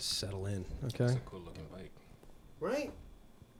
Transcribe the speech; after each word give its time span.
Just 0.00 0.18
settle 0.18 0.46
in, 0.46 0.64
okay? 0.86 1.04
It's 1.04 1.12
a 1.12 1.18
cool 1.26 1.40
looking 1.40 1.66
bike. 1.70 1.92
Right. 2.58 2.90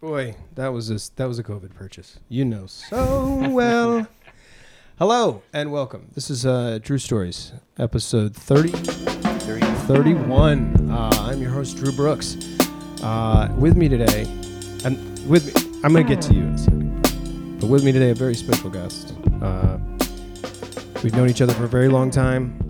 Boy, 0.01 0.37
that 0.55 0.69
was 0.69 0.91
a 0.91 0.99
that 1.17 1.29
was 1.29 1.39
a 1.39 1.45
COVID 1.45 1.75
purchase. 1.75 2.19
You 2.31 2.47
know 2.47 2.67
so 2.67 3.47
well. 3.51 4.07
Hello 4.99 5.43
and 5.53 5.71
welcome. 5.71 6.09
This 6.15 6.31
is 6.31 6.47
uh, 6.47 6.79
Drew 6.81 6.97
Stories, 6.97 7.53
episode 7.79 8.35
30, 8.35 8.71
31. 8.71 10.91
Uh, 10.91 11.11
I'm 11.15 11.43
your 11.43 11.51
host, 11.51 11.77
Drew 11.77 11.93
Brooks. 11.93 12.39
Uh, 13.03 13.55
with 13.59 13.77
me 13.77 13.91
today, 13.91 14.23
and 14.87 14.97
with 15.29 15.55
me, 15.55 15.81
I'm 15.85 15.93
going 15.93 16.07
to 16.07 16.15
get 16.15 16.23
to 16.23 16.33
you 16.33 16.45
in 16.45 16.55
a 16.55 16.59
second. 16.59 17.61
But 17.61 17.67
with 17.67 17.85
me 17.85 17.93
today, 17.93 18.09
a 18.09 18.15
very 18.15 18.35
special 18.35 18.71
guest. 18.71 19.13
Uh, 19.43 19.77
we've 21.05 21.15
known 21.15 21.29
each 21.29 21.43
other 21.43 21.53
for 21.53 21.65
a 21.65 21.69
very 21.69 21.89
long 21.89 22.11
time, 22.11 22.70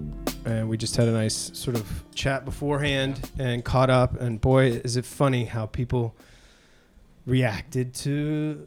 and 0.51 0.69
we 0.69 0.77
just 0.77 0.97
had 0.97 1.09
a 1.09 1.13
nice 1.13 1.51
sort 1.55 1.77
of 1.77 2.05
chat 2.15 2.45
beforehand 2.45 3.31
and 3.39 3.65
caught 3.65 3.91
up. 3.91 4.21
And 4.21 4.41
boy, 4.41 4.67
is 4.85 4.97
it 4.97 5.05
funny 5.05 5.45
how 5.45 5.67
people 5.67 6.15
reacted 7.27 7.95
to 7.95 8.67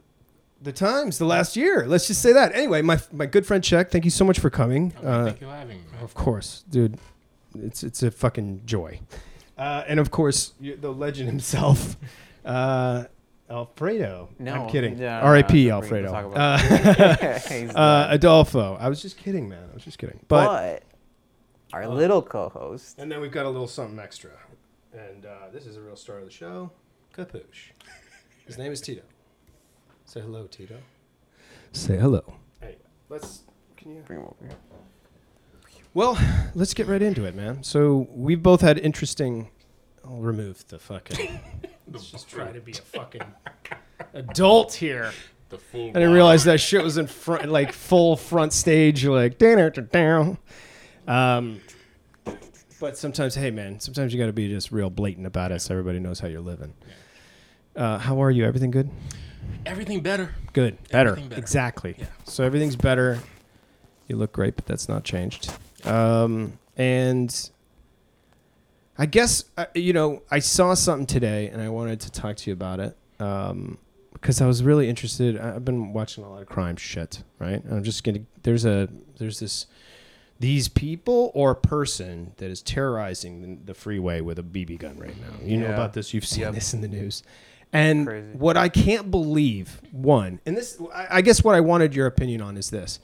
the 0.62 0.72
times 0.72 1.18
the 1.18 1.26
last 1.26 1.56
year. 1.58 1.86
Let's 1.88 2.08
just 2.08 2.22
say 2.22 2.34
that. 2.34 2.56
Anyway, 2.56 2.82
my 2.82 3.00
my 3.12 3.26
good 3.26 3.46
friend 3.46 3.64
Czech, 3.64 3.92
thank 3.92 4.06
you 4.06 4.12
so 4.12 4.26
much 4.26 4.40
for 4.40 4.50
coming. 4.50 4.94
Oh, 5.04 5.08
Uh, 5.08 5.26
thank 5.26 5.42
you 5.42 5.48
for 5.48 5.54
having 5.54 5.78
me. 5.78 5.84
Of 6.02 6.14
course, 6.14 6.64
dude. 6.70 6.98
It's 7.56 7.84
it's 7.84 8.02
a 8.02 8.10
fucking 8.12 8.62
joy. 8.66 9.00
Uh, 9.58 9.84
and 9.88 10.00
of 10.00 10.10
course, 10.10 10.54
the 10.60 10.92
legend 10.92 11.30
himself, 11.36 11.98
uh, 12.46 13.04
Alfredo. 13.50 14.30
No, 14.40 14.54
I'm 14.54 14.70
kidding. 14.70 14.98
no, 14.98 15.20
no, 15.20 15.26
R.I.P. 15.28 15.68
no, 15.68 15.76
Alfredo. 15.76 16.14
Uh, 16.14 16.38
uh. 17.76 18.08
Adolfo. 18.10 18.76
I 18.80 18.90
was 18.90 19.02
just 19.02 19.18
kidding, 19.18 19.48
man. 19.50 19.68
I 19.72 19.74
was 19.76 19.84
just 19.84 20.00
kidding. 20.00 20.20
But, 20.28 20.82
but 21.74 21.84
our 21.84 21.88
little 21.96 22.22
co-host, 22.22 23.00
and 23.00 23.12
then 23.12 23.20
we've 23.20 23.32
got 23.32 23.46
a 23.46 23.50
little 23.50 23.68
something 23.68 24.00
extra, 24.00 24.32
and 24.94 25.26
uh, 25.26 25.50
this 25.52 25.66
is 25.66 25.76
a 25.78 25.82
real 25.82 25.96
star 25.96 26.20
of 26.20 26.26
the 26.26 26.32
show, 26.32 26.72
Capuche. 27.14 27.72
His 28.46 28.58
name 28.58 28.72
is 28.72 28.82
Tito. 28.82 29.02
Say 30.06 30.22
hello, 30.22 30.48
Tito. 30.48 30.76
Say 31.72 31.98
hello. 31.98 32.24
Anyway, 32.62 32.78
let's. 33.10 33.44
Can 33.78 33.96
you? 33.96 34.02
bring 34.02 34.20
him 34.20 34.26
over 34.26 34.46
here. 34.48 34.58
Well, 35.94 36.18
let's 36.54 36.74
get 36.74 36.88
right 36.88 37.02
into 37.02 37.26
it, 37.26 37.36
man. 37.36 37.64
So 37.64 38.08
we've 38.12 38.42
both 38.42 38.62
had 38.62 38.78
interesting. 38.80 39.50
I'll 40.06 40.18
remove 40.18 40.68
the 40.68 40.80
fucking. 40.80 41.40
let's 41.92 42.12
just 42.12 42.30
try 42.30 42.52
to 42.52 42.60
be 42.60 42.74
a 42.74 42.76
fucking 42.76 43.24
adult 44.14 44.74
here. 44.74 45.12
The 45.50 45.58
full. 45.58 45.90
I 45.90 45.94
didn't 45.94 46.14
realize 46.14 46.44
that 46.44 46.60
shit 46.60 46.84
was 46.84 46.98
in 46.98 47.08
front, 47.08 47.50
like 47.50 47.72
full 47.72 48.16
front 48.16 48.54
stage, 48.54 49.06
like 49.06 49.38
down, 49.40 49.72
down. 49.92 50.38
Um, 51.08 51.62
but 52.80 52.98
sometimes, 52.98 53.36
hey 53.36 53.52
man, 53.52 53.80
sometimes 53.80 54.14
you 54.14 54.20
got 54.20 54.28
to 54.28 54.34
be 54.34 54.50
just 54.50 54.72
real 54.72 54.90
blatant 54.90 55.28
about 55.28 55.52
it, 55.52 55.62
so 55.62 55.74
everybody 55.74 56.00
knows 56.00 56.20
how 56.20 56.28
you're 56.28 56.42
living. 56.42 56.74
Uh, 57.76 57.98
how 57.98 58.22
are 58.22 58.30
you? 58.32 58.46
Everything 58.46 58.72
good? 58.72 58.90
Everything 59.66 60.02
better. 60.02 60.36
Good. 60.54 60.78
Better. 60.90 61.12
Everything 61.12 61.30
better. 61.30 61.40
Exactly. 61.40 61.96
Yeah. 61.98 62.06
So 62.26 62.44
everything's 62.44 62.76
better. 62.76 63.20
You 64.08 64.18
look 64.18 64.34
great, 64.34 64.56
but 64.56 64.66
that's 64.66 64.90
not 64.90 65.04
changed. 65.04 65.54
Um, 65.86 66.60
and 66.78 67.50
I 68.98 69.06
guess 69.06 69.46
uh, 69.58 69.66
you 69.74 69.94
know 69.94 70.22
I 70.30 70.40
saw 70.40 70.74
something 70.74 71.08
today, 71.08 71.50
and 71.50 71.62
I 71.62 71.70
wanted 71.70 72.02
to 72.02 72.12
talk 72.12 72.36
to 72.38 72.50
you 72.50 72.54
about 72.54 72.80
it 72.80 72.98
um, 73.20 73.78
because 74.14 74.42
I 74.42 74.46
was 74.46 74.64
really 74.64 74.90
interested. 74.90 75.38
I've 75.40 75.66
been 75.66 75.94
watching 75.94 76.24
a 76.24 76.30
lot 76.30 76.42
of 76.42 76.48
crime 76.48 76.76
shit, 76.76 77.24
right? 77.40 77.64
And 77.64 77.74
I'm 77.74 77.84
just 77.84 78.04
gonna. 78.04 78.20
There's 78.44 78.66
a 78.66 78.90
there's 79.18 79.40
this 79.40 79.68
these 80.44 80.68
people 80.68 81.32
or 81.34 81.56
person 81.56 82.34
that 82.36 82.52
is 82.52 82.62
terrorizing 82.62 83.42
the, 83.42 83.68
the 83.68 83.74
freeway 83.74 84.20
with 84.20 84.38
a 84.38 84.44
BB 84.44 84.78
gun 84.78 84.98
right 84.98 85.16
now. 85.22 85.34
You 85.42 85.56
know 85.58 85.68
about 85.72 85.94
this? 85.94 86.14
You've 86.14 86.26
seen 86.26 86.42
Yep. 86.42 86.56
this 86.56 86.74
in 86.74 86.82
the 86.82 86.90
news. 86.90 87.24
And 87.72 88.06
Crazy. 88.06 88.28
what 88.34 88.58
I 88.58 88.68
can't 88.68 89.10
believe, 89.10 89.80
one, 89.94 90.42
and 90.46 90.58
this, 90.58 90.78
I 90.94 91.08
I 91.20 91.22
guess 91.22 91.46
what 91.46 91.56
I 91.56 91.62
wanted 91.62 91.96
your 91.96 92.08
opinion 92.08 92.42
on 92.42 92.58
is 92.58 92.70
this. 92.70 93.00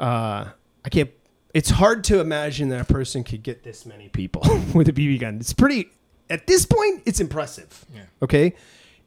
Uh, 0.00 0.46
I 0.84 0.88
can't. 0.90 1.10
It's 1.54 1.70
hard 1.70 2.02
to 2.04 2.18
imagine 2.18 2.70
that 2.70 2.80
a 2.80 2.92
person 2.92 3.22
could 3.22 3.44
get 3.44 3.62
this 3.62 3.86
many 3.86 4.08
people 4.08 4.42
with 4.74 4.88
a 4.88 4.92
BB 4.92 5.20
gun. 5.20 5.36
It's 5.36 5.52
pretty. 5.52 5.90
At 6.28 6.48
this 6.48 6.66
point, 6.66 7.02
it's 7.06 7.20
impressive. 7.20 7.84
Yeah. 7.94 8.02
Okay, 8.20 8.54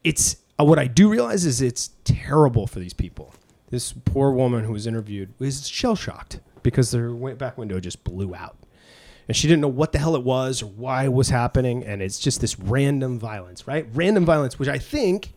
it's 0.06 0.38
uh, 0.58 0.64
what 0.64 0.80
I 0.80 0.88
do 0.88 1.10
realize 1.10 1.46
is 1.46 1.62
it's 1.62 1.92
terrible 2.06 2.66
for 2.66 2.80
these 2.80 2.94
people. 2.94 3.34
This 3.72 3.92
poor 3.92 4.32
woman 4.32 4.64
who 4.64 4.72
was 4.72 4.88
interviewed 4.88 5.34
was 5.38 5.68
shell 5.68 5.98
shocked 5.98 6.40
because 6.64 6.92
their 6.92 7.12
back 7.36 7.58
window 7.58 7.80
just 7.80 8.04
blew 8.04 8.36
out, 8.36 8.58
and 9.28 9.36
she 9.36 9.48
didn't 9.48 9.62
know 9.62 9.68
what 9.68 9.92
the 9.92 10.00
hell 10.00 10.16
it 10.16 10.24
was 10.24 10.62
or 10.62 10.68
why 10.68 11.06
it 11.06 11.14
was 11.14 11.30
happening. 11.30 11.84
And 11.84 12.02
it's 12.02 12.20
just 12.20 12.42
this 12.42 12.60
random 12.60 13.20
violence, 13.20 13.68
right? 13.68 13.86
Random 13.94 14.26
violence, 14.26 14.58
which 14.60 14.70
I 14.70 14.78
think 14.78 15.34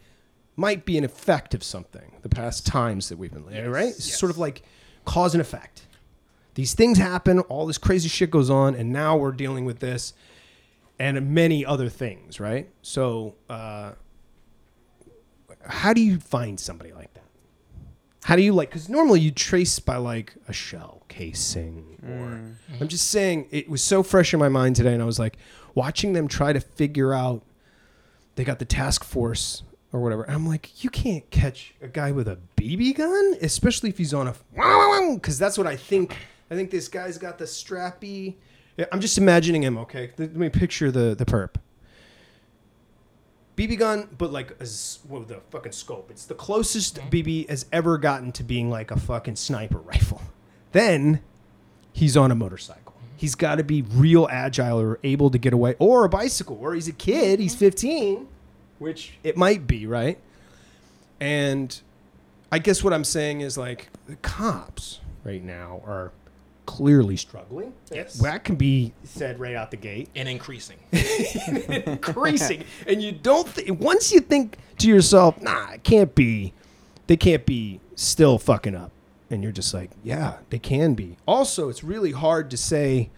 might 0.57 0.85
be 0.85 0.99
an 0.99 1.05
effect 1.05 1.55
of 1.55 1.63
something. 1.63 2.13
The 2.23 2.29
past 2.29 2.67
times 2.67 3.09
that 3.09 3.19
we've 3.19 3.33
been, 3.33 3.47
living. 3.47 3.71
right? 3.71 3.87
Yes. 3.87 4.19
sort 4.19 4.31
of 4.31 4.39
like 4.39 4.63
cause 5.05 5.35
and 5.35 5.41
effect. 5.41 5.83
These 6.55 6.75
things 6.75 6.99
happen, 6.99 7.41
all 7.41 7.67
this 7.67 7.79
crazy 7.79 8.09
shit 8.09 8.31
goes 8.31 8.51
on, 8.51 8.75
and 8.75 8.93
now 8.93 9.17
we're 9.17 9.33
dealing 9.33 9.65
with 9.65 9.79
this 9.79 10.13
and 10.99 11.33
many 11.33 11.65
other 11.65 11.89
things, 11.89 12.39
right? 12.39 12.69
So, 12.83 13.37
uh, 13.49 13.93
how 15.67 15.95
do 15.95 16.03
you 16.03 16.19
find 16.19 16.61
somebody 16.61 16.93
like 16.93 17.15
that? 17.15 17.25
How 18.25 18.37
do 18.37 18.43
you 18.43 18.53
like? 18.53 18.69
Because 18.69 18.89
normally 18.89 19.21
you 19.21 19.31
trace 19.31 19.79
by 19.79 19.97
like 19.97 20.35
a 20.47 20.53
shell 20.53 21.03
casing, 21.09 21.99
or 22.03 22.39
mm. 22.39 22.55
I'm 22.81 22.89
just 22.89 23.11
saying 23.11 23.49
it 23.51 23.69
was 23.69 23.83
so 23.83 24.03
fresh 24.03 24.35
in 24.35 24.41
my 24.41 24.49
mind 24.49 24.77
today, 24.77 24.93
and 24.93 25.03
I 25.03 25.07
was 25.07 25.19
like 25.19 25.39
watching 25.75 26.13
them 26.13 26.29
try 26.29 26.53
to 26.53 26.61
figure 26.61 27.15
out. 27.15 27.43
They 28.37 28.45
got 28.45 28.59
the 28.59 28.65
task 28.65 29.05
force 29.05 29.65
or 29.93 30.01
whatever. 30.01 30.23
And 30.23 30.35
I'm 30.35 30.47
like, 30.47 30.83
you 30.83 30.91
can't 30.91 31.29
catch 31.31 31.75
a 31.83 31.89
guy 31.89 32.13
with 32.13 32.29
a 32.29 32.39
BB 32.57 32.97
gun, 32.97 33.35
especially 33.43 33.91
if 33.91 33.99
he's 33.99 34.15
on 34.15 34.29
a 34.29 34.35
because 35.15 35.39
that's 35.39 35.59
what 35.59 35.67
I 35.67 35.77
think. 35.77 36.17
I 36.51 36.57
think 36.57 36.71
this 36.71 36.89
guy's 36.89 37.17
got 37.17 37.39
the 37.39 37.45
strappy. 37.45 38.35
I'm 38.91 39.01
just 39.01 39.19
imagining 39.19 39.63
him. 39.63 39.79
Okay, 39.79 40.11
let 40.19 40.35
me 40.35 40.49
picture 40.49 40.91
the 40.91 41.15
the 41.15 41.25
perp. 41.25 41.57
BB 43.61 43.79
gun, 43.79 44.09
but 44.17 44.33
like 44.33 44.53
a 44.53 44.65
a 44.65 45.41
fucking 45.51 45.73
scope. 45.73 46.11
It's 46.11 46.25
the 46.25 46.35
closest 46.35 46.97
mm-hmm. 46.97 47.09
BB 47.09 47.49
has 47.51 47.67
ever 47.73 47.99
gotten 47.99 48.33
to 48.33 48.43
being 48.43 48.71
like 48.71 48.91
a 48.91 48.99
fucking 48.99 49.37
sniper 49.37 49.79
rifle. 49.85 50.23
Then 50.73 51.21
he's 51.93 52.17
on 52.17 52.31
a 52.31 52.35
motorcycle. 52.35 52.95
Mm-hmm. 52.97 53.17
He's 53.17 53.35
got 53.35 53.57
to 53.57 53.65
be 53.65 53.83
real 53.83 54.27
agile 54.31 54.81
or 54.81 54.99
able 55.05 55.29
to 55.31 55.37
get 55.37 55.53
away, 55.53 55.75
or 55.79 56.07
a 56.07 56.09
bicycle, 56.09 56.59
or 56.59 56.75
he's 56.75 56.89
a 56.89 56.93
kid. 56.93 57.39
He's 57.39 57.53
mm-hmm. 57.53 57.67
15, 57.67 58.29
which 58.79 59.19
it 59.23 59.37
might 59.37 59.67
be, 59.67 59.87
right? 59.87 60.19
And 61.21 61.79
I 62.51 62.61
guess 62.61 62.83
what 62.83 62.95
I'm 62.95 63.05
saying 63.05 63.43
is 63.43 63.59
like 63.59 63.91
the 64.07 64.17
cops 64.17 65.01
right 65.23 65.45
now 65.45 65.83
are 65.85 66.13
clearly 66.71 67.17
struggling. 67.17 67.73
Yes. 67.93 68.15
That 68.21 68.45
can 68.45 68.55
be 68.55 68.93
said 69.03 69.41
right 69.41 69.57
out 69.57 69.73
the 69.73 69.77
gate 69.77 70.09
And 70.15 70.29
increasing. 70.29 70.79
increasing, 70.93 72.65
and 72.87 73.03
you 73.03 73.11
don't. 73.13 73.53
Th- 73.55 73.71
once 73.73 74.13
you 74.13 74.21
think 74.21 74.57
to 74.79 74.89
yourself, 74.89 75.41
"Nah, 75.43 75.73
it 75.73 75.83
can't 75.83 76.15
be," 76.15 76.53
they 77.09 77.17
can't 77.17 77.45
be 77.45 77.81
still 77.97 78.39
fucking 78.39 78.77
up, 78.77 78.93
and 79.31 79.43
you're 79.43 79.53
just 79.53 79.75
like, 79.75 79.91
"Yeah, 80.05 80.39
they 80.51 80.59
can 80.61 80.95
be." 80.95 81.17
Also, 81.27 81.69
it's 81.69 81.83
really 81.83 82.13
hard 82.13 82.51
to 82.53 82.57
say. 82.57 83.11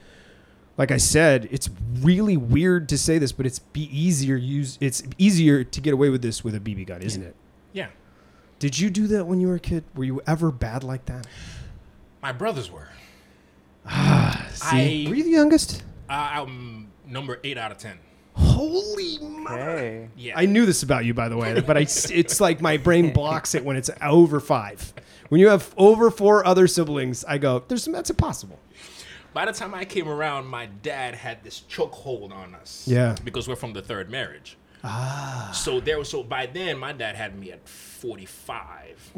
Like 0.78 0.90
I 0.90 0.96
said, 0.96 1.48
it's 1.50 1.68
really 2.00 2.38
weird 2.38 2.88
to 2.88 2.96
say 2.98 3.18
this, 3.18 3.30
but 3.30 3.44
it's 3.44 3.58
be 3.58 3.82
easier 3.96 4.36
use. 4.36 4.78
It's 4.80 5.02
easier 5.18 5.62
to 5.64 5.80
get 5.82 5.92
away 5.92 6.08
with 6.08 6.22
this 6.22 6.42
with 6.42 6.54
a 6.54 6.60
BB 6.60 6.86
gun, 6.86 7.02
isn't 7.02 7.22
it? 7.22 7.36
yeah. 7.74 7.88
Did 8.58 8.78
you 8.78 8.88
do 8.88 9.06
that 9.08 9.26
when 9.26 9.38
you 9.40 9.48
were 9.48 9.56
a 9.56 9.60
kid? 9.60 9.84
Were 9.94 10.04
you 10.04 10.22
ever 10.26 10.50
bad 10.50 10.82
like 10.82 11.04
that? 11.06 11.26
My 12.22 12.32
brothers 12.32 12.70
were. 12.70 12.88
See, 14.52 15.06
I- 15.06 15.08
were 15.08 15.14
you 15.16 15.24
the 15.24 15.30
youngest? 15.30 15.82
Uh, 16.08 16.12
I'm 16.32 16.90
number 17.06 17.38
eight 17.44 17.58
out 17.58 17.72
of 17.72 17.78
ten. 17.78 17.98
Holy 18.34 19.18
mother! 19.18 19.56
Hey, 19.78 20.08
Yeah. 20.16 20.34
I 20.38 20.46
knew 20.46 20.64
this 20.66 20.82
about 20.82 21.04
you, 21.04 21.12
by 21.14 21.28
the 21.28 21.36
way, 21.36 21.60
but 21.66 21.76
I, 21.76 21.80
it's 21.80 22.40
like 22.40 22.60
my 22.60 22.76
brain 22.76 23.12
blocks 23.12 23.54
it 23.54 23.64
when 23.64 23.76
it's 23.76 23.90
over 24.00 24.40
five. 24.40 24.92
When 25.28 25.40
you 25.40 25.48
have 25.48 25.74
over 25.76 26.10
four 26.10 26.46
other 26.46 26.66
siblings, 26.66 27.24
I 27.24 27.38
go, 27.38 27.64
"There's 27.68 27.84
that's 27.86 28.10
impossible." 28.10 28.58
By 29.34 29.46
the 29.46 29.52
time 29.52 29.74
I 29.74 29.84
came 29.86 30.08
around, 30.08 30.46
my 30.46 30.66
dad 30.66 31.14
had 31.14 31.42
this 31.42 31.62
chokehold 31.68 32.32
on 32.32 32.54
us. 32.54 32.84
Yeah. 32.86 33.16
Because 33.24 33.48
we're 33.48 33.56
from 33.56 33.72
the 33.72 33.80
third 33.80 34.10
marriage. 34.10 34.58
Ah. 34.84 35.50
So 35.54 35.80
there 35.80 35.98
was 35.98 36.08
so 36.10 36.22
by 36.22 36.46
then 36.46 36.78
my 36.78 36.92
dad 36.92 37.16
had 37.16 37.38
me 37.38 37.52
at 37.52 37.66
45. 37.66 39.12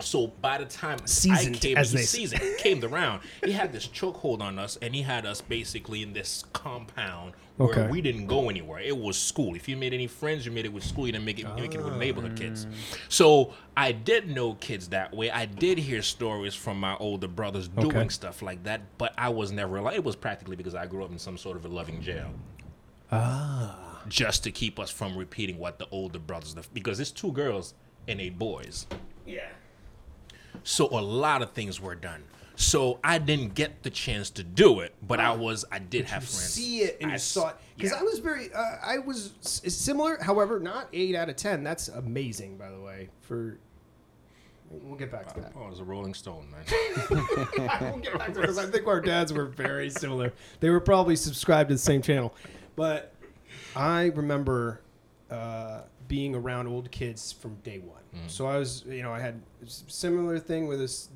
So 0.00 0.26
by 0.26 0.58
the 0.58 0.66
time. 0.66 0.98
Seasoned, 1.06 1.56
I 1.56 1.58
came, 1.58 1.76
as 1.78 1.90
they 1.92 2.00
say. 2.02 2.18
seasoned 2.26 2.58
came 2.58 2.84
around, 2.84 3.22
he 3.44 3.52
had 3.52 3.72
this 3.72 3.86
chokehold 3.88 4.40
on 4.42 4.58
us, 4.58 4.76
and 4.82 4.94
he 4.94 5.02
had 5.02 5.24
us 5.24 5.40
basically 5.40 6.02
in 6.02 6.12
this 6.12 6.44
compound 6.52 7.32
where 7.56 7.70
Okay. 7.70 7.86
we 7.90 8.02
didn't 8.02 8.26
go 8.26 8.50
anywhere. 8.50 8.80
It 8.80 8.96
was 8.98 9.16
school. 9.16 9.54
If 9.54 9.66
you 9.68 9.76
made 9.78 9.94
any 9.94 10.06
friends, 10.06 10.44
you 10.44 10.52
made 10.52 10.66
it 10.66 10.72
with 10.72 10.84
school. 10.84 11.06
You 11.06 11.12
didn't 11.12 11.24
make 11.24 11.38
it, 11.38 11.46
make 11.56 11.74
it 11.74 11.82
with 11.82 11.94
neighborhood 11.96 12.36
kids. 12.36 12.66
So 13.08 13.54
I 13.74 13.92
did 13.92 14.28
know 14.28 14.54
kids 14.54 14.88
that 14.90 15.14
way. 15.14 15.30
I 15.30 15.46
did 15.46 15.78
hear 15.78 16.02
stories 16.02 16.54
from 16.54 16.78
my 16.78 16.94
older 16.98 17.28
brothers 17.28 17.68
doing 17.68 17.96
Okay. 17.96 18.08
stuff 18.10 18.42
like 18.42 18.64
that, 18.64 18.82
but 18.98 19.14
I 19.16 19.30
was 19.30 19.50
never 19.52 19.80
like 19.80 19.94
it 19.96 20.04
was 20.04 20.16
practically 20.16 20.56
because 20.56 20.74
I 20.74 20.84
grew 20.84 21.02
up 21.04 21.10
in 21.10 21.18
some 21.18 21.38
sort 21.38 21.56
of 21.56 21.64
a 21.64 21.68
loving 21.68 22.02
jail. 22.02 22.30
Ah. 23.10 24.02
Just 24.08 24.44
to 24.44 24.50
keep 24.52 24.78
us 24.78 24.90
from 24.90 25.16
repeating 25.16 25.58
what 25.58 25.78
the 25.78 25.88
older 25.90 26.18
brothers, 26.18 26.54
did, 26.54 26.66
because 26.72 27.00
it's 27.00 27.10
two 27.10 27.32
girls 27.32 27.74
and 28.06 28.20
eight 28.20 28.38
boys. 28.38 28.86
Yeah. 29.26 29.48
So 30.64 30.86
a 30.86 31.00
lot 31.00 31.42
of 31.42 31.52
things 31.52 31.80
were 31.80 31.94
done. 31.94 32.24
So 32.58 32.98
I 33.04 33.18
didn't 33.18 33.54
get 33.54 33.82
the 33.82 33.90
chance 33.90 34.30
to 34.30 34.42
do 34.42 34.80
it, 34.80 34.94
but 35.06 35.20
I 35.20 35.32
was, 35.32 35.66
I 35.70 35.78
did 35.78 36.06
have 36.06 36.22
you 36.22 36.28
friends. 36.28 36.52
see 36.54 36.80
it 36.80 36.96
and 37.02 37.10
I 37.10 37.14
you 37.14 37.18
saw 37.18 37.48
it 37.50 37.56
because 37.76 37.92
yeah. 37.92 37.98
I 37.98 38.02
was 38.02 38.18
very 38.18 38.52
uh, 38.54 38.76
I 38.82 38.98
was 38.98 39.34
similar 39.42 40.16
however 40.22 40.58
not 40.58 40.88
8 40.92 41.14
out 41.14 41.28
of 41.28 41.36
10 41.36 41.62
that's 41.62 41.88
amazing 41.88 42.56
by 42.56 42.70
the 42.70 42.80
way 42.80 43.10
for 43.20 43.58
we'll 44.70 44.96
get 44.96 45.12
back 45.12 45.32
to 45.34 45.40
that 45.40 45.52
Oh, 45.54 45.66
it 45.66 45.70
was 45.70 45.80
a 45.80 45.84
Rolling 45.84 46.14
Stone, 46.14 46.48
man. 46.50 46.64
we'll 47.10 47.98
get 47.98 48.18
back 48.18 48.32
to 48.32 48.40
because 48.40 48.56
I 48.56 48.64
think 48.64 48.86
our 48.86 49.02
dads 49.02 49.34
were 49.34 49.44
very 49.44 49.90
similar 49.90 50.32
they 50.60 50.70
were 50.70 50.80
probably 50.80 51.16
subscribed 51.16 51.68
to 51.68 51.74
the 51.74 51.78
same 51.78 52.00
channel 52.00 52.34
but 52.74 53.12
I 53.74 54.06
remember 54.14 54.80
uh, 55.30 55.82
being 56.08 56.34
around 56.34 56.66
old 56.66 56.90
kids 56.90 57.32
from 57.32 57.54
day 57.56 57.78
one 57.78 58.02
so 58.28 58.46
I 58.46 58.58
was 58.58 58.84
you 58.88 59.02
know 59.02 59.12
I 59.12 59.20
had 59.20 59.40
similar 59.66 60.38
thing 60.38 60.66
with 60.66 60.78
this 60.78 61.08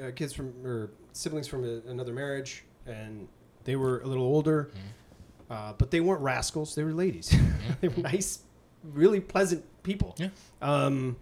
uh, 0.00 0.10
kids 0.14 0.32
from 0.32 0.52
or 0.64 0.90
siblings 1.12 1.48
from 1.48 1.64
a, 1.64 1.80
another 1.90 2.12
marriage 2.12 2.64
and 2.86 3.26
they 3.64 3.76
were 3.76 4.00
a 4.00 4.06
little 4.06 4.24
older 4.24 4.70
uh, 5.50 5.72
but 5.78 5.90
they 5.90 6.00
weren't 6.00 6.20
rascals. 6.20 6.74
They 6.74 6.84
were 6.84 6.92
ladies. 6.92 7.34
they 7.80 7.88
were 7.88 8.02
nice, 8.02 8.40
really 8.84 9.20
pleasant 9.20 9.64
people. 9.82 10.14
Yeah. 10.18 10.28
Um, 10.60 11.16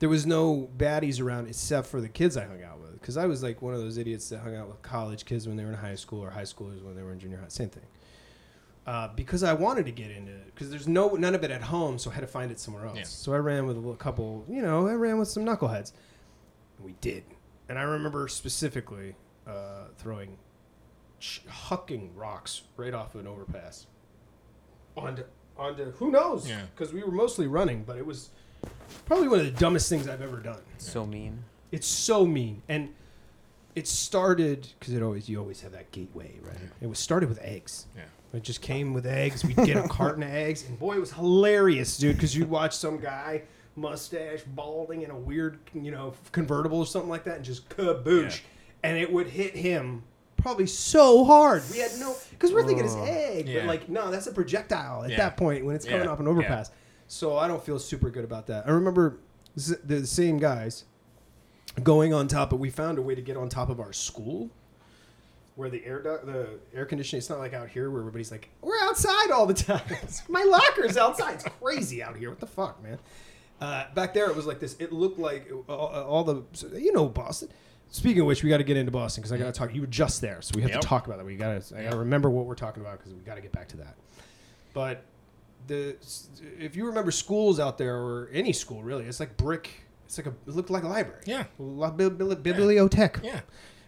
there 0.00 0.08
was 0.08 0.26
no 0.26 0.68
baddies 0.76 1.20
around 1.20 1.48
except 1.48 1.86
for 1.86 2.00
the 2.00 2.08
kids 2.08 2.36
I 2.36 2.44
hung 2.44 2.62
out 2.62 2.80
with. 2.80 2.92
Because 2.92 3.16
I 3.16 3.26
was 3.26 3.42
like 3.42 3.62
one 3.62 3.74
of 3.74 3.80
those 3.80 3.96
idiots 3.96 4.28
that 4.30 4.40
hung 4.40 4.54
out 4.54 4.68
with 4.68 4.82
college 4.82 5.24
kids 5.24 5.46
when 5.46 5.56
they 5.56 5.64
were 5.64 5.70
in 5.70 5.76
high 5.78 5.94
school 5.94 6.22
or 6.22 6.30
high 6.30 6.42
schoolers 6.42 6.82
when 6.82 6.94
they 6.94 7.02
were 7.02 7.12
in 7.12 7.18
junior 7.18 7.38
high. 7.38 7.48
Same 7.48 7.70
thing. 7.70 7.84
Uh, 8.86 9.08
because 9.16 9.42
I 9.42 9.54
wanted 9.54 9.86
to 9.86 9.92
get 9.92 10.10
into 10.10 10.30
it. 10.32 10.46
Because 10.54 10.70
there's 10.70 10.86
no 10.86 11.08
none 11.10 11.34
of 11.34 11.42
it 11.42 11.50
at 11.50 11.62
home, 11.62 11.98
so 11.98 12.10
I 12.10 12.14
had 12.14 12.20
to 12.20 12.26
find 12.26 12.50
it 12.50 12.60
somewhere 12.60 12.84
else. 12.86 12.96
Yeah. 12.98 13.04
So 13.04 13.32
I 13.32 13.38
ran 13.38 13.66
with 13.66 13.76
a 13.76 13.80
little 13.80 13.96
couple. 13.96 14.44
You 14.48 14.60
know, 14.62 14.86
I 14.86 14.92
ran 14.92 15.18
with 15.18 15.28
some 15.28 15.44
knuckleheads. 15.44 15.92
We 16.82 16.94
did, 17.00 17.24
and 17.68 17.78
I 17.78 17.82
remember 17.82 18.28
specifically 18.28 19.14
uh, 19.46 19.84
throwing 19.96 20.36
ch- 21.18 21.42
hucking 21.48 22.10
rocks 22.14 22.62
right 22.76 22.92
off 22.92 23.14
of 23.14 23.20
an 23.22 23.26
overpass 23.26 23.86
onto 24.96 25.22
onto 25.56 25.90
who 25.92 26.10
knows 26.10 26.48
Yeah. 26.48 26.62
because 26.74 26.92
we 26.92 27.02
were 27.02 27.10
mostly 27.12 27.46
running 27.46 27.84
but 27.84 27.96
it 27.96 28.04
was 28.04 28.30
probably 29.06 29.28
one 29.28 29.38
of 29.40 29.44
the 29.46 29.52
dumbest 29.52 29.88
things 29.88 30.08
i've 30.08 30.22
ever 30.22 30.38
done 30.38 30.60
So 30.78 31.04
mean. 31.06 31.44
it's 31.72 31.86
so 31.86 32.24
mean 32.26 32.62
and 32.68 32.88
it 33.74 33.86
started 33.86 34.68
because 34.78 34.94
it 34.94 35.02
always 35.02 35.28
you 35.28 35.38
always 35.38 35.60
have 35.62 35.72
that 35.72 35.90
gateway 35.92 36.38
right 36.42 36.56
it 36.80 36.86
was 36.88 36.98
started 36.98 37.28
with 37.28 37.38
eggs 37.40 37.86
Yeah. 37.96 38.02
It 38.34 38.42
just 38.42 38.60
came 38.62 38.92
with 38.92 39.06
eggs. 39.06 39.44
We'd 39.44 39.56
get 39.56 39.76
a 39.76 39.88
carton 39.88 40.22
of 40.22 40.30
eggs. 40.30 40.64
And 40.68 40.78
boy 40.78 40.96
it 40.96 41.00
was 41.00 41.12
hilarious 41.12 41.96
dude 41.98 42.16
because 42.16 42.36
you'd 42.36 42.50
watch 42.50 42.76
some 42.76 42.98
guy 42.98 43.42
mustache 43.76 44.42
balding 44.54 45.02
in 45.02 45.10
a 45.10 45.16
weird 45.18 45.58
you 45.74 45.90
know 45.90 46.14
convertible 46.32 46.78
or 46.78 46.86
something 46.86 47.10
like 47.10 47.24
that 47.24 47.36
and 47.36 47.44
just 47.44 47.68
kaboosh. 47.70 48.40
And 48.82 48.96
it 48.98 49.10
would 49.12 49.26
hit 49.28 49.56
him 49.56 50.02
probably 50.36 50.66
so 50.66 51.24
hard. 51.24 51.62
We 51.72 51.78
had 51.78 51.90
no 51.98 52.14
because 52.30 52.52
we're 52.52 52.66
thinking 52.66 52.84
it's 52.84 52.94
egg 52.96 53.46
but 53.54 53.64
like 53.64 53.88
no 53.88 54.10
that's 54.10 54.26
a 54.26 54.32
projectile 54.32 55.04
at 55.04 55.10
Yeah. 55.10 55.16
that 55.18 55.36
point 55.36 55.64
when 55.64 55.74
it's 55.74 55.84
coming 55.86 56.04
Yeah. 56.04 56.10
off 56.10 56.20
an 56.20 56.28
overpass. 56.28 56.70
So 57.06 57.36
i 57.36 57.46
don't 57.48 57.64
feel 57.64 57.78
super 57.78 58.10
good 58.10 58.24
about 58.24 58.46
that. 58.48 58.66
I 58.66 58.70
remember 58.70 59.18
the 59.56 60.06
same 60.06 60.38
guys 60.38 60.84
going 61.82 62.12
on 62.14 62.28
top 62.28 62.50
but 62.50 62.56
we 62.56 62.70
found 62.70 62.98
a 62.98 63.02
way 63.02 63.14
to 63.14 63.22
get 63.22 63.36
on 63.36 63.48
top 63.48 63.68
of 63.70 63.80
our 63.80 63.92
school 63.92 64.50
where 65.56 65.70
the 65.70 65.84
air 65.84 66.02
du- 66.02 66.20
the 66.24 66.48
air 66.76 66.84
conditioning 66.84 67.18
it's 67.18 67.30
not 67.30 67.38
like 67.38 67.52
out 67.54 67.68
here 67.68 67.90
where 67.90 68.00
everybody's 68.00 68.30
like 68.30 68.48
we're 68.60 68.78
outside 68.82 69.30
all 69.30 69.46
the 69.46 69.54
time. 69.70 69.80
My 70.28 70.42
locker's 70.42 70.96
outside. 70.96 71.34
It's 71.34 71.44
crazy 71.60 72.02
out 72.02 72.16
here. 72.16 72.30
What 72.30 72.40
the 72.40 72.46
fuck 72.46 72.82
man? 72.82 72.98
Uh, 73.60 73.84
back 73.94 74.12
there 74.14 74.28
it 74.28 74.34
was 74.36 74.46
like 74.46 74.58
this 74.60 74.74
it 74.80 74.92
looked 74.92 75.18
like 75.18 75.48
uh, 75.68 75.72
all, 75.72 76.04
all 76.04 76.24
the 76.24 76.42
you 76.80 76.92
know 76.92 77.08
boston? 77.08 77.48
Speaking 77.90 78.22
of 78.22 78.26
which 78.26 78.42
we 78.42 78.48
got 78.50 78.56
to 78.58 78.64
get 78.64 78.76
into 78.76 78.90
boston 78.90 79.22
because 79.22 79.30
i 79.30 79.38
got 79.38 79.44
to 79.46 79.52
talk 79.52 79.72
you 79.72 79.82
were 79.82 79.86
just 79.86 80.20
there 80.20 80.42
so 80.42 80.52
we 80.56 80.62
have 80.62 80.72
Yep. 80.72 80.80
to 80.80 80.86
talk 80.86 81.06
about 81.06 81.18
that. 81.18 81.24
We 81.26 81.36
got 81.36 81.62
to 81.62 81.78
i 81.78 81.84
got 81.84 81.90
to 81.92 81.98
remember 81.98 82.28
what 82.30 82.46
we're 82.46 82.56
talking 82.56 82.82
about 82.82 82.98
because 82.98 83.14
we 83.14 83.20
got 83.20 83.36
to 83.36 83.40
get 83.40 83.52
back 83.52 83.68
to 83.68 83.76
that. 83.78 83.94
But 84.72 85.04
the 85.68 85.96
if 86.58 86.74
you 86.74 86.86
remember 86.86 87.10
schools 87.12 87.60
out 87.60 87.78
there 87.78 87.96
or 87.96 88.28
any 88.32 88.52
school 88.52 88.82
really 88.82 89.04
it's 89.04 89.20
like 89.20 89.36
brick 89.36 89.70
it's 90.04 90.18
like 90.18 90.26
a 90.26 90.30
it 90.30 90.54
looked 90.54 90.70
like 90.70 90.82
a 90.82 90.88
library. 90.88 91.22
Yeah. 91.24 91.44
La 91.58 91.92
bibli- 91.92 92.34
bibliothèque 92.42 93.22
Yeah. 93.24 93.40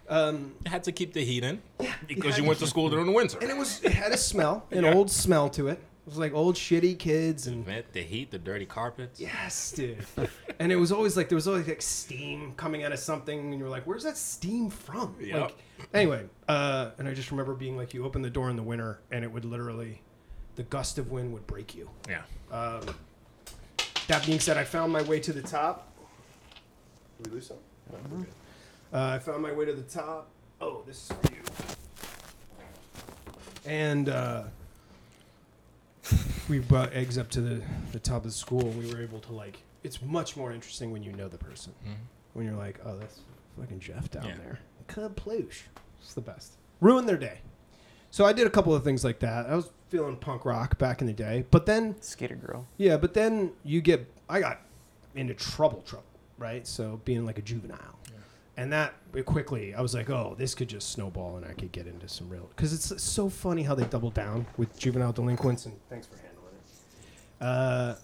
Um, 0.09 0.53
had 0.65 0.83
to 0.85 0.91
keep 0.91 1.13
the 1.13 1.23
heat 1.23 1.43
in 1.43 1.61
because 2.07 2.37
you 2.37 2.43
went 2.43 2.59
to 2.59 2.67
school 2.67 2.89
during 2.89 3.05
the 3.05 3.11
winter. 3.11 3.37
and 3.41 3.49
it 3.49 3.57
was 3.57 3.81
it 3.83 3.91
had 3.93 4.11
a 4.11 4.17
smell, 4.17 4.65
an 4.71 4.83
Yeah. 4.83 4.93
old 4.93 5.11
smell 5.11 5.49
to 5.51 5.67
it. 5.67 5.79
It 6.05 6.11
was 6.11 6.17
like 6.17 6.33
old 6.33 6.55
shitty 6.55 6.97
kids 6.97 7.47
and 7.47 7.67
Met 7.67 7.91
the 7.91 8.01
heat, 8.01 8.31
the 8.31 8.39
dirty 8.39 8.65
carpets. 8.65 9.19
yes, 9.19 9.73
dude. 9.73 9.97
and 10.59 10.71
it 10.71 10.77
was 10.77 10.93
always 10.93 11.17
like 11.17 11.27
there 11.27 11.35
was 11.35 11.49
always 11.49 11.67
like 11.67 11.81
steam 11.81 12.53
coming 12.55 12.83
out 12.85 12.93
of 12.93 12.99
something, 12.99 13.37
and 13.37 13.53
you 13.57 13.63
were 13.65 13.69
like, 13.69 13.83
"Where's 13.85 14.03
that 14.05 14.15
steam 14.17 14.69
from?" 14.69 15.15
Yep. 15.19 15.41
Like 15.41 15.55
anyway, 15.93 16.25
uh, 16.47 16.91
and 16.97 17.09
I 17.09 17.13
just 17.13 17.29
remember 17.31 17.53
being 17.55 17.75
like, 17.75 17.93
you 17.93 18.05
open 18.05 18.21
the 18.21 18.29
door 18.29 18.49
in 18.49 18.55
the 18.55 18.63
winter, 18.63 19.01
and 19.11 19.25
it 19.25 19.31
would 19.31 19.43
literally, 19.43 20.01
the 20.55 20.63
gust 20.63 20.97
of 20.97 21.11
wind 21.11 21.33
would 21.33 21.45
break 21.45 21.75
you. 21.75 21.89
Yeah. 22.07 22.21
Um, 22.53 22.83
that 24.07 24.25
being 24.25 24.39
said, 24.39 24.55
I 24.55 24.63
found 24.63 24.93
my 24.93 25.01
way 25.01 25.19
to 25.19 25.33
the 25.33 25.41
top. 25.41 25.91
Did 27.21 27.27
we 27.27 27.33
lose 27.35 27.47
some? 27.47 27.57
No, 27.91 27.97
we're 28.09 28.17
good. 28.19 28.27
Uh, 28.93 29.11
I 29.15 29.19
found 29.19 29.41
my 29.41 29.51
way 29.51 29.65
to 29.65 29.73
the 29.73 29.81
top. 29.83 30.29
Oh, 30.61 30.81
this 30.87 30.97
is 30.97 31.11
for 31.11 31.33
you. 31.33 31.41
And 33.65 34.09
uh, 34.09 34.43
we 36.49 36.59
brought 36.59 36.93
eggs 36.93 37.17
up 37.17 37.29
to 37.31 37.41
the, 37.41 37.61
the 37.91 37.99
top 37.99 38.17
of 38.17 38.23
the 38.23 38.31
school. 38.31 38.69
We 38.69 38.91
were 38.93 39.01
able 39.01 39.19
to 39.19 39.33
like. 39.33 39.57
It's 39.83 40.01
much 40.01 40.35
more 40.35 40.51
interesting 40.51 40.91
when 40.91 41.03
you 41.03 41.11
know 41.13 41.27
the 41.27 41.37
person. 41.37 41.73
When 42.33 42.45
you're 42.45 42.55
like, 42.55 42.79
oh, 42.85 42.97
that's 42.97 43.19
fucking 43.59 43.79
Jeff 43.79 44.09
down 44.11 44.25
Yeah. 44.25 44.35
there. 44.37 44.59
Kaploosh. 44.87 45.61
It's 46.01 46.13
the 46.13 46.21
best. 46.21 46.53
Ruin 46.81 47.05
their 47.05 47.17
day. 47.17 47.39
So 48.11 48.25
I 48.25 48.33
did 48.33 48.47
a 48.47 48.49
couple 48.49 48.73
of 48.73 48.83
things 48.83 49.03
like 49.03 49.19
that. 49.19 49.47
I 49.47 49.55
was 49.55 49.69
feeling 49.89 50.15
punk 50.15 50.45
rock 50.45 50.77
back 50.77 51.01
in 51.01 51.07
the 51.07 51.13
day, 51.13 51.45
but 51.51 51.65
then 51.65 51.95
Skater 52.01 52.35
girl. 52.35 52.65
yeah, 52.77 52.97
but 52.97 53.13
then 53.13 53.51
you 53.63 53.81
get 53.81 54.05
I 54.29 54.39
got 54.39 54.61
into 55.15 55.33
trouble, 55.33 55.81
trouble, 55.81 56.05
right? 56.37 56.65
So 56.67 57.01
being 57.05 57.25
like 57.25 57.37
a 57.37 57.41
juvenile, 57.41 57.99
and 58.57 58.73
that 58.73 58.93
quickly 59.25 59.73
I 59.75 59.81
was 59.81 59.93
like, 59.93 60.09
oh, 60.09 60.35
this 60.37 60.53
could 60.55 60.67
just 60.67 60.89
snowball, 60.91 61.37
and 61.37 61.45
I 61.45 61.53
could 61.53 61.71
get 61.71 61.87
into 61.87 62.07
some 62.09 62.27
real 62.29 62.49
because 62.55 62.73
it's 62.73 63.01
so 63.03 63.29
funny 63.29 63.63
how 63.63 63.75
they 63.75 63.85
double 63.85 64.09
down 64.11 64.45
with 64.57 64.77
juvenile 64.77 65.13
delinquents. 65.13 65.65
And 65.65 65.75
thanks 65.89 66.07
for 66.07 66.15
handling 66.17 66.53
it. 66.55 67.43
Uh, 67.43 67.95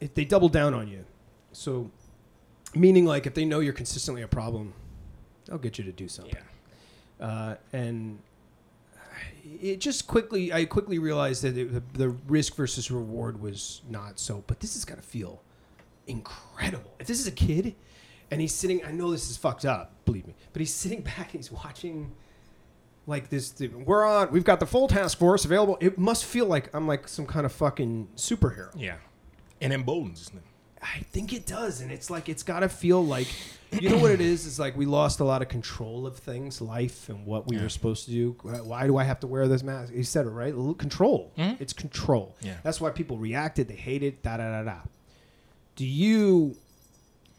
if 0.00 0.14
they 0.14 0.24
double 0.24 0.48
down 0.48 0.74
on 0.74 0.86
you, 0.88 1.04
so 1.52 1.90
meaning 2.74 3.04
like 3.04 3.26
if 3.26 3.34
they 3.34 3.44
know 3.44 3.60
you're 3.60 3.72
consistently 3.72 4.22
a 4.22 4.28
problem, 4.28 4.72
they'll 5.46 5.58
get 5.58 5.78
you 5.78 5.84
to 5.84 5.92
do 5.92 6.06
something 6.08 6.36
Yeah. 7.18 7.26
uh, 7.26 7.56
and 7.72 8.18
it 9.60 9.80
just 9.80 10.06
quickly 10.06 10.52
I 10.52 10.64
quickly 10.66 10.98
realized 10.98 11.42
that 11.42 11.56
it, 11.58 11.72
the, 11.72 11.82
the 11.98 12.08
risk 12.28 12.54
versus 12.54 12.90
reward 12.90 13.40
was 13.40 13.82
not 13.88 14.18
so. 14.18 14.44
But 14.46 14.60
this 14.60 14.76
is 14.76 14.84
gonna 14.84 15.02
feel 15.02 15.42
incredible. 16.06 16.92
If 17.00 17.06
this 17.06 17.18
is 17.20 17.26
a 17.26 17.32
kid 17.32 17.74
and 18.30 18.40
he's 18.40 18.54
sitting, 18.54 18.84
I 18.84 18.92
know 18.92 19.10
this 19.10 19.30
is 19.30 19.36
fucked 19.36 19.64
up, 19.64 19.92
believe 20.04 20.26
me, 20.26 20.34
but 20.52 20.60
he's 20.60 20.74
sitting 20.74 21.00
back 21.16 21.34
and 21.34 21.42
he's 21.42 21.50
watching 21.52 22.12
like 23.06 23.28
this. 23.30 23.54
We're 23.84 24.04
on. 24.04 24.30
We've 24.30 24.44
got 24.44 24.60
the 24.60 24.66
full 24.66 24.86
task 24.88 25.18
force 25.18 25.44
available. 25.44 25.76
It 25.80 25.98
must 25.98 26.24
feel 26.24 26.46
like 26.46 26.72
I'm 26.74 26.86
like 26.86 27.08
some 27.08 27.26
kind 27.26 27.44
of 27.46 27.52
fucking 27.52 28.08
superhero. 28.16 28.70
Yeah. 28.76 28.96
And 29.60 29.72
emboldens. 29.72 30.30
I 30.82 31.00
think 31.12 31.32
it 31.34 31.44
does, 31.44 31.82
and 31.82 31.90
it's 31.92 32.08
like 32.08 32.28
it's 32.30 32.42
got 32.42 32.60
to 32.60 32.68
feel 32.70 33.04
like, 33.04 33.26
you 33.70 33.90
know 33.90 33.98
what 33.98 34.12
it 34.12 34.20
is? 34.22 34.46
It's 34.46 34.58
like 34.58 34.76
we 34.78 34.86
lost 34.86 35.20
a 35.20 35.24
lot 35.24 35.42
of 35.42 35.48
control 35.48 36.06
of 36.06 36.16
things, 36.16 36.62
life, 36.62 37.10
and 37.10 37.26
what 37.26 37.46
we 37.46 37.56
Yeah. 37.56 37.64
were 37.64 37.68
supposed 37.68 38.06
to 38.06 38.10
do. 38.10 38.36
Why 38.42 38.86
do 38.86 38.96
I 38.96 39.04
have 39.04 39.20
to 39.20 39.26
wear 39.26 39.46
this 39.46 39.62
mask? 39.62 39.92
You 39.94 40.02
said 40.04 40.24
it 40.26 40.30
right. 40.30 40.54
Control. 40.78 41.32
Mhm. 41.36 41.60
It's 41.60 41.74
control. 41.74 42.34
Yeah. 42.40 42.54
That's 42.62 42.80
why 42.80 42.90
people 42.90 43.18
reacted. 43.18 43.68
They 43.68 43.74
hated. 43.74 44.22
Da 44.22 44.38
da 44.38 44.50
da 44.50 44.62
da. 44.62 44.78
Do 45.76 45.84
you 45.84 46.56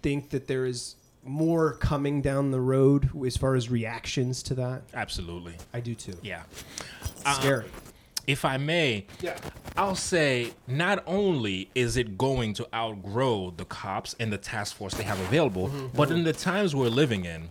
think 0.02 0.30
that 0.32 0.48
there 0.48 0.66
is 0.66 0.96
more 1.24 1.74
coming 1.74 2.22
down 2.22 2.52
the 2.52 2.60
road 2.62 3.10
as 3.26 3.38
far 3.38 3.56
as 3.56 3.70
reactions 3.70 4.42
to 4.44 4.56
that? 4.56 4.84
Absolutely. 4.94 5.56
I 5.74 5.80
do 5.80 5.94
too. 5.96 6.14
Yeah. 6.24 6.44
Uh, 7.26 7.34
scary. 7.40 7.66
If 8.28 8.46
I 8.46 8.58
may, 8.58 9.06
Yeah. 9.20 9.38
I'll 9.78 9.96
say 9.96 10.54
not 10.68 11.04
only 11.08 11.70
is 11.76 11.98
it 11.98 12.18
going 12.18 12.54
to 12.56 12.68
outgrow 12.74 13.52
the 13.56 13.66
cops 13.66 14.16
and 14.20 14.32
the 14.32 14.38
task 14.38 14.76
force 14.76 14.94
they 14.94 15.04
have 15.04 15.20
available, 15.22 15.68
Mm-hmm. 15.70 15.96
but 15.98 16.12
in 16.12 16.24
the 16.24 16.34
times 16.34 16.76
we're 16.76 16.90
living 16.90 17.26
in, 17.26 17.50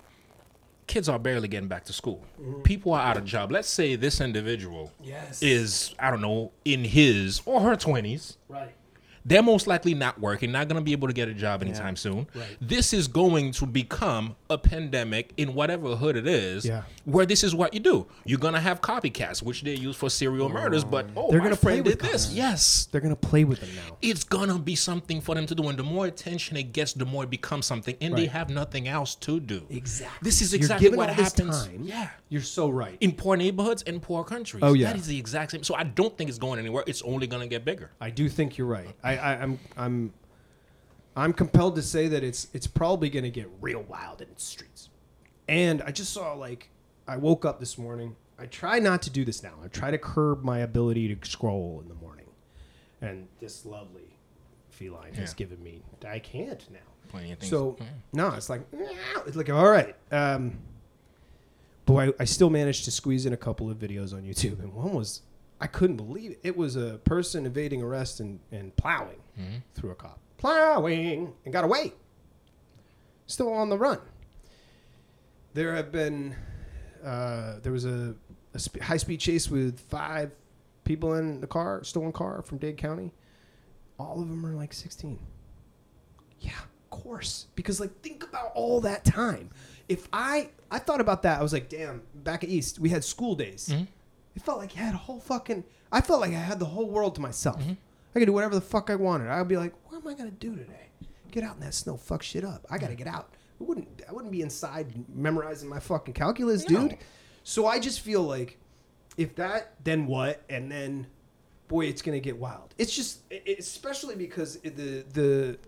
kids 0.86 1.08
are 1.08 1.18
barely 1.18 1.46
getting 1.48 1.68
back 1.68 1.84
to 1.84 1.92
school. 1.92 2.24
People 2.64 2.92
are 2.92 3.00
out 3.02 3.16
of 3.16 3.24
job. 3.24 3.50
Let's 3.52 3.68
say 3.68 3.94
this 3.96 4.20
individual 4.20 4.92
Yes. 5.02 5.42
is, 5.42 5.94
I 5.98 6.10
don't 6.10 6.20
know, 6.20 6.50
in 6.64 6.84
his 6.84 7.40
or 7.46 7.60
her 7.60 7.76
20s. 7.76 8.36
right. 8.48 8.74
They're 9.24 9.42
most 9.42 9.66
likely 9.66 9.94
not 9.94 10.18
working, 10.20 10.50
not 10.52 10.68
going 10.68 10.80
to 10.80 10.84
be 10.84 10.92
able 10.92 11.08
to 11.08 11.14
get 11.14 11.28
a 11.28 11.34
job 11.34 11.62
anytime 11.62 11.96
soon. 11.96 12.26
Right. 12.34 12.56
This 12.60 12.92
is 12.92 13.08
going 13.08 13.52
to 13.52 13.66
become 13.66 14.36
a 14.48 14.58
pandemic 14.58 15.32
in 15.36 15.54
whatever 15.54 15.96
hood 15.96 16.16
it 16.16 16.26
is, 16.26 16.64
Yeah. 16.64 16.82
where 17.04 17.26
this 17.26 17.44
is 17.44 17.54
what 17.54 17.74
you 17.74 17.80
do. 17.80 18.06
You're 18.24 18.38
going 18.38 18.54
to 18.54 18.60
have 18.60 18.80
copycats, 18.80 19.42
which 19.42 19.62
they 19.62 19.74
use 19.74 19.96
for 19.96 20.10
serial 20.10 20.46
oh. 20.46 20.48
murders, 20.48 20.84
but 20.84 21.06
oh, 21.16 21.30
They're 21.30 21.40
gonna 21.40 21.56
play 21.56 21.80
with 21.80 22.00
this. 22.00 22.26
copycats. 22.28 22.34
Yes. 22.36 22.88
They're 22.90 23.00
gonna 23.00 23.16
play 23.16 23.44
with 23.44 23.60
them 23.60 23.70
now. 23.76 23.96
It's 24.02 24.24
gonna 24.24 24.58
be 24.58 24.74
something 24.74 25.20
for 25.20 25.34
them 25.34 25.46
to 25.46 25.54
do, 25.54 25.68
and 25.68 25.78
the 25.78 25.82
more 25.82 26.06
attention 26.06 26.56
it 26.56 26.72
gets, 26.72 26.92
the 26.92 27.04
more 27.04 27.24
it 27.24 27.30
becomes 27.30 27.66
something, 27.66 27.96
and 28.00 28.16
they 28.16 28.26
have 28.26 28.50
nothing 28.50 28.88
else 28.88 29.14
to 29.16 29.40
do. 29.40 29.66
Exactly. 29.70 30.18
This 30.22 30.42
is 30.42 30.54
exactly 30.54 30.90
what 30.90 31.10
happens. 31.10 31.66
time. 31.66 31.82
Yeah, 31.82 32.08
You're 32.28 32.42
so 32.42 32.68
right. 32.68 32.96
in 33.00 33.12
poor 33.12 33.36
neighborhoods 33.36 33.82
and 33.82 34.00
poor 34.00 34.24
countries. 34.24 34.62
Oh, 34.62 34.72
yeah. 34.72 34.88
that 34.88 34.96
is 34.96 35.06
the 35.06 35.18
exact 35.18 35.52
same. 35.52 35.62
So 35.62 35.74
I 35.74 35.84
don't 35.84 36.16
think 36.16 36.28
it's 36.30 36.38
going 36.38 36.58
anywhere. 36.58 36.84
It's 36.86 37.02
only 37.02 37.26
gonna 37.26 37.46
get 37.46 37.64
bigger. 37.64 37.90
I 38.00 38.10
do 38.10 38.28
think 38.28 38.56
you're 38.58 38.66
right. 38.66 38.88
I, 39.02 39.09
I, 39.18 39.42
I'm 39.42 39.58
I'm 39.76 40.12
I'm 41.16 41.32
compelled 41.32 41.76
to 41.76 41.82
say 41.82 42.08
that 42.08 42.22
it's 42.22 42.48
it's 42.52 42.66
probably 42.66 43.10
going 43.10 43.24
to 43.24 43.30
get 43.30 43.48
real 43.60 43.82
wild 43.82 44.20
in 44.22 44.28
the 44.34 44.40
streets. 44.40 44.88
And 45.48 45.82
I 45.82 45.90
just 45.90 46.12
saw 46.12 46.34
like 46.34 46.70
I 47.08 47.16
woke 47.16 47.44
up 47.44 47.60
this 47.60 47.76
morning. 47.78 48.16
I 48.38 48.46
try 48.46 48.78
not 48.78 49.02
to 49.02 49.10
do 49.10 49.24
this 49.24 49.42
now. 49.42 49.52
I 49.62 49.68
try 49.68 49.90
to 49.90 49.98
curb 49.98 50.42
my 50.44 50.60
ability 50.60 51.14
to 51.14 51.28
scroll 51.28 51.80
in 51.82 51.88
the 51.88 51.94
morning. 51.94 52.26
And 53.02 53.28
this 53.38 53.66
lovely 53.66 54.16
feline 54.70 55.12
has 55.14 55.34
given 55.34 55.62
me 55.62 55.82
I 56.06 56.18
can't 56.18 56.64
now. 56.70 56.78
Plenty 57.08 57.32
of 57.32 57.38
things. 57.38 57.50
So 57.50 57.76
Yeah. 57.80 57.86
no, 58.12 58.28
it's 58.30 58.48
like 58.48 58.62
it's 59.26 59.36
like 59.36 59.50
all 59.50 59.68
right. 59.68 59.94
Um, 60.12 60.58
boy, 61.86 62.08
I, 62.08 62.12
I 62.20 62.24
still 62.24 62.50
managed 62.50 62.84
to 62.84 62.90
squeeze 62.90 63.26
in 63.26 63.32
a 63.32 63.36
couple 63.36 63.68
of 63.70 63.78
videos 63.78 64.14
on 64.14 64.22
YouTube, 64.22 64.60
and 64.60 64.72
one 64.72 64.92
was 64.92 65.22
I 65.60 65.66
couldn't 65.66 65.96
believe 65.96 66.30
it. 66.32 66.40
It 66.42 66.56
was 66.56 66.76
a 66.76 66.98
person 67.04 67.44
evading 67.46 67.82
arrest 67.82 68.20
and, 68.20 68.40
and 68.50 68.74
plowing 68.76 69.18
Mm-hmm. 69.38 69.56
through 69.74 69.90
a 69.90 69.94
cop, 69.94 70.18
plowing 70.36 71.32
and 71.44 71.52
got 71.52 71.64
away. 71.64 71.92
Still 73.26 73.52
on 73.52 73.70
the 73.70 73.78
run. 73.78 73.98
There 75.54 75.74
have 75.74 75.90
been 75.92 76.34
uh, 77.04 77.60
there 77.62 77.72
was 77.72 77.84
a, 77.86 78.14
a 78.54 78.58
sp- 78.60 78.80
high 78.82 78.96
speed 78.98 79.20
chase 79.20 79.48
with 79.50 79.80
five 79.88 80.30
people 80.84 81.14
in 81.14 81.40
the 81.40 81.46
car, 81.46 81.82
stolen 81.84 82.12
car 82.12 82.42
from 82.42 82.58
Dade 82.58 82.76
County. 82.76 83.12
All 83.98 84.20
of 84.20 84.28
them 84.28 84.44
are 84.44 84.54
like 84.54 84.72
16. 84.72 85.18
Yeah, 86.40 86.50
of 86.52 86.90
course. 86.90 87.46
Because 87.54 87.80
like 87.80 88.00
think 88.02 88.22
about 88.24 88.52
all 88.54 88.80
that 88.82 89.04
time. 89.04 89.50
If 89.88 90.08
I 90.12 90.50
I 90.70 90.78
thought 90.78 91.00
about 91.00 91.22
that, 91.22 91.38
I 91.38 91.42
was 91.42 91.52
like, 91.52 91.68
damn, 91.68 92.02
back 92.14 92.44
at 92.44 92.50
East, 92.50 92.78
we 92.78 92.90
had 92.90 93.04
school 93.04 93.34
days. 93.34 93.70
Mm-hmm. 93.72 93.84
It 94.36 94.42
felt 94.42 94.58
like 94.58 94.76
I 94.76 94.80
had 94.80 94.94
a 94.94 94.98
whole 94.98 95.20
fucking 95.20 95.64
I 95.92 96.00
felt 96.00 96.20
like 96.20 96.30
I 96.30 96.38
had 96.38 96.58
the 96.60 96.64
whole 96.66 96.88
world 96.88 97.14
to 97.16 97.20
myself. 97.20 97.60
Mm-hmm. 97.60 97.72
I 98.14 98.18
could 98.18 98.26
do 98.26 98.32
whatever 98.32 98.54
the 98.54 98.60
fuck 98.60 98.90
I 98.90 98.94
wanted. 98.96 99.28
I'd 99.28 99.48
be 99.48 99.56
like, 99.56 99.72
what 99.90 100.00
am 100.02 100.08
I 100.08 100.14
gonna 100.14 100.30
do 100.30 100.54
today? 100.56 100.88
Get 101.30 101.44
out 101.44 101.54
in 101.56 101.60
that 101.60 101.74
snow, 101.74 101.96
fuck 101.96 102.22
shit 102.22 102.44
up. 102.44 102.66
I 102.70 102.78
gotta 102.78 102.94
get 102.94 103.06
out. 103.06 103.34
I 103.60 103.64
wouldn't 103.64 103.88
I 104.08 104.12
wouldn't 104.12 104.32
be 104.32 104.42
inside 104.42 104.92
memorizing 105.14 105.68
my 105.68 105.80
fucking 105.80 106.14
calculus, 106.14 106.68
No. 106.68 106.88
dude. 106.88 106.98
So 107.44 107.66
I 107.66 107.78
just 107.78 108.00
feel 108.00 108.22
like 108.22 108.58
if 109.16 109.34
that, 109.36 109.74
then 109.84 110.06
what? 110.06 110.42
And 110.48 110.70
then, 110.70 111.06
boy, 111.68 111.86
it's 111.86 112.02
gonna 112.02 112.20
get 112.20 112.36
wild. 112.38 112.74
It's 112.78 112.94
just, 112.94 113.20
i- 113.30 113.42
i- 113.46 113.56
especially 113.58 114.14
because 114.16 114.58
the 114.60 115.04
the 115.12 115.58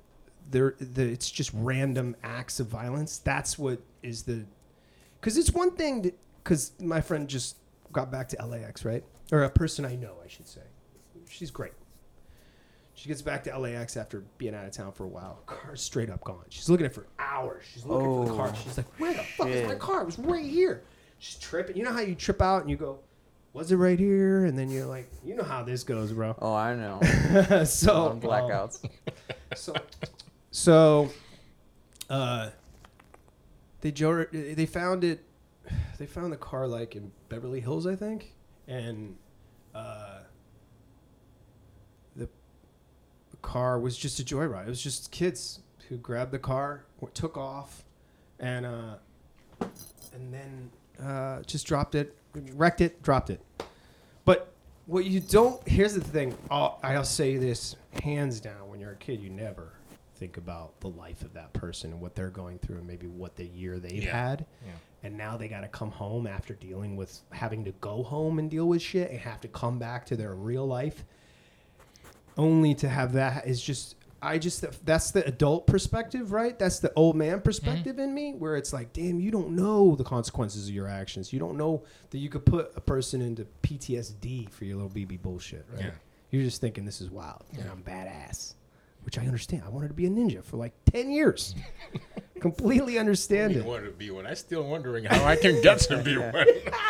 there 0.51 0.75
the 0.81 1.03
it's 1.05 1.31
just 1.31 1.51
random 1.55 2.17
acts 2.23 2.61
of 2.61 2.67
violence. 2.69 3.19
That's 3.19 3.59
what 3.59 3.81
is 4.03 4.23
the, 4.25 4.45
because 5.21 5.37
it's 5.37 5.53
one 5.53 5.73
thing 5.77 6.03
that 6.03 6.19
because 6.43 6.73
my 6.81 7.01
friend 7.01 7.29
just 7.29 7.57
got 7.93 8.11
back 8.11 8.29
to 8.31 8.47
LAX, 8.47 8.85
right? 8.85 9.05
Or 9.31 9.43
a 9.45 9.51
person 9.51 9.85
I 9.85 9.95
know, 9.97 10.15
I 10.25 10.29
should 10.29 10.49
say. 10.49 10.61
She's 11.29 11.51
great. 11.51 11.73
She 12.95 13.09
gets 13.09 13.23
back 13.23 13.45
to 13.45 13.59
LAX 13.59 13.97
after 13.97 14.21
being 14.39 14.55
out 14.55 14.67
of 14.67 14.73
town 14.73 14.93
for 14.93 15.05
a 15.05 15.09
while. 15.09 15.41
Car's 15.47 15.81
straight 15.83 16.11
up 16.11 16.23
gone. 16.25 16.45
She's 16.51 16.69
looking 16.69 16.85
at 16.85 16.93
it 16.93 16.95
for 16.95 17.07
hours. 17.19 17.65
She's 17.73 17.85
looking 17.87 18.07
for 18.27 18.31
the 18.31 18.37
car. 18.37 18.51
Oh, 18.53 18.59
She's 18.63 18.77
like, 18.77 19.01
"Where 19.01 19.15
the 19.15 19.23
fuck 19.23 19.49
is 19.49 19.67
my 19.69 19.75
car? 19.77 20.03
It 20.03 20.07
was 20.07 20.19
right 20.19 20.45
here." 20.45 20.83
She's 21.19 21.39
tripping. 21.39 21.77
You 21.77 21.85
know 21.85 21.93
how 21.93 22.01
you 22.01 22.15
trip 22.15 22.43
out 22.43 22.61
and 22.63 22.71
you 22.71 22.77
go, 22.77 22.99
"Was 23.55 23.73
it 23.73 23.77
right 23.77 23.99
here?" 23.99 24.45
And 24.45 24.59
then 24.59 24.71
you're 24.71 24.85
like, 24.87 25.11
"You 25.25 25.35
know 25.37 25.43
how 25.43 25.63
this 25.63 25.85
goes, 25.85 26.13
bro." 26.13 26.37
Oh, 26.41 26.53
I 26.53 26.75
know. 26.75 27.01
so 27.65 28.09
On 28.09 28.21
blackouts. 28.21 28.85
um, 28.85 28.91
so, 29.55 29.75
so, 30.51 31.11
uh, 32.11 32.51
they 33.81 33.91
jo- 33.91 34.27
they 34.33 34.67
found 34.67 35.03
it. 35.03 35.25
They 35.99 36.07
found 36.07 36.33
the 36.33 36.37
car 36.37 36.67
like 36.67 36.97
in 36.97 37.13
Beverly 37.29 37.61
Hills, 37.61 37.87
I 37.87 37.95
think, 37.97 38.35
and 38.67 39.17
uh, 39.75 40.21
the 42.17 42.29
car 43.41 43.79
was 43.79 43.97
just 43.97 44.21
a 44.21 44.25
joyride. 44.25 44.67
It 44.67 44.69
was 44.69 44.83
just 44.83 45.11
kids 45.11 45.61
who 45.89 45.97
grabbed 45.97 46.33
the 46.33 46.39
car, 46.39 46.85
took 47.15 47.37
off, 47.37 47.85
and 48.39 48.67
uh, 48.67 48.95
and 50.15 50.33
then 50.33 50.71
uh, 51.05 51.43
just 51.43 51.67
dropped 51.67 51.95
it, 51.95 52.17
wrecked 52.55 52.81
it, 52.81 53.03
dropped 53.03 53.31
it. 53.31 53.41
But 54.25 54.53
what 54.87 55.05
you 55.05 55.21
don't 55.21 55.67
here's 55.69 55.95
the 55.95 56.01
thing. 56.01 56.37
I'll, 56.51 56.79
I'll 56.83 57.05
say 57.05 57.37
this 57.37 57.77
hands 58.03 58.41
down. 58.41 58.69
When 58.69 58.81
you're 58.81 58.93
a 58.93 58.97
kid, 58.97 59.21
you 59.21 59.31
never 59.31 59.73
think 60.17 60.37
about 60.37 60.79
the 60.81 60.89
life 60.89 61.23
of 61.23 61.33
that 61.35 61.53
person 61.53 61.91
and 61.93 62.01
what 62.01 62.15
they're 62.15 62.31
going 62.31 62.59
through, 62.59 62.77
and 62.79 62.87
maybe 62.87 63.07
what 63.07 63.37
the 63.37 63.45
year 63.47 63.79
they've 63.79 64.05
Yeah. 64.05 64.29
had. 64.29 64.47
Yeah. 64.65 64.73
And 65.05 65.17
now 65.17 65.37
they 65.37 65.49
got 65.49 65.63
to 65.63 65.69
come 65.69 65.91
home 65.91 66.27
after 66.27 66.55
dealing 66.55 66.95
with 66.97 67.21
having 67.31 67.65
to 67.65 67.73
go 67.81 68.03
home 68.03 68.39
and 68.39 68.51
deal 68.51 68.67
with 68.67 68.81
shit 68.81 69.11
and 69.11 69.19
have 69.19 69.41
to 69.41 69.49
come 69.49 69.79
back 69.79 70.07
to 70.07 70.17
their 70.17 70.35
real 70.35 70.67
life. 70.67 71.05
Only 72.37 72.75
to 72.77 72.89
have 72.89 73.13
that 73.15 73.47
is 73.47 73.61
just 73.61 73.97
I 74.23 74.39
just 74.39 74.65
that's 74.87 75.11
the 75.11 75.27
adult 75.27 75.67
perspective, 75.67 76.31
right? 76.31 76.57
That's 76.57 76.79
the 76.79 76.93
old 76.95 77.17
man 77.17 77.35
mm-hmm. 77.35 77.43
perspective 77.43 77.99
in 77.99 78.15
me, 78.15 78.35
where 78.35 78.57
it's 78.57 78.73
like, 78.73 78.93
damn, 78.93 79.19
you 79.19 79.33
don't 79.33 79.51
know 79.51 79.97
the 79.97 80.05
consequences 80.05 80.69
of 80.69 80.75
your 80.75 80.87
actions. 80.87 81.33
You 81.33 81.41
don't 81.41 81.57
know 81.57 81.83
that 82.11 82.19
you 82.19 82.29
could 82.29 82.47
put 82.47 82.73
a 82.77 82.81
person 82.81 83.21
into 83.21 83.47
PTSD 83.63 84.49
for 84.51 84.65
your 84.65 84.77
little 84.77 84.91
BB 84.91 85.21
bullshit, 85.21 85.67
right? 85.73 85.87
Yeah. 85.87 85.91
You're 86.31 86.45
just 86.45 86.61
thinking 86.61 86.85
this 86.85 87.01
is 87.01 87.11
wild 87.11 87.43
and 87.51 87.65
Yeah. 87.65 87.73
I'm 87.73 87.83
badass, 87.83 88.55
which 89.03 89.19
I 89.19 89.27
understand. 89.27 89.65
I 89.67 89.71
wanted 89.71 89.89
to 89.89 89.95
be 89.95 90.07
a 90.07 90.11
ninja 90.11 90.45
for 90.45 90.57
like 90.57 90.73
ten 90.85 91.11
years. 91.11 91.57
Completely 92.43 92.99
understand 92.99 93.55
it. 93.55 93.65
wanted 93.65 93.85
to 93.85 93.93
be 93.93 94.11
one. 94.11 94.27
I'm 94.27 94.35
still 94.35 94.65
wondering 94.65 95.05
how 95.05 95.25
I 95.25 95.37
can 95.37 95.63
get 95.63 95.79
to 95.79 96.03
be 96.03 96.17
one. 96.19 96.35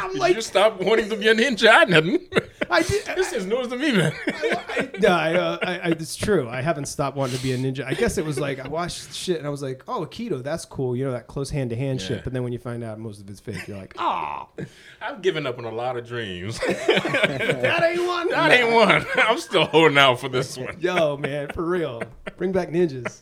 I'm 0.01 0.13
Did 0.13 0.19
like, 0.19 0.35
you 0.35 0.41
stop 0.41 0.81
wanting 0.81 1.11
to 1.11 1.17
be 1.17 1.29
a 1.29 1.35
ninja? 1.35 1.69
I 1.69 1.85
didn't. 1.85 2.23
I 2.71 2.81
did. 2.81 3.05
this 3.17 3.35
is 3.35 3.45
news 3.45 3.69
to 3.69 3.77
me, 3.77 3.93
man. 3.93 4.15
I, 4.29 4.89
no, 4.99 5.09
I, 5.09 5.35
uh, 5.35 5.59
I, 5.61 5.79
I, 5.79 5.89
it's 5.89 6.17
true. 6.17 6.49
I 6.49 6.63
haven't 6.63 6.87
stopped 6.87 7.19
wanting 7.19 7.37
to 7.37 7.43
be 7.43 7.53
a 7.53 7.59
ninja. 7.59 7.85
I 7.85 7.93
guess 7.93 8.17
it 8.17 8.25
was 8.25 8.41
like 8.41 8.61
I 8.61 8.69
watched 8.69 9.13
shit 9.13 9.37
and 9.37 9.47
I 9.47 9.51
was 9.51 9.61
like, 9.61 9.83
oh, 9.87 10.07
Aikido, 10.07 10.43
that's 10.43 10.65
cool. 10.65 10.97
You 10.97 11.05
know 11.05 11.13
that 11.13 11.27
close 11.27 11.51
hand 11.51 11.69
to 11.69 11.77
hand 11.77 12.01
shit. 12.01 12.25
But 12.25 12.33
then 12.33 12.45
when 12.45 12.55
you 12.55 12.59
find 12.59 12.83
out 12.83 12.99
most 12.99 13.21
of 13.21 13.29
it's 13.29 13.41
fake, 13.41 13.69
you're 13.69 13.77
like, 13.77 13.95
oh, 13.99 14.49
I've 15.03 15.21
given 15.21 15.47
up 15.47 15.59
on 15.59 15.67
a 15.67 15.71
lot 15.71 15.99
of 15.99 16.07
dreams. 16.07 16.59
that 16.61 17.83
ain't 17.91 18.07
one. 18.07 18.31
that 18.31 18.53
ain't 18.53 18.73
one. 18.73 19.05
I'm 19.17 19.37
still 19.39 19.67
holding 19.67 19.99
out 19.99 20.19
for 20.19 20.31
this 20.31 20.57
one. 20.57 20.81
Yo, 20.81 21.19
man, 21.19 21.49
for 21.49 21.67
real. 21.67 22.03
Bring 22.39 22.53
back 22.53 22.71
ninjas. 22.71 23.21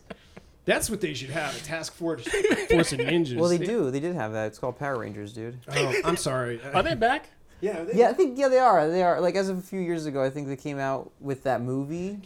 That's 0.70 0.88
what 0.88 1.00
they 1.00 1.14
should 1.14 1.30
have. 1.30 1.56
A 1.56 1.60
task 1.64 1.94
force, 1.94 2.24
force 2.70 2.92
of 2.92 3.00
ninjas. 3.00 3.36
Well, 3.36 3.48
they 3.48 3.58
do. 3.58 3.90
They 3.90 3.98
did 3.98 4.14
have 4.14 4.32
that. 4.34 4.46
It's 4.46 4.58
called 4.58 4.78
Power 4.78 4.98
Rangers, 4.98 5.32
dude. 5.32 5.58
Oh, 5.68 5.94
I'm 6.04 6.16
sorry. 6.16 6.60
Are 6.74 6.82
they 6.82 6.94
back? 6.94 7.28
yeah, 7.60 7.82
they, 7.82 7.94
Yeah, 7.98 8.08
I 8.10 8.12
think 8.12 8.38
yeah 8.38 8.46
they 8.48 8.58
are. 8.58 8.88
They 8.88 9.02
are. 9.02 9.20
Like 9.20 9.34
as 9.34 9.48
of 9.48 9.58
a 9.58 9.62
few 9.62 9.80
years 9.80 10.06
ago, 10.06 10.22
I 10.22 10.30
think 10.30 10.46
they 10.46 10.56
came 10.56 10.78
out 10.78 11.10
with 11.20 11.42
that 11.42 11.60
movie. 11.60 12.20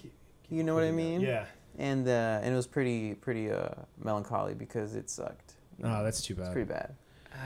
You 0.50 0.62
know 0.62 0.74
what 0.74 0.84
I 0.84 0.90
mean? 0.90 1.22
Yeah. 1.22 1.46
And 1.78 2.06
uh, 2.06 2.40
and 2.42 2.52
it 2.52 2.56
was 2.56 2.66
pretty 2.66 3.14
pretty 3.14 3.50
uh, 3.50 3.70
melancholy 4.02 4.54
because 4.54 4.94
it 4.94 5.08
sucked. 5.08 5.54
You 5.78 5.86
know, 5.86 5.96
Oh, 6.00 6.04
that's 6.04 6.20
too 6.22 6.34
bad. 6.34 6.44
it's 6.44 6.52
pretty 6.52 6.68
bad. 6.68 6.94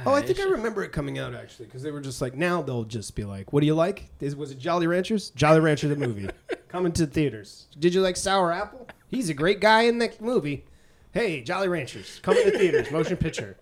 Oh, 0.05 0.13
I 0.15 0.21
think 0.21 0.39
I 0.39 0.45
remember 0.45 0.85
it 0.85 0.93
coming 0.93 1.19
out 1.19 1.35
actually 1.35 1.65
because 1.67 1.83
they 1.83 1.91
were 1.91 2.01
just 2.01 2.21
like 2.21 2.35
now 2.35 2.61
they'll 2.61 2.85
just 2.85 3.15
be 3.15 3.25
like, 3.25 3.53
"What 3.53 3.61
do 3.61 3.67
you 3.67 3.75
like?" 3.75 4.11
Is, 4.21 4.37
was 4.37 4.51
it 4.51 4.59
Jolly 4.59 4.87
Ranchers? 4.87 5.31
Jolly 5.31 5.61
Rancher 5.61 5.89
the 5.89 5.97
movie 5.97 6.29
coming 6.69 6.93
to 6.93 7.07
theaters. 7.07 7.69
Did 7.79 7.95
you 7.95 8.03
like 8.03 8.17
Sour 8.17 8.53
Apple? 8.53 8.87
He's 9.07 9.31
a 9.31 9.35
great 9.35 9.61
guy 9.61 9.83
in 9.83 9.99
that 10.01 10.21
movie. 10.21 10.65
Hey, 11.19 11.41
Jolly 11.41 11.67
Ranchers 11.67 12.21
come 12.23 12.37
to 12.37 12.49
the 12.49 12.57
theaters, 12.57 12.93
motion 12.93 13.17
picture. 13.17 13.57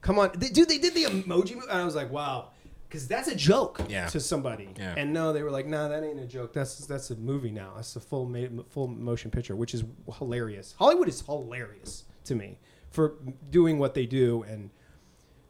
Come 0.00 0.18
on, 0.18 0.32
they, 0.36 0.48
dude! 0.48 0.68
They 0.68 0.78
did 0.78 0.92
the 0.92 1.04
emoji 1.04 1.26
movie, 1.54 1.68
and 1.70 1.78
I 1.78 1.84
was 1.84 1.94
like, 1.94 2.10
"Wow." 2.10 2.48
Because 2.88 3.06
that's 3.06 3.28
a 3.28 3.34
joke 3.36 3.80
Yeah. 3.88 4.08
to 4.08 4.18
somebody, 4.18 4.68
Yeah. 4.76 4.94
and 4.96 5.12
no, 5.12 5.32
they 5.32 5.44
were 5.44 5.50
like, 5.52 5.66
"No, 5.66 5.88
that 5.88 6.02
ain't 6.02 6.18
a 6.18 6.24
joke. 6.26 6.52
That's 6.52 6.78
that's 6.86 7.10
a 7.10 7.14
movie 7.16 7.52
now. 7.52 7.74
That's 7.76 7.94
a 7.94 8.00
full 8.00 8.26
ma- 8.26 8.62
full 8.70 8.88
motion 8.88 9.30
picture, 9.30 9.54
which 9.54 9.72
is 9.72 9.84
hilarious. 10.18 10.74
Hollywood 10.80 11.06
is 11.08 11.20
hilarious 11.20 12.04
to 12.24 12.34
me 12.34 12.58
for 12.90 13.14
doing 13.52 13.78
what 13.78 13.94
they 13.94 14.06
do, 14.06 14.42
and 14.42 14.70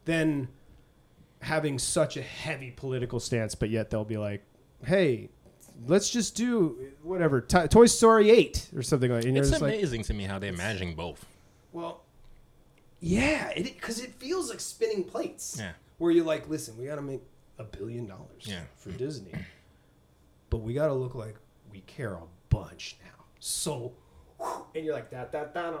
then 0.05 0.49
having 1.41 1.79
such 1.79 2.17
a 2.17 2.21
heavy 2.21 2.69
political 2.69 3.19
stance, 3.19 3.55
but 3.55 3.71
yet 3.71 3.89
they'll 3.89 4.05
be 4.05 4.17
like, 4.17 4.43
"Hey, 4.85 5.29
let's 5.87 6.09
just 6.11 6.35
do 6.35 6.91
whatever 7.01 7.41
T- 7.41 7.67
Toy 7.67 7.87
Story 7.87 8.29
eight 8.29 8.69
or 8.75 8.83
something 8.83 9.11
like." 9.11 9.25
And 9.25 9.35
It's 9.35 9.49
just 9.49 9.61
like, 9.61 9.73
amazing 9.73 10.03
to 10.03 10.13
me 10.13 10.25
how 10.25 10.37
they're 10.37 10.53
managing 10.53 10.93
both. 10.93 11.25
"Well, 11.77 12.01
yeah, 12.99 13.49
it 13.49 13.63
because 13.63 13.99
it 13.99 14.13
feels 14.15 14.49
like 14.49 14.59
spinning 14.59 15.03
plates." 15.03 15.57
Yeah. 15.59 15.73
Where 15.99 16.11
you're 16.11 16.25
like, 16.25 16.49
"Listen, 16.49 16.77
we 16.77 16.85
got 16.85 16.95
to 16.95 17.01
make 17.01 17.21
a 17.59 17.63
billion 17.63 18.07
dollars 18.07 18.43
Yeah. 18.45 18.63
for 18.75 18.91
Disney, 18.91 19.33
but 20.49 20.57
we 20.57 20.73
got 20.73 20.87
to 20.87 20.93
look 20.93 21.13
like 21.15 21.35
we 21.71 21.81
care 21.81 22.13
a 22.13 22.23
bunch 22.49 22.97
now." 23.03 23.25
so, 23.39 23.93
and 24.75 24.85
you're 24.85 24.93
like 24.93 25.09
that 25.09 25.31
that 25.31 25.53
that 25.53 25.73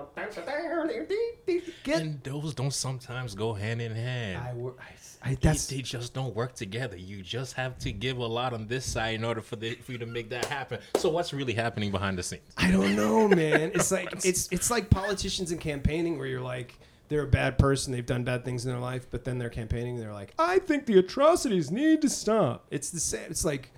get. 1.83 2.01
And 2.01 2.23
those 2.23 2.53
don't 2.53 2.73
sometimes 2.73 3.35
go 3.35 3.53
hand 3.53 3.81
in 3.81 3.95
hand. 3.95 4.41
I, 4.43 4.53
wor- 4.53 4.75
I, 5.23 5.31
I 5.31 5.37
that's 5.39 5.67
they 5.67 5.81
just 5.81 6.13
don't 6.13 6.35
work 6.35 6.55
together. 6.55 6.97
You 6.97 7.21
just 7.21 7.53
have 7.53 7.77
to 7.79 7.91
give 7.91 8.17
a 8.17 8.25
lot 8.25 8.53
on 8.53 8.67
this 8.67 8.85
side 8.85 9.15
in 9.15 9.23
order 9.23 9.41
for 9.41 9.55
the, 9.55 9.75
for 9.75 9.91
you 9.91 9.97
to 9.99 10.05
make 10.05 10.29
that 10.29 10.45
happen. 10.45 10.79
So 10.95 11.09
what's 11.09 11.33
really 11.33 11.53
happening 11.53 11.91
behind 11.91 12.17
the 12.17 12.23
scenes? 12.23 12.41
I 12.57 12.71
don't 12.71 12.95
know, 12.95 13.27
man. 13.27 13.71
It's 13.75 13.91
like 13.97 14.25
it's 14.25 14.49
it's 14.51 14.71
like 14.71 14.89
politicians 14.89 15.51
and 15.51 15.61
campaigning 15.61 16.17
where 16.17 16.27
you're 16.27 16.41
like 16.41 16.79
they're 17.09 17.23
a 17.23 17.27
bad 17.27 17.57
person, 17.57 17.93
they've 17.93 18.05
done 18.05 18.23
bad 18.23 18.43
things 18.43 18.65
in 18.65 18.71
their 18.71 18.81
life, 18.81 19.07
but 19.09 19.23
then 19.23 19.37
they're 19.37 19.49
campaigning 19.49 19.95
and 19.95 20.03
they're 20.03 20.13
like, 20.13 20.33
I 20.37 20.59
think 20.59 20.85
the 20.85 20.99
atrocities 20.99 21.71
need 21.71 22.01
to 22.01 22.09
stop. 22.09 22.65
It's 22.69 22.89
the 22.89 22.99
same. 22.99 23.29
It's 23.29 23.45
like 23.45 23.71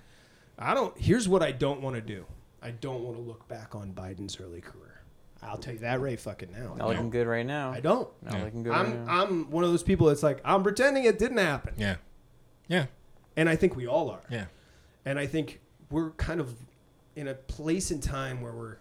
I 0.58 0.74
don't. 0.74 0.96
Here's 0.98 1.28
what 1.28 1.42
I 1.42 1.52
don't 1.52 1.80
want 1.80 1.96
to 1.96 2.02
do. 2.02 2.26
I 2.62 2.70
don't 2.72 3.02
want 3.02 3.16
to 3.16 3.22
look 3.22 3.46
back 3.48 3.74
on 3.74 3.92
Biden's 3.92 4.38
early 4.40 4.60
career. 4.60 5.00
I'll 5.42 5.56
tell 5.56 5.72
you 5.72 5.78
that 5.80 6.00
right 6.00 6.20
fucking 6.20 6.52
now. 6.52 6.74
Not 6.74 6.88
looking 6.88 7.08
good 7.10 7.26
right 7.26 7.46
now. 7.46 7.70
I 7.70 7.80
don't. 7.80 8.08
Not 8.22 8.34
Yeah. 8.34 8.44
looking 8.44 8.62
good 8.62 8.72
I'm 8.74 9.06
now. 9.06 9.22
I'm 9.22 9.50
one 9.50 9.64
of 9.64 9.70
those 9.70 9.82
people 9.82 10.08
that's 10.08 10.22
like 10.22 10.40
I'm 10.44 10.62
pretending 10.62 11.04
it 11.04 11.18
didn't 11.18 11.38
happen, 11.38 11.74
Yeah. 11.78 11.96
Yeah. 12.68 12.86
and 13.36 13.48
I 13.48 13.56
think 13.56 13.74
we 13.76 13.86
all 13.86 14.10
are. 14.10 14.20
Yeah. 14.30 14.46
And 15.06 15.18
I 15.18 15.26
think 15.26 15.60
we're 15.90 16.10
kind 16.10 16.40
of 16.40 16.54
in 17.16 17.26
a 17.28 17.34
place 17.34 17.90
in 17.90 18.00
time 18.00 18.42
where 18.42 18.52
we're 18.52 18.76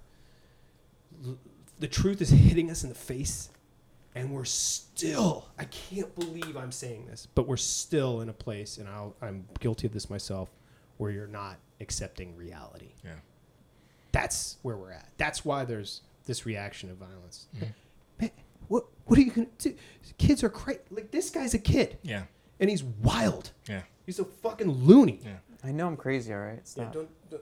the 1.80 1.88
truth 1.88 2.22
is 2.22 2.30
hitting 2.30 2.70
us 2.70 2.84
in 2.84 2.90
the 2.90 2.96
face 2.96 3.50
and 4.16 4.32
we're 4.32 4.46
still 4.46 5.48
I 5.58 5.66
can't 5.66 6.14
believe 6.16 6.58
I'm 6.58 6.72
saying 6.74 7.06
this, 7.08 7.28
but 7.36 7.48
we're 7.48 7.58
still 7.58 8.22
in 8.22 8.30
a 8.30 8.34
place 8.34 8.78
and 8.78 8.88
I'll, 8.90 9.16
I'm 9.22 9.46
guilty 9.60 9.88
of 9.88 9.94
this 9.94 10.10
myself 10.10 10.50
where 10.98 11.12
you're 11.12 11.28
not 11.28 11.58
accepting 11.80 12.36
reality. 12.36 12.90
Yeah. 13.04 13.12
That's 14.12 14.58
where 14.62 14.76
we're 14.78 14.92
at. 14.92 15.10
That's 15.18 15.44
why 15.46 15.66
there's 15.66 16.02
this 16.26 16.46
reaction 16.46 16.90
of 16.90 16.98
violence. 16.98 17.48
Mm-hmm. 17.56 17.66
Man, 18.22 18.32
what 18.68 18.86
what 19.06 19.18
are 19.20 19.22
you 19.22 19.32
going 19.32 19.48
to 19.60 19.70
do? 19.70 19.76
Kids 20.18 20.44
are 20.44 20.50
crazy. 20.50 20.80
Like 20.92 21.12
this 21.12 21.30
guy's 21.30 21.54
a 21.54 21.60
kid 21.60 21.98
Yeah. 22.04 22.24
and 22.60 22.70
he's 22.70 22.84
wild. 22.84 23.52
Yeah. 23.68 23.82
He's 24.06 24.20
a 24.20 24.26
fucking 24.26 24.70
loony. 24.72 25.20
Yeah. 25.24 25.32
I 25.64 25.72
know 25.72 25.88
I'm 25.88 25.98
crazy, 25.98 26.34
all 26.34 26.40
right? 26.40 26.56
Yeah, 26.56 26.62
Stop. 26.64 26.94
don't, 26.94 27.10
don't 27.30 27.42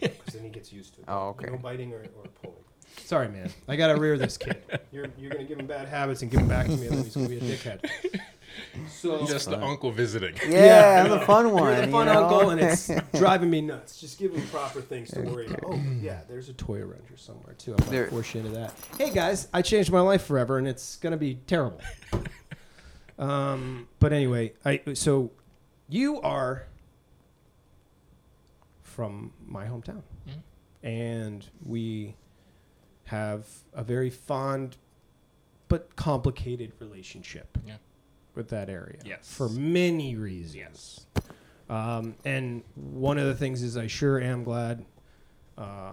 because 0.00 0.34
then 0.34 0.44
he 0.44 0.50
gets 0.50 0.72
used 0.72 0.94
to 0.94 1.00
it. 1.00 1.04
Oh, 1.08 1.28
okay. 1.30 1.50
No 1.50 1.56
biting 1.58 1.92
or, 1.92 2.00
or 2.16 2.24
pulling. 2.42 2.56
Sorry, 3.04 3.28
man. 3.28 3.50
I 3.68 3.76
gotta 3.76 3.98
rear 3.98 4.18
this 4.18 4.36
kid. 4.36 4.62
You're 4.92 5.06
you're 5.18 5.30
gonna 5.30 5.44
give 5.44 5.58
him 5.58 5.66
bad 5.66 5.88
habits 5.88 6.22
and 6.22 6.30
give 6.30 6.40
him 6.40 6.48
back 6.48 6.66
to 6.66 6.72
me, 6.76 6.86
and 6.88 6.96
then 6.96 7.04
he's 7.04 7.14
gonna 7.14 7.28
be 7.28 7.38
a 7.38 7.40
dickhead. 7.40 7.88
So 8.88 9.26
Just 9.26 9.48
the 9.50 9.62
uncle 9.62 9.90
visiting. 9.92 10.34
yeah, 10.48 11.02
I'm 11.04 11.10
the 11.10 11.20
fun 11.20 11.50
one. 11.52 11.64
you're 11.72 11.76
the 11.82 11.86
you 11.86 11.92
fun 11.92 12.06
know? 12.06 12.24
uncle, 12.24 12.50
and 12.50 12.60
it's 12.60 12.90
driving 13.14 13.50
me 13.50 13.60
nuts. 13.60 14.00
Just 14.00 14.18
give 14.18 14.34
him 14.34 14.46
proper 14.48 14.80
things 14.80 15.10
to 15.12 15.20
worry 15.22 15.46
about. 15.46 15.60
Oh, 15.64 15.80
yeah, 16.00 16.20
there's 16.28 16.48
a 16.48 16.52
toy 16.54 16.80
around 16.80 17.02
here 17.08 17.16
somewhere 17.16 17.54
too. 17.54 17.74
I'm 17.78 17.86
There- 17.90 18.04
gonna 18.04 18.10
force 18.12 18.34
you 18.34 18.40
into 18.40 18.52
that. 18.52 18.74
Hey 18.98 19.10
guys, 19.10 19.48
I 19.52 19.62
changed 19.62 19.90
my 19.92 20.00
life 20.00 20.24
forever, 20.24 20.58
and 20.58 20.66
it's 20.68 20.96
gonna 20.96 21.16
be 21.16 21.36
terrible. 21.46 21.80
Um, 23.18 23.86
but 23.98 24.14
anyway, 24.14 24.54
I 24.64 24.80
so 24.94 25.30
you 25.90 26.22
are 26.22 26.66
from 28.82 29.32
my 29.46 29.66
hometown, 29.66 30.02
and 30.82 31.46
we 31.64 32.14
have 33.04 33.46
a 33.74 33.84
very 33.84 34.08
fond 34.08 34.76
but 35.68 35.94
complicated 35.96 36.72
relationship 36.80 37.58
Yeah. 37.66 37.74
With 38.34 38.48
that 38.50 38.68
area. 38.68 38.98
Yes. 39.04 39.32
for 39.32 39.48
many 39.48 40.16
reasons. 40.16 40.56
Yes. 40.56 41.06
Um, 41.68 42.16
and 42.24 42.62
one 42.74 43.18
of 43.18 43.26
the 43.26 43.34
things 43.34 43.62
is 43.62 43.76
I 43.76 43.86
sure 43.86 44.20
am 44.20 44.42
glad. 44.44 44.84
Uh, 45.56 45.92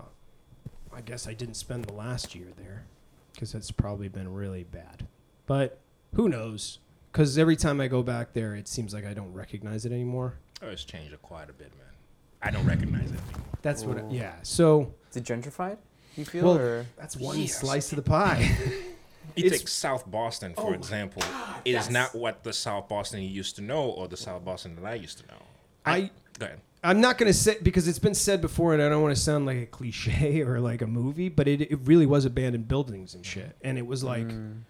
I 0.94 1.02
guess 1.02 1.28
I 1.28 1.34
didn't 1.34 1.56
spend 1.56 1.86
the 1.86 1.94
last 1.94 2.34
year 2.34 2.48
there 2.58 2.86
because 3.34 3.54
it's 3.54 3.70
probably 3.72 4.08
been 4.08 4.34
really 4.34 4.64
bad. 4.64 5.06
But 5.46 5.80
who 6.16 6.30
knows? 6.30 6.80
Because 7.12 7.38
every 7.38 7.56
time 7.56 7.80
I 7.80 7.88
go 7.88 8.02
back 8.02 8.34
there, 8.34 8.56
it 8.56 8.68
seems 8.68 8.94
like 8.94 9.06
I 9.06 9.14
don't 9.14 9.34
recognize 9.34 9.86
it 9.86 9.92
anymore. 9.92 10.36
Oh, 10.62 10.70
it's 10.70 10.84
changed 10.84 11.16
quite 11.22 11.50
a 11.50 11.54
bit, 11.54 11.72
man. 11.78 11.88
I 12.42 12.50
don't 12.52 12.66
recognize 12.66 13.12
it. 13.12 13.20
anymore. 13.20 13.42
That's 13.62 13.84
what. 13.84 13.98
Ooh. 13.98 14.08
yeah. 14.10 14.34
So 14.44 14.94
Is 15.12 15.18
it 15.18 15.24
gentrified? 15.24 15.78
You 16.16 16.26
feel 16.26 16.46
Well, 16.46 16.58
or 16.58 16.86
that's 16.98 17.16
one 17.16 17.40
Yes. 17.40 17.60
slice 17.60 17.92
of 17.92 17.98
the 17.98 18.02
pie. 18.02 18.50
You 19.36 19.46
It's- 19.46 19.60
take 19.60 19.68
South 19.68 20.10
Boston, 20.10 20.54
for 20.56 20.68
Oh 20.70 20.74
example. 20.74 21.22
God, 21.22 21.62
it 21.66 21.72
yes. 21.72 21.86
is 21.86 21.92
not 21.92 22.16
what 22.16 22.44
the 22.44 22.54
South 22.54 22.88
Boston 22.88 23.22
you 23.22 23.30
used 23.30 23.56
to 23.58 23.62
know 23.62 23.90
or 23.90 24.08
the 24.08 24.18
South 24.18 24.44
Boston 24.46 24.76
that 24.76 24.86
I 24.86 24.96
used 24.96 25.20
to 25.20 25.28
know. 25.28 25.42
I 25.86 26.12
Go 26.40 26.46
ahead. 26.46 26.60
I'm 26.84 27.02
not 27.02 27.18
going 27.18 27.28
to 27.28 27.34
say 27.38 27.58
because 27.62 27.88
it's 27.88 28.00
been 28.00 28.14
said 28.14 28.40
before, 28.42 28.74
and 28.74 28.82
I 28.82 28.88
don't 28.90 29.02
want 29.02 29.16
to 29.16 29.22
sound 29.22 29.46
like 29.48 29.58
a 29.58 29.66
cliche 29.66 30.42
or 30.48 30.60
like 30.60 30.82
a 30.82 30.88
movie, 30.88 31.30
but 31.30 31.48
it, 31.48 31.62
it 31.62 31.80
really 31.84 32.06
was 32.06 32.26
abandoned 32.26 32.68
buildings 32.68 33.16
and 33.16 33.26
shit. 33.26 33.56
And 33.62 33.78
it 33.78 33.86
was 33.88 34.04
like 34.04 34.28
Mm. 34.28 34.62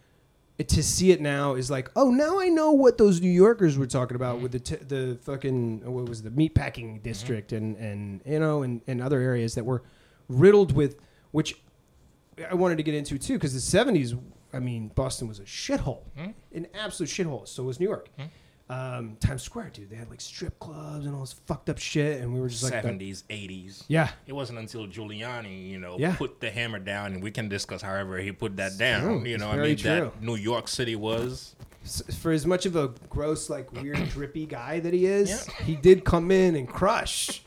it, 0.58 0.70
to 0.70 0.82
see 0.82 1.12
it 1.12 1.20
now 1.22 1.56
is 1.56 1.70
like, 1.70 1.92
oh, 1.96 2.10
now 2.10 2.40
I 2.40 2.48
know 2.48 2.72
what 2.72 2.98
those 2.98 3.20
New 3.22 3.30
Yorkers 3.30 3.78
were 3.78 3.86
talking 3.88 4.16
about 4.16 4.40
with 4.40 4.54
the 4.54 4.60
t- 4.60 4.76
the 4.78 5.18
fucking 5.24 5.82
what 5.92 6.08
was 6.08 6.24
the 6.24 6.30
meatpacking 6.32 7.04
district 7.04 7.52
and 7.52 7.76
and 7.78 8.22
you 8.26 8.40
know 8.40 8.64
and, 8.64 8.82
and 8.88 9.02
other 9.02 9.20
areas 9.20 9.56
that 9.56 9.66
were 9.66 9.84
riddled 10.30 10.72
with 10.74 10.96
which 11.32 11.60
I 12.50 12.56
wanted 12.56 12.78
to 12.78 12.84
get 12.84 12.96
into 12.96 13.18
too 13.20 13.34
because 13.34 13.54
the 13.54 13.78
70s. 13.78 14.18
I 14.54 14.60
mean, 14.60 14.90
Boston 14.96 15.28
was 15.28 15.40
a 15.40 15.44
shithole, 15.44 16.02
Hmm? 16.18 16.32
an 16.54 16.68
absolute 16.74 17.10
shithole. 17.10 17.48
So 17.48 17.64
was 17.64 17.80
New 17.80 17.88
York. 17.88 18.10
Um, 18.70 19.16
Times 19.22 19.44
Square, 19.44 19.72
dude. 19.74 19.90
They 19.90 19.96
had 19.96 20.10
like 20.10 20.20
strip 20.20 20.60
clubs 20.60 21.06
and 21.06 21.16
all 21.16 21.22
this 21.22 21.34
fucked 21.46 21.70
up 21.70 21.78
shit, 21.78 22.20
and 22.22 22.34
we 22.34 22.42
were 22.42 22.50
just 22.50 22.64
like, 22.64 22.74
Seventies, 22.74 23.24
eighties. 23.30 23.86
yeah, 23.88 24.10
It 24.26 24.34
wasn't 24.34 24.60
until 24.60 24.88
Giuliani, 24.88 25.70
you 25.70 25.80
know, 25.80 25.96
Yeah. 25.98 26.16
put 26.18 26.42
the 26.42 26.52
hammer 26.52 26.80
down, 26.80 27.14
and 27.14 27.24
we 27.24 27.32
can 27.32 27.48
discuss 27.48 27.82
however 27.82 28.18
he 28.18 28.34
put 28.34 28.58
that 28.58 28.78
down. 28.78 29.04
true. 29.04 29.24
You 29.26 29.36
It's 29.36 29.42
know, 29.44 29.52
I 29.52 29.56
mean, 29.58 29.78
true. 29.78 29.90
that 30.12 30.22
New 30.22 30.36
York 30.36 30.68
City 30.68 30.98
was. 30.98 31.56
For 32.20 32.34
as 32.34 32.46
much 32.46 32.66
of 32.66 32.76
a 32.76 32.90
gross, 33.10 33.50
like 33.50 33.72
weird, 33.72 34.10
drippy 34.10 34.46
guy 34.46 34.82
that 34.82 34.94
he 34.94 35.06
is, 35.06 35.30
Yeah. 35.30 35.64
he 35.66 35.76
did 35.78 36.04
come 36.04 36.30
in 36.32 36.58
and 36.58 36.68
crush. 36.68 37.44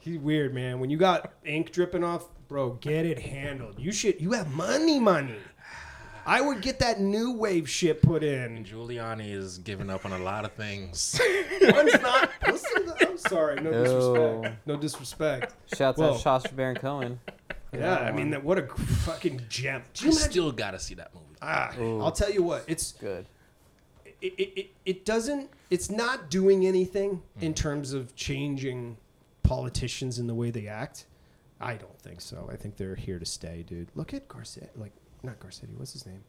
He's 0.00 0.18
weird, 0.18 0.52
man. 0.52 0.80
When 0.80 0.90
you 0.90 0.96
got 0.98 1.32
ink 1.44 1.70
dripping 1.70 2.02
off, 2.02 2.26
bro, 2.48 2.70
get 2.74 3.06
it 3.06 3.20
handled. 3.20 3.78
You 3.78 3.92
should. 3.92 4.20
You 4.20 4.32
have 4.32 4.52
money, 4.52 4.98
money. 4.98 5.36
I 6.26 6.40
would 6.40 6.60
get 6.62 6.78
that 6.78 7.00
new 7.00 7.32
wave 7.32 7.68
shit 7.68 8.00
put 8.02 8.22
in. 8.24 8.64
Giuliani 8.64 9.30
is 9.32 9.58
giving 9.58 9.90
up 9.90 10.04
on 10.06 10.12
a 10.12 10.18
lot 10.18 10.44
of 10.44 10.52
things. 10.52 11.20
One's 11.62 12.00
not. 12.00 12.30
listen, 12.46 12.92
I'm 13.00 13.18
sorry. 13.18 13.56
No 13.60 13.70
No. 13.70 13.84
disrespect. 13.84 14.66
No 14.66 14.76
disrespect. 14.76 15.54
Shouts 15.76 15.98
Whoa. 15.98 16.14
out 16.14 16.20
Sacha 16.20 16.54
Baron 16.54 16.76
Cohen. 16.76 17.20
Yeah, 17.72 17.96
I 17.96 18.12
mean, 18.12 18.30
that, 18.30 18.42
what 18.44 18.58
a 18.58 18.66
fucking 18.68 19.42
gem. 19.48 19.82
Do 19.94 20.04
you 20.04 20.10
you 20.10 20.16
imagine? 20.16 20.30
still 20.30 20.52
gotta 20.52 20.78
see 20.78 20.94
that 20.94 21.12
movie. 21.14 21.26
Ah, 21.42 21.74
Ooh. 21.78 22.00
I'll 22.00 22.12
tell 22.12 22.30
you 22.30 22.42
what. 22.42 22.64
It's 22.68 22.92
Good. 22.92 23.26
it, 24.22 24.32
it, 24.38 24.58
it, 24.58 24.70
it 24.86 25.04
doesn't 25.04 25.50
it's 25.70 25.90
not 25.90 26.30
doing 26.30 26.64
anything 26.66 27.22
in 27.40 27.52
terms 27.52 27.92
of 27.92 28.14
changing 28.14 28.96
politicians 29.42 30.18
in 30.18 30.26
the 30.26 30.34
way 30.34 30.50
they 30.50 30.66
act 30.68 31.04
i 31.60 31.74
don't 31.74 31.98
think 32.00 32.20
so 32.20 32.48
i 32.50 32.56
think 32.56 32.76
they're 32.76 32.94
here 32.94 33.18
to 33.18 33.26
stay 33.26 33.62
dude 33.66 33.88
look 33.94 34.14
at 34.14 34.26
garcetti 34.28 34.68
like 34.76 34.92
not 35.24 35.38
garcetti 35.40 35.74
what's 35.76 35.92
his 35.92 36.06
name 36.06 36.22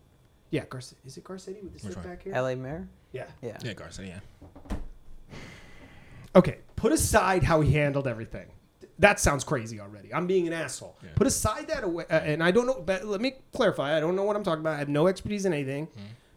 yeah 0.52 0.66
garcetti 0.66 1.06
is 1.06 1.18
it 1.18 1.24
garcetti 1.24 1.62
with 1.64 1.74
the 1.74 1.88
Which 1.88 1.94
stick 1.94 1.98
one? 1.98 2.06
back 2.06 2.24
here 2.24 2.34
LA 2.34 2.56
Mayor? 2.56 2.88
yeah 3.12 3.26
Yeah. 3.42 3.58
Yeah, 3.64 3.74
Garcia. 3.74 4.22
Yeah. 4.72 4.78
okay 6.36 6.60
put 6.76 6.92
aside 6.92 7.44
how 7.44 7.62
he 7.62 7.72
handled 7.74 8.08
everything 8.08 8.48
that 9.00 9.20
sounds 9.20 9.44
crazy 9.44 9.80
already 9.80 10.14
i'm 10.14 10.28
being 10.28 10.48
an 10.48 10.54
asshole 10.54 10.96
Yeah. 11.04 11.10
put 11.16 11.28
aside 11.28 11.68
that 11.68 11.84
away 11.84 12.06
uh, 12.10 12.16
and 12.20 12.42
i 12.44 12.52
don't 12.52 12.66
know 12.68 12.82
but 12.86 13.06
let 13.06 13.20
me 13.22 13.34
clarify 13.54 13.96
i 13.98 14.00
don't 14.00 14.16
know 14.16 14.24
what 14.24 14.36
i'm 14.36 14.44
talking 14.44 14.62
about 14.62 14.76
i 14.76 14.80
have 14.80 14.90
no 14.90 15.08
expertise 15.08 15.46
in 15.46 15.54
anything 15.54 15.88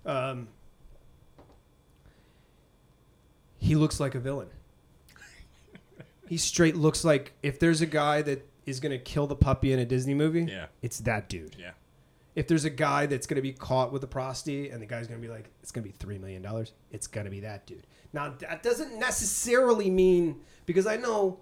Hmm. 0.05 0.11
um, 0.11 0.49
he 3.59 3.75
looks 3.75 3.99
like 4.01 4.15
a 4.15 4.21
villain. 4.21 4.49
he 6.29 6.37
straight 6.37 6.77
looks 6.77 7.05
like 7.05 7.33
if 7.43 7.59
there's 7.59 7.81
a 7.81 7.87
guy 7.87 8.23
that 8.23 8.47
is 8.67 8.81
gonna 8.81 8.99
kill 8.99 9.27
the 9.27 9.35
puppy 9.35 9.73
in 9.73 9.79
a 9.79 9.85
Disney 9.85 10.15
movie, 10.15 10.45
Yeah. 10.45 10.67
it's 10.83 10.99
that 11.01 11.29
dude. 11.29 11.57
Yeah. 11.59 11.73
If 12.39 12.47
there's 12.47 12.65
a 12.65 12.71
guy 12.71 13.07
that's 13.07 13.27
gonna 13.27 13.43
be 13.43 13.53
caught 13.53 13.93
with 13.93 14.05
a 14.05 14.07
prosty 14.07 14.71
and 14.71 14.81
the 14.81 14.87
guy's 14.87 15.09
gonna 15.09 15.21
be 15.21 15.27
like, 15.27 15.51
it's 15.61 15.73
gonna 15.73 15.85
be 15.87 15.91
three 15.91 16.19
million 16.19 16.41
dollars, 16.41 16.73
it's 16.93 17.09
gonna 17.09 17.31
be 17.31 17.41
that 17.41 17.67
dude. 17.67 17.85
Now 18.13 18.35
that 18.39 18.63
doesn't 18.63 18.97
necessarily 18.97 19.91
mean 19.91 20.41
because 20.65 20.87
I 20.87 20.97
know 20.97 21.41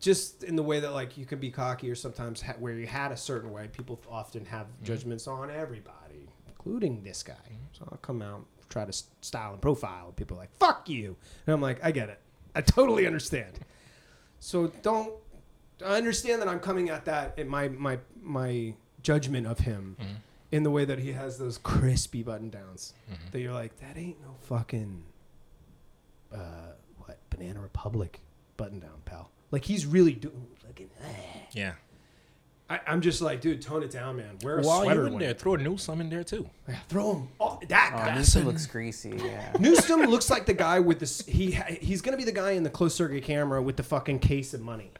just 0.00 0.42
in 0.42 0.56
the 0.56 0.64
way 0.64 0.80
that 0.80 0.92
like 0.92 1.16
you 1.16 1.24
can 1.24 1.38
be 1.38 1.50
cocky 1.50 1.88
or 1.88 1.94
sometimes 1.94 2.42
ha- 2.42 2.56
where 2.58 2.74
you 2.74 2.88
had 2.88 3.12
a 3.12 3.16
certain 3.16 3.52
way, 3.52 3.68
people 3.68 4.00
often 4.10 4.44
have 4.46 4.66
mm-hmm. 4.66 4.84
judgments 4.84 5.28
on 5.28 5.48
everybody, 5.48 6.28
including 6.48 7.04
this 7.04 7.22
guy. 7.22 7.34
So 7.72 7.88
I'll 7.90 7.98
come 7.98 8.20
out 8.20 8.46
try 8.68 8.84
to 8.84 8.92
style 9.20 9.52
and 9.52 9.62
profile, 9.62 10.06
and 10.06 10.16
people 10.16 10.36
are 10.36 10.40
like 10.40 10.56
"fuck 10.58 10.88
you," 10.88 11.16
and 11.46 11.54
I'm 11.54 11.60
like, 11.60 11.78
I 11.84 11.92
get 11.92 12.08
it, 12.08 12.18
I 12.56 12.62
totally 12.62 13.06
understand. 13.06 13.60
So 14.40 14.66
don't 14.82 15.14
I 15.84 15.96
understand 15.96 16.42
that 16.42 16.48
I'm 16.48 16.60
coming 16.60 16.90
at 16.90 17.04
that 17.04 17.38
in 17.38 17.48
my 17.48 17.68
my 17.68 17.98
my 18.20 18.74
judgment 19.04 19.46
of 19.46 19.60
him 19.60 19.96
in 20.50 20.64
the 20.64 20.70
way 20.70 20.84
that 20.84 20.98
he 20.98 21.12
has 21.12 21.38
those 21.38 21.58
crispy 21.58 22.22
button 22.24 22.50
downs 22.50 22.92
that 23.30 23.38
you're 23.40 23.52
like 23.54 23.76
that 23.78 23.96
ain't 23.96 24.20
no 24.20 24.34
fucking 24.40 25.04
uh 26.32 26.38
what 26.98 27.18
Banana 27.30 27.60
Republic 27.60 28.20
button 28.56 28.80
down 28.80 29.02
pal. 29.04 29.30
Like 29.50 29.64
he's 29.64 29.86
really 29.86 30.12
doing 30.14 30.46
fucking 30.66 30.90
Yeah. 31.52 31.74
I, 32.70 32.80
I'm 32.86 33.02
just 33.02 33.20
like, 33.20 33.42
dude, 33.42 33.60
tone 33.60 33.82
it 33.82 33.90
down, 33.90 34.16
man. 34.16 34.38
Wear 34.42 34.58
a 34.58 34.62
While 34.62 34.84
sweater. 34.84 35.00
you're 35.02 35.08
in 35.08 35.18
there, 35.18 35.34
throw 35.34 35.52
a 35.54 35.58
Newsom 35.58 36.00
in 36.00 36.08
there 36.08 36.24
too. 36.24 36.48
Yeah, 36.66 36.76
throw 36.88 37.12
him. 37.16 37.28
Oh, 37.38 37.60
that 37.68 37.92
Oh, 37.94 37.98
guy. 37.98 38.14
Newsom 38.14 38.46
looks 38.46 38.64
greasy. 38.74 39.12
Yeah. 39.22 39.52
Newsom 39.60 40.00
looks 40.06 40.30
like 40.30 40.46
the 40.46 40.54
guy 40.54 40.80
with 40.80 40.98
this. 40.98 41.24
He 41.26 41.50
he's 41.50 42.00
gonna 42.00 42.16
be 42.16 42.24
the 42.24 42.32
guy 42.32 42.52
in 42.52 42.62
the 42.62 42.70
closed 42.70 42.96
circuit 42.96 43.22
camera 43.22 43.60
with 43.62 43.76
the 43.76 43.82
fucking 43.82 44.20
case 44.20 44.54
of 44.54 44.62
money. 44.62 44.90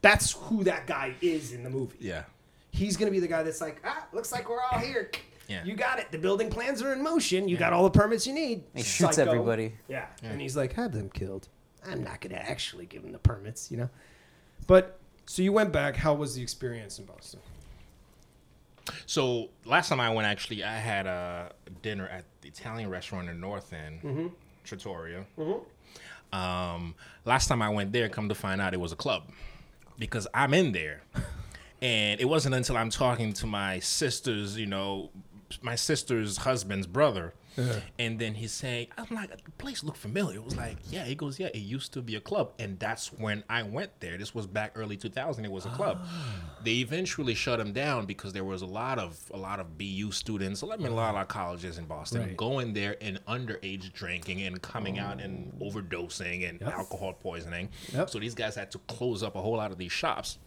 That's 0.00 0.30
who 0.32 0.62
that 0.64 0.86
guy 0.86 1.14
is 1.20 1.52
in 1.52 1.64
the 1.64 1.70
movie. 1.70 1.96
Yeah. 2.00 2.22
He's 2.70 2.96
gonna 2.96 3.10
be 3.10 3.20
the 3.20 3.28
guy 3.28 3.42
that's 3.42 3.60
like, 3.60 3.80
ah, 3.84 4.06
looks 4.12 4.30
like 4.32 4.48
we're 4.48 4.60
all 4.60 4.78
here. 4.78 5.10
Yeah. 5.48 5.64
You 5.64 5.74
got 5.74 5.98
it. 5.98 6.12
The 6.12 6.18
building 6.18 6.50
plans 6.50 6.82
are 6.82 6.92
in 6.92 7.02
motion. 7.02 7.48
You 7.48 7.56
got 7.56 7.72
all 7.72 7.84
the 7.84 7.90
permits 7.98 8.26
you 8.26 8.34
need. 8.34 8.64
He 8.74 8.82
shoots 8.82 9.16
Psycho. 9.16 9.30
everybody. 9.30 9.72
Yeah. 9.88 10.06
And 10.22 10.40
he's 10.40 10.56
like, 10.56 10.74
have 10.74 10.92
them 10.92 11.08
killed. 11.08 11.48
I'm 11.86 12.04
not 12.04 12.20
gonna 12.20 12.36
actually 12.36 12.84
give 12.86 13.02
them 13.02 13.12
the 13.12 13.18
permits, 13.18 13.70
you 13.70 13.78
know. 13.78 13.88
But 14.66 14.98
so 15.26 15.40
you 15.42 15.52
went 15.52 15.72
back. 15.72 15.96
How 15.96 16.12
was 16.14 16.34
the 16.34 16.42
experience 16.42 16.98
in 16.98 17.06
Boston? 17.06 17.40
So 19.06 19.50
last 19.64 19.88
time 19.88 20.00
I 20.00 20.10
went, 20.12 20.26
actually, 20.26 20.64
I 20.64 20.76
had 20.76 21.06
a 21.06 21.52
dinner 21.82 22.08
at 22.08 22.24
the 22.42 22.48
Italian 22.48 22.88
restaurant 22.90 23.28
in 23.28 23.34
the 23.34 23.40
North 23.40 23.72
End, 23.72 24.32
Trattoria. 24.64 25.24
Um, 26.32 26.94
last 27.24 27.48
time 27.48 27.62
I 27.62 27.70
went 27.70 27.92
there, 27.92 28.08
come 28.08 28.28
to 28.28 28.34
find 28.34 28.60
out 28.60 28.74
it 28.74 28.80
was 28.80 28.92
a 28.92 28.96
club 28.96 29.24
because 29.98 30.26
I'm 30.34 30.52
in 30.54 30.72
there, 30.72 31.02
and 31.82 32.20
it 32.20 32.24
wasn't 32.26 32.54
until 32.54 32.76
I'm 32.76 32.90
talking 32.90 33.32
to 33.34 33.46
my 33.46 33.78
sister's, 33.80 34.58
you 34.58 34.66
know, 34.66 35.10
my 35.62 35.76
sister's 35.76 36.38
husband's 36.38 36.86
brother. 36.86 37.34
And 37.98 38.20
then 38.20 38.34
he's 38.34 38.52
saying, 38.52 38.86
I'm 38.96 39.06
like, 39.10 39.30
the 39.30 39.50
place 39.52 39.82
looked 39.82 39.98
familiar. 39.98 40.36
It 40.36 40.44
was 40.44 40.56
like, 40.56 40.76
yeah. 40.90 41.04
He 41.04 41.16
goes, 41.16 41.40
yeah, 41.40 41.48
it 41.48 41.58
used 41.58 41.92
to 41.94 42.02
be 42.02 42.14
a 42.14 42.20
club. 42.20 42.52
And 42.60 42.78
that's 42.78 43.12
when 43.12 43.42
I 43.48 43.64
went 43.64 43.98
there. 43.98 44.16
This 44.16 44.32
was 44.32 44.46
back 44.46 44.72
early 44.76 44.96
2000. 44.96 45.44
It 45.44 45.50
was 45.50 45.66
a 45.66 45.70
club. 45.70 45.98
Ah. 46.00 46.34
They 46.62 46.74
eventually 46.74 47.34
shut 47.34 47.58
them 47.58 47.72
down 47.72 48.06
because 48.06 48.32
there 48.32 48.44
was 48.44 48.62
a 48.62 48.66
lot 48.66 49.00
of 49.00 49.18
a 49.34 49.36
lot 49.36 49.58
of 49.58 49.76
BU 49.76 50.12
students, 50.12 50.62
I 50.62 50.76
mean, 50.76 50.86
a 50.86 50.94
lot 50.94 51.16
of 51.16 51.26
colleges 51.26 51.78
in 51.78 51.86
Boston 51.86 52.20
Right. 52.20 52.36
going 52.36 52.74
there 52.74 52.96
and 53.00 53.18
underage 53.26 53.92
drinking 53.92 54.42
and 54.42 54.62
coming 54.62 55.00
out 55.00 55.20
and 55.20 55.52
oh. 55.60 55.64
overdosing 55.64 56.48
and 56.48 56.62
alcohol 56.62 57.12
poisoning. 57.12 57.70
Yep. 57.92 58.10
So 58.10 58.20
these 58.20 58.36
guys 58.36 58.54
had 58.54 58.70
to 58.70 58.78
close 58.86 59.24
up 59.24 59.34
a 59.34 59.40
whole 59.40 59.56
lot 59.56 59.72
of 59.72 59.78
these 59.78 59.92
shops. 59.92 60.38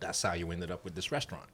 That's 0.00 0.22
how 0.22 0.34
you 0.34 0.50
ended 0.50 0.70
up 0.70 0.84
with 0.84 0.94
this 0.94 1.10
restaurant. 1.12 1.46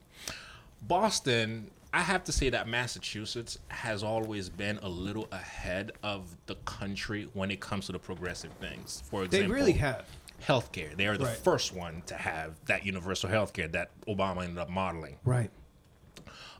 Boston, 0.82 1.70
I 1.92 2.00
have 2.00 2.24
to 2.24 2.32
say 2.32 2.48
that 2.50 2.66
Massachusetts 2.68 3.58
has 3.68 4.02
always 4.02 4.48
been 4.48 4.78
a 4.82 4.88
little 4.88 5.28
ahead 5.30 5.92
of 6.02 6.34
the 6.46 6.54
country 6.64 7.28
when 7.34 7.50
it 7.50 7.60
comes 7.60 7.86
to 7.86 7.92
the 7.92 7.98
progressive 7.98 8.52
things. 8.54 9.02
For 9.10 9.24
example, 9.24 9.48
They 9.48 9.54
really 9.54 9.72
have. 9.72 10.06
healthcare. 10.42 10.96
They 10.96 11.06
are 11.06 11.16
the 11.16 11.26
Right. 11.26 11.36
first 11.36 11.72
one 11.72 12.02
to 12.06 12.14
have 12.16 12.54
that 12.66 12.84
universal 12.84 13.30
healthcare 13.30 13.70
that 13.72 13.90
Obama 14.08 14.42
ended 14.42 14.58
up 14.58 14.68
modeling. 14.68 15.18
Right. 15.24 15.50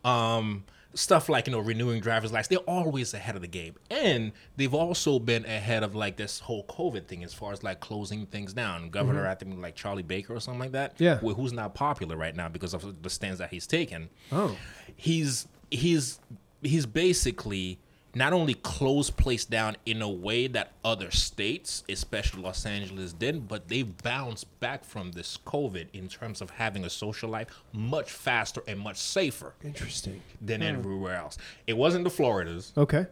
Um, 0.05 0.65
stuff 0.95 1.29
like 1.29 1.47
you 1.47 1.53
know 1.53 1.59
renewing 1.61 2.01
driver's 2.01 2.33
license. 2.33 2.49
They're 2.49 2.59
always 2.69 3.15
ahead 3.15 3.35
of 3.37 3.41
the 3.43 3.49
game, 3.49 3.75
and 3.91 4.33
they've 4.57 4.75
also 4.75 5.19
been 5.19 5.45
ahead 5.45 5.83
of 5.83 5.95
like 5.95 6.17
this 6.17 6.41
whole 6.41 6.65
COVID 6.67 7.07
thing 7.07 7.25
as 7.25 7.33
far 7.33 7.53
as 7.53 7.63
like 7.63 7.81
closing 7.81 8.27
things 8.27 8.53
down. 8.53 8.91
Governor, 8.91 9.27
I 9.27 9.35
think 9.35 9.61
like 9.61 9.75
Charlie 9.75 10.03
Baker 10.03 10.35
or 10.35 10.41
something 10.41 10.61
like 10.61 10.73
that. 10.73 10.95
Mm-hmm. 10.95 11.05
Yeah. 11.05 11.17
wh- 11.19 11.35
who's 11.37 11.53
not 11.53 11.75
popular 11.75 12.17
right 12.17 12.35
now 12.37 12.49
because 12.49 12.75
of 12.75 13.03
the 13.03 13.11
stance 13.11 13.39
that 13.39 13.51
he's 13.51 13.67
taken 13.67 14.11
Oh. 14.31 14.57
he's 14.97 15.47
he's 15.71 16.21
he's 16.63 16.87
basically 16.87 17.79
not 18.15 18.33
only 18.33 18.55
closed 18.55 19.17
place 19.17 19.45
down 19.45 19.77
in 19.87 20.03
a 20.03 20.09
way 20.09 20.47
that 20.47 20.73
other 20.85 21.11
states, 21.11 21.83
especially 21.89 22.43
Los 22.43 22.67
Angeles, 22.67 23.13
did, 23.13 23.49
but 23.49 23.69
they 23.69 23.83
bounced 23.83 24.61
back 24.61 24.85
from 24.85 25.13
this 25.13 25.39
COVID 25.47 25.87
in 25.93 26.09
terms 26.09 26.41
of 26.41 26.51
having 26.51 26.85
a 26.85 26.91
social 26.91 27.31
life 27.31 27.49
much 27.73 28.11
faster 28.11 28.63
and 28.69 28.79
much 28.79 28.99
safer 28.99 29.55
Interesting. 29.65 30.21
than 30.41 30.61
hmm. 30.61 30.67
everywhere 30.67 31.17
else. 31.17 31.39
It 31.67 31.77
wasn't 31.77 32.05
the 32.05 32.11
Floridas, 32.11 32.73
Okay. 32.77 33.07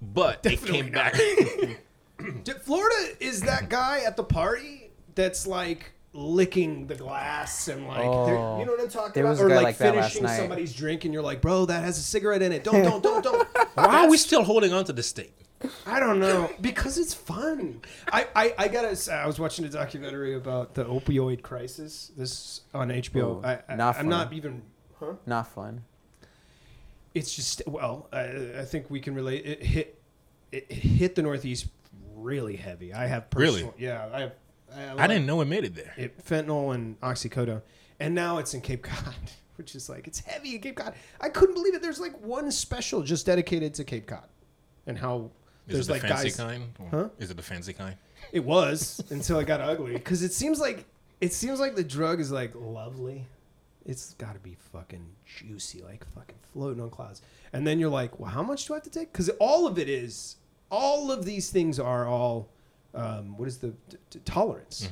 but 0.00 0.44
it 0.44 0.64
came 0.64 0.90
back. 0.90 1.14
Florida 2.62 3.16
is 3.20 3.42
that 3.42 3.68
guy 3.68 4.00
at 4.00 4.16
the 4.16 4.24
party 4.24 4.90
that's 5.14 5.46
like 5.46 5.92
licking 6.14 6.86
the 6.86 6.94
glass 6.94 7.68
and 7.68 7.86
like 7.86 8.04
Oh. 8.04 8.58
you 8.58 8.66
know 8.66 8.72
what 8.72 8.80
I'm 8.80 8.88
talking 8.88 9.22
about, 9.22 9.38
or 9.40 9.48
like, 9.48 9.62
like 9.62 9.76
finishing 9.76 10.26
somebody's 10.26 10.74
drink 10.74 11.04
and 11.04 11.14
you're 11.14 11.22
like, 11.22 11.40
bro, 11.40 11.64
that 11.66 11.82
has 11.82 11.98
a 11.98 12.02
cigarette 12.02 12.42
in 12.42 12.52
it. 12.52 12.64
Don't, 12.64 12.82
don't, 12.82 13.02
don't, 13.02 13.24
don't. 13.24 13.48
Why 13.74 14.04
are 14.04 14.10
we 14.10 14.16
still 14.18 14.42
holding 14.44 14.72
on 14.72 14.84
to 14.84 14.92
this 14.92 15.12
thing? 15.12 15.30
I 15.86 16.00
don't 16.00 16.18
know 16.18 16.50
because 16.60 16.98
it's 16.98 17.14
fun. 17.14 17.82
I, 18.12 18.26
I, 18.34 18.54
I 18.58 18.68
gotta. 18.68 18.96
say, 18.96 19.14
I 19.14 19.26
was 19.26 19.38
watching 19.38 19.64
a 19.64 19.68
documentary 19.68 20.34
about 20.34 20.74
the 20.74 20.84
opioid 20.84 21.42
crisis. 21.42 22.10
This 22.16 22.62
on 22.74 22.88
HBO. 22.88 23.16
Ooh, 23.42 23.46
I, 23.46 23.60
I, 23.68 23.76
not 23.76 23.96
I'm 23.98 24.08
not 24.08 24.28
fun. 24.28 24.36
even. 24.36 24.62
Huh? 24.98 25.12
Not 25.24 25.46
fun. 25.48 25.84
It's 27.14 27.34
just 27.34 27.62
well. 27.66 28.08
I, 28.12 28.22
I 28.60 28.64
think 28.64 28.90
we 28.90 28.98
can 29.00 29.14
relate. 29.14 29.46
It 29.46 29.62
hit. 29.62 30.02
It 30.50 30.70
hit 30.70 31.14
the 31.14 31.22
Northeast 31.22 31.68
really 32.16 32.56
heavy. 32.56 32.92
I 32.92 33.06
have 33.06 33.30
personal, 33.30 33.54
Really? 33.54 33.72
Yeah, 33.78 34.08
I 34.12 34.20
have. 34.20 34.32
I, 34.76 35.04
I 35.04 35.06
didn't 35.06 35.26
know 35.26 35.40
it 35.40 35.46
made 35.46 35.64
it 35.64 35.74
there. 35.74 35.92
it, 35.96 36.24
fentanyl 36.24 36.74
and 36.74 37.00
oxycodone, 37.00 37.62
and 38.00 38.14
now 38.14 38.38
it's 38.38 38.54
in 38.54 38.60
Cape 38.60 38.82
Cod, 38.82 39.14
which 39.56 39.74
is 39.74 39.88
like 39.88 40.06
it's 40.06 40.20
heavy 40.20 40.54
in 40.54 40.60
Cape 40.60 40.76
Cod. 40.76 40.94
I 41.20 41.28
couldn't 41.28 41.54
believe 41.54 41.74
it. 41.74 41.82
There's 41.82 42.00
like 42.00 42.18
one 42.20 42.50
special 42.50 43.02
just 43.02 43.26
dedicated 43.26 43.74
to 43.74 43.84
Cape 43.84 44.06
Cod, 44.06 44.28
and 44.86 44.96
how 44.98 45.30
Is 45.68 45.74
there's 45.74 45.86
the 45.86 45.92
like 45.94 46.02
fancy 46.02 46.28
guys. 46.28 46.36
kind? 46.36 46.64
Huh? 46.90 47.08
Is 47.18 47.30
it 47.30 47.36
the 47.36 47.42
fancy 47.42 47.72
kind? 47.72 47.96
It 48.32 48.44
was 48.44 49.02
until 49.10 49.38
it 49.40 49.46
got 49.46 49.60
ugly 49.60 49.92
because 49.94 50.22
it 50.22 50.32
seems 50.32 50.60
like 50.60 50.84
it 51.20 51.32
seems 51.32 51.60
like 51.60 51.74
the 51.76 51.84
drug 51.84 52.20
is 52.20 52.30
like 52.32 52.52
lovely. 52.54 53.26
It's 53.84 54.14
got 54.14 54.34
to 54.34 54.38
be 54.38 54.56
fucking 54.72 55.04
juicy, 55.26 55.82
like 55.82 56.06
fucking 56.14 56.36
floating 56.52 56.80
on 56.80 56.88
clouds. 56.88 57.20
And 57.52 57.66
then 57.66 57.80
you're 57.80 57.90
like, 57.90 58.20
well, 58.20 58.30
how 58.30 58.42
much 58.44 58.66
do 58.66 58.74
I 58.74 58.76
have 58.76 58.84
to 58.84 58.90
take? 58.90 59.10
Because 59.12 59.28
all 59.40 59.66
of 59.66 59.76
it 59.76 59.88
is, 59.88 60.36
all 60.70 61.10
of 61.10 61.24
these 61.24 61.50
things 61.50 61.80
are 61.80 62.06
all, 62.06 62.48
um, 62.94 63.36
what 63.38 63.48
is 63.48 63.58
the 63.58 63.70
t- 63.90 63.96
t- 64.10 64.20
tolerance? 64.24 64.88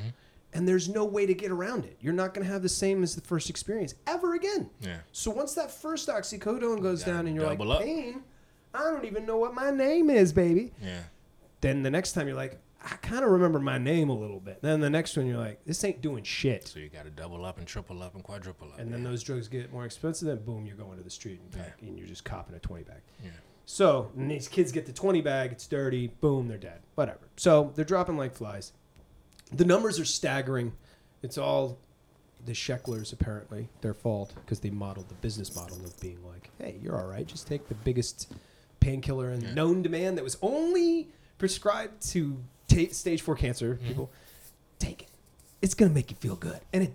And 0.52 0.66
there's 0.66 0.88
no 0.88 1.04
way 1.04 1.26
to 1.26 1.34
get 1.34 1.52
around 1.52 1.84
it. 1.84 1.96
You're 2.00 2.12
not 2.12 2.34
going 2.34 2.44
to 2.44 2.52
have 2.52 2.62
the 2.62 2.68
same 2.68 3.02
as 3.04 3.14
the 3.14 3.20
first 3.20 3.48
experience 3.50 3.94
ever 4.08 4.34
again. 4.34 4.68
Yeah. 4.80 4.96
So 5.12 5.30
once 5.30 5.54
that 5.54 5.70
first 5.70 6.08
oxycodone 6.08 6.82
goes 6.82 7.04
down 7.04 7.26
and 7.28 7.36
you're 7.36 7.46
like, 7.46 7.60
up. 7.60 7.80
pain, 7.82 8.22
I 8.74 8.78
don't 8.80 9.04
even 9.04 9.24
know 9.26 9.36
what 9.36 9.54
my 9.54 9.70
name 9.70 10.10
is, 10.10 10.32
baby 10.32 10.72
Yeah. 10.82 11.02
then 11.60 11.82
the 11.84 11.90
next 11.90 12.12
time 12.14 12.26
you're 12.26 12.36
like, 12.36 12.58
I 12.82 12.96
kind 12.96 13.22
of 13.24 13.30
remember 13.30 13.58
my 13.60 13.76
name 13.78 14.08
a 14.08 14.14
little 14.18 14.40
bit. 14.40 14.60
Then 14.62 14.80
the 14.80 14.88
next 14.90 15.16
one 15.16 15.26
you're 15.26 15.36
like, 15.38 15.62
this 15.66 15.84
ain't 15.84 16.00
doing 16.00 16.24
shit. 16.24 16.66
So 16.66 16.78
you 16.80 16.88
got 16.88 17.04
to 17.04 17.10
double 17.10 17.44
up 17.44 17.58
and 17.58 17.66
triple 17.66 18.02
up 18.02 18.14
and 18.14 18.24
quadruple 18.24 18.68
up. 18.72 18.78
And 18.80 18.90
then 18.92 19.04
those 19.04 19.22
drugs 19.22 19.46
get 19.48 19.70
more 19.72 19.84
expensive. 19.84 20.26
Then 20.28 20.38
boom, 20.44 20.64
you're 20.66 20.76
going 20.76 20.96
to 20.96 21.04
the 21.04 21.10
street 21.10 21.40
and, 21.42 21.52
pack, 21.52 21.76
and 21.82 21.96
you're 21.98 22.08
just 22.08 22.24
copping 22.24 22.56
a 22.56 22.58
20 22.58 22.84
back. 22.84 23.02
Yeah. 23.22 23.30
So 23.72 24.10
and 24.16 24.28
these 24.28 24.48
kids 24.48 24.72
get 24.72 24.86
the 24.86 24.92
20 24.92 25.20
bag, 25.20 25.52
it's 25.52 25.66
dirty, 25.68 26.08
boom, 26.20 26.48
they're 26.48 26.58
dead. 26.58 26.80
Whatever. 26.96 27.20
So 27.36 27.72
they're 27.76 27.84
dropping 27.84 28.16
like 28.16 28.34
flies. 28.34 28.72
The 29.52 29.64
numbers 29.64 30.00
are 30.00 30.04
staggering. 30.04 30.72
It's 31.22 31.38
all 31.38 31.78
the 32.44 32.52
Sacklers, 32.52 33.12
apparently, 33.12 33.68
their 33.80 33.94
fault 33.94 34.32
because 34.34 34.58
they 34.58 34.70
modeled 34.70 35.08
the 35.08 35.14
business 35.14 35.54
model 35.54 35.76
of 35.84 35.98
being 36.00 36.18
like, 36.26 36.50
hey, 36.58 36.78
you're 36.82 36.98
all 36.98 37.06
right. 37.06 37.24
Just 37.26 37.46
take 37.46 37.68
the 37.68 37.74
biggest 37.76 38.32
painkiller 38.80 39.30
in 39.30 39.54
known 39.54 39.82
demand 39.82 40.18
that 40.18 40.24
was 40.24 40.36
only 40.42 41.08
prescribed 41.38 42.02
to 42.10 42.38
ta- 42.66 42.90
stage 42.92 43.22
four 43.22 43.36
cancer 43.36 43.74
Mm-hmm. 43.76 43.86
people. 43.86 44.10
Take 44.80 45.02
it. 45.02 45.08
It's 45.62 45.74
going 45.74 45.90
to 45.90 45.94
make 45.94 46.10
you 46.10 46.16
feel 46.16 46.34
good. 46.36 46.58
And 46.72 46.82
it, 46.84 46.92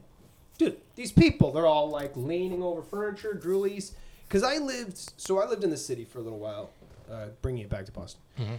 dude, 0.58 0.78
these 0.96 1.12
people, 1.14 1.52
they're 1.54 1.68
all 1.68 1.90
like 1.90 2.18
leaning 2.18 2.62
over 2.64 2.82
furniture, 2.82 3.40
droolies. 3.42 3.92
Because 4.28 4.44
I 4.44 4.58
lived, 4.58 5.14
so 5.18 5.40
I 5.40 5.48
lived 5.48 5.64
in 5.64 5.70
the 5.70 5.78
city 5.78 6.04
for 6.06 6.20
a 6.20 6.22
little 6.22 6.40
while, 6.40 6.70
uh, 7.12 7.28
bringing 7.42 7.64
it 7.64 7.70
back 7.70 7.86
to 7.86 7.92
Boston. 7.92 8.22
Mm-hmm. 8.40 8.56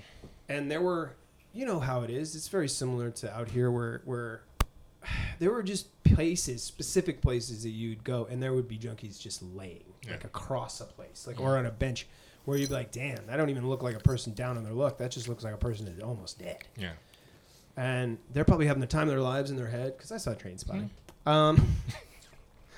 And 0.49 0.71
there 0.71 0.81
were, 0.81 1.13
you 1.53 1.67
know 1.67 1.81
how 1.81 2.03
it 2.03 2.11
is. 2.11 2.37
It's 2.37 2.49
very 2.49 2.69
similar 2.69 3.11
to 3.11 3.35
out 3.37 3.49
here 3.49 3.71
where, 3.71 4.03
where 4.05 4.43
there 5.39 5.51
were 5.51 5.63
just 5.63 5.89
places, 6.05 6.63
specific 6.63 7.21
places 7.21 7.63
that 7.65 7.71
you'd 7.71 8.05
go, 8.05 8.27
and 8.31 8.43
there 8.43 8.55
would 8.55 8.69
be 8.69 8.79
junkies 8.79 9.21
just 9.21 9.43
laying, 9.43 9.83
like 10.09 10.25
across 10.25 10.81
a 10.81 10.85
place, 10.85 11.25
like 11.27 11.41
or 11.41 11.59
on 11.59 11.67
a 11.67 11.71
bench, 11.71 12.07
where 12.45 12.57
you'd 12.57 12.69
be 12.69 12.75
like, 12.75 12.93
damn, 12.93 13.27
that 13.27 13.37
don't 13.37 13.51
even 13.51 13.69
look 13.69 13.83
like 13.83 13.97
a 13.97 14.01
person 14.01 14.33
down 14.35 14.57
on 14.57 14.63
their 14.63 14.73
luck. 14.73 14.99
That 14.99 15.11
just 15.11 15.29
looks 15.29 15.43
like 15.43 15.55
a 15.55 15.59
person 15.59 15.85
that's 15.87 16.01
almost 16.03 16.39
dead 16.39 16.59
Yeah. 16.79 16.93
and 17.77 18.19
they're 18.33 18.45
probably 18.45 18.67
having 18.69 18.81
the 18.81 18.87
time 18.87 19.03
of 19.03 19.09
their 19.09 19.21
lives 19.21 19.51
in 19.51 19.57
their 19.57 19.67
head 19.67 19.97
because 19.97 20.13
I 20.13 20.17
saw 20.19 20.33
Train 20.35 20.57
Spotting. 20.59 20.91
Um, 21.27 21.67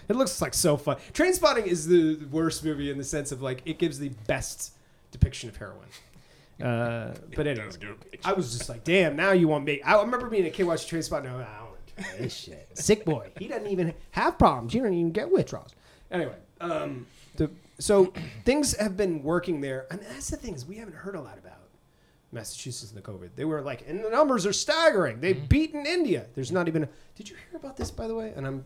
it 0.09 0.17
looks 0.17 0.41
like 0.41 0.55
so 0.55 0.77
fun. 0.77 0.97
Train 1.13 1.33
Spotting 1.33 1.67
is 1.67 1.87
the 1.87 2.17
worst 2.31 2.65
movie 2.65 2.91
in 2.91 2.99
the 2.99 3.05
sense 3.05 3.33
of 3.33 3.43
like 3.43 3.63
it 3.65 3.79
gives 3.79 3.99
the 3.99 4.11
best 4.27 4.73
depiction 5.11 5.49
of 5.49 5.57
heroin. 5.57 5.79
Uh, 6.61 7.15
but 7.37 7.47
anyway. 7.47 7.69
I 8.25 8.33
was 8.33 8.59
just 8.59 8.69
like, 8.69 8.83
damn, 8.83 9.15
now 9.15 9.31
you 9.31 9.47
want 9.47 9.65
me. 9.65 9.81
I 9.83 10.01
remember 10.01 10.29
being 10.29 10.45
a 10.45 10.51
kid 10.51 10.65
watching 10.65 10.89
Train 10.89 11.03
Spotting. 11.05 11.31
and 11.31 11.41
I 11.41 11.57
don't 11.57 11.67
want 11.67 12.19
this 12.19 12.35
shit. 12.35 12.69
Sick 12.75 13.05
boy. 13.05 13.31
He 13.39 13.47
doesn't 13.47 13.69
even 13.69 13.95
have 14.11 14.39
problems. 14.39 14.75
You 14.75 14.83
don't 14.83 14.93
even 14.93 15.13
get 15.13 15.31
withdrawals. 15.31 15.77
Anyway, 16.11 16.35
um, 16.61 17.07
the, 17.37 17.49
so 17.79 18.13
things 18.45 18.77
have 18.77 18.97
been 18.97 19.23
working 19.23 19.61
there, 19.61 19.87
and 19.93 20.01
that's 20.01 20.31
the 20.31 20.37
thing 20.37 20.55
is 20.55 20.67
we 20.67 20.75
haven't 20.79 20.97
heard 20.97 21.15
a 21.15 21.21
lot 21.21 21.39
about 21.39 21.61
Massachusetts 22.33 22.93
and 22.93 23.03
the 23.03 23.09
COVID. 23.09 23.31
They 23.37 23.45
were 23.45 23.61
like, 23.63 23.85
and 23.89 24.05
the 24.05 24.11
numbers 24.11 24.45
are 24.47 24.53
staggering. 24.53 25.21
They've 25.21 25.49
beaten 25.49 25.87
India. 25.87 26.27
There's 26.35 26.51
not 26.51 26.67
even. 26.69 26.85
A, 26.85 26.89
did 27.15 27.29
you 27.31 27.37
hear 27.37 27.59
about 27.59 27.77
this 27.77 27.91
by 27.91 28.09
the 28.09 28.15
way? 28.15 28.33
And 28.35 28.47
I'm 28.47 28.65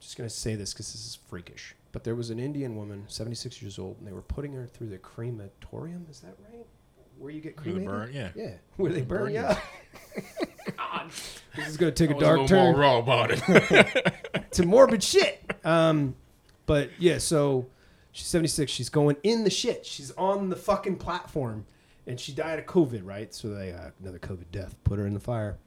just 0.00 0.16
gonna 0.16 0.30
say 0.30 0.54
this 0.54 0.72
because 0.72 0.92
this 0.92 1.06
is 1.06 1.18
freakish, 1.28 1.74
but 1.92 2.04
there 2.04 2.14
was 2.14 2.30
an 2.30 2.38
Indian 2.38 2.76
woman, 2.76 3.04
76 3.08 3.60
years 3.62 3.78
old, 3.78 3.98
and 3.98 4.06
they 4.06 4.12
were 4.12 4.22
putting 4.22 4.52
her 4.52 4.66
through 4.66 4.88
the 4.88 4.98
crematorium. 4.98 6.06
Is 6.10 6.20
that 6.20 6.34
right? 6.52 6.66
Where 7.18 7.30
you 7.32 7.40
get 7.40 7.56
Where 7.56 7.64
they 7.64 7.70
cremated? 7.72 7.88
burn, 7.88 8.10
yeah. 8.12 8.28
Yeah, 8.36 8.50
where 8.76 8.92
they 8.92 9.02
burn, 9.02 9.32
Burn 9.32 9.34
you 9.34 9.40
you. 10.16 10.22
God, 10.76 11.10
this 11.56 11.68
is 11.68 11.76
gonna 11.76 11.90
take 11.92 12.10
I 12.10 12.12
a 12.12 12.16
was 12.16 12.22
dark 12.22 12.38
a 12.38 12.42
little 12.42 12.48
turn 12.48 12.72
more 12.72 12.80
raw 12.80 12.98
about 12.98 13.30
it. 13.32 14.14
to 14.52 14.66
morbid 14.66 15.02
shit. 15.02 15.44
Um, 15.64 16.14
but 16.66 16.88
yeah, 16.98 17.18
so 17.18 17.66
she's 18.12 18.28
76. 18.28 18.70
She's 18.72 18.88
going 18.88 19.16
in 19.22 19.44
the 19.44 19.50
shit. 19.50 19.84
She's 19.84 20.12
on 20.12 20.48
the 20.48 20.56
fucking 20.56 20.96
platform, 20.96 21.66
and 22.06 22.18
she 22.18 22.32
died 22.32 22.58
of 22.58 22.64
COVID, 22.66 23.04
right? 23.04 23.34
So 23.34 23.48
they 23.48 23.72
uh, 23.72 23.90
another 24.00 24.18
COVID 24.20 24.44
death. 24.52 24.76
Put 24.84 24.98
her 24.98 25.06
in 25.06 25.12
the 25.14 25.20
fire. 25.20 25.58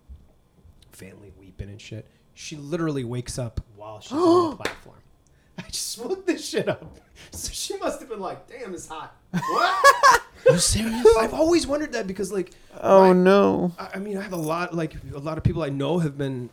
Family 0.91 1.33
weeping 1.37 1.69
and 1.69 1.79
shit. 1.79 2.07
She 2.33 2.55
literally 2.55 3.03
wakes 3.03 3.37
up 3.37 3.61
while 3.75 3.99
she's 3.99 4.11
on 4.13 4.51
the 4.51 4.55
platform. 4.57 4.97
I 5.57 5.63
just 5.69 5.97
looked 5.99 6.27
this 6.27 6.47
shit 6.47 6.67
up. 6.69 6.97
So 7.33 7.51
she 7.53 7.77
must 7.77 7.99
have 7.99 8.09
been 8.09 8.19
like, 8.19 8.47
"Damn, 8.47 8.73
it's 8.73 8.87
hot." 8.87 9.15
What? 9.31 10.21
you 10.49 10.57
serious? 10.57 11.05
I've 11.19 11.35
always 11.35 11.67
wondered 11.67 11.91
that 11.93 12.07
because 12.07 12.31
like 12.33 12.51
Oh 12.79 13.01
my- 13.01 13.13
no. 13.13 13.71
I 13.77 13.89
I 13.95 13.99
mean, 13.99 14.17
I 14.17 14.21
have 14.21 14.33
a 14.33 14.37
lot, 14.37 14.73
like 14.73 14.95
a 15.13 15.19
lot 15.19 15.37
of 15.37 15.43
people 15.43 15.61
I 15.61 15.69
know 15.69 15.99
have 15.99 16.17
been, 16.17 16.49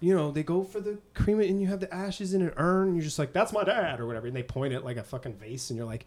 you 0.00 0.14
know, 0.16 0.32
they 0.32 0.42
go 0.42 0.64
for 0.64 0.80
the 0.80 0.98
crema 1.14 1.44
and 1.44 1.60
you 1.62 1.68
have 1.68 1.78
the 1.78 1.92
ashes 1.94 2.34
in 2.34 2.42
an 2.42 2.52
urn. 2.56 2.88
And 2.88 2.96
you're 2.96 3.04
just 3.04 3.18
like, 3.18 3.32
that's 3.32 3.52
my 3.52 3.62
dad 3.62 4.00
or 4.00 4.06
whatever, 4.08 4.26
and 4.26 4.34
they 4.34 4.42
point 4.42 4.74
at 4.74 4.84
like 4.84 4.96
a 4.96 5.04
fucking 5.04 5.34
vase, 5.34 5.70
and 5.70 5.76
you're 5.76 5.86
like, 5.86 6.04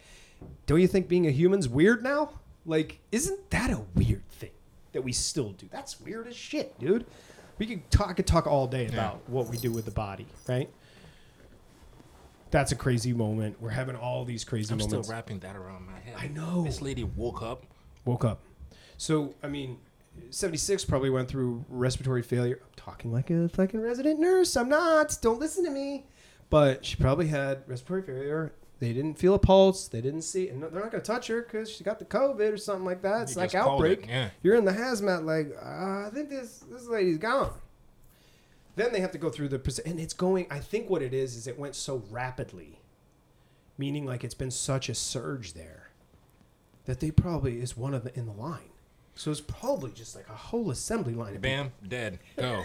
don't 0.65 0.81
you 0.81 0.88
think 0.89 1.07
being 1.07 1.25
a 1.25 1.31
human's 1.31 1.69
weird 1.69 2.03
now? 2.03 2.31
Like, 2.65 2.99
isn't 3.13 3.49
that 3.51 3.71
a 3.71 3.79
weird 3.95 4.27
thing 4.29 4.51
that 4.91 5.03
we 5.03 5.13
still 5.13 5.51
do? 5.53 5.67
That's 5.71 6.01
weird 6.01 6.27
as 6.27 6.36
shit, 6.36 6.77
dude. 6.79 7.05
We 7.62 7.67
could 7.67 7.91
talk, 7.91 8.10
I 8.10 8.13
could 8.13 8.26
talk 8.26 8.47
all 8.47 8.65
day 8.65 8.88
about 8.88 9.21
what 9.30 9.47
we 9.47 9.56
do 9.56 9.71
with 9.71 9.86
the 9.86 9.91
body, 9.91 10.26
right? 10.50 10.67
That's 12.50 12.71
a 12.71 12.76
crazy 12.76 13.13
moment. 13.13 13.62
We're 13.62 13.69
having 13.69 13.95
all 13.95 14.26
these 14.26 14.43
crazy 14.43 14.74
I'm 14.74 14.80
still 14.80 14.89
moments. 14.89 15.10
wrapping 15.10 15.38
that 15.41 15.56
around 15.56 15.86
my 15.86 16.00
head. 16.00 16.15
I 16.17 16.26
know. 16.26 16.63
This 16.63 16.82
lady 16.82 17.04
woke 17.04 17.43
up. 17.43 17.67
woke 18.04 18.26
up. 18.26 18.41
So, 18.97 19.36
I 19.43 19.47
mean, 19.47 19.78
76 20.32 20.86
probably 20.86 21.12
went 21.12 21.30
through 21.30 21.63
respiratory 21.69 22.24
failure. 22.24 22.58
I'm 22.63 22.74
talking 22.78 23.12
like 23.12 23.30
a 23.30 23.47
fucking 23.50 23.80
resident 23.80 24.19
nurse. 24.19 24.58
I'm 24.58 24.67
not. 24.67 25.15
Don't 25.21 25.39
listen 25.39 25.63
to 25.65 25.69
me. 25.69 26.06
But 26.50 26.84
she 26.84 26.95
probably 26.95 27.28
had 27.28 27.62
respiratory 27.67 28.02
failure. 28.02 28.54
They 28.82 28.94
didn't 28.94 29.13
feel 29.13 29.36
a 29.36 29.39
pulse. 29.39 29.88
They 29.88 30.02
didn't 30.02 30.24
see, 30.24 30.50
and 30.50 30.63
they're 30.63 30.72
not 30.72 30.89
going 30.89 31.04
to 31.04 31.08
touch 31.08 31.28
her 31.28 31.44
because 31.44 31.70
she 31.70 31.84
got 31.84 32.00
the 32.00 32.06
COVID 32.06 32.52
or 32.52 32.58
something 32.58 32.84
like 32.84 33.04
that. 33.04 33.22
It's 33.22 33.36
You 33.36 33.41
like 33.41 33.52
just 33.52 33.63
called 33.63 33.86
it, 33.86 33.91
outbreak. 33.91 34.10
Yeah. 34.10 34.30
You're 34.41 34.56
in 34.56 34.65
the 34.65 34.72
hazmat, 34.72 35.24
like 35.24 35.56
uh, 35.63 36.08
I 36.08 36.10
think 36.12 36.32
this 36.32 36.65
this 36.67 36.88
lady's 36.88 37.20
gone. 37.20 37.54
Then 38.76 38.91
they 38.91 39.00
have 39.00 39.12
to 39.12 39.20
go 39.20 39.30
through 39.30 39.50
the 39.50 39.60
proce- 39.60 39.86
and 39.86 40.00
it's 40.00 40.15
going. 40.15 40.48
I 40.50 40.58
think 40.58 40.89
what 40.89 41.04
it 41.04 41.13
is 41.13 41.36
is 41.36 41.46
it 41.46 41.60
went 41.60 41.76
so 41.76 42.02
rapidly, 42.10 42.80
meaning 43.78 44.04
like 44.04 44.24
it's 44.24 44.34
been 44.34 44.50
such 44.50 44.89
a 44.89 44.96
surge 44.96 45.54
there 45.54 45.91
that 46.86 47.02
they 47.02 47.12
probably 47.12 47.62
is 47.62 47.78
one 47.78 47.94
of 47.94 48.04
the 48.04 48.17
in 48.17 48.26
the 48.26 48.34
line. 48.34 48.72
So 49.13 49.30
it's 49.30 49.41
probably 49.41 49.91
just 49.91 50.15
like 50.15 50.28
a 50.28 50.34
whole 50.36 50.72
assembly 50.72 51.13
line. 51.13 51.36
Of 51.36 51.41
Bam, 51.44 51.72
dead. 51.88 52.17
Go. 52.36 52.63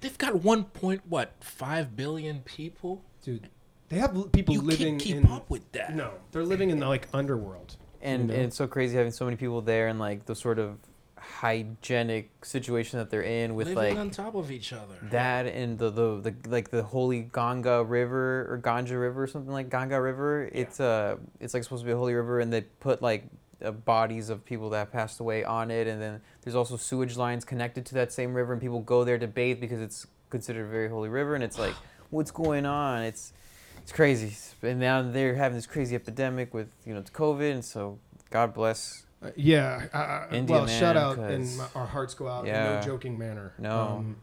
They've 0.00 0.18
got 0.18 0.42
one 0.42 0.64
point 0.64 1.02
what 1.08 1.34
five 1.38 1.94
billion 1.94 2.40
people. 2.40 2.96
people. 2.96 3.04
dude. 3.22 3.48
They 3.92 3.98
have 3.98 4.16
l- 4.16 4.24
people 4.24 4.54
You 4.54 4.62
living 4.62 4.94
can't 4.94 5.02
keep 5.02 5.16
in 5.16 5.26
up 5.26 5.50
with 5.50 5.70
that. 5.72 5.94
no, 5.94 6.12
they're 6.30 6.44
living 6.46 6.70
in 6.70 6.80
the 6.80 6.88
like 6.88 7.08
underworld. 7.12 7.76
And, 8.00 8.22
You 8.22 8.28
know? 8.28 8.34
and 8.34 8.42
it's 8.44 8.56
so 8.56 8.66
crazy 8.66 8.96
having 8.96 9.12
so 9.12 9.26
many 9.26 9.36
people 9.36 9.60
there 9.60 9.88
and 9.88 9.98
like 9.98 10.24
the 10.24 10.34
sort 10.34 10.58
of 10.58 10.78
hygienic 11.18 12.44
situation 12.44 12.98
that 12.98 13.10
they're 13.10 13.22
in 13.22 13.54
with 13.54 13.68
Living 13.68 13.94
like 13.94 13.98
on 13.98 14.10
top 14.10 14.34
of 14.34 14.50
each 14.50 14.72
other. 14.72 14.94
that 15.10 15.46
and 15.46 15.78
the, 15.78 15.90
the 15.90 16.20
the 16.20 16.48
like 16.48 16.70
the 16.70 16.82
holy 16.82 17.20
Ganga 17.20 17.84
River 17.84 18.46
or 18.50 18.58
Ganja 18.58 18.98
River 18.98 19.24
or 19.24 19.26
something 19.26 19.52
like 19.52 19.68
Ganga 19.68 20.00
River. 20.00 20.48
It's 20.52 20.80
uh 20.80 21.16
it's 21.38 21.52
like 21.52 21.62
supposed 21.62 21.82
to 21.82 21.86
be 21.86 21.92
a 21.92 21.96
holy 21.96 22.14
river 22.14 22.40
and 22.40 22.50
they 22.50 22.62
put 22.62 23.02
like 23.02 23.26
uh, 23.62 23.70
bodies 23.72 24.30
of 24.30 24.42
people 24.44 24.70
that 24.70 24.90
passed 24.90 25.20
away 25.20 25.44
on 25.44 25.70
it 25.70 25.86
and 25.86 26.00
then 26.00 26.20
there's 26.40 26.56
also 26.56 26.76
sewage 26.78 27.16
lines 27.18 27.44
connected 27.44 27.84
to 27.86 27.94
that 27.94 28.10
same 28.10 28.32
river 28.34 28.52
and 28.54 28.60
people 28.62 28.80
go 28.80 29.04
there 29.04 29.18
to 29.18 29.28
bathe 29.28 29.60
because 29.60 29.80
it's 29.82 30.06
considered 30.30 30.64
a 30.64 30.68
very 30.70 30.88
holy 30.88 31.10
river 31.10 31.34
and 31.34 31.44
it's 31.44 31.58
like 31.58 31.74
what's 32.10 32.30
going 32.30 32.64
on? 32.66 33.02
It's 33.02 33.32
it's 33.82 33.92
crazy. 33.92 34.34
And 34.62 34.80
now 34.80 35.02
they're 35.02 35.34
having 35.34 35.56
this 35.56 35.66
crazy 35.66 35.94
epidemic 35.94 36.54
with 36.54 36.68
you 36.86 36.94
know 36.94 37.00
it's 37.00 37.10
COVID 37.10 37.52
and 37.52 37.64
so 37.64 37.98
God 38.30 38.54
bless. 38.54 39.04
Uh, 39.22 39.30
yeah. 39.36 39.86
Uh, 39.92 40.34
India, 40.34 40.56
well, 40.56 40.66
shout 40.66 40.96
out 40.96 41.18
and 41.18 41.56
my, 41.56 41.66
our 41.74 41.86
hearts 41.86 42.14
go 42.14 42.26
out 42.28 42.44
in 42.44 42.46
Yeah. 42.46 42.76
no 42.76 42.80
joking 42.80 43.18
manner. 43.18 43.52
No. 43.58 43.80
Um, 43.80 44.16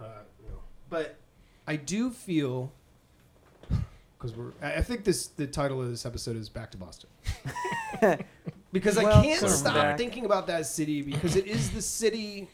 uh, 0.00 0.04
no. 0.48 0.58
But 0.88 1.16
I 1.66 1.76
do 1.76 2.10
feel 2.10 2.72
because 4.18 4.36
we're. 4.36 4.52
I 4.62 4.82
think 4.82 5.04
this 5.04 5.28
the 5.28 5.46
title 5.46 5.80
of 5.80 5.88
this 5.88 6.04
episode 6.04 6.36
is 6.36 6.48
"Back 6.48 6.70
to 6.72 6.78
Boston." 6.78 7.10
because 8.72 8.98
I 8.98 9.22
can't 9.22 9.48
stop 9.48 9.74
back. 9.74 9.98
thinking 9.98 10.24
about 10.24 10.46
that 10.48 10.66
city 10.66 11.02
because 11.02 11.36
it 11.36 11.46
is 11.46 11.70
the 11.70 11.82
city. 11.82 12.48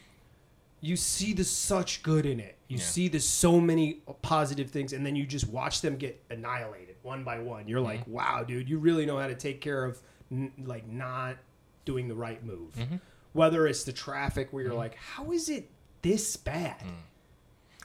You 0.81 0.95
see 0.95 1.33
the 1.33 1.43
such 1.43 2.03
good 2.03 2.25
in 2.25 2.39
it. 2.39 2.56
You 2.67 2.77
Yeah. 2.77 2.83
see 2.83 3.07
the 3.07 3.19
so 3.19 3.59
many 3.61 4.01
positive 4.21 4.69
things, 4.71 4.91
and 4.93 5.05
then 5.05 5.15
you 5.15 5.25
just 5.25 5.47
watch 5.47 5.81
them 5.81 5.95
get 5.97 6.21
annihilated 6.29 6.95
one 7.01 7.23
by 7.23 7.39
one. 7.39 7.67
You're 7.67 7.79
Mm-hmm. 7.79 7.85
like, 7.87 8.07
wow, 8.07 8.43
dude, 8.43 8.69
you 8.69 8.77
really 8.79 9.05
know 9.05 9.17
how 9.17 9.27
to 9.27 9.35
take 9.35 9.61
care 9.61 9.85
of 9.85 9.99
n- 10.31 10.51
like 10.65 10.87
not 10.87 11.37
doing 11.85 12.07
the 12.09 12.15
right 12.15 12.43
move. 12.43 12.75
Mm-hmm. 12.75 12.95
Whether 13.33 13.67
it's 13.67 13.83
the 13.85 13.93
traffic 13.93 14.51
where 14.51 14.63
you're 14.63 14.73
like, 14.73 14.95
how 14.95 15.31
is 15.31 15.47
it 15.49 15.69
this 16.01 16.35
bad? 16.35 16.83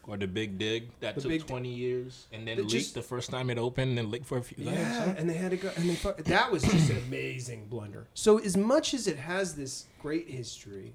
Or 0.04 0.16
the 0.16 0.26
big 0.26 0.58
dig 0.58 0.88
that 0.98 1.14
The 1.14 1.20
took 1.20 1.30
Dig. 1.30 1.46
20 1.46 1.68
years 1.68 2.26
and 2.32 2.48
then 2.48 2.66
leaked 2.66 2.94
the 2.94 3.02
first 3.02 3.30
time 3.30 3.50
it 3.50 3.58
opened 3.58 3.90
and 3.90 3.98
then 3.98 4.10
leaked 4.10 4.26
for 4.26 4.38
a 4.38 4.42
few 4.42 4.64
Yeah, 4.64 5.14
and 5.16 5.30
they 5.30 5.34
had 5.34 5.52
to 5.52 5.56
go, 5.56 5.70
and 5.76 5.88
they 5.88 6.22
that 6.24 6.50
was 6.50 6.64
just 6.64 6.90
an 6.90 6.96
amazing 7.06 7.66
blunder. 7.68 8.08
So 8.14 8.38
as 8.38 8.56
much 8.56 8.94
as 8.94 9.06
it 9.06 9.16
has 9.16 9.54
this 9.54 9.86
great 10.00 10.28
history, 10.28 10.94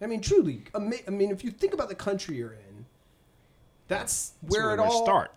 I 0.00 0.06
mean, 0.08 0.20
truly, 0.20 0.64
I 0.74 0.80
mean, 0.80 1.30
if 1.30 1.44
you 1.44 1.52
think 1.52 1.72
about 1.72 1.88
the 1.88 1.94
country 1.94 2.36
you're 2.36 2.54
in, 2.54 2.71
that's 3.88 4.30
That's 4.42 4.52
where 4.54 4.72
it 4.74 4.80
all 4.80 5.04
start. 5.04 5.32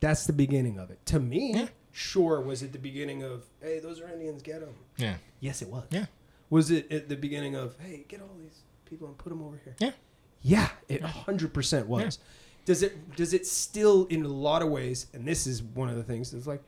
That's 0.00 0.26
the 0.26 0.32
beginning 0.32 0.78
of 0.78 0.90
it. 0.90 1.04
To 1.06 1.18
me, 1.20 1.52
Yeah. 1.54 1.68
sure, 1.92 2.40
was 2.40 2.62
it 2.62 2.72
the 2.72 2.78
beginning 2.78 3.22
of, 3.22 3.44
hey, 3.60 3.78
those 3.78 4.00
are 4.00 4.08
Indians, 4.08 4.42
get 4.42 4.60
them. 4.60 4.74
Yeah. 4.96 5.16
Yes, 5.40 5.62
it 5.62 5.68
was. 5.68 5.84
Yeah. 5.90 6.06
Was 6.50 6.70
it 6.70 6.90
at 6.92 7.08
the 7.08 7.16
beginning 7.16 7.54
of, 7.56 7.76
hey, 7.80 8.04
get 8.08 8.20
all 8.20 8.36
these 8.38 8.60
people 8.84 9.08
and 9.08 9.16
put 9.18 9.30
them 9.30 9.42
over 9.42 9.60
here? 9.64 9.74
Yeah. 9.78 9.92
Yeah, 10.42 10.68
it 10.88 11.02
hundred 11.02 11.52
percent 11.54 11.88
was. 11.88 12.18
Does 12.66 12.82
it? 12.82 13.16
Does 13.16 13.32
it 13.32 13.46
still, 13.46 14.06
in 14.06 14.24
a 14.24 14.28
lot 14.28 14.62
of 14.62 14.68
ways, 14.68 15.06
and 15.12 15.26
this 15.26 15.46
is 15.46 15.62
one 15.62 15.88
of 15.88 15.96
the 15.96 16.02
things 16.04 16.30
that's 16.30 16.46
like, 16.46 16.62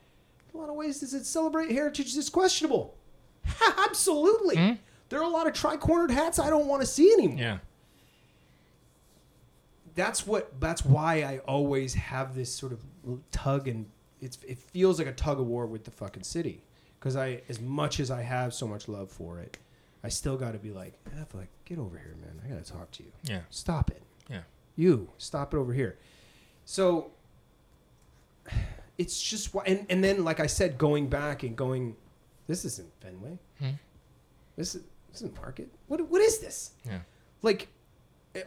a 0.53 0.57
lot 0.57 0.69
of 0.69 0.75
ways, 0.75 0.99
does 1.01 1.15
it 1.15 1.27
celebrate 1.27 1.71
heritage 1.71 2.15
that's 2.15 2.29
questionable? 2.31 2.97
Absolutely. 3.87 4.57
Mm-hmm. 4.57 4.75
There 5.11 5.21
are 5.21 5.25
a 5.25 5.29
lot 5.29 5.47
of 5.47 5.53
tri-cornered 5.53 6.11
hats 6.11 6.39
I 6.39 6.51
don't 6.51 6.67
want 6.67 6.83
to 6.83 6.87
see 6.87 7.13
anymore. 7.13 7.39
Yeah. 7.39 7.59
That's 9.99 10.25
what. 10.25 10.61
That's 10.61 10.85
why 10.85 11.23
I 11.25 11.39
always 11.39 11.93
have 11.95 12.37
this 12.37 12.55
sort 12.55 12.73
of 12.73 12.85
tug 13.33 13.67
and 13.67 13.87
it's. 14.21 14.39
It 14.47 14.57
feels 14.57 15.01
like 15.01 15.09
a 15.09 15.13
tug 15.13 15.41
of 15.41 15.47
war 15.47 15.67
with 15.67 15.83
the 15.83 15.91
fucking 15.91 16.23
city 16.23 16.63
because 17.01 17.17
I, 17.17 17.43
as 17.49 17.61
much 17.61 17.99
as 17.99 18.09
I 18.09 18.23
have 18.23 18.55
so 18.55 18.69
much 18.69 18.87
love 18.87 19.11
for 19.11 19.41
it, 19.41 19.59
I 20.05 20.09
still 20.09 20.37
got 20.37 20.53
to 20.53 20.59
be 20.59 20.71
like, 20.71 20.95
like, 21.35 21.49
get 21.65 21.81
over 21.81 21.99
here, 21.99 22.15
man. 22.21 22.41
I 22.45 22.49
got 22.49 22.65
to 22.65 22.73
talk 22.73 22.93
to 22.93 23.03
you. 23.03 23.11
Yeah. 23.25 23.41
Stop 23.51 23.91
it. 23.91 24.01
Yeah. 24.31 24.43
You 24.77 25.09
stop 25.19 25.53
it 25.53 25.57
over 25.57 25.73
here. 25.73 25.99
So 26.65 27.11
it's 28.99 29.21
just 29.21 29.53
why, 29.53 29.65
and, 29.67 29.85
and 29.91 30.05
then 30.05 30.23
like 30.23 30.39
I 30.39 30.47
said, 30.47 30.79
going 30.79 31.09
back 31.09 31.43
and 31.43 31.57
going, 31.57 31.97
this 32.47 32.65
isn't 32.65 32.89
Fenway. 33.01 33.37
Hmm. 33.59 33.71
This 34.55 34.77
is 34.77 34.83
this 35.09 35.23
isn't 35.23 35.35
Market. 35.35 35.69
What 35.89 36.09
what 36.09 36.23
is 36.23 36.39
this? 36.39 36.71
Yeah. 36.87 37.01
Like 37.43 37.67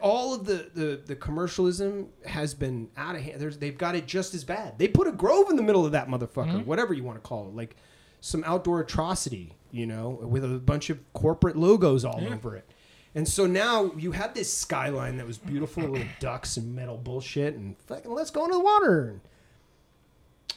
all 0.00 0.34
of 0.34 0.44
the 0.44 0.70
the, 0.74 1.00
the 1.04 1.16
commercialism 1.16 2.08
has 2.26 2.54
been 2.54 2.88
out 2.96 3.14
of 3.14 3.22
hand. 3.22 3.40
There's, 3.40 3.58
they've 3.58 3.76
got 3.76 3.94
it 3.94 4.06
just 4.06 4.34
as 4.34 4.44
bad. 4.44 4.78
They 4.78 4.88
put 4.88 5.06
a 5.06 5.12
grove 5.12 5.50
in 5.50 5.56
the 5.56 5.62
middle 5.62 5.84
of 5.84 5.92
that 5.92 6.08
motherfucker, 6.08 6.46
mm-hmm. 6.46 6.60
whatever 6.60 6.94
you 6.94 7.04
want 7.04 7.22
to 7.22 7.28
call 7.28 7.48
it, 7.48 7.54
like 7.54 7.76
some 8.20 8.42
outdoor 8.44 8.80
atrocity, 8.80 9.54
you 9.70 9.86
know, 9.86 10.10
with 10.10 10.44
a 10.44 10.58
bunch 10.58 10.90
of 10.90 10.98
corporate 11.12 11.56
logos 11.56 12.04
all 12.04 12.20
Yeah. 12.22 12.34
over 12.34 12.56
it. 12.56 12.68
And 13.14 13.28
so 13.28 13.46
now 13.46 13.92
you 13.96 14.12
had 14.12 14.34
this 14.34 14.50
skyline 14.50 15.18
that 15.18 15.26
was 15.26 15.36
beautiful 15.36 15.86
with 15.86 16.06
ducks 16.18 16.56
and 16.56 16.74
metal 16.74 16.96
bullshit 16.96 17.54
and 17.54 17.76
fucking 17.86 18.10
let's 18.10 18.30
go 18.30 18.44
into 18.44 18.56
the 18.56 18.64
water. 18.64 19.20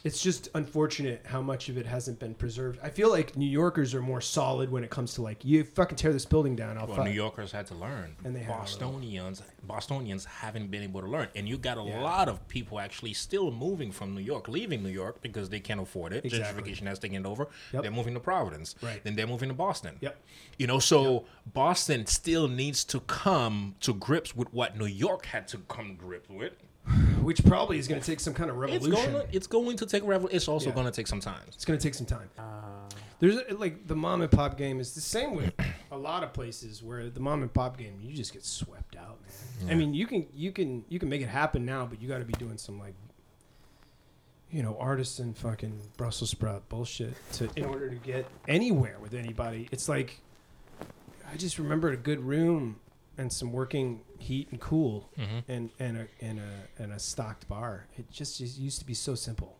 It's 0.04 0.20
just 0.22 0.48
unfortunate 0.54 1.22
how 1.26 1.40
much 1.42 1.68
of 1.68 1.76
it 1.78 1.86
hasn't 1.86 2.18
been 2.18 2.34
preserved. 2.34 2.78
I 2.82 2.90
feel 2.90 3.10
like 3.10 3.36
New 3.36 3.46
Yorkers 3.46 3.94
are 3.94 4.02
more 4.02 4.20
solid 4.20 4.70
when 4.70 4.84
it 4.84 4.90
comes 4.90 5.14
to 5.14 5.22
like 5.22 5.44
you 5.44 5.64
fucking 5.64 5.96
tear 5.96 6.12
this 6.12 6.24
building 6.24 6.54
down. 6.56 6.78
I'll 6.78 6.86
Well. 6.86 7.04
New 7.04 7.10
Yorkers 7.10 7.52
had 7.52 7.66
to 7.68 7.74
learn. 7.74 8.16
And 8.24 8.34
they 8.34 8.42
Bostonians, 8.42 9.42
Bostonians 9.64 10.24
haven't 10.24 10.70
been 10.70 10.82
able 10.82 11.00
to 11.00 11.06
learn, 11.08 11.28
and 11.34 11.48
you 11.48 11.58
got 11.58 11.78
a 11.78 11.82
Yeah. 11.82 12.00
lot 12.00 12.28
of 12.28 12.46
people 12.48 12.78
actually 12.78 13.12
still 13.14 13.50
moving 13.50 13.90
from 13.92 14.14
New 14.14 14.20
York, 14.20 14.48
leaving 14.48 14.82
New 14.82 14.90
York 14.90 15.20
because 15.22 15.48
they 15.50 15.60
can't 15.60 15.80
afford 15.80 16.12
it. 16.12 16.24
Exactly. 16.24 16.62
Gentrification 16.72 16.86
has 16.86 16.98
taken 16.98 17.26
over. 17.26 17.48
Yep. 17.72 17.82
They're 17.82 17.90
moving 17.90 18.14
to 18.14 18.20
Providence. 18.20 18.74
Right. 18.82 19.02
Then 19.02 19.16
they're 19.16 19.26
moving 19.26 19.48
to 19.48 19.54
Boston. 19.54 19.96
Yep. 20.00 20.16
You 20.58 20.66
know, 20.66 20.78
so 20.78 21.24
Boston 21.52 22.06
still 22.06 22.48
needs 22.48 22.84
to 22.84 23.00
come 23.00 23.74
to 23.80 23.92
grips 23.94 24.34
with 24.36 24.52
what 24.52 24.76
New 24.78 24.86
York 24.86 25.26
had 25.26 25.48
to 25.48 25.58
come 25.68 25.88
to 25.88 25.94
grips 25.94 26.28
with. 26.28 26.52
Which 27.22 27.44
probably 27.44 27.78
is 27.78 27.88
going 27.88 28.00
to 28.00 28.06
take 28.06 28.20
some 28.20 28.32
kind 28.34 28.50
of 28.50 28.56
It's 28.62 28.72
revolution. 28.86 29.12
going. 29.12 29.26
To, 29.28 29.36
it's 29.36 29.46
going 29.46 29.76
to 29.78 29.86
take 29.86 30.02
a 30.02 30.06
revolution. 30.06 30.36
It's 30.36 30.48
also 30.48 30.68
Yeah. 30.68 30.74
going 30.74 30.86
to 30.86 30.92
take 30.92 31.06
some 31.06 31.20
time. 31.20 31.40
It's 31.48 31.64
going 31.64 31.78
to 31.78 31.82
take 31.82 31.94
some 31.94 32.06
time. 32.06 32.30
Uh, 32.38 32.42
There's 33.18 33.36
a, 33.48 33.54
like 33.54 33.86
the 33.86 33.96
mom 33.96 34.22
and 34.22 34.30
pop 34.30 34.56
game 34.56 34.78
is 34.78 34.94
the 34.94 35.00
same 35.00 35.34
with 35.34 35.52
a 35.90 35.96
lot 35.96 36.22
of 36.22 36.32
places 36.32 36.82
where 36.82 37.08
the 37.10 37.20
mom 37.20 37.42
and 37.42 37.52
pop 37.52 37.76
game 37.78 37.98
you 38.02 38.14
just 38.14 38.32
get 38.32 38.44
swept 38.44 38.94
out, 38.96 39.18
man. 39.62 39.70
I 39.70 39.74
mean, 39.74 39.94
you 39.94 40.06
can 40.06 40.26
you 40.34 40.52
can 40.52 40.84
you 40.88 40.98
can 40.98 41.08
make 41.08 41.22
it 41.22 41.28
happen 41.28 41.64
now, 41.64 41.86
but 41.86 42.00
you 42.00 42.08
got 42.08 42.18
to 42.18 42.24
be 42.24 42.34
doing 42.34 42.58
some 42.58 42.78
like 42.78 42.94
you 44.50 44.62
know 44.62 44.76
artisan 44.78 45.34
fucking 45.34 45.80
Brussels 45.96 46.30
sprout 46.30 46.68
bullshit 46.68 47.14
to 47.32 47.48
in 47.56 47.64
order 47.64 47.88
to 47.90 47.96
get 47.96 48.26
anywhere 48.46 48.96
with 49.00 49.14
anybody. 49.14 49.68
It's 49.72 49.88
like 49.88 50.20
I 51.32 51.36
just 51.36 51.58
remembered 51.58 51.94
a 51.94 51.96
good 51.96 52.20
room 52.20 52.76
and 53.18 53.32
some 53.32 53.50
working 53.52 54.02
heat 54.18 54.48
and 54.50 54.60
cool 54.60 55.10
Mm-hmm. 55.18 55.50
and 55.50 55.70
and 55.78 55.96
a 55.98 56.06
and 56.20 56.38
a 56.40 56.82
and 56.82 56.92
a 56.92 56.98
stocked 56.98 57.48
bar. 57.48 57.86
It 57.98 58.10
just, 58.10 58.38
just 58.38 58.58
used 58.58 58.78
to 58.80 58.84
be 58.86 58.94
so 58.94 59.14
simple. 59.14 59.58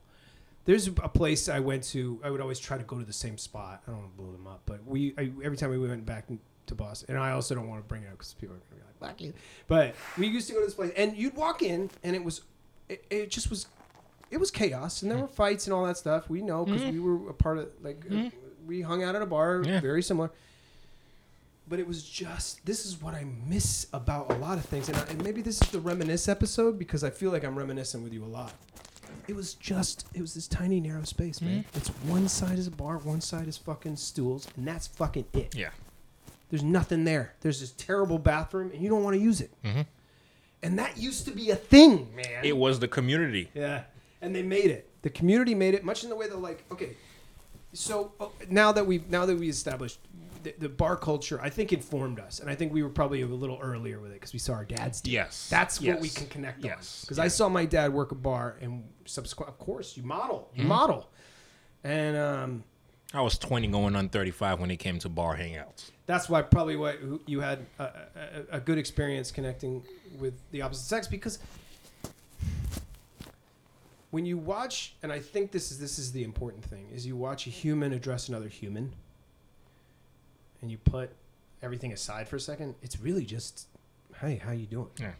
There's 0.65 0.89
a 0.89 0.93
place 0.93 1.49
I 1.49 1.61
went 1.61 1.85
to. 1.85 2.21
I 2.25 2.31
would 2.31 2.41
always 2.41 2.59
try 2.59 2.77
to 2.77 2.83
go 2.85 2.99
to 2.99 3.05
the 3.05 3.13
same 3.13 3.39
spot. 3.39 3.83
I 3.87 3.91
don't 3.93 4.01
want 4.01 4.17
to 4.17 4.23
blow 4.23 4.33
them 4.33 4.47
up, 4.49 4.63
but 4.67 4.85
we 4.87 5.15
I, 5.17 5.31
every 5.45 5.57
time 5.57 5.71
we 5.71 5.79
went 5.79 6.05
back 6.05 6.27
to 6.67 6.75
Boston, 6.75 7.15
and 7.15 7.23
I 7.23 7.31
also 7.33 7.55
don't 7.55 7.69
want 7.69 7.83
to 7.83 7.87
bring 7.89 8.03
it 8.03 8.07
up 8.07 8.13
because 8.13 8.35
people 8.35 8.57
are 8.57 8.59
gonna 8.59 8.81
be 8.81 8.87
like, 9.01 9.11
"Fuck 9.11 9.21
you." 9.21 9.33
But 9.69 9.95
we 10.19 10.27
used 10.27 10.49
to 10.49 10.55
go 10.55 10.61
to 10.61 10.67
this 10.67 10.75
place, 10.75 10.93
and 10.97 11.17
you'd 11.17 11.35
walk 11.37 11.63
in, 11.63 11.89
and 12.03 12.17
it 12.17 12.25
was, 12.25 12.41
it, 12.89 13.05
it 13.11 13.31
just 13.31 13.49
was, 13.49 13.67
it 14.33 14.39
was 14.39 14.51
chaos, 14.51 15.03
and 15.03 15.11
there 15.11 15.19
were 15.19 15.29
fights 15.29 15.69
and 15.69 15.75
all 15.75 15.85
that 15.87 15.97
stuff. 15.99 16.29
We 16.29 16.43
know 16.43 16.65
because 16.65 16.83
we 16.83 16.99
were 16.99 17.31
a 17.31 17.35
part 17.35 17.59
of 17.59 17.69
like 17.83 18.05
uh, 18.11 18.31
we 18.67 18.81
hung 18.81 19.05
out 19.05 19.15
at 19.15 19.23
a 19.23 19.27
bar, 19.27 19.63
Yeah. 19.65 19.79
very 19.81 20.03
similar 20.03 20.33
but 21.69 21.79
it 21.79 21.87
was 21.87 22.03
just 22.03 22.65
this 22.65 22.87
is 22.87 23.01
what 23.01 23.15
I 23.15 23.25
miss 23.47 23.87
about 23.93 24.33
a 24.33 24.37
lot 24.37 24.59
of 24.59 24.65
things, 24.65 24.89
and, 24.89 24.97
I, 24.97 25.03
and 25.03 25.23
maybe 25.23 25.43
this 25.43 25.61
is 25.61 25.69
the 25.69 25.81
reminisce 25.81 26.29
episode 26.29 26.79
because 26.79 27.05
I 27.05 27.11
feel 27.11 27.31
like 27.31 27.45
I'm 27.45 27.57
reminiscing 27.59 28.03
with 28.03 28.13
you 28.13 28.25
a 28.25 28.27
lot. 28.27 28.53
It 29.29 29.35
was 29.35 29.55
just 29.55 30.07
it 30.15 30.21
was 30.21 30.35
this 30.35 30.47
tiny 30.47 30.81
narrow 30.81 31.05
space, 31.05 31.41
man. 31.41 31.65
It's 31.75 31.89
one 31.89 32.29
side 32.29 32.59
is 32.59 32.67
a 32.67 32.71
bar, 32.71 32.99
one 32.99 33.21
side 33.21 33.49
is 33.49 33.57
fucking 33.57 33.97
stools, 33.97 34.47
and 34.57 34.67
that's 34.67 34.87
fucking 34.87 35.27
it. 35.33 35.55
Yeah. 35.55 35.71
There's 36.49 36.63
nothing 36.63 37.05
there. 37.05 37.35
There's 37.41 37.61
this 37.61 37.73
terrible 37.73 38.19
bathroom, 38.19 38.71
and 38.73 38.81
you 38.81 38.89
don't 38.89 39.03
want 39.03 39.17
to 39.17 39.21
use 39.21 39.41
it. 39.41 39.51
Mm-hmm. 39.65 39.81
And 40.63 40.79
that 40.79 40.97
used 40.97 41.25
to 41.27 41.33
be 41.33 41.51
a 41.51 41.57
thing, 41.57 42.15
man. 42.15 42.45
It 42.45 42.57
was 42.57 42.79
the 42.79 42.89
community. 42.89 43.51
Yeah, 43.53 43.83
and 44.23 44.35
they 44.35 44.43
made 44.43 44.71
it. 44.71 44.89
The 45.03 45.11
community 45.11 45.55
made 45.55 45.75
it 45.75 45.85
much 45.85 46.05
in 46.05 46.11
the 46.11 46.17
way 46.17 46.29
that 46.29 46.37
like 46.37 46.65
okay, 46.71 46.97
so 47.73 48.13
oh, 48.21 48.33
now 48.49 48.73
that 48.73 48.87
we've 48.87 49.09
now 49.11 49.27
that 49.27 49.37
we 49.37 49.49
established 49.49 49.99
the, 50.47 50.55
the 50.59 50.69
bar 50.69 50.97
culture, 50.97 51.41
I 51.43 51.51
think 51.51 51.73
informed 51.73 52.21
us, 52.21 52.39
and 52.39 52.49
I 52.49 52.55
think 52.55 52.73
we 52.73 52.85
were 52.85 52.89
probably 52.89 53.23
a 53.23 53.27
little 53.27 53.59
earlier 53.61 53.99
with 53.99 54.13
it 54.13 54.15
because 54.15 54.33
we 54.33 54.39
saw 54.39 54.53
our 54.53 54.65
dads. 54.65 55.01
do. 55.01 55.11
Yes. 55.11 55.49
that's 55.51 55.81
what 55.81 55.99
we 56.01 56.09
can 56.09 56.29
connect 56.29 56.63
on. 56.63 56.71
Yes. 56.71 57.01
Because 57.01 57.19
I 57.19 57.27
saw 57.27 57.49
my 57.49 57.65
dad 57.65 57.93
work 57.93 58.13
a 58.13 58.15
bar, 58.15 58.57
and 58.61 58.85
subsequent, 59.07 59.51
of 59.51 59.59
course, 59.59 59.97
you 59.97 60.05
model, 60.05 60.49
you 60.55 60.65
model, 60.65 61.11
and 61.83 62.17
um, 62.17 62.65
I 63.13 63.23
was 63.23 63.39
20 63.39 63.67
going 63.69 63.97
on 63.97 64.09
35 64.09 64.61
when 64.61 64.71
it 64.71 64.77
came 64.77 65.01
to 65.01 65.09
bar 65.09 65.37
hangouts. 65.37 65.91
that's 66.07 66.29
why 66.29 66.43
probably 66.43 66.77
why 66.77 66.95
you 67.27 67.41
had 67.41 67.67
a, 67.81 67.85
a, 67.85 67.91
a 68.53 68.61
good 68.61 68.79
experience 68.79 69.33
connecting 69.33 69.83
with 70.21 70.35
the 70.53 70.63
opposite 70.63 70.85
sex 70.85 71.09
because 71.09 71.41
when 74.11 74.25
you 74.25 74.39
watch 74.39 74.95
and 75.03 75.13
i 75.13 75.19
think 75.19 75.51
this 75.51 75.71
is 75.71 75.79
this 75.79 75.99
is 75.99 76.13
the 76.13 76.25
important 76.25 76.65
thing 76.65 76.87
is 76.93 77.07
you 77.07 77.17
watch 77.17 77.47
a 77.47 77.51
human 77.51 77.93
address 77.93 78.29
another 78.29 78.49
human 78.49 78.93
and 80.63 80.71
you 80.71 80.79
put 80.79 81.11
everything 81.63 81.93
aside 81.93 82.29
for 82.29 82.37
a 82.37 82.41
second 82.41 82.75
it's 82.83 83.01
really 83.01 83.25
just 83.25 83.67
hey 84.21 84.37
how 84.37 84.53
you 84.53 84.67
doing 84.67 84.89
Yeah. 85.01 85.13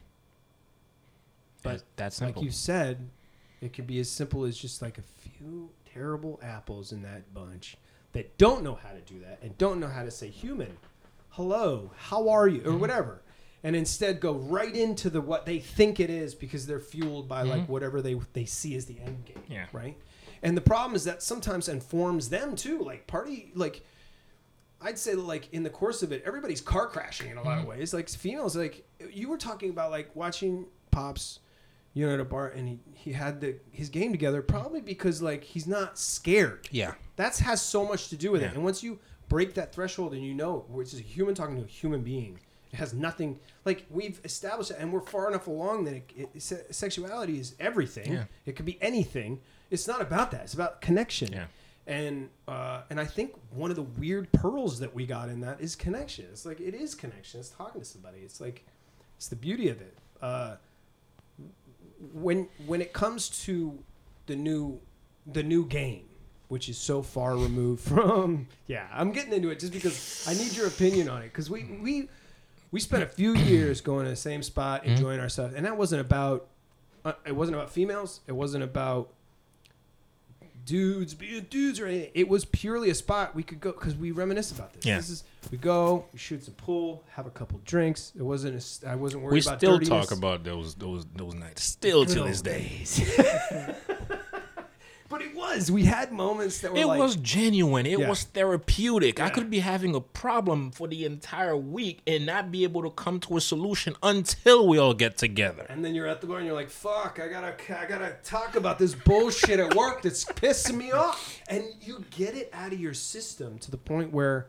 But 1.63 1.83
that's 1.97 2.21
like 2.21 2.41
you 2.41 2.51
said 2.51 3.09
it 3.61 3.73
could 3.73 3.87
be 3.87 3.99
as 3.99 4.09
simple 4.11 4.45
as 4.45 4.57
just 4.57 4.83
like 4.83 4.99
a 4.99 5.03
few 5.03 5.71
terrible 5.93 6.39
apples 6.43 6.93
in 6.93 7.03
that 7.03 7.33
bunch 7.35 7.77
that 8.13 8.37
don't 8.39 8.63
know 8.63 8.75
how 8.75 8.91
to 8.91 9.01
do 9.01 9.19
that 9.21 9.39
and 9.43 9.57
don't 9.59 9.81
know 9.81 9.89
how 9.89 10.05
to 10.05 10.11
say 10.11 10.29
human 10.29 10.77
hello 11.31 11.91
how 11.97 12.29
are 12.29 12.47
you 12.49 12.61
or 12.61 12.71
Mm-hmm. 12.71 12.79
whatever 12.81 13.23
and 13.65 13.75
instead 13.75 14.21
go 14.21 14.35
right 14.35 14.75
into 14.77 15.11
the 15.11 15.21
what 15.21 15.45
they 15.47 15.59
think 15.59 15.99
it 15.99 16.11
is 16.11 16.35
because 16.35 16.67
they're 16.67 16.79
fueled 16.79 17.29
by 17.29 17.43
like 17.43 17.63
Mhm. 17.63 17.69
whatever 17.69 18.01
they 18.03 18.15
they 18.35 18.45
see 18.45 18.77
as 18.77 18.85
the 18.87 19.01
end 19.01 19.25
game 19.25 19.43
Yeah. 19.49 19.67
right 19.73 19.97
and 20.43 20.57
the 20.57 20.61
problem 20.61 20.95
is 20.95 21.05
that 21.05 21.23
sometimes 21.23 21.69
informs 21.69 22.29
them 22.29 22.55
too 22.55 22.79
like 22.79 23.07
party 23.07 23.51
like 23.55 23.83
I'd 24.87 24.99
say 24.99 25.15
like 25.15 25.53
in 25.53 25.65
the 25.65 25.71
course 25.71 26.05
of 26.05 26.13
it, 26.13 26.23
everybody's 26.25 26.61
car 26.61 26.87
crashing 26.87 27.29
in 27.29 27.39
a 27.39 27.43
lot 27.43 27.59
of 27.59 27.65
mm-hmm. 27.65 27.79
ways. 27.79 27.93
Like 27.93 28.09
females, 28.09 28.55
like 28.55 28.87
you 29.11 29.29
were 29.29 29.37
talking 29.37 29.71
about 29.71 29.91
like 29.91 30.15
watching 30.15 30.67
pops, 30.93 31.41
you 31.93 32.07
know, 32.07 32.15
at 32.15 32.21
a 32.21 32.25
bar, 32.25 32.49
and 32.49 32.69
he, 32.69 32.79
he 32.95 33.13
had 33.13 33.41
the 33.41 33.57
his 33.73 33.89
game 33.89 34.13
together 34.13 34.43
mm-hmm. 34.43 34.57
probably 34.57 34.81
because 34.81 35.21
like 35.21 35.43
he's 35.43 35.67
not 35.67 35.99
scared. 35.99 36.69
yeah. 36.71 36.95
That's 37.17 37.41
has 37.41 37.61
so 37.61 37.85
much 37.85 38.11
to 38.11 38.17
do 38.17 38.31
with 38.31 38.43
it. 38.43 38.53
And 38.55 38.63
once 38.63 38.83
you 38.83 39.01
break 39.29 39.55
that 39.55 39.75
threshold 39.75 40.13
and 40.13 40.23
you 40.23 40.35
know 40.35 40.65
it's 40.79 40.93
just 40.93 41.03
a 41.03 41.07
human 41.07 41.35
talking 41.35 41.57
to 41.57 41.65
a 41.65 41.67
human 41.67 42.03
being, 42.03 42.39
it 42.73 42.77
has 42.77 42.95
nothing 42.95 43.41
like 43.65 43.87
we've 43.91 44.21
established 44.23 44.71
it, 44.71 44.77
and 44.79 44.93
we're 44.93 45.01
far 45.01 45.29
enough 45.29 45.49
along 45.49 45.85
that 45.87 45.95
it, 45.95 46.11
it, 46.17 46.43
se- 46.43 46.67
sexuality 46.71 47.41
is 47.41 47.57
everything. 47.59 48.13
Yeah. 48.13 48.25
It 48.45 48.55
could 48.55 48.67
be 48.67 48.81
anything. 48.81 49.41
It's 49.69 49.89
not 49.89 50.01
about 50.01 50.31
that. 50.31 50.43
It's 50.43 50.55
about 50.55 50.81
connection. 50.81 51.33
Yeah. 51.33 51.47
And 51.87 52.31
uh, 52.49 52.83
and 52.91 52.99
I 52.99 53.05
think 53.05 53.35
one 53.51 53.71
of 53.71 53.77
the 53.77 53.83
weird 53.83 54.31
pearls 54.33 54.81
that 54.81 54.95
we 54.95 55.07
got 55.07 55.29
in 55.29 55.41
that 55.43 55.61
is 55.61 55.77
connection. 55.77 56.27
It's 56.33 56.45
like 56.45 56.61
it 56.61 56.75
is 56.75 56.95
connection. 56.95 57.39
It's 57.41 57.51
talking 57.51 57.81
to 57.81 57.87
somebody. 57.87 58.19
It's 58.19 58.41
like 58.41 58.65
it's 59.17 59.29
the 59.29 59.37
beauty 59.37 59.69
of 59.69 59.81
it. 59.81 59.97
Uh, 60.21 60.57
when 62.13 62.49
when 62.67 62.81
it 62.81 62.93
comes 62.93 63.29
to 63.45 63.79
the 64.27 64.35
new 64.35 64.81
the 65.27 65.43
new 65.43 65.65
game, 65.67 66.05
which 66.49 66.69
is 66.69 66.77
so 66.77 67.03
far 67.03 67.37
removed 67.37 67.83
from 67.89 68.49
yeah, 68.67 68.89
I'm 68.93 69.13
getting 69.13 69.33
into 69.33 69.51
it 69.51 69.61
just 69.61 69.73
because 69.73 70.27
I 70.29 70.35
need 70.35 70.57
your 70.57 70.67
opinion 70.67 71.09
on 71.09 71.23
it 71.23 71.27
because 71.27 71.49
we 71.49 71.79
we 71.81 72.09
we 72.73 72.81
spent 72.81 73.05
a 73.05 73.07
few 73.07 73.35
years 73.35 73.81
going 73.81 74.05
to 74.05 74.11
the 74.11 74.17
same 74.17 74.43
spot, 74.43 74.85
enjoying 74.85 75.21
ourselves, 75.21 75.55
and 75.55 75.65
that 75.65 75.77
wasn't 75.77 76.01
about 76.01 76.49
uh, 77.05 77.13
it 77.25 77.37
wasn't 77.37 77.57
about 77.57 77.71
females. 77.71 78.21
It 78.27 78.33
wasn't 78.33 78.65
about 78.65 79.13
dudes 80.67 81.15
being 81.15 81.47
dudes 81.49 81.81
or 81.81 81.87
anything. 81.87 82.11
It 82.15 82.29
was 82.29 82.45
purely 82.45 82.91
a 82.91 82.95
spot 82.95 83.35
we 83.35 83.43
could 83.43 83.61
go 83.61 83.73
because 83.73 83.97
we 83.97 84.11
reminisce 84.11 84.51
about 84.51 84.75
this. 84.75 84.85
Yeah. 84.85 84.97
This 84.97 85.09
is 85.09 85.25
we 85.51 85.59
go, 85.59 86.05
we 86.13 86.19
shoot 86.19 86.45
some 86.45 86.55
pool, 86.55 87.05
have 87.13 87.27
a 87.27 87.31
couple 87.31 87.61
drinks. 87.65 88.13
It 88.19 88.23
wasn't. 88.23 88.63
I 88.87 88.97
wasn't 88.97 89.23
worried 89.23 89.35
We 89.35 89.41
about 89.41 89.59
still 89.59 89.79
dirtiness. 89.79 90.09
talk 90.09 90.19
about 90.19 90.45
those 90.45 90.75
those 90.75 91.07
those 91.15 91.35
nights 91.35 91.63
still 91.63 92.01
old 92.01 92.09
this 92.09 92.43
day. 92.43 92.85
days. 95.09 95.11
but 95.11 95.23
it 95.23 95.35
was. 95.35 95.71
We 95.71 95.85
had 95.85 96.13
moments 96.13 96.59
that 96.61 96.73
were 96.73 96.79
It 96.79 96.87
like, 96.87 96.99
was 97.01 97.17
genuine. 97.17 97.87
It 97.87 97.99
Yeah. 98.01 98.09
was 98.09 98.25
therapeutic. 98.25 99.21
I 99.21 99.31
could 99.31 99.51
be 99.51 99.61
having 99.61 99.95
a 99.95 100.01
problem 100.01 100.71
for 100.71 100.89
the 100.89 101.05
entire 101.05 101.57
week 101.57 102.01
and 102.07 102.27
not 102.27 102.51
be 102.51 102.65
able 102.65 102.83
to 102.83 102.91
come 102.91 103.21
to 103.21 103.37
a 103.37 103.41
solution 103.41 103.95
until 104.03 104.67
we 104.67 104.79
all 104.79 104.95
get 104.95 105.17
together. 105.17 105.67
And 105.69 105.85
then 105.85 105.95
you're 105.95 106.07
at 106.07 106.21
the 106.21 106.27
bar 106.27 106.39
and 106.39 106.47
you're 106.47 106.55
like, 106.55 106.71
"Fuck! 106.71 107.19
I 107.23 107.29
gotta, 107.29 107.55
I 107.81 107.87
gotta 107.87 108.17
talk 108.25 108.57
about 108.57 108.79
this 108.79 108.95
bullshit 108.95 109.61
at 109.61 109.75
work 109.75 110.03
that's 110.03 110.25
pissing 110.25 110.77
me 110.77 110.93
off." 110.93 111.41
And 111.49 111.65
you 111.81 112.05
get 112.11 112.35
it 112.35 112.51
out 112.53 112.73
of 112.73 112.81
your 112.81 112.95
system 112.95 113.59
to 113.61 113.71
the 113.71 113.77
point 113.79 114.13
where, 114.13 114.49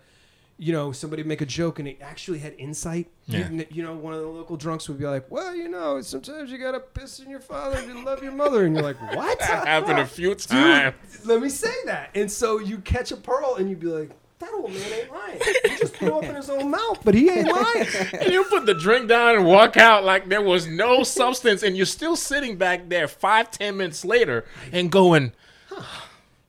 you 0.60 0.74
know, 0.74 0.92
somebody 0.92 1.22
would 1.22 1.28
make 1.28 1.42
a 1.42 1.46
joke 1.46 1.78
and 1.80 1.88
it 1.88 2.00
actually 2.02 2.40
had 2.40 2.56
insight. 2.58 3.08
Yeah. 3.28 3.50
You, 3.50 3.66
you 3.70 3.84
know, 3.84 3.96
one 3.96 4.14
of 4.14 4.22
the 4.22 4.28
local 4.28 4.58
drunks 4.58 4.88
would 4.90 4.98
be 4.98 5.06
like, 5.06 5.30
"Well, 5.30 5.54
you 5.56 5.68
know, 5.70 6.02
sometimes 6.02 6.50
you 6.52 6.58
gotta 6.58 6.80
piss 6.80 7.20
in 7.20 7.30
your 7.30 7.40
father 7.40 7.82
to 7.82 8.04
love 8.04 8.24
your 8.24 8.32
mother," 8.32 8.66
and 8.66 8.74
you're 8.76 8.84
like, 8.84 9.00
"What?" 9.16 9.40
That 9.40 9.68
happened 9.68 10.00
a 10.00 10.06
few 10.06 10.30
Dude, 10.36 10.48
times. 10.48 10.96
let 11.26 11.42
me 11.42 11.50
say 11.50 11.74
that. 11.86 12.10
And 12.16 12.32
so 12.32 12.60
you 12.60 12.80
catch 12.80 13.12
a 13.12 13.18
pearl 13.18 13.56
and 13.56 13.70
you'd 13.70 13.80
be 13.80 13.88
like, 13.88 14.10
"That 14.40 14.52
old 14.54 14.72
man 14.72 14.82
ain't 14.94 15.12
lying. 15.12 15.40
He 15.66 15.78
just 15.78 15.96
threw 15.96 16.18
up 16.18 16.24
in 16.24 16.34
his 16.36 16.50
own 16.50 16.72
mouth, 16.72 17.02
but 17.04 17.14
he 17.14 17.30
ain't 17.30 17.52
lying." 17.52 17.86
And 18.14 18.32
you 18.34 18.44
put 18.46 18.66
the 18.66 18.74
drink 18.74 19.08
down 19.10 19.36
and 19.36 19.46
walk 19.46 19.78
out 19.78 20.04
like 20.06 20.28
there 20.30 20.42
was 20.42 20.66
no 20.66 21.04
substance, 21.04 21.62
and 21.62 21.78
you're 21.78 21.86
still 21.86 22.16
sitting 22.16 22.56
back 22.58 22.90
there 22.90 23.08
five, 23.08 23.52
ten 23.52 23.78
minutes 23.78 24.04
later 24.04 24.46
and 24.72 24.92
going, 24.92 25.34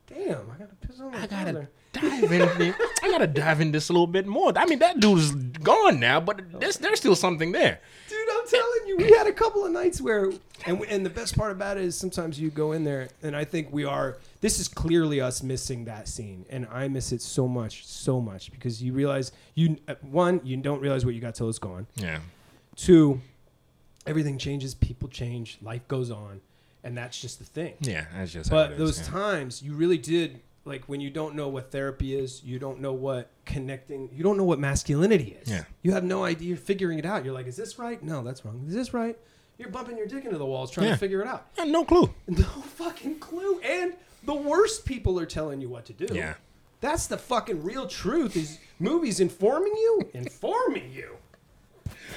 Damn, 0.07 0.51
I 0.51 0.59
gotta 0.59 0.75
piss 0.87 1.01
on 1.01 1.13
my 1.13 1.19
I 1.23 1.27
gotta 1.27 1.53
father. 1.53 1.71
Dive 1.93 2.31
in. 2.61 2.75
I 3.03 3.11
gotta 3.11 3.27
dive 3.27 3.61
in 3.61 3.73
this 3.73 3.89
a 3.89 3.93
little 3.93 4.07
bit 4.07 4.27
more. 4.27 4.53
I 4.57 4.67
mean, 4.67 4.79
that 4.81 5.01
dude 5.01 5.19
is 5.19 5.33
gone 5.33 6.01
now, 6.01 6.21
but 6.21 6.41
there's 6.61 6.77
there's 6.79 6.99
still 6.99 7.17
something 7.17 7.53
there. 7.53 7.81
Dude, 8.09 8.19
I'm 8.33 8.47
telling 8.47 8.87
you, 8.87 8.97
we 8.97 9.13
had 9.13 9.27
a 9.27 9.33
couple 9.33 9.65
of 9.65 9.73
nights 9.73 10.01
where, 10.01 10.33
and 10.67 10.83
and 10.89 11.05
the 11.05 11.11
best 11.11 11.37
part 11.37 11.53
about 11.53 11.77
it 11.77 11.85
is 11.85 11.97
sometimes 11.97 12.41
you 12.41 12.51
go 12.51 12.73
in 12.73 12.85
there, 12.85 13.09
and 13.23 13.37
I 13.37 13.45
think 13.45 13.69
we 13.73 13.85
are. 13.85 14.19
This 14.41 14.61
is 14.61 14.69
clearly 14.69 15.21
us 15.21 15.43
missing 15.43 15.85
that 15.87 16.09
scene, 16.09 16.45
and 16.51 16.67
I 16.71 16.89
miss 16.89 17.13
it 17.13 17.23
so 17.23 17.49
much, 17.49 17.87
so 17.87 18.21
much 18.21 18.51
because 18.51 18.83
you 18.83 18.93
realize 18.93 19.33
you 19.55 19.77
uh, 19.89 19.95
one, 20.03 20.41
you 20.45 20.57
don't 20.57 20.81
realize 20.81 21.05
what 21.05 21.15
you 21.15 21.21
got 21.21 21.35
till 21.35 21.49
it's 21.49 21.59
gone. 21.59 21.87
Yeah. 21.97 22.21
Two, 22.77 23.21
everything 24.07 24.39
changes, 24.39 24.75
people 24.75 25.09
change, 25.09 25.59
life 25.61 25.87
goes 25.89 26.11
on, 26.11 26.41
and 26.85 26.97
that's 26.97 27.21
just 27.21 27.39
the 27.39 27.45
thing. 27.45 27.75
Yeah, 27.81 28.05
that's 28.15 28.33
just. 28.33 28.51
But 28.51 28.73
is, 28.73 28.79
those 28.79 28.99
yeah. 29.01 29.07
times, 29.07 29.63
you 29.63 29.75
really 29.75 29.99
did 29.99 30.41
like 30.69 30.85
when 30.85 31.01
you 31.01 31.11
don't 31.11 31.35
know 31.35 31.49
what 31.49 31.73
therapy 31.73 32.15
is, 32.17 32.43
you 32.45 32.59
don't 32.59 32.81
know 32.81 32.93
what 32.93 33.31
connecting, 33.47 34.11
you 34.15 34.23
don't 34.23 34.37
know 34.37 34.45
what 34.45 34.59
masculinity 34.59 35.37
is. 35.43 35.51
Yeah. 35.51 35.65
You 35.83 35.93
have 35.93 36.05
no 36.05 36.25
idea. 36.25 36.49
You're 36.49 36.57
figuring 36.57 36.99
it 36.99 37.07
out. 37.07 37.25
You're 37.25 37.35
like, 37.35 37.47
is 37.47 37.57
this 37.57 37.79
right? 37.79 38.03
No, 38.03 38.23
that's 38.23 38.45
wrong. 38.45 38.65
Is 38.69 38.75
this 38.75 38.93
right? 38.95 39.19
You're 39.59 39.71
bumping 39.71 39.97
your 39.99 40.07
dick 40.07 40.25
into 40.25 40.39
the 40.39 40.47
walls 40.47 40.71
trying 40.71 40.87
Yeah. 40.87 40.93
to 40.93 40.99
figure 40.99 41.21
it 41.23 41.27
out. 41.27 41.47
I 41.57 41.63
had 41.63 41.71
no 41.71 41.85
clue. 41.85 42.15
No 42.29 42.45
fucking 42.45 43.19
clue. 43.19 43.59
And 43.61 43.95
the 44.25 44.35
worst 44.35 44.85
people 44.85 45.19
are 45.19 45.27
telling 45.27 45.61
you 45.61 45.69
what 45.69 45.85
to 45.87 45.93
do. 45.93 46.15
Yeah. 46.15 46.35
That's 46.81 47.09
the 47.09 47.19
fucking 47.19 47.65
real 47.65 47.89
truth. 47.89 48.37
Is 48.37 48.59
movies 48.79 49.19
informing 49.19 49.73
you? 49.75 50.11
Informing 50.15 50.93
you. 50.93 51.17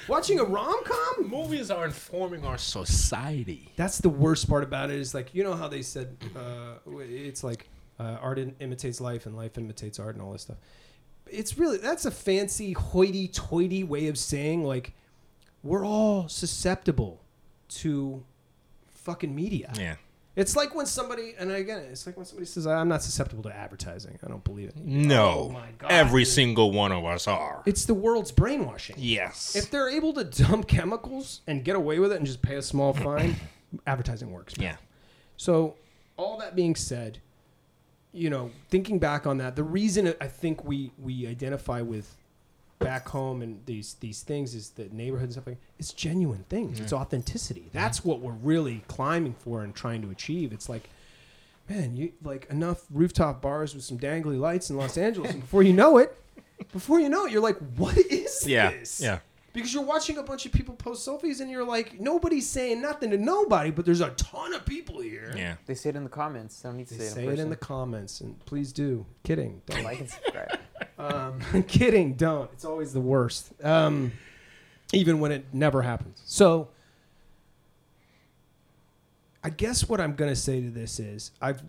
Watching 0.08 0.40
a 0.40 0.44
rom 0.44 0.84
com? 0.84 1.30
Movies 1.30 1.72
are 1.72 1.86
informing 1.86 2.46
our 2.46 2.58
society. 2.58 3.72
That's 3.76 3.98
the 4.00 4.10
worst 4.10 4.48
part 4.50 4.64
about 4.64 4.90
it. 4.92 5.00
Is 5.00 5.14
like 5.14 5.34
you 5.34 5.44
know 5.44 5.54
how 5.56 5.68
they 5.68 5.82
said 5.82 6.16
uh, 6.36 6.76
it's 7.00 7.44
like 7.44 7.68
uh, 8.02 8.18
art 8.22 8.40
in- 8.40 8.56
imitates 8.60 9.00
life 9.02 9.26
and 9.26 9.36
life 9.36 9.58
imitates 9.58 10.00
art 10.00 10.16
and 10.16 10.24
all 10.24 10.32
this 10.32 10.42
stuff. 10.44 10.58
It's 11.30 11.58
really 11.58 11.78
that's 11.78 12.06
a 12.06 12.12
fancy 12.12 12.74
hoity-toity 12.74 13.84
way 13.84 14.08
of 14.08 14.18
saying 14.18 14.64
like 14.64 14.94
we're 15.64 15.86
all 15.86 16.28
susceptible 16.28 17.22
to 17.70 18.24
fucking 18.88 19.34
media. 19.34 19.72
Yeah. 19.78 19.96
It's 20.34 20.56
like 20.56 20.74
when 20.74 20.86
somebody, 20.86 21.34
and 21.38 21.52
again, 21.52 21.80
it's 21.92 22.06
like 22.08 22.16
when 22.16 22.26
somebody 22.26 22.46
says, 22.46 22.66
"I'm 22.66 22.88
not 22.88 23.04
susceptible 23.04 23.44
to 23.44 23.54
advertising." 23.54 24.18
I 24.24 24.28
don't 24.30 24.44
believe 24.46 24.70
it. 24.70 24.78
No. 24.78 25.48
Oh 25.50 25.52
my 25.52 25.68
God, 25.78 25.92
Every 25.92 26.24
dude. 26.24 26.34
single 26.34 26.72
one 26.72 26.94
of 26.94 27.04
us 27.04 27.28
are. 27.28 27.62
It's 27.66 27.84
the 27.84 27.94
world's 27.94 28.32
brainwashing. 28.32 28.96
Yes. 28.98 29.56
If 29.58 29.70
they're 29.70 29.90
able 29.90 30.14
to 30.14 30.24
dump 30.24 30.68
chemicals 30.70 31.42
and 31.48 31.66
get 31.66 31.76
away 31.76 32.00
with 32.00 32.14
it 32.14 32.16
and 32.18 32.26
just 32.26 32.42
pay 32.42 32.56
a 32.56 32.62
small 32.62 32.94
fine, 32.94 33.36
advertising 33.88 34.32
works. 34.32 34.54
yeah. 34.58 34.78
So, 35.36 35.76
all 36.16 36.38
that 36.38 36.56
being 36.56 36.76
said, 36.76 37.20
you 38.14 38.30
know, 38.30 38.52
thinking 38.70 39.00
back 39.00 39.26
on 39.26 39.38
that, 39.38 39.56
the 39.56 39.64
reason 39.64 40.14
I 40.20 40.28
think 40.28 40.64
we 40.66 40.92
we 41.02 41.28
identify 41.28 41.82
with 41.82 42.16
back 42.80 43.08
home 43.10 43.42
and 43.44 43.60
these 43.68 43.94
these 44.00 44.22
things 44.24 44.56
is 44.56 44.72
the 44.72 44.90
neighborhood 44.92 45.26
and 45.26 45.34
stuff 45.34 45.48
like 45.48 45.58
it's 45.80 45.94
genuine 45.94 46.44
things. 46.50 46.80
It's 46.80 46.92
authenticity. 46.94 47.70
That's 47.72 48.04
what 48.04 48.20
we're 48.22 48.32
really 48.34 48.84
climbing 48.88 49.34
for 49.36 49.64
and 49.64 49.74
trying 49.76 50.02
to 50.02 50.10
achieve. 50.10 50.52
It's 50.52 50.68
like 50.68 50.90
man, 51.70 51.96
you 51.96 52.12
like 52.24 52.48
enough 52.50 52.84
rooftop 52.92 53.42
bars 53.42 53.74
with 53.76 53.84
some 53.84 53.98
dangly 53.98 54.38
lights 54.40 54.70
in 54.70 54.78
Los 54.78 54.98
Angeles 54.98 55.32
and 55.32 55.40
before 55.42 55.64
you 55.64 55.72
know 55.74 55.98
it, 56.00 56.18
before 56.74 57.00
you 57.00 57.08
know 57.08 57.26
it, 57.26 57.32
you're 57.32 57.42
like, 57.42 57.58
what 57.78 57.98
is 57.98 58.46
Yeah. 58.46 58.72
this? 58.72 59.00
Yeah. 59.00 59.20
Because 59.54 59.74
you're 59.74 59.84
watching 59.84 60.18
a 60.18 60.24
bunch 60.24 60.46
of 60.46 60.54
people 60.54 60.76
post 60.76 61.06
selfies 61.06 61.42
and 61.42 61.50
you're 61.52 61.66
like, 61.66 62.00
nobody's 62.00 62.48
saying 62.48 62.82
nothing 62.82 63.12
to 63.12 63.18
nobody, 63.18 63.70
but 63.70 63.86
there's 63.86 64.00
a 64.02 64.12
ton 64.12 64.54
of 64.54 64.66
people 64.66 65.02
here. 65.02 65.34
Yeah. 65.36 65.56
They 65.66 65.76
say 65.76 65.90
it 65.90 65.96
in 65.98 66.04
the 66.06 66.10
comments. 66.10 66.62
They 66.62 66.70
don't 66.70 66.78
need 66.78 66.88
to 66.88 66.98
They 66.98 67.06
say, 67.06 67.14
say 67.16 67.24
it 67.28 67.34
in 67.34 67.40
it 67.40 67.42
in 67.44 67.50
the 67.50 67.58
comments, 67.58 68.22
and 68.22 68.40
please 68.46 68.72
do. 68.72 69.06
Kidding. 69.24 69.62
Don't. 69.66 69.84
like 69.84 70.00
and 70.00 70.10
subscribe. 70.10 70.60
um, 70.98 71.64
kidding. 71.68 72.14
Don't. 72.14 72.50
It's 72.54 72.64
always 72.66 72.94
the 72.94 73.02
worst. 73.02 73.52
Um, 73.64 74.14
even 74.94 75.20
when 75.20 75.32
it 75.32 75.46
never 75.54 75.82
happens. 75.82 76.22
So, 76.26 76.70
I 79.44 79.50
guess 79.50 79.90
what 79.90 80.00
I'm 80.00 80.16
gonna 80.16 80.36
say 80.36 80.62
to 80.62 80.70
this 80.70 81.00
is, 81.00 81.32
I've. 81.42 81.64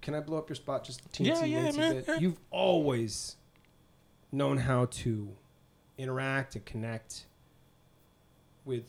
Can 0.00 0.14
I 0.14 0.20
blow 0.20 0.38
up 0.38 0.48
your 0.48 0.56
spot 0.56 0.84
just 0.84 1.04
a 1.04 1.08
teensy 1.08 1.26
Yeah, 1.26 1.44
yeah, 1.44 1.72
man, 1.72 2.02
bit? 2.06 2.22
You've 2.22 2.38
always 2.50 3.36
known 4.30 4.56
how 4.58 4.86
to 4.86 5.28
interact 5.98 6.54
and 6.54 6.64
connect 6.64 7.24
with 8.64 8.84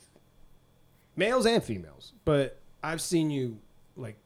males 1.16 1.46
and 1.46 1.64
females, 1.64 2.14
but 2.26 2.60
I've 2.84 3.02
seen 3.02 3.30
you 3.30 3.60
like, 3.96 4.18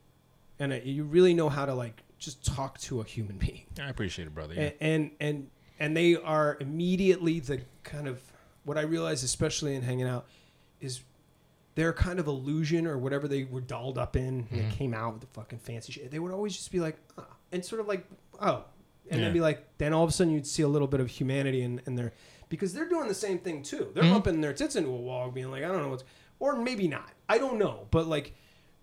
and 0.60 0.74
uh, 0.74 0.78
you 0.84 1.04
really 1.04 1.34
know 1.34 1.50
how 1.50 1.66
to 1.66 1.74
like 1.74 2.02
just 2.20 2.46
talk 2.46 2.78
to 2.80 3.02
a 3.02 3.04
human 3.04 3.38
being 3.40 3.64
I 3.82 3.90
appreciate 3.90 4.26
it, 4.28 4.36
brother. 4.36 4.54
Yeah. 4.54 4.62
and, 4.62 4.74
and 4.82 5.12
and 5.20 5.50
and 5.80 5.98
they 5.98 6.16
are 6.16 6.58
immediately 6.60 7.40
the 7.40 7.62
kind 7.84 8.08
of 8.08 8.22
what 8.66 8.78
I 8.78 8.82
realize, 8.82 9.24
especially 9.24 9.76
in 9.76 9.82
hanging 9.82 10.08
out, 10.08 10.26
is 10.80 11.02
their 11.76 11.92
kind 11.92 12.20
of 12.20 12.28
illusion 12.28 12.86
or 12.86 12.98
whatever 12.98 13.28
they 13.28 13.44
were 13.46 13.60
dolled 13.60 13.98
up 13.98 14.16
in 14.16 14.48
and 14.52 14.62
they 14.62 14.76
came 14.76 14.94
out 14.94 15.14
with 15.14 15.22
the 15.22 15.28
fucking 15.34 15.58
fancy 15.60 15.92
shit. 15.94 16.12
They 16.12 16.20
would 16.20 16.32
always 16.32 16.56
just 16.56 16.72
be 16.72 16.80
like, 16.80 16.98
ah, 17.18 17.26
and 17.52 17.66
sort 17.66 17.82
of 17.82 17.88
like, 17.88 18.06
oh, 18.40 18.64
and 19.10 19.20
Yeah. 19.20 19.26
then 19.26 19.34
be 19.34 19.42
like, 19.42 19.68
then 19.80 19.92
all 19.92 20.04
of 20.04 20.10
a 20.10 20.14
sudden 20.14 20.32
you'd 20.32 20.46
see 20.48 20.62
a 20.62 20.68
little 20.68 20.88
bit 20.88 21.00
of 21.00 21.08
humanity 21.10 21.64
in, 21.64 21.82
in 21.88 21.96
their, 21.96 22.14
because 22.54 22.72
they're 22.72 22.88
doing 22.88 23.08
the 23.08 23.16
same 23.16 23.40
thing 23.40 23.64
too. 23.64 23.90
They're 23.96 24.04
Mhm. 24.04 24.12
bumping 24.14 24.42
their 24.42 24.54
tits 24.54 24.76
into 24.76 24.90
a 24.92 24.96
wall, 24.96 25.32
being 25.32 25.50
like, 25.50 25.64
I 25.64 25.68
don't 25.70 25.82
know 25.82 25.90
what's, 25.90 26.04
or 26.40 26.56
maybe 26.56 26.88
not. 26.88 27.10
I 27.28 27.40
don't 27.40 27.58
know, 27.58 27.88
but 27.90 28.06
like, 28.08 28.34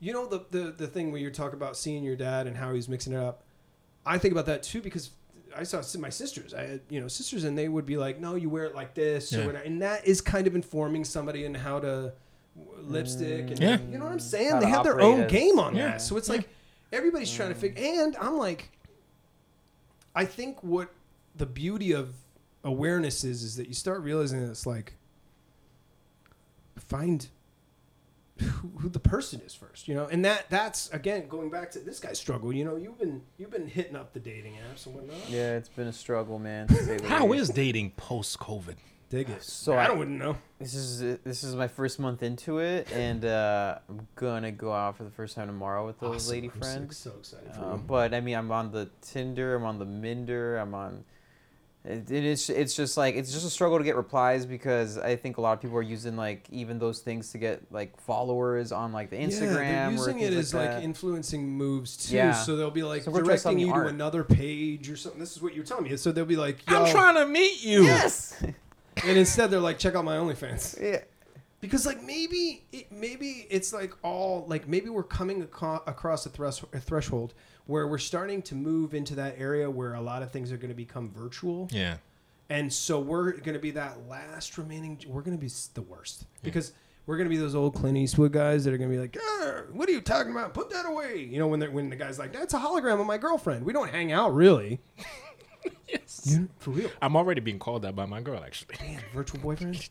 you 0.00 0.12
know 0.12 0.26
the 0.26 0.40
the 0.50 0.72
the 0.72 0.86
thing 0.88 1.12
where 1.12 1.20
you 1.20 1.30
talk 1.30 1.52
about 1.52 1.76
seeing 1.76 2.02
your 2.02 2.16
dad 2.16 2.46
and 2.48 2.56
how 2.56 2.74
he's 2.74 2.88
mixing 2.88 3.12
it 3.12 3.18
up. 3.20 3.44
I 4.04 4.18
think 4.18 4.32
about 4.32 4.46
that 4.46 4.64
too 4.64 4.80
because 4.82 5.10
I 5.54 5.62
saw 5.62 5.82
my 6.00 6.08
sisters. 6.10 6.52
I 6.52 6.62
had 6.66 6.80
you 6.88 7.00
know 7.00 7.06
sisters, 7.08 7.44
and 7.44 7.56
they 7.56 7.68
would 7.68 7.86
be 7.86 7.96
like, 7.96 8.18
"No, 8.18 8.34
you 8.34 8.48
wear 8.50 8.64
it 8.64 8.74
like 8.74 8.94
this," 8.94 9.30
Yeah. 9.30 9.40
or 9.42 9.46
whatever. 9.46 9.64
and 9.64 9.80
that 9.82 10.04
is 10.06 10.20
kind 10.20 10.46
of 10.48 10.54
informing 10.56 11.04
somebody 11.04 11.44
in 11.44 11.54
how 11.54 11.78
to 11.80 12.12
lipstick 12.82 13.50
and 13.50 13.58
Yeah. 13.60 13.78
you 13.90 13.98
know 13.98 14.04
what 14.06 14.12
I'm 14.12 14.20
saying. 14.20 14.50
How 14.50 14.58
they 14.60 14.66
to 14.66 14.70
have 14.72 14.84
their 14.84 15.00
own 15.00 15.20
as- 15.22 15.30
game 15.30 15.58
on 15.60 15.76
Yeah. 15.76 15.92
that, 15.92 16.02
so 16.02 16.16
it's 16.16 16.28
like 16.28 16.48
everybody's 16.92 17.32
trying 17.32 17.50
to 17.50 17.54
figure. 17.54 17.80
And 18.00 18.16
I'm 18.16 18.36
like, 18.36 18.70
I 20.14 20.24
think 20.24 20.62
what 20.62 20.88
the 21.36 21.46
beauty 21.46 21.92
of 21.92 22.14
awareness 22.64 23.24
is 23.24 23.42
is 23.42 23.56
that 23.56 23.68
you 23.68 23.74
start 23.74 24.02
realizing 24.02 24.40
that 24.40 24.50
it's 24.50 24.66
like 24.66 24.94
find 26.76 27.28
who, 28.38 28.68
who 28.78 28.88
the 28.88 28.98
person 29.00 29.40
is 29.44 29.54
first, 29.54 29.86
you 29.86 29.94
know, 29.94 30.06
and 30.06 30.24
that 30.24 30.48
that's 30.48 30.88
again 30.90 31.28
going 31.28 31.50
back 31.50 31.70
to 31.72 31.78
this 31.78 32.00
guy's 32.00 32.18
struggle. 32.18 32.52
You 32.52 32.64
know, 32.64 32.76
you've 32.76 32.98
been 32.98 33.22
you've 33.36 33.50
been 33.50 33.66
hitting 33.66 33.96
up 33.96 34.12
the 34.14 34.20
dating 34.20 34.54
apps 34.72 34.86
and 34.86 34.94
whatnot. 34.94 35.28
Yeah, 35.28 35.56
it's 35.56 35.68
been 35.68 35.88
a 35.88 35.92
struggle, 35.92 36.38
man. 36.38 36.68
To 36.68 36.74
say 36.74 36.96
the 36.96 37.06
How 37.08 37.26
least. 37.26 37.42
is 37.42 37.50
dating 37.50 37.90
post 37.92 38.38
COVID? 38.38 38.76
Dig 39.10 39.28
it. 39.28 39.42
So 39.42 39.72
I 39.74 39.84
I- 39.84 39.86
don't 39.88 39.98
wouldn't 39.98 40.18
know. 40.18 40.36
This 40.58 40.74
is 40.74 41.18
this 41.24 41.42
is 41.44 41.54
my 41.54 41.68
first 41.68 41.98
month 41.98 42.22
into 42.22 42.60
it, 42.60 42.90
and 42.92 43.24
uh, 43.26 43.78
I'm 43.88 44.06
gonna 44.14 44.52
go 44.52 44.72
out 44.72 44.96
for 44.96 45.04
the 45.04 45.10
first 45.10 45.34
time 45.34 45.48
tomorrow 45.48 45.84
with 45.86 45.98
those 46.00 46.16
Awesome. 46.26 46.32
lady 46.32 46.46
I'm 46.46 46.52
so- 46.54 46.58
friends. 46.60 46.96
So, 46.96 47.10
excited 47.18 47.54
for 47.54 47.60
Uh, 47.64 47.76
but 47.76 48.14
I 48.14 48.20
mean, 48.20 48.36
I'm 48.36 48.50
on 48.52 48.70
the 48.72 48.88
Tinder, 49.02 49.54
I'm 49.56 49.64
on 49.64 49.78
the 49.78 49.84
Minder, 49.84 50.56
I'm 50.58 50.74
on. 50.74 51.04
It, 51.82 52.10
it 52.10 52.24
is. 52.24 52.50
It's 52.50 52.74
just 52.74 52.98
like 52.98 53.14
it's 53.14 53.32
just 53.32 53.46
a 53.46 53.50
struggle 53.50 53.78
to 53.78 53.84
get 53.84 53.96
replies 53.96 54.44
because 54.44 54.98
I 54.98 55.16
think 55.16 55.38
a 55.38 55.40
lot 55.40 55.54
of 55.54 55.62
people 55.62 55.78
are 55.78 55.82
using 55.82 56.14
like 56.14 56.44
even 56.50 56.78
those 56.78 57.00
things 57.00 57.32
to 57.32 57.38
get 57.38 57.62
like 57.72 57.98
followers 57.98 58.70
on 58.70 58.92
like 58.92 59.08
the 59.08 59.16
Instagram. 59.16 59.40
Yeah, 59.40 59.56
they're 59.56 59.88
or 59.88 59.92
using 59.92 60.18
it 60.18 60.30
things 60.30 60.36
as 60.36 60.54
like, 60.54 60.70
like 60.74 60.84
influencing 60.84 61.48
moves 61.48 61.96
too. 62.08 62.16
Yeah. 62.16 62.32
So 62.32 62.56
they'll 62.56 62.70
be 62.70 62.82
like 62.82 63.04
So 63.04 63.12
directing 63.12 63.38
something 63.38 63.66
you 63.66 63.72
to 63.72 63.86
another 63.86 64.24
page 64.24 64.90
or 64.90 64.96
something. 64.96 65.18
This 65.18 65.34
is 65.34 65.40
what 65.40 65.54
you're 65.54 65.64
telling 65.64 65.84
me. 65.84 65.96
So 65.96 66.12
they'll 66.12 66.26
be 66.26 66.36
like, 66.36 66.68
Yo, 66.70 66.84
I'm 66.84 66.90
trying 66.90 67.14
to 67.14 67.24
meet 67.26 67.64
you. 67.64 67.84
yes. 67.84 68.36
and 68.42 69.16
instead 69.18 69.50
they're 69.50 69.58
like, 69.60 69.78
check 69.78 69.94
out 69.94 70.04
my 70.04 70.16
OnlyFans. 70.18 70.78
yeah. 70.82 70.98
because 71.62 71.86
like 71.86 72.02
maybe 72.02 72.62
it, 72.72 72.92
maybe 72.92 73.46
it's 73.48 73.72
like 73.72 73.94
all 74.02 74.44
like 74.48 74.68
maybe 74.68 74.90
we're 74.90 75.02
coming 75.02 75.42
aco- 75.42 75.82
across 75.86 76.26
a, 76.26 76.28
thres- 76.28 76.64
a 76.74 76.78
threshold 76.80 77.32
where 77.70 77.86
we're 77.86 77.98
starting 77.98 78.42
to 78.42 78.54
move 78.54 78.94
into 78.94 79.14
that 79.14 79.36
area 79.38 79.70
where 79.70 79.94
a 79.94 80.00
lot 80.00 80.22
of 80.22 80.30
things 80.30 80.52
are 80.52 80.56
going 80.56 80.70
to 80.70 80.74
become 80.74 81.10
virtual. 81.10 81.68
Yeah. 81.70 81.96
and 82.48 82.72
so 82.72 83.00
we're 83.00 83.32
going 83.32 83.54
to 83.54 83.60
be 83.60 83.70
that 83.72 84.06
last 84.08 84.58
remaining 84.58 84.98
we're 85.06 85.22
going 85.22 85.36
to 85.36 85.40
be 85.40 85.50
the 85.74 85.82
worst. 85.82 86.26
Because 86.42 86.72
we're 87.06 87.16
going 87.16 87.28
to 87.28 87.34
be 87.34 87.40
those 87.40 87.54
old 87.54 87.74
Clint 87.74 87.96
Eastwood 87.96 88.32
guys 88.32 88.64
that 88.64 88.74
are 88.74 88.78
going 88.78 88.90
to 88.90 88.96
be 88.96 89.00
like 89.00 89.16
"Ah, 89.20 89.62
what 89.72 89.88
are 89.88 89.92
you 89.92 90.00
talking 90.00 90.32
about? 90.32 90.54
Put 90.54 90.70
that 90.70 90.86
away. 90.86 91.28
You 91.30 91.38
know 91.38 91.48
when 91.48 91.60
they're, 91.60 91.70
when 91.70 91.90
the 91.90 91.96
guy's 91.96 92.18
like 92.18 92.32
that's 92.32 92.54
a 92.54 92.58
hologram 92.58 93.00
of 93.00 93.06
my 93.06 93.18
girlfriend. 93.18 93.64
We 93.64 93.72
don't 93.72 93.90
hang 93.90 94.12
out 94.12 94.34
really. 94.34 94.80
Yes. 95.86 96.22
you, 96.24 96.48
for 96.58 96.70
real. 96.70 96.88
I'm 97.02 97.16
already 97.16 97.40
being 97.40 97.58
called 97.58 97.82
that 97.82 97.94
by 97.96 98.06
my 98.06 98.20
girl, 98.22 98.42
actually. 98.42 98.76
Damn, 98.78 99.00
virtual 99.12 99.40
boyfriend? 99.40 99.74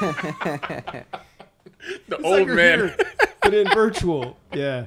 The 0.00 1.04
It's 2.16 2.24
old 2.24 2.46
you're 2.46 2.56
man. 2.56 2.78
here, 2.78 2.96
but 3.40 3.54
in 3.54 3.68
virtual. 3.68 4.36
Yeah 4.52 4.86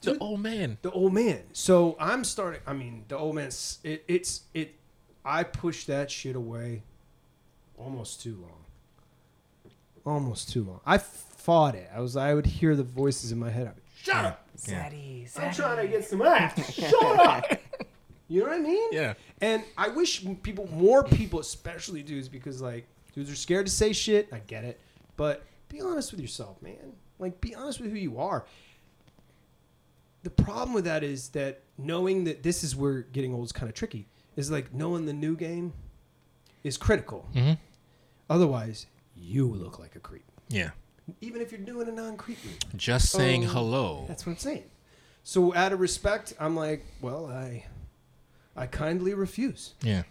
The 0.00 0.18
old 0.18 0.40
man. 0.40 0.78
the 0.82 0.90
old 0.90 1.12
man. 1.12 1.42
So 1.52 1.96
I'm 2.00 2.24
starting. 2.24 2.60
I 2.66 2.72
mean, 2.72 3.04
the 3.08 3.18
old 3.18 3.34
man's. 3.34 3.78
It, 3.84 4.04
it's 4.08 4.42
it. 4.54 4.74
I 5.24 5.42
pushed 5.44 5.86
that 5.88 6.10
shit 6.10 6.36
away 6.36 6.82
almost 7.76 8.22
too 8.22 8.38
long. 8.40 8.64
Almost 10.06 10.50
too 10.52 10.64
long. 10.64 10.80
I 10.86 10.98
fought 10.98 11.74
it. 11.74 11.90
I 11.94 12.00
was. 12.00 12.16
I 12.16 12.34
would 12.34 12.46
hear 12.46 12.74
the 12.74 12.82
voices 12.82 13.32
in 13.32 13.38
my 13.38 13.50
head. 13.50 13.66
I'd 13.66 13.76
be, 13.76 13.82
Shut 14.02 14.24
up! 14.24 14.48
Yeah. 14.66 14.88
Zaddy, 14.88 15.38
I'm 15.38 15.52
trying 15.52 15.76
to 15.76 15.88
get 15.88 16.04
some 16.04 16.22
ass. 16.22 16.72
Shut 16.72 17.20
up! 17.20 17.44
You 18.28 18.40
know 18.40 18.46
what 18.46 18.56
I 18.56 18.60
mean? 18.60 18.88
Yeah. 18.92 19.14
And 19.40 19.64
I 19.76 19.88
wish 19.88 20.24
people, 20.42 20.68
more 20.72 21.02
people, 21.02 21.40
especially 21.40 22.02
dudes, 22.02 22.28
because 22.28 22.62
like 22.62 22.86
dudes 23.12 23.30
are 23.30 23.36
scared 23.36 23.66
to 23.66 23.72
say 23.72 23.92
shit. 23.92 24.28
I 24.32 24.38
get 24.38 24.64
it, 24.64 24.78
but 25.16 25.44
be 25.68 25.80
honest 25.80 26.12
with 26.12 26.20
yourself, 26.20 26.62
man. 26.62 26.92
Like, 27.18 27.40
be 27.40 27.54
honest 27.54 27.80
with 27.80 27.90
who 27.90 27.98
you 27.98 28.18
are. 28.18 28.46
The 30.22 30.30
problem 30.30 30.72
with 30.74 30.84
that 30.84 31.02
is 31.02 31.30
that 31.30 31.62
knowing 31.78 32.24
that 32.24 32.42
this 32.42 32.62
is 32.62 32.76
where 32.76 33.02
getting 33.02 33.32
old 33.34 33.46
is 33.46 33.52
kind 33.52 33.68
of 33.68 33.74
tricky. 33.74 34.06
Is 34.36 34.50
like 34.50 34.72
knowing 34.72 35.06
the 35.06 35.12
new 35.12 35.36
game 35.36 35.72
is 36.62 36.76
critical. 36.76 37.26
Mm-hmm. 37.34 37.54
Otherwise, 38.28 38.86
you 39.16 39.46
look 39.46 39.78
like 39.78 39.96
a 39.96 39.98
creep, 39.98 40.24
Yeah. 40.48 40.70
even 41.20 41.40
if 41.42 41.50
you're 41.50 41.60
doing 41.60 41.88
a 41.88 41.92
non-creep 41.92 42.38
move. 42.44 42.58
Just 42.76 43.10
saying 43.10 43.44
Oh, 43.46 43.48
hello. 43.48 44.04
That's 44.08 44.24
what 44.24 44.32
I'm 44.32 44.38
saying. 44.38 44.64
So 45.24 45.54
out 45.54 45.72
of 45.72 45.80
respect, 45.80 46.32
I'm 46.38 46.54
like, 46.56 46.84
well, 47.02 47.26
I, 47.26 47.66
I 48.56 48.66
kindly 48.66 49.12
refuse. 49.14 49.74
Yeah. 49.82 50.04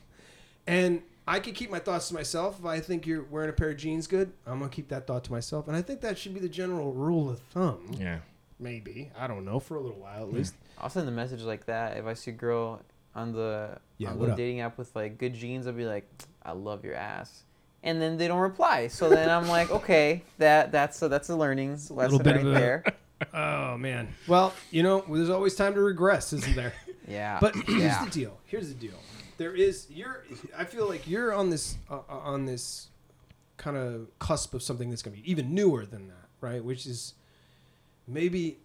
And 0.68 1.02
I 1.28 1.40
can 1.40 1.54
keep 1.54 1.72
my 1.72 1.80
thoughts 1.80 2.10
to 2.10 2.14
myself. 2.14 2.60
If 2.60 2.66
I 2.66 2.80
think 2.82 3.08
you're 3.08 3.24
wearing 3.24 3.50
a 3.50 3.54
pair 3.54 3.70
of 3.70 3.78
jeans 3.78 4.06
good, 4.06 4.32
I'm 4.46 4.60
gonna 4.60 4.70
keep 4.70 4.90
that 4.90 5.08
thought 5.08 5.24
to 5.26 5.32
myself, 5.32 5.68
and 5.68 5.78
I 5.78 5.82
think 5.82 6.02
that 6.02 6.18
should 6.18 6.34
be 6.34 6.40
the 6.40 6.50
general 6.50 6.92
rule 6.92 7.30
of 7.30 7.40
thumb. 7.40 7.92
Yeah. 7.98 8.20
Maybe 8.60 9.12
I 9.18 9.28
don't 9.28 9.46
know 9.46 9.60
for 9.60 9.76
a 9.76 9.80
little 9.80 10.00
while 10.00 10.24
at 10.24 10.30
Hmm. 10.30 10.36
least. 10.36 10.56
I'll 10.78 10.90
send 10.90 11.08
a 11.08 11.12
message 11.12 11.42
like 11.42 11.66
that 11.66 11.98
if 11.98 12.06
I 12.06 12.14
see 12.14 12.32
a 12.32 12.34
girl 12.34 12.82
on 13.16 13.32
the 13.34 13.78
Yeah, 13.98 14.12
on 14.12 14.20
what 14.20 14.26
the 14.28 14.32
up? 14.34 14.38
dating 14.38 14.62
app 14.62 14.78
with 14.78 14.96
like 14.96 15.18
good 15.18 15.34
jeans. 15.34 15.68
I'll 15.68 15.74
be 15.74 15.86
like, 15.86 16.08
I 16.44 16.52
love 16.54 16.84
your 16.86 16.96
ass, 16.96 17.44
and 17.84 18.02
then 18.02 18.18
they 18.18 18.28
don't 18.28 18.40
reply. 18.40 18.88
So 18.88 19.10
then 19.10 19.30
I'm 19.30 19.48
like, 19.48 19.70
okay, 19.80 20.24
that 20.38 20.72
that's 20.72 21.02
a, 21.02 21.08
that's 21.10 21.30
a 21.30 21.36
learning 21.36 21.72
little 21.90 21.96
lesson 21.98 22.18
bit 22.24 22.36
right 22.36 22.46
of 22.46 22.48
a- 22.48 22.52
there. 22.52 22.84
Oh 23.34 23.78
man. 23.78 24.08
Well, 24.30 24.54
you 24.72 24.82
know, 24.82 25.04
there's 25.10 25.30
always 25.30 25.54
time 25.54 25.74
to 25.74 25.82
regress, 25.82 26.32
isn't 26.34 26.56
there? 26.56 26.74
Yeah. 27.08 27.40
But 27.42 27.56
here's 27.68 27.82
yeah. 27.82 28.06
the 28.06 28.12
deal. 28.12 28.40
Here's 28.46 28.68
the 28.70 28.76
deal. 28.76 28.94
There 29.38 29.54
is 29.56 29.88
you're. 29.90 30.24
I 30.58 30.64
feel 30.64 30.88
like 30.88 31.08
you're 31.08 31.34
on 31.34 31.50
this 31.50 31.76
uh, 31.90 31.96
uh, 32.08 32.18
on 32.20 32.46
this 32.46 32.88
kind 33.58 33.76
of 33.76 34.08
cusp 34.20 34.54
of 34.54 34.62
something 34.62 34.90
that's 34.92 35.02
going 35.02 35.18
to 35.18 35.22
be 35.24 35.30
even 35.32 35.54
newer 35.56 35.86
than 35.88 36.08
that, 36.08 36.28
right? 36.40 36.64
Which 36.64 36.86
is 36.86 37.16
maybe 38.10 38.58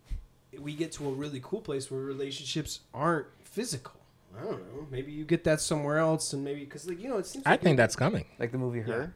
we 0.58 0.74
get 0.74 0.92
to 0.92 1.08
a 1.08 1.12
really 1.12 1.40
cool 1.42 1.60
place 1.60 1.90
where 1.90 2.00
relationships 2.00 2.80
aren't 2.92 3.26
physical. 3.42 3.92
I 4.36 4.42
don't 4.44 4.74
know. 4.74 4.86
Maybe 4.90 5.12
you 5.12 5.24
get 5.24 5.44
that 5.44 5.60
somewhere 5.60 5.98
else, 5.98 6.32
and 6.32 6.42
maybe 6.44 6.60
because 6.60 6.88
like 6.88 7.00
you 7.00 7.08
know 7.08 7.18
it 7.18 7.26
seems. 7.26 7.46
I 7.46 7.50
Like 7.52 7.62
think 7.62 7.76
that's 7.76 7.94
coming. 7.96 8.24
like 8.38 8.50
the 8.52 8.58
movie 8.58 8.80
Her. 8.80 9.14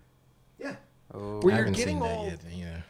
yeah. 0.59 0.77
Oh. 1.13 1.41
Where 1.41 1.55
I 1.55 1.57
you're 1.59 1.65
haven't 1.67 1.73
getting 1.77 1.97
seen 1.99 2.03
all- 2.03 2.25
that 2.27 2.39
yet. 2.45 2.53
Yeah. 2.57 2.81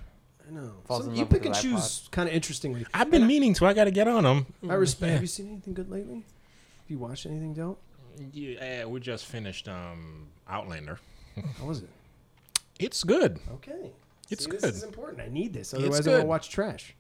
I 0.47 0.51
know. 0.51 0.73
Falls 0.87 1.05
Some- 1.05 1.15
you 1.15 1.25
pick 1.27 1.47
and 1.47 1.55
choose 1.55 2.09
kind 2.11 2.29
of 2.29 2.35
interestingly. 2.35 2.85
I've 2.93 3.11
been 3.11 3.27
meaning 3.27 3.55
to. 3.55 3.67
I 3.67 3.73
got 3.75 3.85
to 3.85 3.91
get 3.91 4.09
on 4.09 4.25
them. 4.25 4.47
I 4.69 4.75
respect. 4.75 5.13
Have 5.13 5.21
you 5.23 5.27
seen 5.29 5.49
anything 5.49 5.75
good 5.75 5.91
lately? 5.91 6.17
Have 6.17 6.91
you 6.91 6.99
watched 6.99 7.27
anything 7.27 7.55
dope? 7.55 7.81
Yeah, 8.33 8.85
we 8.87 8.99
just 9.01 9.27
finished 9.27 9.69
um, 9.69 10.27
Outlander. 10.49 10.99
How 11.61 11.67
was 11.67 11.83
it? 11.83 11.89
It's 12.81 13.03
good. 13.05 13.41
Okay. 13.55 13.91
It's 14.31 14.45
See, 14.45 14.51
good. 14.51 14.61
This 14.61 14.77
is 14.77 14.83
important. 14.83 15.21
I 15.23 15.29
need 15.29 15.53
this. 15.53 15.73
Otherwise, 15.75 15.99
I'm 15.99 16.05
good. 16.05 16.17
gonna 16.19 16.25
watch 16.27 16.51
trash. 16.51 16.95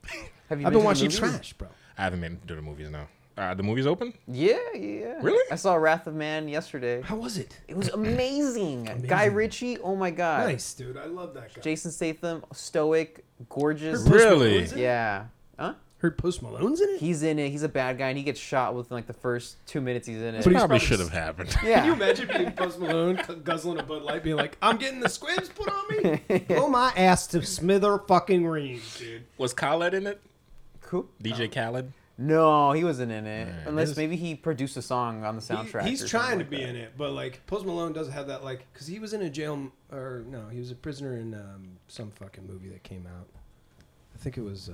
Have 0.49 0.61
you 0.61 0.67
I've 0.67 0.73
been 0.73 0.85
watching 0.85 1.05
movies? 1.05 1.19
trash, 1.19 1.53
bro. 1.55 1.69
I 1.97 2.03
haven't 2.05 2.21
been 2.21 2.41
to 2.47 2.55
the 2.55 2.63
movies 2.63 2.91
now. 2.91 3.09
Uh, 3.37 3.55
the 3.55 3.63
movie's 3.63 3.87
open. 3.87 4.13
Yeah, 4.27 4.57
yeah. 4.75 5.19
Really? 5.23 5.45
I 5.53 5.55
saw 5.55 5.75
Wrath 5.77 6.09
of 6.09 6.15
Man 6.15 6.49
yesterday. 6.49 7.03
How 7.03 7.15
was 7.15 7.39
it? 7.39 7.61
It 7.69 7.77
was 7.77 7.89
amazing. 7.91 8.85
Guy 9.07 9.27
Ritchie, 9.27 9.79
oh 9.79 9.95
my 9.95 10.11
god. 10.11 10.47
Nice, 10.47 10.75
dude. 10.75 10.97
I 10.97 11.05
love 11.07 11.35
that 11.35 11.55
guy. 11.55 11.61
Jason 11.61 11.93
Statham, 11.93 12.43
stoic, 12.53 13.25
gorgeous. 13.49 14.01
Really? 14.09 14.49
Malone's 14.55 14.73
in 14.73 14.79
it? 14.79 14.83
Yeah. 14.83 15.25
Huh? 15.57 15.75
Heard 15.99 16.17
Post 16.17 16.43
Malone's 16.43 16.81
in 16.81 16.89
it. 16.91 17.01
He's 17.01 17.25
in 17.25 17.41
it. 17.41 17.51
He's 17.51 17.65
a 17.65 17.69
bad 17.69 17.99
guy, 17.99 18.09
and 18.09 18.17
he 18.17 18.23
gets 18.23 18.39
shot 18.39 18.73
within 18.75 18.97
like 18.97 19.07
the 19.09 19.13
first 19.13 19.57
two 19.67 19.81
minutes 19.81 20.07
he's 20.07 20.19
in 20.23 20.37
it. 20.37 20.45
But 20.45 20.51
he 20.51 20.57
Probably 20.57 20.79
probably 20.79 20.87
should 20.87 21.01
have 21.01 21.11
happened. 21.13 21.49
Yeah. 21.65 21.81
Can 21.81 21.85
you 21.87 21.91
yeah. 21.91 21.97
imagine 21.97 22.29
being 22.29 22.53
Post 22.53 22.79
Malone 22.79 23.21
gu- 23.27 23.37
guzzling 23.37 23.79
a 23.79 23.83
Bud 23.83 24.03
Light, 24.03 24.23
being 24.23 24.37
like, 24.37 24.57
"I'm 24.63 24.77
getting 24.77 25.01
the 25.01 25.09
squibs 25.09 25.49
put 25.49 25.69
on 25.69 26.03
me, 26.29 26.39
blow 26.49 26.69
my 26.69 26.93
ass 26.97 27.27
to 27.29 27.45
smither 27.45 27.99
fucking 27.99 28.47
reams, 28.47 28.99
dude." 28.99 29.25
Was 29.39 29.53
Khaled 29.53 29.93
in 29.93 30.07
it? 30.07 30.21
Cool. 30.83 31.09
DJ 31.21 31.53
Khaled. 31.53 31.93
No, 32.21 32.73
he 32.73 32.83
wasn't 32.85 33.11
in 33.13 33.27
it. 33.27 33.47
Yeah, 33.49 33.69
Unless 33.69 33.89
this- 33.89 33.97
maybe 33.97 34.15
he 34.17 34.35
produced 34.37 34.77
a 34.77 34.83
song 34.83 35.25
on 35.25 35.35
the 35.37 35.43
He- 35.43 35.49
soundtrack. 35.53 35.83
he's 35.87 36.03
or 36.05 36.09
trying 36.09 36.33
to 36.39 36.45
like 36.45 36.51
be 36.51 36.57
that. 36.59 36.69
in 36.69 36.77
it, 36.77 36.93
but 36.97 37.11
like 37.13 37.45
Post 37.49 37.67
Malone 37.67 37.93
doesn't 37.93 38.13
have 38.13 38.29
that 38.29 38.43
like 38.45 38.67
because 38.73 38.87
he 38.87 39.01
was 39.01 39.15
in 39.15 39.23
a 39.23 39.31
jail 39.31 39.71
or 39.93 40.23
no, 40.29 40.47
he 40.49 40.59
was 40.61 40.71
a 40.71 40.75
prisoner 40.77 41.17
in 41.17 41.35
um, 41.35 41.71
some 41.89 42.11
fucking 42.13 42.47
movie 42.47 42.69
that 42.69 42.85
came 42.85 43.05
out. 43.07 43.27
I 44.15 44.19
think 44.19 44.37
it 44.39 44.43
was. 44.43 44.69
Uh, 44.69 44.73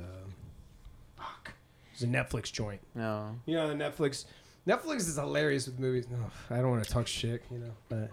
fuck. 1.24 1.52
It 1.92 2.00
was 2.00 2.02
a 2.02 2.06
Netflix 2.06 2.52
joint. 2.52 2.80
No. 2.94 3.36
You 3.46 3.54
know, 3.56 3.68
the 3.68 3.74
Netflix. 3.74 4.24
Netflix 4.66 5.00
is 5.00 5.16
hilarious 5.16 5.66
with 5.66 5.78
movies. 5.78 6.06
No, 6.10 6.18
I 6.50 6.56
don't 6.60 6.70
want 6.70 6.84
to 6.84 6.90
talk 6.90 7.06
shit, 7.06 7.42
you 7.50 7.58
know, 7.58 7.72
but 7.88 8.10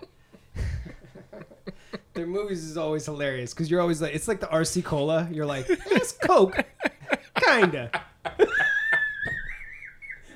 their 2.13 2.27
movies 2.27 2.63
is 2.63 2.75
always 2.77 3.05
hilarious 3.05 3.53
because 3.53 3.71
you're 3.71 3.79
always 3.79 4.01
like, 4.01 4.13
it's 4.13 4.27
like 4.27 4.41
the 4.41 4.47
RC 4.47 4.83
Cola. 4.83 5.29
You're 5.31 5.45
like, 5.45 5.69
eh, 5.69 5.77
it's 5.91 6.11
Coke, 6.11 6.57
kinda. 7.35 7.89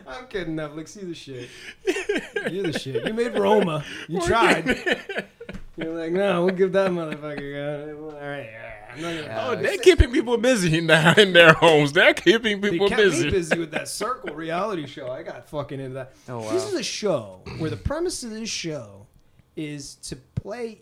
I'm 0.08 0.28
kidding, 0.28 0.56
Netflix. 0.56 0.96
You 0.96 1.08
the 1.10 1.16
shit. 1.16 1.50
You're 2.52 2.72
the 2.72 2.80
shit. 2.80 3.06
You 3.06 3.14
made 3.14 3.38
Roma. 3.38 3.84
You 4.08 4.22
tried. 4.22 4.66
You're 5.76 5.94
like, 6.00 6.14
no, 6.14 6.46
we'll 6.46 6.56
give 6.56 6.72
that 6.72 6.92
motherfucker. 6.92 7.92
Uh, 7.92 8.05
All 8.98 9.04
right, 9.04 9.14
all 9.14 9.16
right. 9.16 9.16
I'm 9.18 9.18
not 9.18 9.22
gonna. 9.22 9.22
Yeah, 9.24 9.48
Oh, 9.48 9.56
they're 9.62 9.78
keeping 9.78 10.12
people 10.12 10.38
busy 10.38 10.82
now 10.82 11.14
in 11.16 11.34
their 11.34 11.54
homes. 11.54 11.94
They're 11.94 12.14
keeping 12.14 12.62
They 12.62 12.72
people 12.72 12.90
kept 12.90 13.02
busy. 13.02 13.26
me 13.26 13.30
busy 13.32 13.60
with 13.60 13.72
that 13.72 13.88
Circle 14.04 14.34
reality 14.36 14.86
show. 14.88 15.10
I 15.12 15.24
got 15.24 15.50
fucking 15.50 15.80
into 15.80 15.94
that. 15.96 16.14
Oh, 16.30 16.52
This 16.52 16.66
is 16.66 16.74
a 16.74 16.84
show 16.84 17.42
where 17.58 17.70
the 17.70 17.78
premise 17.78 18.24
of 18.24 18.32
this 18.32 18.50
show 18.50 19.08
is 19.56 19.96
to 19.96 20.16
play 20.16 20.82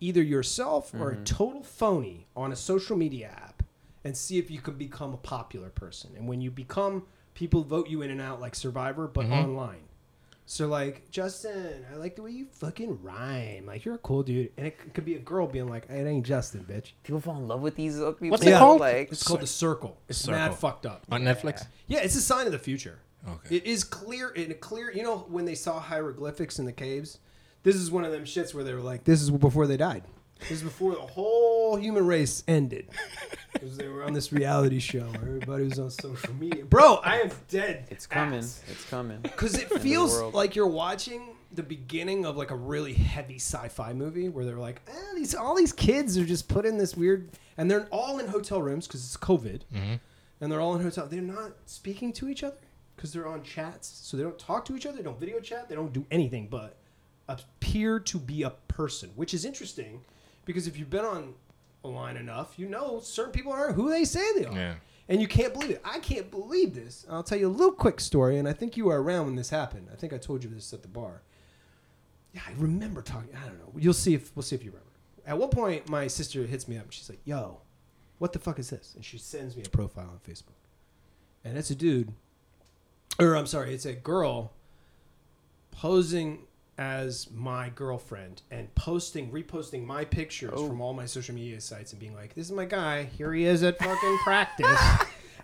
either 0.00 0.22
yourself 0.22 0.92
or 0.94 1.10
a 1.10 1.14
Mm-hmm. 1.14 1.24
total 1.24 1.62
phony 1.62 2.26
on 2.36 2.52
a 2.52 2.56
social 2.56 2.96
media 2.96 3.28
app 3.34 3.62
and 4.04 4.16
see 4.16 4.38
if 4.38 4.50
you 4.50 4.60
can 4.60 4.74
become 4.74 5.12
a 5.12 5.16
popular 5.18 5.70
person. 5.70 6.10
And 6.16 6.28
when 6.28 6.40
you 6.40 6.50
become, 6.50 7.02
people 7.34 7.62
vote 7.64 7.88
you 7.88 8.02
in 8.02 8.10
and 8.10 8.20
out 8.20 8.40
like 8.40 8.54
Survivor, 8.54 9.08
but 9.08 9.24
Mm-hmm. 9.24 9.32
online. 9.34 9.87
So 10.50 10.66
like 10.66 11.10
Justin, 11.10 11.84
I 11.92 11.96
like 11.96 12.16
the 12.16 12.22
way 12.22 12.30
you 12.30 12.46
fucking 12.46 13.02
rhyme. 13.02 13.66
Like 13.66 13.84
you're 13.84 13.96
a 13.96 13.98
cool 13.98 14.22
dude, 14.22 14.50
and 14.56 14.66
it 14.66 14.78
c- 14.82 14.88
could 14.94 15.04
be 15.04 15.14
a 15.14 15.18
girl 15.18 15.46
being 15.46 15.68
like, 15.68 15.84
"It 15.90 16.06
ain't 16.06 16.24
Justin, 16.24 16.64
bitch." 16.66 16.92
People 17.04 17.20
fall 17.20 17.36
in 17.36 17.46
love 17.46 17.60
with 17.60 17.76
these 17.76 18.00
uh, 18.00 18.12
people. 18.12 18.30
What's 18.30 18.46
it 18.46 18.56
called? 18.58 18.80
Like, 18.80 19.12
It's 19.12 19.22
called 19.22 19.40
the 19.42 19.46
Circle. 19.46 19.98
It's 20.08 20.18
Circle. 20.18 20.40
mad 20.40 20.54
fucked 20.54 20.86
up. 20.86 21.04
on 21.10 21.22
Netflix. 21.22 21.66
Yeah, 21.86 21.98
it's 22.00 22.16
a 22.16 22.22
sign 22.22 22.46
of 22.46 22.52
the 22.52 22.58
future. 22.58 22.98
Okay. 23.28 23.56
It 23.56 23.66
is 23.66 23.84
clear. 23.84 24.32
It 24.34 24.58
clear. 24.62 24.90
You 24.90 25.02
know 25.02 25.18
when 25.28 25.44
they 25.44 25.54
saw 25.54 25.80
hieroglyphics 25.80 26.58
in 26.58 26.64
the 26.64 26.72
caves, 26.72 27.18
this 27.62 27.76
is 27.76 27.90
one 27.90 28.06
of 28.06 28.12
them 28.12 28.24
shits 28.24 28.54
where 28.54 28.64
they 28.64 28.72
were 28.72 28.80
like, 28.80 29.04
"This 29.04 29.20
is 29.20 29.30
before 29.30 29.66
they 29.66 29.76
died. 29.76 30.04
This 30.40 30.50
is 30.52 30.62
before 30.62 30.92
the 30.94 31.00
whole 31.00 31.76
human 31.76 32.06
race 32.06 32.42
ended." 32.48 32.88
Because 33.52 33.76
they 33.76 33.88
were 33.88 34.04
on 34.04 34.12
this 34.12 34.30
reality 34.32 34.78
show. 34.78 35.10
Everybody 35.14 35.64
was 35.64 35.80
on 35.80 35.90
social 35.90 36.32
media. 36.34 36.64
Bro, 36.64 36.96
I 36.96 37.20
am 37.20 37.30
dead. 37.48 37.86
it's 37.90 38.06
coming. 38.06 38.38
It's 38.40 38.84
coming. 38.88 39.18
Because 39.22 39.58
it 39.58 39.68
the 39.68 39.80
feels 39.80 40.12
world. 40.12 40.34
like 40.34 40.54
you're 40.54 40.68
watching 40.68 41.34
the 41.52 41.62
beginning 41.64 42.24
of 42.24 42.36
like 42.36 42.52
a 42.52 42.54
really 42.54 42.92
heavy 42.92 43.36
sci-fi 43.36 43.94
movie 43.94 44.28
where 44.28 44.44
they're 44.44 44.58
like, 44.58 44.80
eh, 44.86 44.92
these 45.16 45.34
all 45.34 45.56
these 45.56 45.72
kids 45.72 46.16
are 46.18 46.26
just 46.26 46.46
put 46.46 46.66
in 46.66 46.76
this 46.78 46.94
weird, 46.96 47.30
and 47.56 47.68
they're 47.68 47.88
all 47.90 48.20
in 48.20 48.28
hotel 48.28 48.62
rooms 48.62 48.86
because 48.86 49.04
it's 49.04 49.16
COVID, 49.16 49.62
and 49.72 50.52
they're 50.52 50.60
all 50.60 50.76
in 50.76 50.82
hotel. 50.82 51.08
They're 51.08 51.20
not 51.20 51.52
speaking 51.66 52.12
to 52.12 52.28
each 52.28 52.44
other 52.44 52.58
because 52.94 53.12
they're 53.12 53.26
on 53.26 53.42
chats, 53.42 53.88
so 53.88 54.16
they 54.16 54.22
don't 54.22 54.38
talk 54.38 54.66
to 54.66 54.76
each 54.76 54.86
other. 54.86 54.98
They 54.98 55.02
don't 55.02 55.18
video 55.18 55.40
chat. 55.40 55.68
They 55.68 55.74
don't 55.74 55.92
do 55.92 56.04
anything 56.12 56.46
but 56.48 56.76
appear 57.28 57.98
to 57.98 58.18
be 58.18 58.42
a 58.42 58.50
person, 58.68 59.10
which 59.16 59.34
is 59.34 59.44
interesting 59.44 60.02
because 60.48 60.66
if 60.66 60.78
you've 60.78 60.88
been 60.88 61.04
on 61.04 61.34
a 61.84 61.88
line 61.88 62.16
enough, 62.16 62.58
you 62.58 62.66
know 62.70 63.00
certain 63.00 63.32
people 63.32 63.52
aren't 63.52 63.74
who 63.74 63.90
they 63.90 64.04
say 64.06 64.32
they 64.32 64.46
are. 64.46 64.54
Yeah. 64.54 64.74
And 65.06 65.20
you 65.20 65.28
can't 65.28 65.52
believe 65.52 65.70
it. 65.70 65.82
I 65.84 65.98
can't 65.98 66.30
believe 66.30 66.74
this. 66.74 67.04
I'll 67.10 67.22
tell 67.22 67.38
you 67.38 67.48
a 67.48 67.50
little 67.50 67.72
quick 67.72 68.00
story, 68.00 68.38
and 68.38 68.48
I 68.48 68.54
think 68.54 68.74
you 68.74 68.86
were 68.86 69.02
around 69.02 69.26
when 69.26 69.36
this 69.36 69.50
happened. 69.50 69.88
I 69.92 69.96
think 69.96 70.14
I 70.14 70.16
told 70.18 70.42
you 70.42 70.48
this 70.48 70.72
at 70.72 70.80
the 70.80 70.88
bar. 70.88 71.20
Yeah, 72.32 72.40
I 72.46 72.52
remember 72.56 73.02
talking. 73.02 73.28
I 73.36 73.46
don't 73.46 73.58
know. 73.58 73.72
You'll 73.76 73.92
see 73.92 74.14
if 74.14 74.34
we'll 74.34 74.42
see 74.42 74.56
if 74.56 74.64
you 74.64 74.70
remember. 74.70 74.86
At 75.26 75.36
one 75.36 75.50
point, 75.50 75.86
my 75.90 76.06
sister 76.06 76.46
hits 76.46 76.66
me 76.66 76.78
up. 76.78 76.84
and 76.84 76.92
She's 76.94 77.10
like, 77.10 77.20
"Yo, 77.26 77.60
what 78.18 78.32
the 78.32 78.38
fuck 78.38 78.58
is 78.58 78.70
this?" 78.70 78.94
And 78.96 79.04
she 79.04 79.18
sends 79.18 79.54
me 79.54 79.64
a 79.66 79.68
profile 79.68 80.08
on 80.10 80.20
Facebook, 80.26 80.56
and 81.44 81.58
it's 81.58 81.70
a 81.70 81.74
dude, 81.74 82.12
or 83.18 83.36
I'm 83.36 83.46
sorry, 83.46 83.74
it's 83.74 83.86
a 83.86 83.92
girl 83.92 84.52
posing 85.70 86.47
as 86.78 87.28
my 87.32 87.68
girlfriend 87.70 88.42
and 88.50 88.72
posting, 88.76 89.30
reposting 89.32 89.84
my 89.84 90.04
pictures 90.04 90.52
Oh. 90.54 90.68
from 90.68 90.80
all 90.80 90.94
my 90.94 91.04
social 91.06 91.34
media 91.34 91.60
sites 91.60 91.92
and 91.92 92.00
being 92.00 92.14
like, 92.14 92.34
"This 92.34 92.46
is 92.46 92.52
my 92.52 92.64
guy. 92.64 93.04
Here 93.04 93.32
he 93.34 93.44
is 93.44 93.62
at 93.62 93.78
fucking 93.78 94.18
practice." 94.24 94.80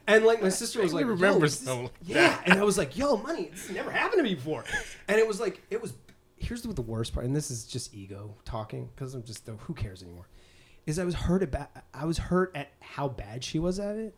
And 0.07 0.25
like 0.25 0.41
my 0.43 0.49
sister 0.49 0.81
was 0.81 0.93
like, 0.95 1.05
remember 1.07 1.39
"Yo, 1.39 1.41
this- 1.41 1.67
like 1.67 1.91
yeah, 2.03 2.41
and 2.47 2.59
I 2.59 2.63
was 2.63 2.79
like, 2.79 2.97
"Yo, 2.97 3.17
money, 3.17 3.49
this 3.53 3.69
never 3.71 3.91
happened 3.91 4.19
to 4.21 4.23
me 4.23 4.35
before." 4.35 4.65
And 5.09 5.19
it 5.19 5.27
was 5.27 5.41
like, 5.41 5.61
it 5.71 5.83
was. 5.83 5.93
Here's 6.37 6.61
the, 6.63 6.73
the 6.75 6.83
worst 6.83 7.15
part, 7.15 7.25
and 7.25 7.35
this 7.35 7.51
is 7.51 7.65
just 7.65 7.95
ego 7.95 8.35
talking 8.45 8.91
because 8.95 9.15
I'm 9.15 9.23
just 9.23 9.49
who 9.61 9.75
cares 9.75 10.03
anymore. 10.03 10.29
Is 10.87 10.99
I 10.99 11.05
was 11.05 11.15
hurt 11.15 11.43
about 11.43 11.71
I 11.95 12.05
was 12.05 12.19
hurt 12.19 12.53
at 12.55 12.69
how 12.81 13.09
bad 13.09 13.43
she 13.43 13.59
was 13.59 13.81
at 13.81 13.97
it. 13.97 14.15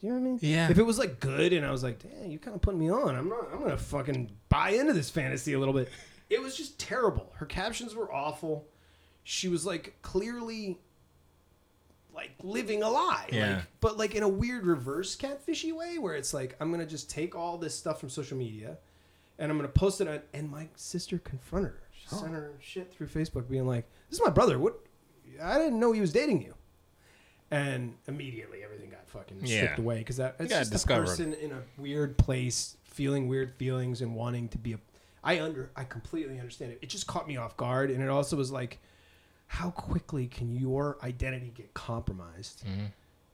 Do 0.00 0.06
You 0.08 0.12
know 0.14 0.18
what 0.18 0.24
I 0.26 0.30
mean? 0.30 0.38
Yeah. 0.42 0.68
If 0.70 0.78
it 0.78 0.82
was 0.82 0.98
like 0.98 1.20
good, 1.20 1.52
and 1.52 1.64
I 1.64 1.70
was 1.70 1.84
like, 1.84 2.00
"Damn, 2.02 2.30
you 2.30 2.38
kind 2.40 2.56
of 2.56 2.60
put 2.60 2.74
me 2.76 2.90
on," 2.90 3.14
I'm 3.14 3.28
not. 3.28 3.48
I'm 3.52 3.60
gonna 3.60 3.76
fucking 3.76 4.30
buy 4.48 4.70
into 4.70 4.92
this 4.92 5.10
fantasy 5.10 5.52
a 5.52 5.58
little 5.60 5.74
bit. 5.74 5.88
It 6.30 6.40
was 6.40 6.56
just 6.56 6.78
terrible. 6.78 7.32
Her 7.36 7.46
captions 7.46 7.94
were 7.94 8.10
awful. 8.12 8.66
She 9.24 9.48
was 9.48 9.66
like 9.66 9.96
clearly 10.02 10.78
like 12.14 12.30
living 12.42 12.82
a 12.82 12.88
lie. 12.88 13.28
Yeah. 13.32 13.54
Like, 13.56 13.64
but 13.80 13.98
like 13.98 14.14
in 14.14 14.22
a 14.22 14.28
weird 14.28 14.66
reverse 14.66 15.16
catfishy 15.16 15.74
way 15.74 15.98
where 15.98 16.14
it's 16.14 16.32
like 16.34 16.56
I'm 16.60 16.70
gonna 16.70 16.86
just 16.86 17.10
take 17.10 17.34
all 17.34 17.58
this 17.58 17.74
stuff 17.76 18.00
from 18.00 18.08
social 18.08 18.36
media 18.38 18.78
and 19.38 19.50
I'm 19.50 19.58
gonna 19.58 19.68
post 19.68 20.00
it 20.00 20.08
on 20.08 20.20
and 20.34 20.50
my 20.50 20.68
sister 20.76 21.18
confronted 21.18 21.72
her. 21.72 21.82
She 21.92 22.08
sent 22.08 22.32
her 22.32 22.52
shit 22.60 22.92
through 22.94 23.08
Facebook 23.08 23.48
being 23.48 23.66
like, 23.66 23.86
This 24.08 24.18
is 24.18 24.24
my 24.24 24.30
brother. 24.32 24.58
What 24.58 24.80
I 25.42 25.58
didn't 25.58 25.78
know 25.80 25.92
he 25.92 26.00
was 26.00 26.12
dating 26.12 26.42
you. 26.42 26.54
And 27.52 27.94
immediately 28.06 28.62
everything 28.62 28.90
got 28.90 29.08
fucking 29.08 29.38
Yeah. 29.42 29.58
stripped 29.62 29.78
away 29.80 29.98
because 29.98 30.16
that 30.18 30.36
it's 30.38 30.52
just 30.52 30.84
a 30.84 30.86
person 30.88 31.32
in 31.34 31.52
a 31.52 31.62
weird 31.78 32.16
place 32.16 32.76
feeling 32.84 33.28
weird 33.28 33.52
feelings 33.54 34.00
and 34.02 34.14
wanting 34.14 34.48
to 34.48 34.58
be 34.58 34.72
a 34.72 34.78
I 35.22 35.40
under 35.40 35.70
I 35.76 35.84
completely 35.84 36.38
understand 36.38 36.72
it. 36.72 36.78
It 36.82 36.88
just 36.88 37.06
caught 37.06 37.28
me 37.28 37.36
off 37.36 37.56
guard, 37.56 37.90
and 37.90 38.02
it 38.02 38.08
also 38.08 38.36
was 38.36 38.50
like, 38.50 38.78
how 39.46 39.70
quickly 39.70 40.26
can 40.26 40.54
your 40.54 40.96
identity 41.02 41.52
get 41.54 41.74
compromised? 41.74 42.64
Mm-hmm. 42.66 42.86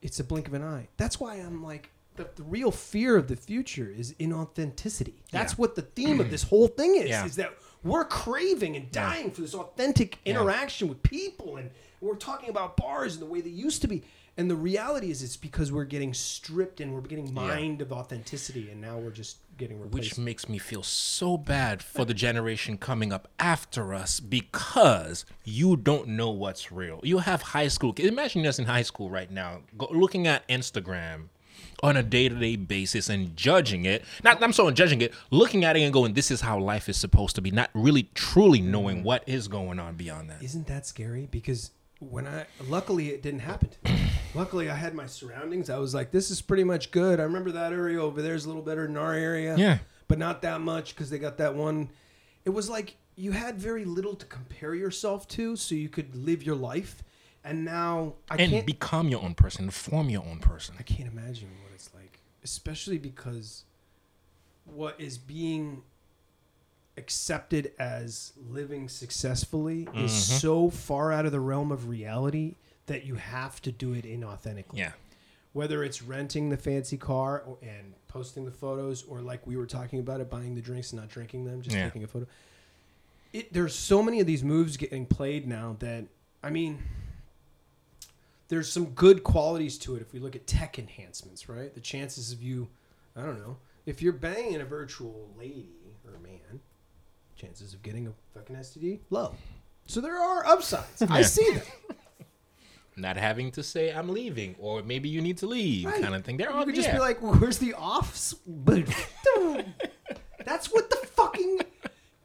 It's 0.03 0.21
a 0.21 0.25
blink 0.25 0.49
of 0.49 0.55
an 0.55 0.63
eye. 0.63 0.89
That's 0.97 1.19
why 1.21 1.35
I'm 1.37 1.63
like. 1.63 1.91
The, 2.17 2.27
the 2.35 2.45
real 2.45 2.71
fear 2.71 3.15
of 3.19 3.29
the 3.29 3.37
future 3.37 3.93
is 3.95 4.15
inauthenticity. 4.15 5.13
That's 5.31 5.53
Yeah. 5.53 5.57
what 5.57 5.75
the 5.75 5.83
theme 5.83 6.19
of 6.19 6.31
this 6.31 6.43
whole 6.51 6.67
thing 6.67 6.97
is. 6.97 7.11
Yeah. 7.11 7.27
Is 7.27 7.37
that 7.37 7.53
we're 7.85 8.07
craving 8.07 8.75
and 8.75 8.91
dying 8.91 9.31
for 9.31 9.43
this 9.43 9.55
authentic 9.55 10.19
interaction 10.25 10.89
with 10.89 11.03
people, 11.03 11.57
and 11.59 11.71
we're 12.01 12.15
talking 12.17 12.49
about 12.49 12.79
bars 12.79 13.13
and 13.17 13.23
the 13.23 13.27
way 13.27 13.43
they 13.43 13.51
used 13.51 13.83
to 13.83 13.89
be. 13.89 14.03
And 14.39 14.51
the 14.51 14.57
reality 14.57 15.11
is, 15.11 15.23
it's 15.23 15.37
because 15.37 15.73
we're 15.73 15.85
getting 15.85 16.13
stripped 16.13 16.81
and 16.81 16.93
we're 16.93 17.01
getting 17.01 17.33
mined 17.33 17.81
of 17.81 17.91
authenticity, 17.91 18.71
and 18.71 18.81
now 18.81 18.99
we're 18.99 19.11
just 19.11 19.39
getting 19.57 19.81
replaced. 19.81 20.11
which 20.11 20.19
makes 20.19 20.49
me 20.49 20.59
feel 20.59 20.83
so 20.83 21.39
bad 21.39 21.83
for 21.83 22.05
the 22.05 22.13
generation 22.13 22.77
coming 22.77 23.13
up 23.13 23.29
after 23.39 23.95
us 23.95 24.21
because 24.21 25.25
you 25.45 25.77
don't 25.77 26.09
know 26.09 26.31
what's 26.31 26.71
real. 26.71 27.01
You 27.03 27.19
have 27.19 27.41
high 27.41 27.69
school. 27.69 27.95
Imagine 27.97 28.47
us 28.47 28.59
in 28.59 28.67
high 28.67 28.83
school 28.83 29.09
right 29.09 29.31
now, 29.31 29.63
go, 29.79 29.89
looking 29.91 30.27
at 30.27 30.47
Instagram 30.49 31.29
on 31.83 31.97
a 31.97 32.03
day-to-day 32.03 32.57
basis 32.57 33.09
and 33.09 33.37
judging 33.37 33.87
it. 33.87 34.05
Not 34.23 34.43
I'm 34.43 34.53
sorry, 34.53 34.75
judging 34.75 35.01
it, 35.01 35.15
looking 35.31 35.65
at 35.65 35.77
it 35.77 35.83
and 35.83 35.93
going, 35.93 36.13
"This 36.13 36.31
is 36.31 36.43
how 36.43 36.59
life 36.59 36.89
is 36.89 36.97
supposed 36.97 37.37
to 37.37 37.43
be." 37.43 37.51
Not 37.51 37.71
really, 37.73 38.11
truly 38.15 38.61
knowing 38.61 38.99
mm-hmm. 38.99 39.07
what 39.07 39.25
is 39.27 39.49
going 39.49 39.79
on 39.79 39.95
beyond 39.95 40.31
that. 40.31 40.43
Isn't 40.43 40.67
that 40.67 40.87
scary? 40.87 41.29
Because 41.31 41.71
when 41.99 42.27
I 42.27 42.47
luckily 42.69 43.09
it 43.09 43.23
didn't 43.23 43.41
happen. 43.41 43.71
To 43.71 43.93
me. 43.93 44.06
Luckily, 44.37 44.71
I 44.71 44.75
had 44.75 44.95
my 44.95 45.07
surroundings. 45.07 45.71
I 45.71 45.79
was 45.79 45.95
like, 45.95 46.11
this 46.11 46.31
is 46.31 46.41
pretty 46.41 46.65
much 46.65 46.91
good. 46.91 47.19
I 47.21 47.25
remember 47.25 47.51
that 47.53 47.73
area 47.73 48.01
over 48.01 48.21
there 48.23 48.35
is 48.35 48.45
a 48.45 48.49
little 48.49 48.63
better 48.63 48.87
than 48.87 48.97
our 48.97 49.15
area. 49.15 49.57
Yeah. 49.57 49.79
but 50.09 50.19
not 50.19 50.43
that 50.43 50.61
much 50.61 50.95
because 50.95 51.11
they 51.11 51.19
got 51.19 51.39
that 51.39 51.55
one. 51.55 51.89
It 52.45 52.51
was 52.51 52.69
like 52.71 52.97
you 53.17 53.33
had 53.33 53.59
very 53.59 53.85
little 53.85 54.15
to 54.15 54.27
compare 54.27 54.75
yourself 54.75 55.27
to, 55.29 55.57
so 55.57 55.75
you 55.75 55.89
could 55.89 56.15
live 56.15 56.43
your 56.45 56.55
life. 56.57 57.03
And 57.43 57.65
now 57.65 58.15
I 58.31 58.37
and 58.37 58.51
can't. 58.53 58.67
become 58.67 59.09
your 59.09 59.23
own 59.23 59.35
person, 59.35 59.71
form 59.71 60.09
your 60.11 60.23
own 60.25 60.39
person. 60.41 60.75
I 60.79 60.83
can't 60.83 61.09
imagine 61.11 61.49
what 61.63 61.73
it's 61.75 61.91
like, 61.95 62.19
especially 62.45 62.99
because 62.99 63.65
what 64.65 65.01
is 65.01 65.17
being 65.17 65.83
accepted 66.99 67.73
as 67.79 68.33
living 68.51 68.89
successfully 68.89 69.83
is 69.95 70.11
Mm-hmm. 70.11 70.39
so 70.39 70.71
far 70.71 71.13
out 71.13 71.27
of 71.27 71.33
the 71.33 71.41
realm 71.41 71.71
of 71.71 71.89
reality 71.89 72.55
that 72.87 73.05
you 73.05 73.17
have 73.17 73.61
to 73.63 73.73
do 73.73 73.93
it 73.93 74.05
inauthentically. 74.05 74.75
Yeah. 74.75 74.93
Whether 75.53 75.83
it's 75.85 76.03
renting 76.03 76.51
the 76.51 76.57
fancy 76.57 76.97
car 76.97 77.43
or, 77.47 77.59
and 77.63 77.95
posting 78.09 78.45
the 78.45 78.51
photos, 78.51 79.03
or 79.05 79.21
like 79.21 79.47
we 79.47 79.57
were 79.57 79.67
talking 79.67 79.99
about 80.01 80.21
it, 80.21 80.29
buying 80.31 80.55
the 80.55 80.61
drinks 80.61 80.93
and 80.93 81.01
not 81.01 81.09
drinking 81.09 81.45
them, 81.45 81.63
just 81.63 81.75
Yeah. 81.77 81.85
taking 81.85 82.05
a 82.05 82.07
photo. 82.07 82.27
It, 83.33 83.53
there's 83.53 83.75
so 83.75 84.03
many 84.03 84.21
of 84.21 84.27
these 84.27 84.43
moves 84.45 84.77
getting 84.77 85.07
played 85.07 85.47
now 85.47 85.77
that 85.81 86.05
I 86.43 86.51
mean, 86.51 86.83
there's 88.49 88.71
some 88.73 88.87
good 88.91 89.25
qualities 89.25 89.79
to 89.79 89.97
it 89.97 90.03
if 90.03 90.13
we 90.13 90.21
look 90.21 90.37
at 90.37 90.47
tech 90.47 90.79
enhancements, 90.79 91.49
right? 91.49 91.75
The 91.75 91.81
chances 91.81 92.33
of 92.33 92.43
you, 92.43 92.69
I 93.17 93.23
don't 93.23 93.39
know, 93.39 93.57
if 93.87 94.01
you're 94.01 94.13
banging 94.13 94.61
a 94.61 94.65
virtual 94.65 95.29
lady 95.39 95.69
or 96.07 96.19
man, 96.21 96.61
chances 97.35 97.75
of 97.75 97.83
getting 97.83 98.07
a 98.07 98.13
fucking 98.35 98.57
STD 98.57 99.01
low. 99.11 99.35
So 99.87 100.01
there 100.01 100.17
are 100.19 100.47
upsides. 100.47 101.03
I 101.03 101.23
see 101.23 101.51
them. 101.53 101.63
Not 102.99 103.17
having 103.19 103.51
to 103.53 103.63
say 103.63 103.93
I'm 103.93 104.09
leaving 104.09 104.57
or 104.59 104.83
maybe 104.83 105.09
you 105.09 105.21
need 105.21 105.37
to 105.39 105.47
leave 105.47 105.85
Right. 105.87 106.01
kind 106.03 106.15
of 106.15 106.25
thing. 106.25 106.41
You 106.41 106.47
are 106.49 106.65
could 106.65 106.75
just 106.75 106.89
yeah. 106.89 106.95
be 106.95 107.01
like, 107.01 107.19
"Where's 107.21 107.59
the 107.59 107.75
offs?" 107.75 108.35
But 108.47 108.85
that's 110.45 110.73
what 110.73 110.89
the 110.91 110.97
fucking 110.97 111.61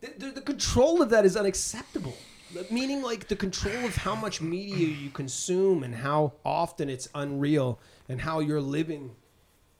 the, 0.01 0.13
the, 0.17 0.31
the 0.31 0.41
control 0.41 1.01
of 1.01 1.09
that 1.09 1.25
is 1.25 1.35
unacceptable. 1.35 2.13
Meaning, 2.69 3.01
like 3.01 3.27
the 3.29 3.35
control 3.35 3.85
of 3.85 3.95
how 3.95 4.13
much 4.15 4.41
media 4.41 4.87
you 4.87 5.09
consume 5.09 5.83
and 5.83 5.95
how 5.95 6.33
often 6.45 6.89
it's 6.89 7.07
unreal 7.15 7.79
and 8.09 8.19
how 8.19 8.39
you're 8.39 8.59
living 8.61 9.11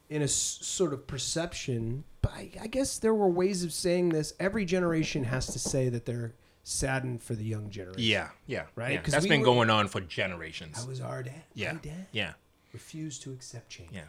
in 0.09 0.21
a 0.21 0.25
s- 0.25 0.59
sort 0.61 0.93
of 0.93 1.05
perception. 1.05 2.05
But 2.21 2.31
I, 2.31 2.49
I 2.61 2.67
guess 2.67 2.97
there 2.97 3.13
were 3.13 3.27
ways 3.27 3.63
of 3.65 3.73
saying 3.73 4.09
this. 4.09 4.33
Every 4.39 4.63
generation 4.63 5.25
has 5.25 5.47
to 5.47 5.59
say 5.59 5.89
that 5.89 6.05
they're 6.05 6.33
saddened 6.63 7.21
for 7.23 7.33
the 7.35 7.43
young 7.43 7.69
generation. 7.69 8.01
Yeah, 8.03 8.29
yeah, 8.45 8.65
Right? 8.75 8.93
Yeah. 8.93 9.01
'Cause 9.01 9.11
That's 9.13 9.23
we 9.23 9.29
been 9.29 9.39
were- 9.41 9.45
going 9.45 9.69
on 9.69 9.87
for 9.87 9.99
generations. 10.01 10.77
How 10.77 10.87
was 10.87 11.01
our 11.01 11.23
dad? 11.23 11.43
yeah, 11.53 11.73
My 11.73 11.79
dad 11.79 12.07
yeah, 12.11 12.33
refused 12.73 13.21
to 13.23 13.31
accept 13.33 13.69
change. 13.69 13.91
yeah. 13.93 14.05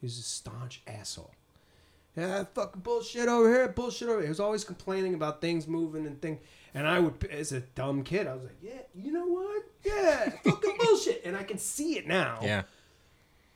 He 0.00 0.06
was 0.06 0.18
a 0.18 0.22
staunch 0.22 0.82
asshole. 0.86 1.32
Yeah, 2.16 2.44
fucking 2.54 2.82
bullshit 2.82 3.28
over 3.28 3.48
here, 3.48 3.68
bullshit 3.68 4.08
over 4.08 4.18
here. 4.18 4.24
He 4.24 4.28
was 4.28 4.40
always 4.40 4.64
complaining 4.64 5.14
about 5.14 5.40
things 5.40 5.66
moving 5.66 6.06
and 6.06 6.20
thing. 6.20 6.40
And 6.74 6.86
I 6.86 6.98
would, 6.98 7.24
as 7.30 7.52
a 7.52 7.60
dumb 7.60 8.02
kid, 8.04 8.26
I 8.26 8.34
was 8.34 8.42
like, 8.44 8.56
yeah, 8.62 8.82
you 8.94 9.12
know 9.12 9.26
what? 9.26 9.62
Yeah, 9.84 10.30
fucking 10.44 10.76
bullshit. 10.80 11.22
And 11.24 11.36
I 11.36 11.44
can 11.44 11.56
see 11.58 11.96
it 11.98 12.06
now. 12.06 12.38
Yeah, 12.42 12.62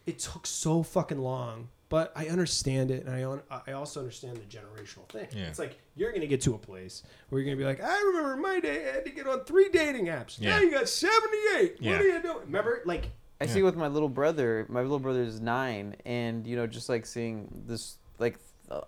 It 0.06 0.18
took 0.20 0.46
so 0.46 0.82
fucking 0.82 1.18
long, 1.18 1.68
but 1.88 2.12
I 2.16 2.26
understand 2.26 2.90
it. 2.90 3.04
And 3.06 3.14
I, 3.14 3.24
un- 3.24 3.42
I 3.66 3.72
also 3.72 4.00
understand 4.00 4.38
the 4.38 4.56
generational 4.56 5.08
thing. 5.08 5.28
Yeah. 5.32 5.46
It's 5.46 5.58
like 5.58 5.78
you're 5.94 6.10
going 6.10 6.22
to 6.22 6.26
get 6.26 6.40
to 6.42 6.54
a 6.54 6.58
place 6.58 7.02
where 7.28 7.40
you're 7.40 7.46
going 7.46 7.56
to 7.56 7.62
be 7.62 7.66
like, 7.66 7.82
I 7.82 8.02
remember 8.02 8.36
my 8.36 8.60
day, 8.60 8.88
I 8.88 8.94
had 8.96 9.04
to 9.04 9.10
get 9.10 9.26
on 9.26 9.44
three 9.44 9.68
dating 9.68 10.06
apps. 10.06 10.40
Now 10.40 10.56
Yeah. 10.56 10.62
you 10.62 10.70
got 10.70 10.88
78. 10.88 11.76
Yeah. 11.78 11.92
What 11.92 12.00
are 12.00 12.04
you 12.04 12.22
doing? 12.22 12.40
Remember? 12.46 12.82
Like, 12.84 13.10
I 13.40 13.46
see 13.46 13.62
with 13.62 13.76
my 13.76 13.88
little 13.88 14.08
brother. 14.08 14.66
My 14.68 14.80
little 14.80 14.98
brother 14.98 15.22
is 15.22 15.40
nine, 15.40 15.96
and 16.06 16.46
you 16.46 16.56
know, 16.56 16.66
just 16.66 16.88
like 16.88 17.04
seeing 17.04 17.64
this, 17.66 17.98
like 18.18 18.38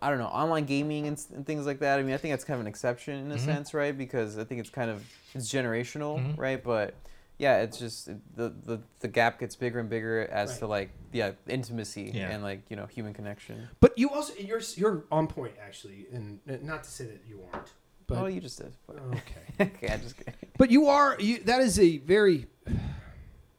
I 0.03 0.09
don't 0.09 0.19
know, 0.19 0.27
online 0.27 0.65
gaming 0.65 1.07
and, 1.07 1.23
and 1.35 1.47
things 1.47 1.67
like 1.67 1.81
that. 1.81 1.99
I 1.99 2.03
mean, 2.03 2.15
I 2.15 2.17
think 2.17 2.33
that's 2.33 2.45
kind 2.45 2.57
of 2.57 2.63
an 2.63 2.67
exception 2.67 3.19
in 3.19 3.31
a 3.31 3.35
mm-hmm. 3.35 3.45
sense, 3.45 3.75
right? 3.75 3.97
Because 3.97 4.39
I 4.39 4.45
think 4.45 4.61
it's 4.61 4.71
kind 4.71 4.91
of 4.91 5.05
it's 5.35 5.53
generational, 5.53 6.19
mm-hmm. 6.19 6.41
right? 6.41 6.63
But 6.63 6.95
yeah, 7.39 7.59
it's 7.63 7.79
just 7.79 8.07
the 8.07 8.49
the 8.65 8.81
the 9.01 9.09
gap 9.09 9.39
gets 9.41 9.55
bigger 9.57 9.79
and 9.79 9.89
bigger 9.89 10.27
as 10.31 10.51
Right. 10.51 10.59
to 10.59 10.67
like 10.67 10.91
yeah, 11.13 11.33
intimacy 11.47 12.11
Yeah. 12.15 12.31
and 12.31 12.43
like 12.43 12.63
you 12.69 12.77
know 12.77 12.87
human 12.87 13.15
connection. 13.15 13.69
but 13.81 13.97
you 13.97 14.11
also, 14.11 14.35
you're, 14.39 14.61
you're 14.77 15.05
on 15.11 15.27
point, 15.27 15.55
actually. 15.65 16.07
And 16.13 16.41
not 16.63 16.85
to 16.85 16.91
say 16.91 17.05
that 17.07 17.23
you 17.29 17.41
aren't. 17.53 17.73
But, 18.07 18.19
oh, 18.19 18.27
you 18.27 18.41
just 18.41 18.59
did. 18.59 18.73
But, 18.87 18.97
okay. 19.01 19.45
okay, 19.61 19.93
I 19.93 19.97
just 19.99 20.17
kidding. 20.17 20.35
But 20.57 20.71
you 20.71 20.87
are 20.87 21.17
you. 21.21 21.39
That 21.45 21.61
is 21.61 21.79
a 21.79 21.99
very. 21.99 22.47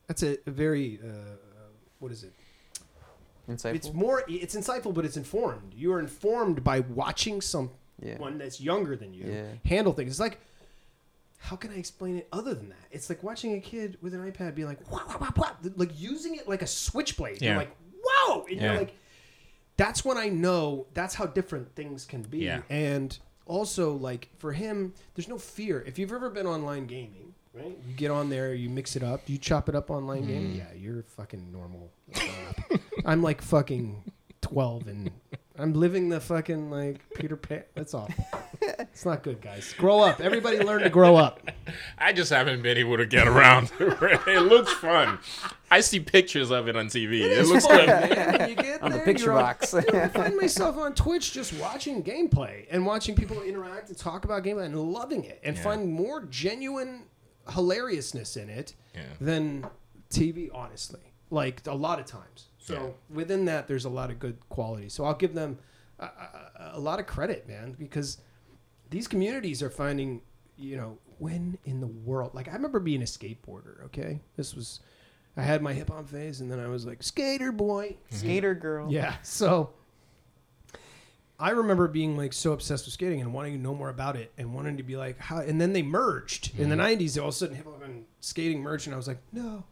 That's 0.07 0.23
a, 0.23 0.37
a 0.47 0.51
very. 0.51 0.99
Uh, 1.03 1.37
what 1.99 2.11
is 2.11 2.23
it? 2.23 2.33
Insightful. 3.49 3.75
It's 3.75 3.93
more. 3.93 4.23
It's 4.27 4.55
insightful, 4.55 4.93
but 4.93 5.05
it's 5.05 5.17
informed. 5.17 5.73
You 5.73 5.93
are 5.93 5.99
informed 5.99 6.63
by 6.63 6.81
watching 6.81 7.41
someone 7.41 7.71
yeah. 8.01 8.17
that's 8.37 8.59
younger 8.61 8.95
than 8.95 9.13
you 9.13 9.25
Yeah. 9.25 9.43
handle 9.65 9.93
things. 9.93 10.11
It's 10.11 10.19
like. 10.19 10.39
How 11.39 11.55
can 11.55 11.71
I 11.71 11.75
explain 11.75 12.17
it 12.17 12.27
other 12.31 12.53
than 12.53 12.69
that? 12.69 12.85
It's 12.91 13.09
like 13.09 13.23
watching 13.23 13.53
a 13.53 13.59
kid 13.59 13.97
with 14.01 14.13
an 14.13 14.31
iPad 14.31 14.55
be 14.55 14.65
like, 14.65 14.91
wah, 14.91 15.01
wah, 15.07 15.17
wah, 15.19 15.31
wah, 15.35 15.51
like 15.77 15.99
using 15.99 16.35
it 16.35 16.47
like 16.47 16.61
a 16.61 16.67
switchblade. 16.67 17.41
You're 17.41 17.55
like, 17.55 17.75
whoa! 18.03 18.45
And 18.49 18.61
you're 18.61 18.75
like, 18.75 18.93
that's 19.77 20.03
when 20.03 20.17
I 20.17 20.27
know 20.27 20.87
that's 20.93 21.15
how 21.15 21.25
different 21.25 21.73
things 21.75 22.05
can 22.05 22.23
be. 22.23 22.39
Yeah. 22.39 22.61
And 22.69 23.17
also, 23.45 23.93
like 23.93 24.29
for 24.37 24.51
him, 24.51 24.93
there's 25.15 25.29
no 25.29 25.37
fear. 25.37 25.83
If 25.87 25.97
you've 25.97 26.11
ever 26.11 26.29
been 26.29 26.45
online 26.45 26.85
gaming, 26.85 27.33
right? 27.53 27.77
You 27.87 27.93
get 27.95 28.11
on 28.11 28.29
there, 28.29 28.53
you 28.53 28.69
mix 28.69 28.95
it 28.97 29.03
up, 29.03 29.21
you 29.27 29.37
chop 29.37 29.69
it 29.69 29.75
up 29.75 29.89
online 29.89 30.23
mm-hmm. 30.23 30.31
gaming. 30.31 30.55
Yeah, 30.55 30.73
you're 30.75 31.03
fucking 31.03 31.51
normal. 31.51 31.91
I'm 33.05 33.23
like 33.23 33.41
fucking 33.41 34.11
twelve 34.41 34.87
and 34.87 35.09
I'm 35.57 35.73
living 35.73 36.09
the 36.09 36.19
fucking 36.19 36.69
like 36.69 37.01
Peter 37.15 37.35
Pan. 37.35 37.63
That's 37.73 37.93
awful. 37.93 38.25
It's 38.99 39.05
not 39.05 39.23
good, 39.23 39.39
guys. 39.39 39.73
Grow 39.77 40.01
up. 40.01 40.19
Everybody 40.19 40.59
learn 40.59 40.81
to 40.81 40.89
grow 40.89 41.15
up. 41.15 41.39
I 41.97 42.11
just 42.11 42.29
haven't 42.31 42.61
been 42.61 42.75
able 42.77 42.97
to 42.97 43.05
get 43.05 43.29
around. 43.29 43.67
to 43.77 43.91
it. 43.91 44.27
it 44.27 44.41
looks 44.41 44.73
fun. 44.73 45.19
I 45.71 45.79
see 45.79 46.01
pictures 46.01 46.51
of 46.51 46.67
it 46.67 46.75
on 46.75 46.87
TV. 46.87 47.21
It, 47.21 47.31
It's 47.31 47.47
looks 47.49 47.65
fun, 47.65 47.77
good. 47.77 47.87
man. 47.87 48.09
When 48.39 48.49
you 48.49 48.55
get 48.57 48.83
On 48.83 48.91
the 48.91 48.99
picture 48.99 49.27
you're 49.27 49.35
on- 49.35 49.41
box. 49.41 49.71
you 49.71 49.79
know, 49.93 50.01
I 50.01 50.07
find 50.09 50.35
myself 50.41 50.75
on 50.77 50.93
Twitch 50.95 51.31
just 51.31 51.53
watching 51.61 52.03
gameplay 52.03 52.65
and 52.69 52.85
watching 52.85 53.15
people 53.15 53.41
interact 53.41 53.87
and 53.87 53.97
talk 53.97 54.25
about 54.25 54.43
gameplay 54.43 54.65
and 54.65 54.75
loving 54.77 55.23
it 55.23 55.39
and 55.45 55.55
Yeah. 55.55 55.63
find 55.63 55.93
more 55.93 56.23
genuine 56.25 57.03
hilariousness 57.53 58.35
in 58.35 58.49
it 58.49 58.73
Yeah. 58.93 59.03
than 59.21 59.65
TV, 60.09 60.49
honestly. 60.53 61.13
Like 61.29 61.65
a 61.67 61.73
lot 61.73 61.99
of 62.01 62.05
times. 62.05 62.47
So 62.57 62.73
Yeah. 62.73 63.15
within 63.15 63.45
that, 63.45 63.69
there's 63.69 63.85
a 63.85 63.89
lot 63.89 64.09
of 64.11 64.19
good 64.19 64.37
quality. 64.49 64.89
So 64.89 65.05
I'll 65.05 65.13
give 65.13 65.33
them 65.35 65.57
a, 65.99 66.03
a, 66.03 66.71
a 66.73 66.79
lot 66.81 66.99
of 66.99 67.05
credit, 67.07 67.47
man, 67.47 67.77
because 67.79 68.17
these 68.89 69.07
communities 69.07 69.61
are 69.61 69.69
finding, 69.69 70.21
you 70.57 70.77
know, 70.77 70.97
when 71.19 71.57
in 71.65 71.79
the 71.79 71.87
world. 71.87 72.33
Like 72.33 72.47
I 72.47 72.53
remember 72.53 72.79
being 72.79 73.01
a 73.01 73.05
skateboarder. 73.05 73.85
Okay, 73.85 74.21
this 74.35 74.55
was. 74.55 74.79
I 75.37 75.43
had 75.43 75.61
my 75.61 75.73
hip 75.73 75.89
hop 75.89 76.09
phase, 76.09 76.41
and 76.41 76.51
then 76.51 76.59
I 76.59 76.67
was 76.67 76.85
like 76.85 77.01
skater 77.03 77.51
boy. 77.51 77.97
Mm-hmm. 78.07 78.15
Skater 78.15 78.55
girl. 78.55 78.91
Yeah. 78.91 79.15
So 79.21 79.71
I 81.39 81.51
remember 81.51 81.87
being 81.87 82.17
like 82.17 82.33
so 82.33 82.51
obsessed 82.51 82.85
with 82.85 82.93
skating 82.93 83.21
and 83.21 83.33
wanting 83.33 83.53
to 83.53 83.59
know 83.59 83.73
more 83.73 83.89
about 83.89 84.17
it 84.17 84.33
and 84.37 84.53
wanting 84.53 84.75
to 84.77 84.83
be 84.83 84.97
like 84.97 85.17
how 85.19 85.37
and 85.37 85.59
then 85.61 85.71
they 85.71 85.81
merged. 85.81 86.51
In 86.57 86.69
the 86.69 86.75
mm-hmm. 86.75 86.83
nineties, 86.83 87.17
all 87.17 87.29
of 87.29 87.33
a 87.33 87.37
sudden 87.37 87.55
hip 87.55 87.65
hop 87.65 87.81
and 87.83 88.05
skating 88.19 88.61
merged 88.61 88.87
and 88.87 88.93
I 88.93 88.97
was 88.97 89.07
like, 89.07 89.21
no, 89.31 89.63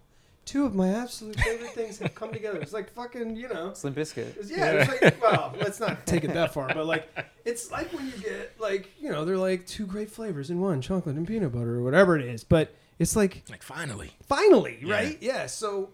two 0.47 0.65
of 0.65 0.73
my 0.73 0.89
absolute 0.89 1.39
favorite 1.39 1.71
things 1.71 1.99
have 1.99 2.15
come 2.15 2.31
together. 2.33 2.59
It's 2.59 2.73
like 2.73 2.89
fucking, 2.91 3.35
you 3.35 3.49
know. 3.49 3.73
Slim 3.73 3.93
Biscuit. 3.93 4.27
It's- 4.39 4.49
Yeah, 4.49 4.71
it's 4.89 5.01
like, 5.01 5.21
well, 5.21 5.53
let's 5.59 5.79
not 5.79 6.07
take 6.07 6.23
it 6.23 6.33
that 6.33 6.53
far, 6.53 6.67
but 6.73 6.85
like, 6.87 7.07
it's 7.45 7.69
like 7.69 7.91
when 7.93 8.05
you 8.07 8.13
get 8.13 8.59
like, 8.59 8.89
you 8.99 9.11
know, 9.11 9.25
they're 9.25 9.37
like 9.37 9.67
two 9.67 9.85
great 9.85 10.09
flavors 10.09 10.49
in 10.49 10.59
one, 10.59 10.81
chocolate 10.81 11.15
and 11.17 11.27
peanut 11.27 11.51
butter 11.51 11.75
or 11.75 11.83
whatever 11.83 12.17
it 12.17 12.25
is. 12.25 12.43
But 12.43 12.73
it's 12.97 13.15
like, 13.15 13.43
Like 13.49 13.61
finally. 13.61 14.11
finally, 14.23 14.79
Yeah. 14.81 14.93
right? 14.95 15.17
Yeah. 15.21 15.45
So, 15.47 15.89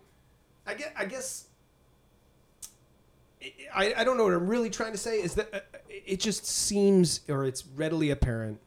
I 0.65 0.75
get, 0.75 0.93
I 0.97 1.05
guess, 1.05 1.47
I, 3.75 3.93
I 3.97 4.03
don't 4.03 4.17
know 4.17 4.23
what 4.23 4.33
I'm 4.33 4.47
really 4.47 4.69
trying 4.69 4.93
to 4.93 4.97
say 4.97 5.21
is 5.21 5.35
that 5.35 5.53
uh, 5.53 5.59
it 5.89 6.19
just 6.19 6.45
seems, 6.45 7.21
or 7.27 7.45
it's 7.45 7.65
readily 7.75 8.09
apparent 8.11 8.59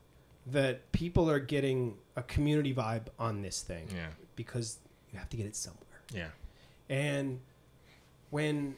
that 0.49 0.93
people 0.93 1.30
are 1.30 1.39
getting 1.41 1.97
a 2.16 2.22
community 2.22 2.74
vibe 2.74 3.07
on 3.18 3.41
this 3.43 3.62
thing 3.62 3.89
Yeah. 3.95 4.09
because 4.37 4.78
you 5.17 5.21
have 5.21 5.29
to 5.31 5.37
get 5.37 5.47
it 5.47 5.57
somewhere. 5.57 5.83
Yeah. 6.14 6.29
And 6.91 7.41
when 8.31 8.77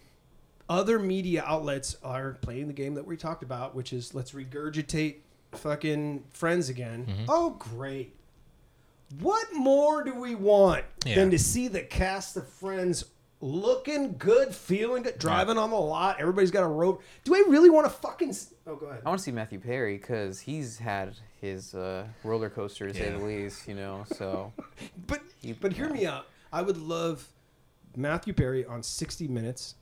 other 0.68 0.99
media 0.99 1.43
outlets 1.45 1.97
are 2.03 2.34
playing 2.43 2.68
the 2.68 2.72
game 2.72 2.95
that 2.95 3.07
we 3.07 3.16
talked 3.16 3.43
about, 3.43 3.74
which 3.74 3.93
is 3.93 4.14
let's 4.14 4.30
regurgitate 4.32 5.16
fucking 5.53 6.24
friends 6.32 6.68
again. 6.68 7.07
Mm-hmm. 7.09 7.24
Oh, 7.28 7.51
great. 7.59 8.14
What 9.20 9.47
more 9.55 10.05
do 10.05 10.14
we 10.14 10.34
want 10.34 10.84
Yeah. 11.05 11.16
than 11.16 11.30
to 11.30 11.39
see 11.39 11.68
the 11.68 11.80
cast 11.80 12.36
of 12.36 12.47
friends 12.47 13.05
looking 13.41 14.16
good, 14.18 14.55
feeling 14.55 15.03
good, 15.03 15.18
driving 15.18 15.59
on 15.59 15.70
the 15.70 15.76
lot? 15.76 16.20
Everybody's 16.20 16.51
got 16.51 16.62
a 16.64 16.68
rope. 16.68 17.03
Do 17.24 17.34
I 17.34 17.45
really 17.49 17.70
want 17.70 17.86
to 17.86 17.91
fucking. 17.91 18.30
s- 18.30 18.53
Oh, 18.66 18.76
go 18.76 18.86
ahead. 18.86 19.03
I 19.05 19.09
want 19.09 19.18
to 19.20 19.24
see 19.24 19.30
Matthew 19.32 19.59
Perry 19.61 19.97
because 19.97 20.41
he's 20.41 20.78
had 20.78 21.14
his 21.41 21.74
uh, 21.74 22.07
roller 22.24 22.51
coaster 22.51 22.86
to 22.89 22.95
say 22.95 23.11
Yeah. 23.11 23.18
the 23.18 23.24
least, 23.24 23.66
you 23.68 23.74
know. 23.74 24.05
So 24.16 24.53
But 25.07 25.22
You- 25.41 25.57
but 25.61 25.72
hear 25.72 25.89
me 25.89 26.05
out. 26.07 26.26
I 26.53 26.62
would 26.62 26.76
love 26.78 27.26
Matthew 27.97 28.32
Perry 28.32 28.64
on 28.64 28.82
60 28.82 29.28
Minutes, 29.28 29.74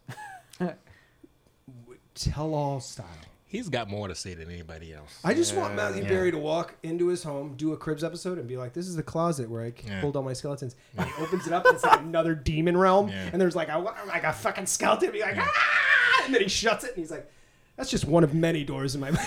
tell 2.14 2.54
all 2.54 2.80
style. 2.80 3.06
He's 3.48 3.68
got 3.68 3.88
more 3.88 4.08
to 4.08 4.14
say 4.14 4.34
than 4.34 4.50
anybody 4.50 4.92
else. 4.92 5.18
I 5.24 5.32
just 5.32 5.54
want 5.54 5.70
Yeah. 5.70 5.76
Matthew 5.76 6.02
Yeah. 6.02 6.08
Perry 6.08 6.30
to 6.32 6.38
walk 6.38 6.74
into 6.82 7.06
his 7.06 7.22
home, 7.22 7.54
do 7.56 7.72
a 7.72 7.76
Cribs 7.76 8.02
episode, 8.02 8.38
and 8.38 8.48
be 8.48 8.56
like, 8.56 8.72
"This 8.72 8.88
is 8.88 8.96
the 8.96 9.02
closet 9.04 9.48
where 9.48 9.62
I 9.62 9.72
Yeah. 9.86 10.00
hold 10.00 10.16
all 10.16 10.22
my 10.24 10.32
skeletons." 10.32 10.74
And 10.96 11.08
he 11.08 11.22
opens 11.22 11.46
it 11.46 11.52
up, 11.52 11.64
and 11.64 11.74
it's 11.76 11.84
like 11.84 12.00
another 12.00 12.34
demon 12.34 12.76
realm, 12.76 13.08
Yeah. 13.08 13.30
and 13.32 13.40
there's 13.40 13.54
like 13.56 13.68
a 13.68 13.78
like 13.78 14.24
a 14.24 14.32
fucking 14.32 14.66
skeleton, 14.66 15.12
be 15.12 15.20
like, 15.20 15.36
"Ah!" 15.38 16.22
and 16.24 16.34
then 16.34 16.42
he 16.42 16.48
shuts 16.48 16.84
it, 16.84 16.90
and 16.90 16.98
he's 16.98 17.10
like, 17.12 17.30
"That's 17.76 17.88
just 17.90 18.04
one 18.04 18.24
of 18.24 18.34
many 18.34 18.64
doors 18.64 18.94
in 18.96 19.00
my." 19.00 19.10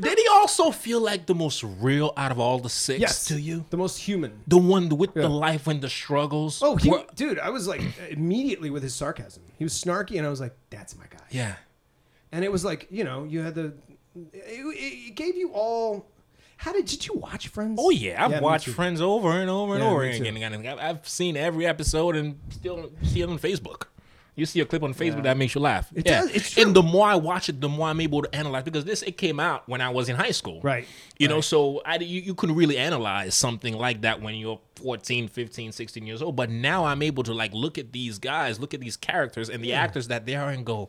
Did 0.00 0.18
he 0.18 0.26
also 0.32 0.70
feel 0.70 1.00
like 1.00 1.26
the 1.26 1.34
most 1.34 1.62
real 1.62 2.12
out 2.16 2.32
of 2.32 2.38
all 2.40 2.58
the 2.58 2.68
six 2.70 3.00
yes, 3.00 3.24
to 3.26 3.40
you? 3.40 3.64
the 3.70 3.76
most 3.76 3.98
human. 3.98 4.40
The 4.48 4.58
one 4.58 4.88
with 4.88 5.10
Yeah. 5.14 5.22
the 5.22 5.28
life 5.28 5.66
and 5.68 5.80
the 5.80 5.88
struggles. 5.88 6.60
Oh, 6.62 6.74
he, 6.76 6.90
were- 6.90 7.04
dude, 7.14 7.38
I 7.38 7.50
was 7.50 7.68
like 7.68 7.82
immediately 8.10 8.70
with 8.70 8.82
his 8.82 8.94
sarcasm. 8.94 9.42
He 9.58 9.64
was 9.64 9.74
snarky, 9.74 10.16
and 10.18 10.26
I 10.26 10.30
was 10.30 10.40
like, 10.40 10.56
"That's 10.70 10.96
my 10.96 11.04
guy." 11.10 11.18
yeah. 11.30 11.56
And 12.32 12.44
it 12.44 12.50
was 12.50 12.64
like 12.64 12.88
you 12.90 13.04
know 13.04 13.24
you 13.24 13.40
had 13.40 13.54
the 13.54 13.74
it, 14.14 14.32
it 14.44 15.14
gave 15.14 15.36
you 15.36 15.50
all 15.52 16.06
how 16.58 16.72
did 16.72 16.86
did 16.86 17.06
you 17.06 17.14
watch 17.14 17.48
friends 17.48 17.78
Oh 17.82 17.90
yeah, 17.90 18.24
I've 18.24 18.30
me 18.32 18.40
watched 18.40 18.66
too. 18.66 18.72
Friends 18.72 19.00
over 19.00 19.30
and 19.30 19.50
over 19.50 19.74
and 19.74 19.82
Yeah, 19.82 19.90
over 19.90 20.02
me 20.02 20.16
again. 20.16 20.34
too. 20.52 20.58
And 20.58 20.68
I've- 20.68 20.80
I've 20.80 21.08
seen 21.08 21.36
every 21.36 21.66
episode 21.66 22.14
and 22.16 22.38
still 22.50 22.92
see 23.02 23.20
it 23.20 23.28
on 23.28 23.38
Facebook. 23.38 23.84
You 24.36 24.46
see 24.46 24.60
a 24.60 24.64
clip 24.64 24.82
on 24.82 24.94
Facebook 24.94 25.24
that 25.24 25.36
makes 25.36 25.54
you 25.54 25.60
laugh. 25.60 25.90
It 25.94 26.06
yeah. 26.06 26.20
does, 26.22 26.30
it's 26.30 26.50
true. 26.52 26.62
And 26.62 26.74
the 26.74 26.82
more 26.82 27.06
I 27.06 27.16
watch 27.16 27.48
it, 27.50 27.60
the 27.60 27.68
more 27.68 27.88
I'm 27.88 28.00
able 28.00 28.22
to 28.22 28.34
analyze 28.34 28.62
because 28.62 28.84
this 28.84 29.02
it 29.02 29.18
came 29.18 29.38
out 29.40 29.68
when 29.68 29.80
I 29.82 29.90
was 29.90 30.08
in 30.08 30.14
high 30.16 30.30
school. 30.30 30.60
Right, 30.62 30.86
You 31.18 31.26
know, 31.28 31.40
so 31.42 31.82
I 31.84 31.96
you, 31.96 32.20
you 32.22 32.34
couldn't 32.34 32.54
really 32.56 32.78
analyze 32.78 33.34
something 33.34 33.74
like 33.76 34.02
that 34.02 34.22
when 34.22 34.34
you're 34.36 34.60
14, 34.76 35.28
15, 35.28 35.72
16 35.72 36.06
years 36.06 36.22
old. 36.22 36.34
But 36.36 36.48
now 36.48 36.84
I'm 36.86 37.02
able 37.02 37.24
to 37.24 37.34
like 37.34 37.52
look 37.52 37.76
at 37.76 37.92
these 37.92 38.18
guys, 38.18 38.58
look 38.60 38.72
at 38.72 38.80
these 38.80 38.96
characters 38.96 39.50
and 39.50 39.62
the 39.64 39.72
actors 39.74 40.08
that 40.08 40.24
they 40.26 40.34
are 40.36 40.48
and 40.48 40.64
go, 40.64 40.88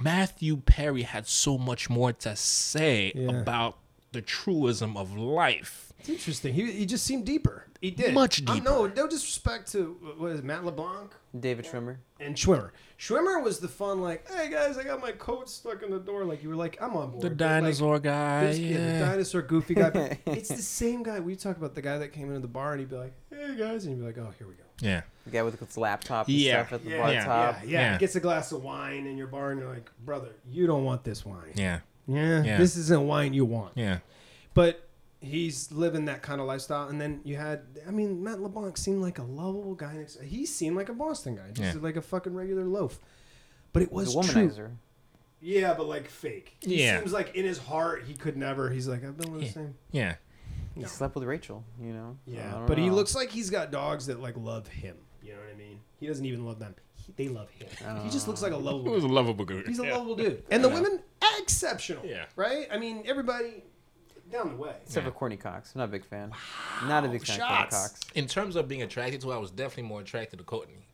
Matthew 0.00 0.56
Perry 0.58 1.02
had 1.02 1.26
so 1.26 1.58
much 1.58 1.88
more 1.90 2.12
to 2.12 2.36
say 2.36 3.12
Yeah. 3.14 3.30
about 3.40 3.78
the 4.12 4.20
truism 4.22 4.96
of 4.96 5.16
life. 5.16 5.92
it's 6.00 6.08
interesting 6.08 6.52
he, 6.52 6.70
he 6.72 6.84
just 6.84 7.04
seemed 7.04 7.24
deeper 7.24 7.66
he 7.80 7.90
did 7.90 8.12
Much 8.12 8.42
Uh, 8.46 8.54
deeper. 8.54 8.64
no 8.64 8.86
no 8.88 9.06
disrespect 9.08 9.70
to 9.72 9.96
what 10.18 10.32
is 10.32 10.40
it, 10.40 10.44
Matt 10.44 10.64
LeBlanc 10.64 11.12
David 11.38 11.64
Schwimmer. 11.64 11.96
and 12.20 12.34
Schwimmer 12.36 12.70
Schwimmer 12.98 13.42
was 13.42 13.58
the 13.60 13.68
fun 13.68 14.02
like 14.02 14.28
hey 14.30 14.50
guys 14.50 14.76
I 14.76 14.84
got 14.84 15.00
my 15.00 15.12
coat 15.12 15.48
stuck 15.48 15.82
in 15.82 15.90
the 15.90 15.98
door 15.98 16.24
like 16.24 16.42
you 16.42 16.48
were 16.50 16.56
like 16.56 16.76
I'm 16.82 16.94
on 16.96 17.10
board 17.12 17.22
The 17.22 17.30
But, 17.30 17.30
like, 17.30 17.38
dinosaur 17.62 18.00
guy. 18.00 18.46
this 18.46 18.58
kid, 18.58 18.76
the 18.76 18.98
dinosaur 19.06 19.42
goofy 19.42 19.74
guy 19.74 19.90
but 19.90 20.18
it's 20.26 20.48
the 20.50 20.56
same 20.62 21.02
guy 21.04 21.20
we 21.20 21.34
talked 21.36 21.58
about 21.58 21.74
the 21.74 21.82
guy 21.82 21.96
that 21.98 22.12
came 22.12 22.28
into 22.28 22.40
the 22.40 22.48
bar 22.48 22.72
and 22.72 22.80
he'd 22.80 22.90
be 22.90 22.96
like 22.96 23.14
hey 23.30 23.54
guys 23.56 23.86
and 23.86 23.96
you'd 23.96 24.00
be 24.00 24.06
like 24.06 24.18
oh 24.18 24.32
here 24.38 24.46
we 24.48 24.54
go 24.54 24.61
yeah. 24.82 25.02
The 25.24 25.30
guy 25.30 25.42
with 25.44 25.58
his 25.58 25.76
laptop 25.78 26.26
and 26.26 26.36
Yeah. 26.36 26.62
stuff 26.66 26.72
at 26.80 26.84
the 26.84 26.90
yeah, 26.90 26.98
bar 26.98 27.12
yeah, 27.12 27.24
top. 27.24 27.56
yeah, 27.62 27.68
yeah. 27.70 27.92
Yeah. 27.92 27.98
Gets 27.98 28.16
a 28.16 28.20
glass 28.20 28.50
of 28.52 28.62
wine 28.62 29.06
in 29.06 29.16
your 29.16 29.28
bar, 29.28 29.52
and 29.52 29.60
you're 29.60 29.68
like, 29.72 29.88
brother, 30.04 30.30
you 30.50 30.66
don't 30.66 30.84
want 30.84 31.04
this 31.04 31.24
wine. 31.24 31.52
Yeah. 31.54 31.80
Yeah, 32.08 32.42
Yeah. 32.42 32.58
this 32.58 32.76
isn't 32.76 33.06
wine 33.06 33.32
you 33.32 33.44
want. 33.44 33.72
Yeah. 33.76 33.98
But 34.54 34.88
he's 35.20 35.70
living 35.70 36.06
that 36.06 36.20
kind 36.22 36.40
of 36.40 36.48
lifestyle. 36.48 36.88
And 36.88 37.00
then 37.00 37.20
you 37.24 37.36
had, 37.36 37.62
I 37.86 37.92
mean, 37.92 38.24
Matt 38.24 38.40
LeBlanc 38.40 38.76
seemed 38.76 39.00
like 39.00 39.18
a 39.20 39.22
lovable 39.22 39.76
guy. 39.76 39.94
Next, 39.94 40.20
he 40.20 40.44
seemed 40.44 40.76
like 40.76 40.88
a 40.88 40.92
Boston 40.94 41.36
guy, 41.36 41.50
just 41.52 41.76
Yeah. 41.76 41.80
like 41.82 41.94
a 41.96 42.02
fucking 42.02 42.34
regular 42.34 42.64
loaf. 42.64 42.98
But 43.72 43.82
it 43.84 43.92
was 43.92 44.14
was 44.16 44.26
womanizer. 44.28 44.56
true. 44.56 44.70
Yeah, 45.40 45.74
but 45.74 45.86
like 45.86 46.08
fake. 46.08 46.56
He 46.60 46.82
Yeah. 46.82 46.98
seems 46.98 47.12
like 47.12 47.34
in 47.36 47.44
his 47.44 47.58
heart 47.58 48.04
he 48.06 48.14
could 48.14 48.36
never. 48.36 48.70
He's 48.70 48.88
like, 48.88 49.04
I've 49.04 49.16
been 49.16 49.30
with 49.32 49.40
the 49.42 49.46
Yeah. 49.46 49.52
same. 49.52 49.74
Yeah. 49.92 50.14
He 50.74 50.80
No. 50.82 50.88
slept 50.88 51.14
with 51.14 51.24
Rachel, 51.24 51.64
you 51.80 51.92
know. 51.92 52.16
Yeah, 52.26 52.50
don't 52.52 52.66
but 52.66 52.78
he 52.78 52.88
looks 52.90 53.14
like 53.14 53.30
he's 53.30 53.50
got 53.50 53.70
dogs 53.70 54.06
that 54.06 54.20
like 54.20 54.36
love 54.36 54.66
him. 54.68 54.96
You 55.22 55.32
know 55.34 55.38
what 55.40 55.50
I 55.54 55.56
mean? 55.58 55.80
He 55.98 56.06
doesn't 56.06 56.24
even 56.24 56.44
love 56.44 56.58
them. 56.58 56.74
He, 56.94 57.12
they 57.16 57.28
love 57.28 57.50
him. 57.50 57.68
He 58.02 58.10
just 58.10 58.26
looks 58.28 58.42
like 58.42 58.52
a 58.52 58.56
It 58.56 58.62
lovable. 58.62 58.92
was 58.92 59.04
a 59.04 59.08
lovable 59.08 59.44
dude. 59.44 59.66
He's 59.66 59.78
a 59.80 59.84
yeah. 59.86 59.92
lovable 59.94 60.16
dude, 60.16 60.42
and 60.50 60.64
the 60.64 60.68
Yeah. 60.68 60.74
women 60.74 61.00
exceptional. 61.40 62.04
Yeah. 62.06 62.24
right. 62.36 62.66
I 62.70 62.78
mean, 62.78 63.02
everybody 63.06 63.64
down 64.30 64.50
the 64.50 64.56
way. 64.56 64.74
Except 64.82 65.04
Yeah. 65.04 65.10
for 65.12 65.18
Courteney 65.18 65.36
Cox. 65.36 65.72
I'm 65.74 65.80
not 65.80 65.84
a 65.88 65.92
big 65.92 66.04
fan. 66.06 66.32
Not 66.86 67.04
a 67.04 67.08
big 67.08 67.24
fan 67.26 67.40
of 67.40 67.46
Courteney. 67.48 67.70
Cox. 67.70 68.00
In 68.14 68.26
terms 68.26 68.56
of 68.56 68.66
being 68.68 68.82
attracted 68.82 69.20
to, 69.22 69.28
her, 69.30 69.34
I 69.34 69.38
was 69.38 69.50
definitely 69.50 69.84
more 69.84 70.00
attracted 70.00 70.38
to 70.38 70.44
Courteney. 70.44 70.86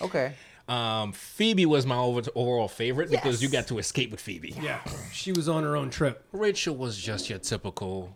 Okay. 0.00 0.32
Um, 0.68 1.12
Phoebe 1.12 1.64
was 1.66 1.86
my 1.86 1.96
overall 1.96 2.68
favorite 2.68 3.10
because 3.10 3.42
you 3.42 3.48
got 3.48 3.66
to 3.68 3.78
escape 3.78 4.10
with 4.10 4.20
Phoebe. 4.20 4.54
Yeah, 4.60 4.80
she 5.12 5.32
was 5.32 5.48
on 5.48 5.62
her 5.64 5.76
own 5.76 5.88
trip. 5.88 6.24
Rachel 6.32 6.76
was 6.76 6.98
just 6.98 7.30
your 7.30 7.38
typical 7.38 8.14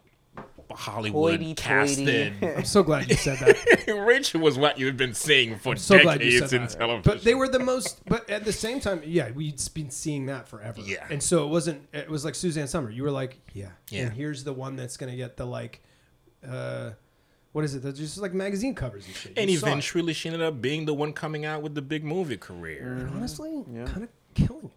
Hollywood 0.76 1.40
Hoity-toity. 1.40 1.54
casted. 1.54 2.44
I'm 2.58 2.64
so 2.64 2.82
glad 2.82 3.08
you 3.08 3.16
said 3.16 3.38
that. 3.38 4.04
Rachel 4.06 4.40
was 4.40 4.58
what 4.58 4.78
you've 4.78 4.96
been 4.96 5.14
saying 5.14 5.58
for 5.58 5.76
so 5.76 6.00
glad 6.02 6.18
decades 6.20 6.50
said 6.50 6.52
in 6.52 6.62
that. 6.66 6.70
television. 6.78 7.02
But 7.04 7.22
they 7.24 7.34
were 7.34 7.48
the 7.48 7.58
most. 7.58 8.04
But 8.06 8.28
at 8.30 8.44
the 8.44 8.52
same 8.52 8.80
time, 8.80 9.02
yeah, 9.04 9.30
we'd 9.30 9.60
been 9.74 9.90
seeing 9.90 10.26
that 10.26 10.48
forever. 10.48 10.80
Yeah. 10.80 11.06
and 11.10 11.22
so 11.22 11.44
it 11.44 11.48
wasn't. 11.48 11.88
It 11.92 12.08
was 12.08 12.24
like 12.24 12.34
Suzanne 12.34 12.66
Summer. 12.68 12.90
You 12.90 13.02
were 13.02 13.10
like, 13.10 13.38
yeah, 13.54 13.68
Yeah. 13.90 14.02
And 14.06 14.12
here's 14.12 14.44
the 14.44 14.52
one 14.52 14.76
that's 14.76 14.96
gonna 14.96 15.16
get 15.16 15.36
the 15.36 15.46
like, 15.46 15.80
uh, 16.48 16.90
what 17.52 17.64
is 17.64 17.74
it? 17.74 17.82
They're 17.82 17.92
just 17.92 18.18
like 18.18 18.32
magazine 18.32 18.74
covers 18.74 19.06
and 19.06 19.14
shit. 19.14 19.32
and 19.36 19.50
You 19.50 19.58
eventually, 19.58 20.12
she 20.14 20.28
ended 20.28 20.42
up 20.42 20.60
being 20.60 20.86
the 20.86 20.94
one 20.94 21.12
coming 21.12 21.44
out 21.44 21.62
with 21.62 21.74
the 21.74 21.82
big 21.82 22.02
movie 22.04 22.36
career. 22.38 22.94
And 23.00 23.10
honestly, 23.10 23.64
Yeah. 23.72 23.84
kind 23.84 24.02
of 24.04 24.08
killing 24.34 24.66
it. 24.66 24.72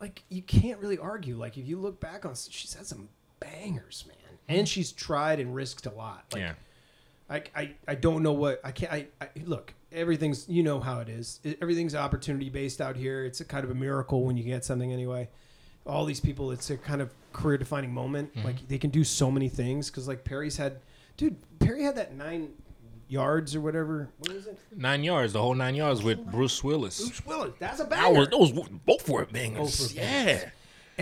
Like 0.00 0.22
you 0.30 0.42
can't 0.42 0.80
really 0.80 0.98
argue. 0.98 1.36
Like 1.36 1.56
if 1.58 1.66
you 1.68 1.78
look 1.78 2.00
back 2.00 2.24
on, 2.24 2.34
she's 2.34 2.74
had 2.74 2.86
some 2.86 3.08
bangers, 3.40 4.04
man, 4.08 4.16
and 4.48 4.68
she's 4.68 4.92
tried 4.92 5.40
and 5.40 5.54
risked 5.54 5.86
a 5.86 5.90
lot. 5.92 6.24
Like, 6.32 6.42
yeah, 6.42 6.52
I, 7.30 7.42
I, 7.54 7.74
I 7.88 7.94
don't 7.94 8.22
know 8.22 8.32
what 8.32 8.60
I 8.64 8.72
can't. 8.72 8.92
I, 8.92 9.06
I 9.20 9.28
look. 9.44 9.74
Everything's 9.92 10.48
you 10.48 10.62
know 10.62 10.80
how 10.80 11.00
it 11.00 11.08
is. 11.08 11.40
It- 11.44 11.58
everything's 11.60 11.94
opportunity 11.94 12.48
based 12.48 12.80
out 12.80 12.96
here. 12.96 13.24
It's 13.24 13.40
a 13.40 13.44
kind 13.44 13.64
of 13.64 13.70
a 13.70 13.74
miracle 13.74 14.24
when 14.24 14.36
you 14.36 14.44
get 14.44 14.64
something 14.64 14.92
anyway. 14.92 15.28
All 15.86 16.04
these 16.04 16.20
people, 16.20 16.52
it's 16.52 16.70
a 16.70 16.76
kind 16.76 17.00
of 17.02 17.10
career 17.32 17.58
defining 17.58 17.92
moment. 17.92 18.34
Mm-hmm. 18.34 18.46
Like 18.46 18.68
they 18.68 18.78
can 18.78 18.90
do 18.90 19.04
so 19.04 19.30
many 19.30 19.48
things 19.48 19.90
because 19.90 20.06
like 20.08 20.24
Perry's 20.24 20.56
had, 20.56 20.78
dude. 21.16 21.36
Perry 21.58 21.82
had 21.82 21.96
that 21.96 22.14
nine 22.14 22.50
yards 23.08 23.54
or 23.54 23.60
whatever. 23.60 24.08
What 24.18 24.30
is 24.32 24.46
it? 24.46 24.58
nine 24.76 25.04
yards, 25.04 25.32
the 25.34 25.42
whole 25.42 25.54
nine 25.54 25.74
yards 25.74 26.02
with 26.02 26.24
Bruce 26.30 26.62
Willis. 26.64 27.00
Bruce 27.00 27.26
Willis. 27.26 27.52
That's 27.58 27.80
a 27.80 27.84
That 27.84 27.90
banger. 27.90 28.20
was 28.20 28.28
those 28.28 28.52
both 28.86 29.08
were 29.08 29.26
bangers. 29.26 29.78
Both 29.80 29.94
were 29.94 30.00
yeah, 30.00 30.50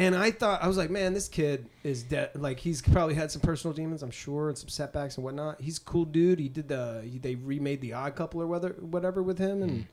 And 0.00 0.16
I 0.16 0.30
thought 0.30 0.62
I 0.62 0.68
was 0.68 0.78
like, 0.78 0.88
man, 0.88 1.12
this 1.12 1.28
kid 1.28 1.66
is 1.84 2.02
dead. 2.02 2.30
Like 2.34 2.58
he's 2.58 2.80
probably 2.80 3.14
had 3.14 3.30
some 3.30 3.42
personal 3.42 3.74
demons, 3.74 4.02
I'm 4.02 4.10
sure, 4.10 4.48
and 4.48 4.56
some 4.56 4.70
setbacks 4.70 5.16
and 5.16 5.24
whatnot. 5.24 5.60
He's 5.60 5.76
a 5.76 5.82
cool 5.82 6.06
dude. 6.06 6.38
He 6.38 6.48
did 6.48 6.68
the 6.68 7.02
he, 7.04 7.18
they 7.18 7.34
remade 7.34 7.82
the 7.82 7.92
Odd 7.92 8.16
Couple 8.16 8.40
or 8.40 8.46
whether 8.46 8.70
whatever 8.80 9.22
with 9.22 9.38
him, 9.38 9.62
and 9.62 9.86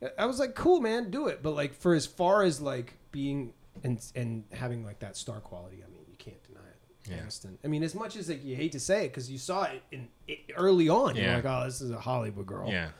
hmm. 0.00 0.06
I 0.18 0.26
was 0.26 0.38
like, 0.38 0.54
cool, 0.54 0.80
man, 0.80 1.10
do 1.10 1.28
it. 1.28 1.42
But 1.42 1.54
like 1.54 1.72
for 1.72 1.94
as 1.94 2.04
far 2.04 2.42
as 2.42 2.60
like 2.60 2.94
being 3.10 3.54
and 3.82 4.04
and 4.14 4.44
having 4.52 4.84
like 4.84 4.98
that 4.98 5.16
star 5.16 5.40
quality, 5.40 5.82
I 5.82 5.90
mean, 5.90 6.02
you 6.10 6.16
can't 6.18 6.42
deny 6.44 6.60
it. 6.60 7.10
Yeah. 7.10 7.26
Aniston. 7.26 7.56
I 7.64 7.68
mean, 7.68 7.82
as 7.82 7.94
much 7.94 8.16
as 8.16 8.28
like 8.28 8.44
you 8.44 8.54
hate 8.54 8.72
to 8.72 8.80
say 8.80 9.06
it 9.06 9.08
because 9.08 9.30
you 9.30 9.38
saw 9.38 9.64
it 9.64 9.82
in 9.90 10.08
it, 10.26 10.40
early 10.56 10.90
on, 10.90 11.16
you're 11.16 11.32
like, 11.32 11.46
oh, 11.46 11.64
this 11.64 11.80
is 11.80 11.90
a 11.90 11.98
Hollywood 11.98 12.46
girl. 12.46 12.68
yeah, 12.70 12.90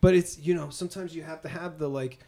But 0.00 0.14
it's 0.14 0.38
you 0.38 0.54
know 0.54 0.70
sometimes 0.70 1.14
you 1.14 1.22
have 1.22 1.42
to 1.42 1.48
have 1.50 1.78
the 1.78 1.88
like 1.88 2.18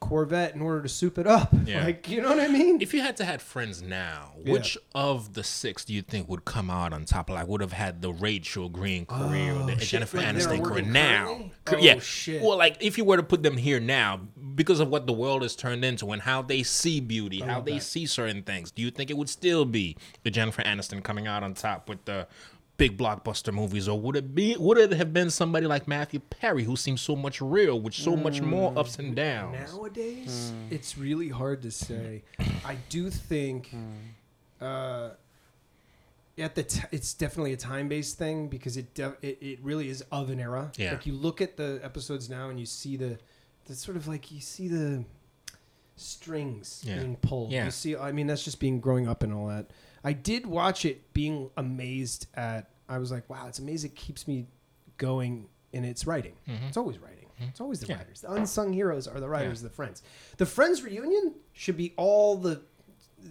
Corvette 0.00 0.54
in 0.54 0.62
order 0.62 0.82
to 0.82 0.88
soup 0.88 1.18
it 1.18 1.26
up. 1.26 1.54
Yeah. 1.68 1.84
Like, 1.84 2.08
you 2.08 2.22
know 2.22 2.30
what 2.30 2.40
I 2.40 2.48
mean? 2.48 2.80
If 2.80 2.94
you 2.94 3.02
had 3.02 3.18
to 3.18 3.26
had 3.26 3.42
friends 3.42 3.82
now, 3.82 4.32
Yeah. 4.42 4.52
which 4.54 4.78
of 4.94 5.34
the 5.34 5.44
six 5.44 5.84
do 5.84 5.92
you 5.92 6.00
think 6.00 6.26
would 6.26 6.46
come 6.46 6.70
out 6.70 6.94
on 6.94 7.04
top? 7.04 7.28
Like, 7.28 7.46
would 7.46 7.60
have 7.60 7.72
had 7.74 8.00
the 8.00 8.10
Rachel 8.10 8.70
Green 8.70 9.04
oh, 9.10 9.28
career, 9.28 9.54
or 9.54 9.66
the 9.66 9.72
Oh, 9.74 9.76
shit, 9.78 9.88
Jennifer 9.88 10.16
like 10.16 10.28
Aniston 10.28 10.64
career 10.64 10.82
now? 10.82 11.50
Oh, 11.66 11.76
yeah. 11.76 11.98
shit. 11.98 12.40
Well, 12.42 12.56
like 12.56 12.78
if 12.80 12.96
you 12.96 13.04
were 13.04 13.18
to 13.18 13.22
put 13.22 13.42
them 13.42 13.58
here 13.58 13.80
now, 13.80 14.20
because 14.54 14.80
of 14.80 14.88
what 14.88 15.06
the 15.06 15.12
world 15.12 15.42
has 15.42 15.54
turned 15.54 15.84
into 15.84 16.10
and 16.12 16.22
how 16.22 16.40
they 16.40 16.62
see 16.62 17.00
beauty, 17.00 17.42
oh, 17.42 17.46
how 17.46 17.60
they 17.60 17.78
see 17.78 18.06
certain 18.06 18.42
things, 18.42 18.70
do 18.70 18.80
you 18.80 18.90
think 18.90 19.10
it 19.10 19.16
would 19.18 19.28
still 19.28 19.66
be 19.66 19.94
the 20.22 20.30
Jennifer 20.30 20.62
Aniston 20.62 21.04
coming 21.04 21.26
out 21.26 21.42
on 21.42 21.52
top 21.52 21.86
with 21.88 22.02
the 22.06 22.26
big 22.78 22.96
blockbuster 22.96 23.52
movies, 23.52 23.86
or 23.88 24.00
would 24.00 24.16
it 24.16 24.34
be? 24.34 24.56
Would 24.56 24.78
it 24.78 24.92
have 24.92 25.12
been 25.12 25.28
somebody 25.30 25.66
like 25.66 25.86
Matthew 25.86 26.20
Perry, 26.20 26.64
who 26.64 26.76
seems 26.76 27.02
so 27.02 27.14
much 27.14 27.42
real, 27.42 27.78
with 27.78 27.92
so 27.92 28.16
much 28.16 28.40
more 28.40 28.72
Mm. 28.72 28.78
ups 28.78 28.98
and 28.98 29.14
downs? 29.14 29.72
Nowadays, 29.74 30.52
it's 30.70 30.96
really 30.96 31.28
hard 31.28 31.60
to 31.62 31.70
say. 31.70 32.22
I 32.64 32.76
do 32.88 33.10
think 33.10 33.74
uh, 34.60 35.10
at 36.38 36.54
the 36.54 36.62
t- 36.62 36.80
it's 36.92 37.12
definitely 37.14 37.52
a 37.52 37.56
time 37.56 37.88
based 37.88 38.16
thing 38.16 38.48
because 38.48 38.76
it, 38.76 38.94
de- 38.94 39.16
it 39.22 39.38
it 39.40 39.58
really 39.60 39.88
is 39.88 40.02
of 40.10 40.30
an 40.30 40.40
era. 40.40 40.70
Yeah. 40.76 40.92
Like 40.92 41.04
you 41.04 41.12
look 41.12 41.40
at 41.40 41.56
the 41.56 41.80
episodes 41.82 42.30
now 42.30 42.48
and 42.48 42.58
you 42.58 42.66
see 42.66 42.96
the 42.96 43.18
the 43.66 43.74
sort 43.74 43.96
of 43.96 44.06
like 44.08 44.30
you 44.32 44.40
see 44.40 44.68
the 44.68 45.04
strings 45.96 46.82
Yeah. 46.86 46.98
being 47.00 47.16
pulled. 47.16 47.50
Yeah. 47.50 47.64
You 47.66 47.70
see, 47.70 47.96
I 47.96 48.12
mean, 48.12 48.26
that's 48.28 48.44
just 48.44 48.60
being 48.60 48.80
growing 48.80 49.08
up 49.08 49.22
and 49.22 49.32
all 49.32 49.48
that. 49.48 49.66
I 50.08 50.12
did 50.14 50.46
watch 50.46 50.84
it, 50.84 51.12
being 51.12 51.50
amazed 51.56 52.26
at. 52.34 52.70
I 52.88 52.96
was 52.98 53.10
like, 53.12 53.28
wow, 53.28 53.46
it's 53.48 53.58
amazing. 53.58 53.90
It 53.90 53.96
keeps 53.96 54.26
me 54.26 54.46
going 54.96 55.46
in 55.72 55.84
its 55.84 56.06
writing. 56.06 56.32
It's 56.66 56.76
always 56.78 56.98
writing. 56.98 57.26
It's 57.40 57.60
always 57.60 57.80
the 57.80 57.84
Mm-hmm. 57.86 57.92
Yeah. 57.92 57.98
writers. 57.98 58.20
The 58.22 58.32
unsung 58.32 58.72
heroes 58.72 59.06
are 59.06 59.20
the 59.20 59.28
writers 59.28 59.58
of 59.62 59.64
the 59.70 59.74
Friends. 59.76 60.02
The 60.38 60.46
Friends 60.46 60.82
reunion 60.82 61.34
should 61.52 61.76
be 61.76 61.92
all 61.96 62.36
the 62.36 62.62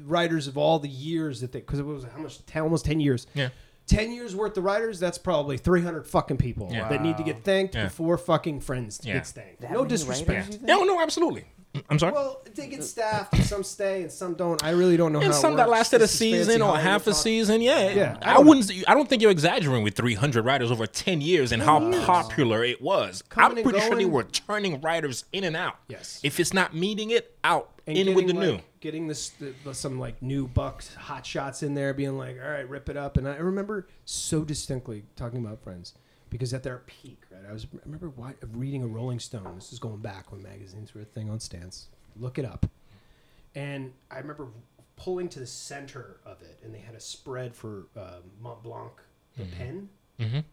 writers 0.06 0.48
of 0.48 0.58
all 0.58 0.78
the 0.80 0.88
years 0.90 1.42
that 1.42 1.52
they 1.52 1.60
because 1.60 1.80
it 1.80 1.86
was 1.86 2.04
how 2.04 2.20
much 2.22 2.46
10, 2.46 2.62
almost 2.62 2.86
10 2.86 3.00
years 3.00 3.26
Yeah. 3.34 3.50
10 3.88 4.12
years 4.12 4.36
worth 4.36 4.56
of 4.58 4.64
writers 4.66 5.00
that's 5.00 5.18
probably 5.18 5.58
300 5.58 6.06
fucking 6.06 6.38
people 6.38 6.70
Yeah. 6.72 6.90
that 6.90 7.02
need 7.02 7.18
to 7.18 7.24
get 7.24 7.44
thanked 7.44 7.74
Yeah. 7.74 7.86
before 7.86 8.18
fucking 8.18 8.60
friends 8.60 9.00
Yeah. 9.04 9.14
gets 9.16 9.32
thanked 9.32 9.62
That 9.62 9.72
no 9.72 9.86
disrespect 9.86 10.30
writers, 10.50 10.62
you? 10.62 10.68
No, 10.68 10.84
no, 10.84 11.02
absolutely. 11.02 11.46
I'm 11.90 12.00
sorry. 12.00 12.14
well 12.14 12.42
they 12.56 12.68
get 12.68 12.84
staffed 12.84 13.34
and 13.34 13.44
some 13.44 13.64
stay 13.64 14.02
and 14.02 14.12
some 14.12 14.34
don't 14.34 14.64
i 14.64 14.72
really 14.72 14.98
don't 14.98 15.14
know 15.14 15.22
and 15.22 15.34
some 15.34 15.56
that 15.58 15.70
lasted 15.70 16.02
a 16.02 16.08
season 16.08 16.62
or 16.64 16.76
half 16.78 17.04
a 17.06 17.12
talk. 17.12 17.20
season. 17.22 17.62
Yeah, 17.62 17.90
Yeah, 17.90 18.18
I 18.24 18.36
I, 18.36 18.40
wouldn't. 18.40 18.72
I 18.88 18.94
don't 18.96 19.08
think 19.08 19.22
you're 19.22 19.30
exaggerating 19.32 19.84
with 19.84 19.96
300 19.96 20.44
writers 20.44 20.72
over 20.72 20.88
10 20.88 21.22
years 21.22 21.52
and 21.52 21.62
how 21.62 21.80
years. 21.92 22.04
popular 22.06 22.64
it 22.64 22.82
was. 22.82 23.22
Coming 23.30 23.60
I'm 23.60 23.64
pretty 23.64 23.80
sure 23.82 23.96
they 23.96 24.06
were 24.06 24.24
turning 24.24 24.82
writers 24.82 25.26
in 25.34 25.44
and 25.44 25.56
out. 25.56 25.76
Yes. 25.88 26.20
If 26.24 26.40
it's 26.40 26.54
not 26.54 26.74
meeting 26.74 27.12
it, 27.12 27.38
out 27.44 27.70
and 27.86 27.96
in 27.98 28.08
with 28.16 28.28
the 28.28 28.34
getting, 28.34 28.56
new. 28.56 28.60
getting 28.80 29.08
this 29.08 29.30
the- 29.64 29.74
some 29.74 30.00
like 30.00 30.22
new 30.22 30.48
bucks 30.48 30.94
hot 30.96 31.26
shots 31.26 31.62
in 31.64 31.76
there 31.76 31.94
being 31.94 32.18
like 32.18 32.38
all 32.44 32.50
right 32.50 32.68
rip 32.68 32.90
it 32.90 32.98
up 32.98 33.16
and 33.18 33.28
i 33.28 33.36
remember 33.38 33.88
so 34.04 34.44
distinctly 34.44 35.06
talking 35.16 35.40
about 35.46 35.62
friends 35.64 35.94
because 36.30 36.54
at 36.54 36.64
their 36.64 36.80
peak 36.86 37.22
right 37.32 37.42
i 37.50 37.54
was 37.54 37.66
I 37.74 37.80
remember 37.86 38.10
why, 38.10 38.34
reading 38.54 38.84
a 38.84 38.88
rolling 38.88 39.20
stone 39.20 39.54
this 39.56 39.72
is 39.74 39.80
going 39.80 39.98
back 39.98 40.32
when 40.32 40.42
magazines 40.44 40.94
were 40.94 41.02
a 41.02 41.06
thing 41.06 41.30
on 41.30 41.40
stands 41.40 41.88
look 42.20 42.38
it 42.38 42.46
up 42.46 42.66
and 43.56 43.94
i 44.12 44.18
remember 44.18 44.48
pulling 44.96 45.30
to 45.30 45.40
the 45.40 45.48
center 45.48 46.18
of 46.26 46.42
it 46.42 46.60
and 46.64 46.74
they 46.74 46.80
had 46.80 46.96
a 46.96 47.00
spread 47.00 47.56
for 47.56 47.88
uh, 47.96 48.18
mont 48.42 48.62
blanc 48.64 48.92
the 49.38 49.46
pen 49.46 49.90
Mhm. 50.20 50.44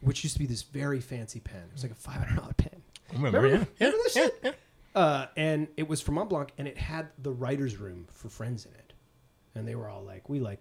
which 0.00 0.22
used 0.22 0.34
to 0.36 0.38
be 0.38 0.46
this 0.46 0.62
very 0.62 1.00
fancy 1.00 1.40
pen 1.40 1.62
it 1.68 1.72
was 1.72 1.82
like 1.82 1.92
a 1.92 1.94
$500 1.94 2.56
pen 2.56 2.82
Remember? 3.12 3.40
Remember, 3.40 3.66
yeah, 3.80 3.86
remember 3.88 4.04
yeah, 4.14 4.22
shit? 4.22 4.40
yeah. 4.44 4.52
Uh, 4.94 5.26
and 5.36 5.66
it 5.76 5.88
was 5.88 6.00
from 6.02 6.16
Mont 6.16 6.28
Blanc, 6.28 6.50
and 6.58 6.68
it 6.68 6.76
had 6.76 7.08
the 7.22 7.30
writers' 7.32 7.76
room 7.78 8.06
for 8.12 8.28
friends 8.28 8.66
in 8.66 8.72
it, 8.72 8.92
and 9.54 9.66
they 9.66 9.74
were 9.74 9.88
all 9.88 10.02
like, 10.02 10.28
"We 10.28 10.40
like 10.40 10.60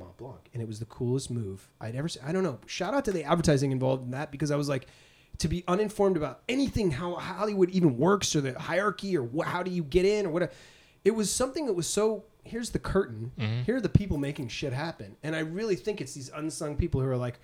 Mont 0.00 0.16
Blanc," 0.16 0.40
and 0.52 0.60
it 0.60 0.66
was 0.66 0.80
the 0.80 0.86
coolest 0.86 1.30
move 1.30 1.68
I'd 1.80 1.94
ever. 1.94 2.08
seen. 2.08 2.22
I 2.26 2.32
don't 2.32 2.42
know. 2.42 2.58
Shout 2.66 2.92
out 2.94 3.04
to 3.04 3.12
the 3.12 3.22
advertising 3.22 3.70
involved 3.70 4.04
in 4.04 4.10
that 4.10 4.32
because 4.32 4.50
I 4.50 4.56
was 4.56 4.68
like, 4.68 4.86
to 5.38 5.46
be 5.48 5.62
uninformed 5.68 6.16
about 6.16 6.42
anything 6.48 6.90
how 6.90 7.14
Hollywood 7.14 7.70
even 7.70 7.96
works 7.96 8.34
or 8.34 8.40
the 8.40 8.58
hierarchy 8.58 9.16
or 9.16 9.26
wh- 9.28 9.46
how 9.46 9.62
do 9.62 9.70
you 9.70 9.84
get 9.84 10.04
in 10.04 10.26
or 10.26 10.30
what. 10.30 10.52
It 11.04 11.14
was 11.14 11.32
something 11.32 11.66
that 11.66 11.74
was 11.74 11.86
so. 11.86 12.24
Here's 12.42 12.70
the 12.70 12.78
curtain. 12.78 13.32
Mm-hmm. 13.38 13.62
Here 13.62 13.76
are 13.76 13.80
the 13.80 13.88
people 13.88 14.18
making 14.18 14.48
shit 14.48 14.72
happen, 14.72 15.16
and 15.22 15.36
I 15.36 15.40
really 15.40 15.76
think 15.76 16.00
it's 16.00 16.14
these 16.14 16.30
unsung 16.34 16.76
people 16.76 17.00
who 17.00 17.06
are 17.08 17.16
like. 17.16 17.38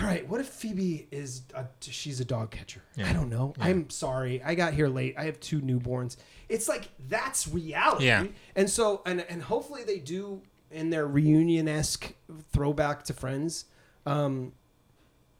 All 0.00 0.06
right, 0.06 0.26
what 0.26 0.40
if 0.40 0.48
Phoebe 0.48 1.06
is 1.10 1.42
a, 1.54 1.66
she's 1.80 2.18
a 2.18 2.24
dog 2.24 2.50
catcher? 2.50 2.82
Yeah. 2.96 3.10
I 3.10 3.12
don't 3.12 3.28
know. 3.28 3.52
I'm 3.60 3.90
sorry. 3.90 4.42
I 4.42 4.54
got 4.54 4.72
here 4.72 4.88
late. 4.88 5.16
I 5.18 5.24
have 5.24 5.38
two 5.38 5.60
newborns. 5.60 6.16
It's 6.48 6.66
like 6.66 6.88
that's 7.10 7.46
reality. 7.46 8.06
Yeah. 8.06 8.24
And 8.56 8.70
so 8.70 9.02
and 9.04 9.20
and 9.28 9.42
hopefully 9.42 9.84
they 9.84 9.98
do 9.98 10.40
in 10.72 10.90
their 10.90 11.06
reunion 11.06 11.68
esque 11.68 12.14
throwback 12.52 13.04
to 13.04 13.12
Friends, 13.12 13.66
um, 14.06 14.52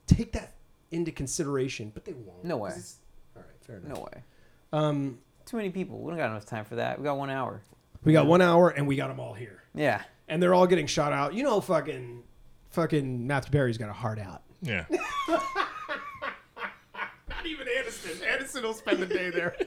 take 0.06 0.32
that 0.32 0.52
into 0.90 1.10
consideration. 1.10 1.90
But 1.92 2.04
they 2.04 2.12
won't. 2.12 2.44
No 2.44 2.58
'cause 2.58 2.98
way. 3.34 3.40
All 3.42 3.46
right, 3.48 3.64
fair 3.64 3.76
enough. 3.78 3.96
No 3.98 4.02
way. 4.04 4.22
Um, 4.72 5.18
Too 5.46 5.56
many 5.56 5.70
people. 5.70 5.98
We 6.00 6.10
don't 6.10 6.18
got 6.18 6.30
enough 6.30 6.46
time 6.46 6.64
for 6.64 6.76
that. 6.76 6.98
We 6.98 7.04
got 7.04 7.16
one 7.18 7.30
hour. 7.30 7.62
we 8.04 8.12
got 8.12 8.26
one 8.26 8.40
hour 8.42 8.68
and 8.70 8.86
we 8.86 8.96
got 8.96 9.08
them 9.08 9.18
all 9.20 9.32
here, 9.34 9.62
Yeah. 9.74 10.02
and 10.28 10.42
they're 10.42 10.54
all 10.54 10.66
getting 10.66 10.86
shot 10.86 11.12
out. 11.12 11.34
You 11.34 11.42
know, 11.44 11.60
fucking, 11.60 12.22
fucking 12.70 13.26
Matthew 13.26 13.50
Perry's 13.52 13.78
got 13.78 13.90
a 13.90 13.92
heart 13.92 14.18
out. 14.18 14.42
Yeah. 14.60 14.86
Not 17.28 17.46
even 17.46 17.66
Aniston. 17.66 18.20
Aniston 18.26 18.62
will 18.62 18.74
spend 18.74 18.98
the 19.00 19.06
day 19.06 19.30
there. 19.30 19.56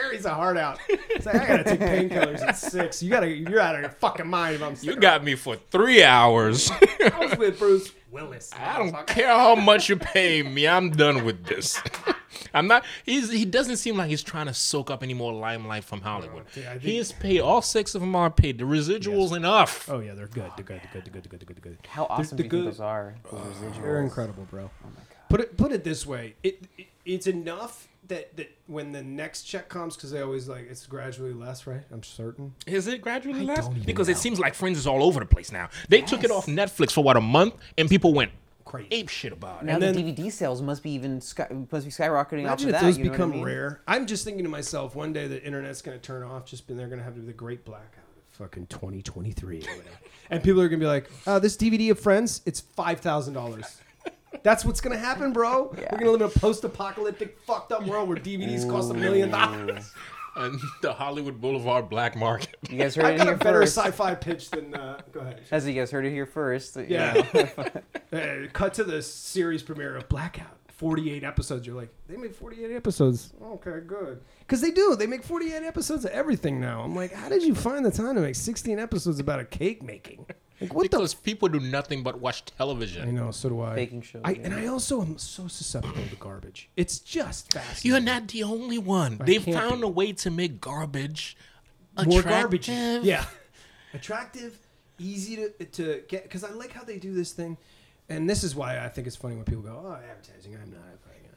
Perry's 0.00 0.24
a 0.24 0.34
heart 0.34 0.56
out. 0.56 0.78
It's 0.88 1.26
like 1.26 1.36
I 1.36 1.46
gotta 1.46 1.64
take 1.64 1.80
painkillers 1.80 2.40
at 2.40 2.56
six. 2.56 3.02
You 3.02 3.10
gotta, 3.10 3.28
you're 3.28 3.60
out 3.60 3.74
of 3.74 3.80
your 3.82 3.90
fucking 3.90 4.26
mind 4.26 4.56
if 4.56 4.62
I'm. 4.62 4.70
You 4.70 4.76
sticking 4.76 5.00
got 5.00 5.22
me 5.24 5.34
for 5.34 5.56
three 5.56 6.02
hours. 6.02 6.70
around. 6.70 7.12
I 7.12 7.18
was 7.26 7.36
with 7.38 7.58
Bruce 7.58 7.92
Willis. 8.10 8.50
I 8.58 8.78
don't 8.78 9.06
care 9.06 9.28
how 9.28 9.54
much 9.54 9.88
you 9.88 9.96
pay 9.96 10.42
me. 10.42 10.66
I'm 10.66 10.90
done 10.90 11.24
with 11.24 11.44
this. 11.44 11.80
I'm 12.54 12.66
not. 12.66 12.84
He's. 13.04 13.30
He 13.30 13.44
doesn't 13.44 13.76
seem 13.76 13.96
like 13.96 14.08
he's 14.08 14.22
trying 14.22 14.46
to 14.46 14.54
soak 14.54 14.90
up 14.90 15.02
any 15.02 15.14
more 15.14 15.32
limelight 15.32 15.84
from 15.84 16.00
Hollywood. 16.00 16.44
Yeah, 16.56 16.68
I 16.68 16.72
think- 16.72 16.82
He 16.82 16.98
is 16.98 17.12
paid. 17.12 17.40
All 17.40 17.62
six 17.62 17.94
of 17.94 18.00
them 18.00 18.14
are 18.16 18.30
paid. 18.30 18.58
The 18.58 18.64
residuals 18.64 19.36
enough. 19.36 19.88
Oh 19.90 20.00
yeah, 20.00 20.14
they're 20.14 20.26
good. 20.26 20.50
They're 20.56 20.64
good. 20.64 20.80
They're 20.92 21.02
good. 21.02 21.04
They're 21.04 21.12
good. 21.12 21.22
They're 21.22 21.30
good. 21.30 21.40
They're 21.40 21.46
good. 21.46 21.62
They're 21.62 21.72
good. 21.72 21.86
How 21.86 22.06
awesome 22.06 22.36
the 22.36 22.44
do 22.44 22.56
you 22.56 22.62
think 22.64 22.72
those 22.72 22.80
are? 22.80 23.14
Those 23.30 23.40
residuals. 23.40 23.82
They're 23.82 24.00
incredible, 24.00 24.46
bro. 24.50 24.62
Oh 24.62 24.86
my 24.86 24.90
god. 25.00 25.28
Put 25.28 25.40
it 25.40 25.56
put 25.56 25.72
it 25.72 25.84
this 25.84 26.06
way. 26.06 26.34
It, 26.42 26.62
it 26.78 26.86
it's 27.04 27.26
enough 27.26 27.86
that 28.10 28.36
that 28.36 28.48
when 28.68 28.92
the 28.92 29.02
next 29.02 29.42
check 29.44 29.68
comes, 29.68 29.96
because 29.96 30.10
they 30.12 30.20
always 30.20 30.48
like 30.48 30.68
it's 30.70 30.86
gradually 30.86 31.32
less, 31.32 31.66
right? 31.66 31.82
I'm 31.90 32.02
certain. 32.04 32.54
Is 32.66 32.86
it 32.86 33.00
gradually 33.02 33.40
I 33.40 33.44
less? 33.44 33.64
don't 33.64 33.72
even 33.72 33.86
Because 33.86 34.06
know. 34.06 34.12
it 34.12 34.18
seems 34.18 34.38
like 34.38 34.54
Friends 34.54 34.78
is 34.78 34.86
all 34.86 35.02
over 35.02 35.18
the 35.18 35.26
place 35.26 35.50
now. 35.50 35.70
They 35.88 36.02
took 36.02 36.22
it 36.22 36.30
off 36.30 36.46
Netflix 36.46 36.92
for 36.92 37.02
what 37.02 37.16
a 37.16 37.20
month, 37.20 37.54
and 37.78 37.88
people 37.88 38.12
went 38.14 38.30
Crazy. 38.66 38.88
ape 38.92 39.08
shit 39.08 39.32
about 39.32 39.62
it. 39.62 39.66
Now 39.66 39.74
And 39.74 39.82
the 39.82 39.86
then- 39.92 40.14
DVD 40.16 40.30
sales 40.30 40.62
must 40.62 40.82
be 40.84 40.90
even 40.92 41.20
sky, 41.20 41.48
must 41.72 41.84
be 41.86 41.90
skyrocketing 41.90 42.44
off 42.48 42.60
Imagine 42.60 42.68
of 42.68 42.74
if 42.74 42.80
that. 42.80 42.82
those 42.86 42.98
you 42.98 43.04
know 43.04 43.10
what 43.12 43.20
I 43.20 43.26
mean? 43.26 43.42
rare. 43.44 43.80
I'm 43.88 44.06
just 44.06 44.24
thinking 44.24 44.44
to 44.44 44.50
myself, 44.50 44.94
one 44.94 45.12
day 45.12 45.26
the 45.26 45.42
internet's 45.44 45.82
going 45.82 45.98
to 45.98 46.02
turn 46.06 46.22
off. 46.22 46.44
Just 46.46 46.68
and 46.70 46.78
they're 46.78 46.86
going 46.88 46.98
to 47.00 47.04
have 47.04 47.14
to 47.14 47.20
be 47.20 47.26
the 47.26 47.32
great 47.32 47.64
blackout, 47.64 48.04
of 48.30 48.36
fucking 48.36 48.66
2023 48.66 49.56
or 49.56 49.60
whatever, 49.60 49.82
and 50.30 50.42
people 50.42 50.60
are 50.60 50.68
going 50.68 50.78
to 50.78 50.84
be 50.84 50.88
like, 50.88 51.10
"Oh, 51.26 51.38
this 51.40 51.56
DVD 51.56 51.90
of 51.90 51.98
Friends, 51.98 52.42
it's 52.46 52.60
five 52.60 53.00
thousand 53.00 53.34
dollars." 53.34 53.80
That's 54.42 54.64
what's 54.64 54.80
going 54.80 54.96
to 54.96 55.04
happen, 55.04 55.32
bro. 55.32 55.74
Yeah. 55.78 55.88
We're 55.92 55.98
going 55.98 56.06
to 56.06 56.10
live 56.12 56.20
in 56.32 56.36
a 56.36 56.40
post-apocalyptic, 56.40 57.38
fucked 57.40 57.72
up 57.72 57.86
world 57.86 58.08
where 58.08 58.18
DVDs 58.18 58.68
cost 58.68 58.90
a 58.90 58.94
million 58.94 59.30
dollars. 59.40 59.92
And 60.36 60.60
the 60.80 60.92
Hollywood 60.92 61.40
Boulevard 61.40 61.88
black 61.90 62.14
market. 62.16 62.54
You 62.70 62.78
guys 62.78 62.94
heard 62.94 63.06
I've 63.06 63.14
it 63.14 63.18
got 63.18 63.26
here 63.26 63.34
a 63.34 63.38
better 63.38 63.60
first. 63.62 63.76
sci-fi 63.76 64.14
pitch 64.14 64.50
than. 64.50 64.74
Uh, 64.74 65.00
go 65.12 65.20
ahead. 65.20 65.40
As 65.50 65.66
you 65.66 65.74
guys 65.74 65.90
heard 65.90 66.06
it 66.06 66.10
here 66.12 66.24
first. 66.26 66.76
you 66.76 66.86
Yeah. 66.88 67.14
know. 67.34 67.64
Uh, 68.12 68.48
cut 68.52 68.74
to 68.74 68.82
the 68.82 69.00
series 69.02 69.62
premiere 69.62 69.94
of 69.96 70.08
Blackout. 70.08 70.56
48 70.68 71.22
episodes. 71.22 71.64
You're 71.64 71.76
like, 71.76 71.90
they 72.08 72.16
made 72.16 72.34
48 72.34 72.74
episodes. 72.74 73.32
Okay, 73.40 73.78
good. 73.86 74.20
Because 74.40 74.60
they 74.60 74.72
do. 74.72 74.96
They 74.96 75.06
make 75.06 75.22
48 75.22 75.62
episodes 75.62 76.04
of 76.04 76.10
everything 76.10 76.60
now. 76.60 76.80
I'm 76.82 76.96
like, 76.96 77.12
how 77.12 77.28
did 77.28 77.42
you 77.44 77.54
find 77.54 77.84
the 77.84 77.90
time 77.92 78.16
to 78.16 78.20
make 78.20 78.34
16 78.34 78.80
episodes 78.80 79.20
about 79.20 79.38
a 79.38 79.44
cake 79.44 79.82
making? 79.84 80.26
Like, 80.60 80.74
what 80.74 80.82
because 80.82 81.14
people 81.14 81.48
do 81.48 81.58
nothing 81.60 82.02
but 82.02 82.20
watch 82.20 82.44
television. 82.44 83.08
I 83.08 83.10
know, 83.12 83.30
so 83.30 83.48
do 83.48 83.62
I. 83.62 83.74
Baking 83.74 84.02
shows, 84.02 84.22
I 84.24 84.32
yeah. 84.32 84.40
And 84.44 84.54
I 84.54 84.66
also 84.66 85.00
am 85.00 85.16
so 85.16 85.48
susceptible 85.48 86.02
to 86.08 86.16
garbage. 86.16 86.68
It's 86.76 86.98
just 86.98 87.52
fascinating. 87.52 87.90
You're 87.90 88.00
not 88.00 88.28
the 88.28 88.42
only 88.42 88.78
one. 88.78 89.18
I 89.20 89.24
They've 89.24 89.42
found 89.42 89.80
be. 89.80 89.86
a 89.86 89.90
way 89.90 90.12
to 90.12 90.30
make 90.30 90.60
garbage 90.60 91.36
More 92.04 92.22
garbage. 92.22 92.68
attractive. 92.68 93.04
Yeah. 93.04 93.24
Attractive, 93.94 94.58
easy 94.98 95.36
to, 95.36 95.64
to 95.64 96.02
get. 96.08 96.24
Because 96.24 96.44
I 96.44 96.50
like 96.50 96.72
how 96.72 96.84
they 96.84 96.98
do 96.98 97.14
this 97.14 97.32
thing. 97.32 97.56
And 98.08 98.28
this 98.28 98.44
is 98.44 98.54
why 98.54 98.84
I 98.84 98.88
think 98.88 99.06
it's 99.06 99.16
funny 99.16 99.36
when 99.36 99.44
people 99.44 99.62
go, 99.62 99.82
oh, 99.84 99.92
advertising. 100.10 100.56
I'm 100.60 100.70
not. 100.70 100.80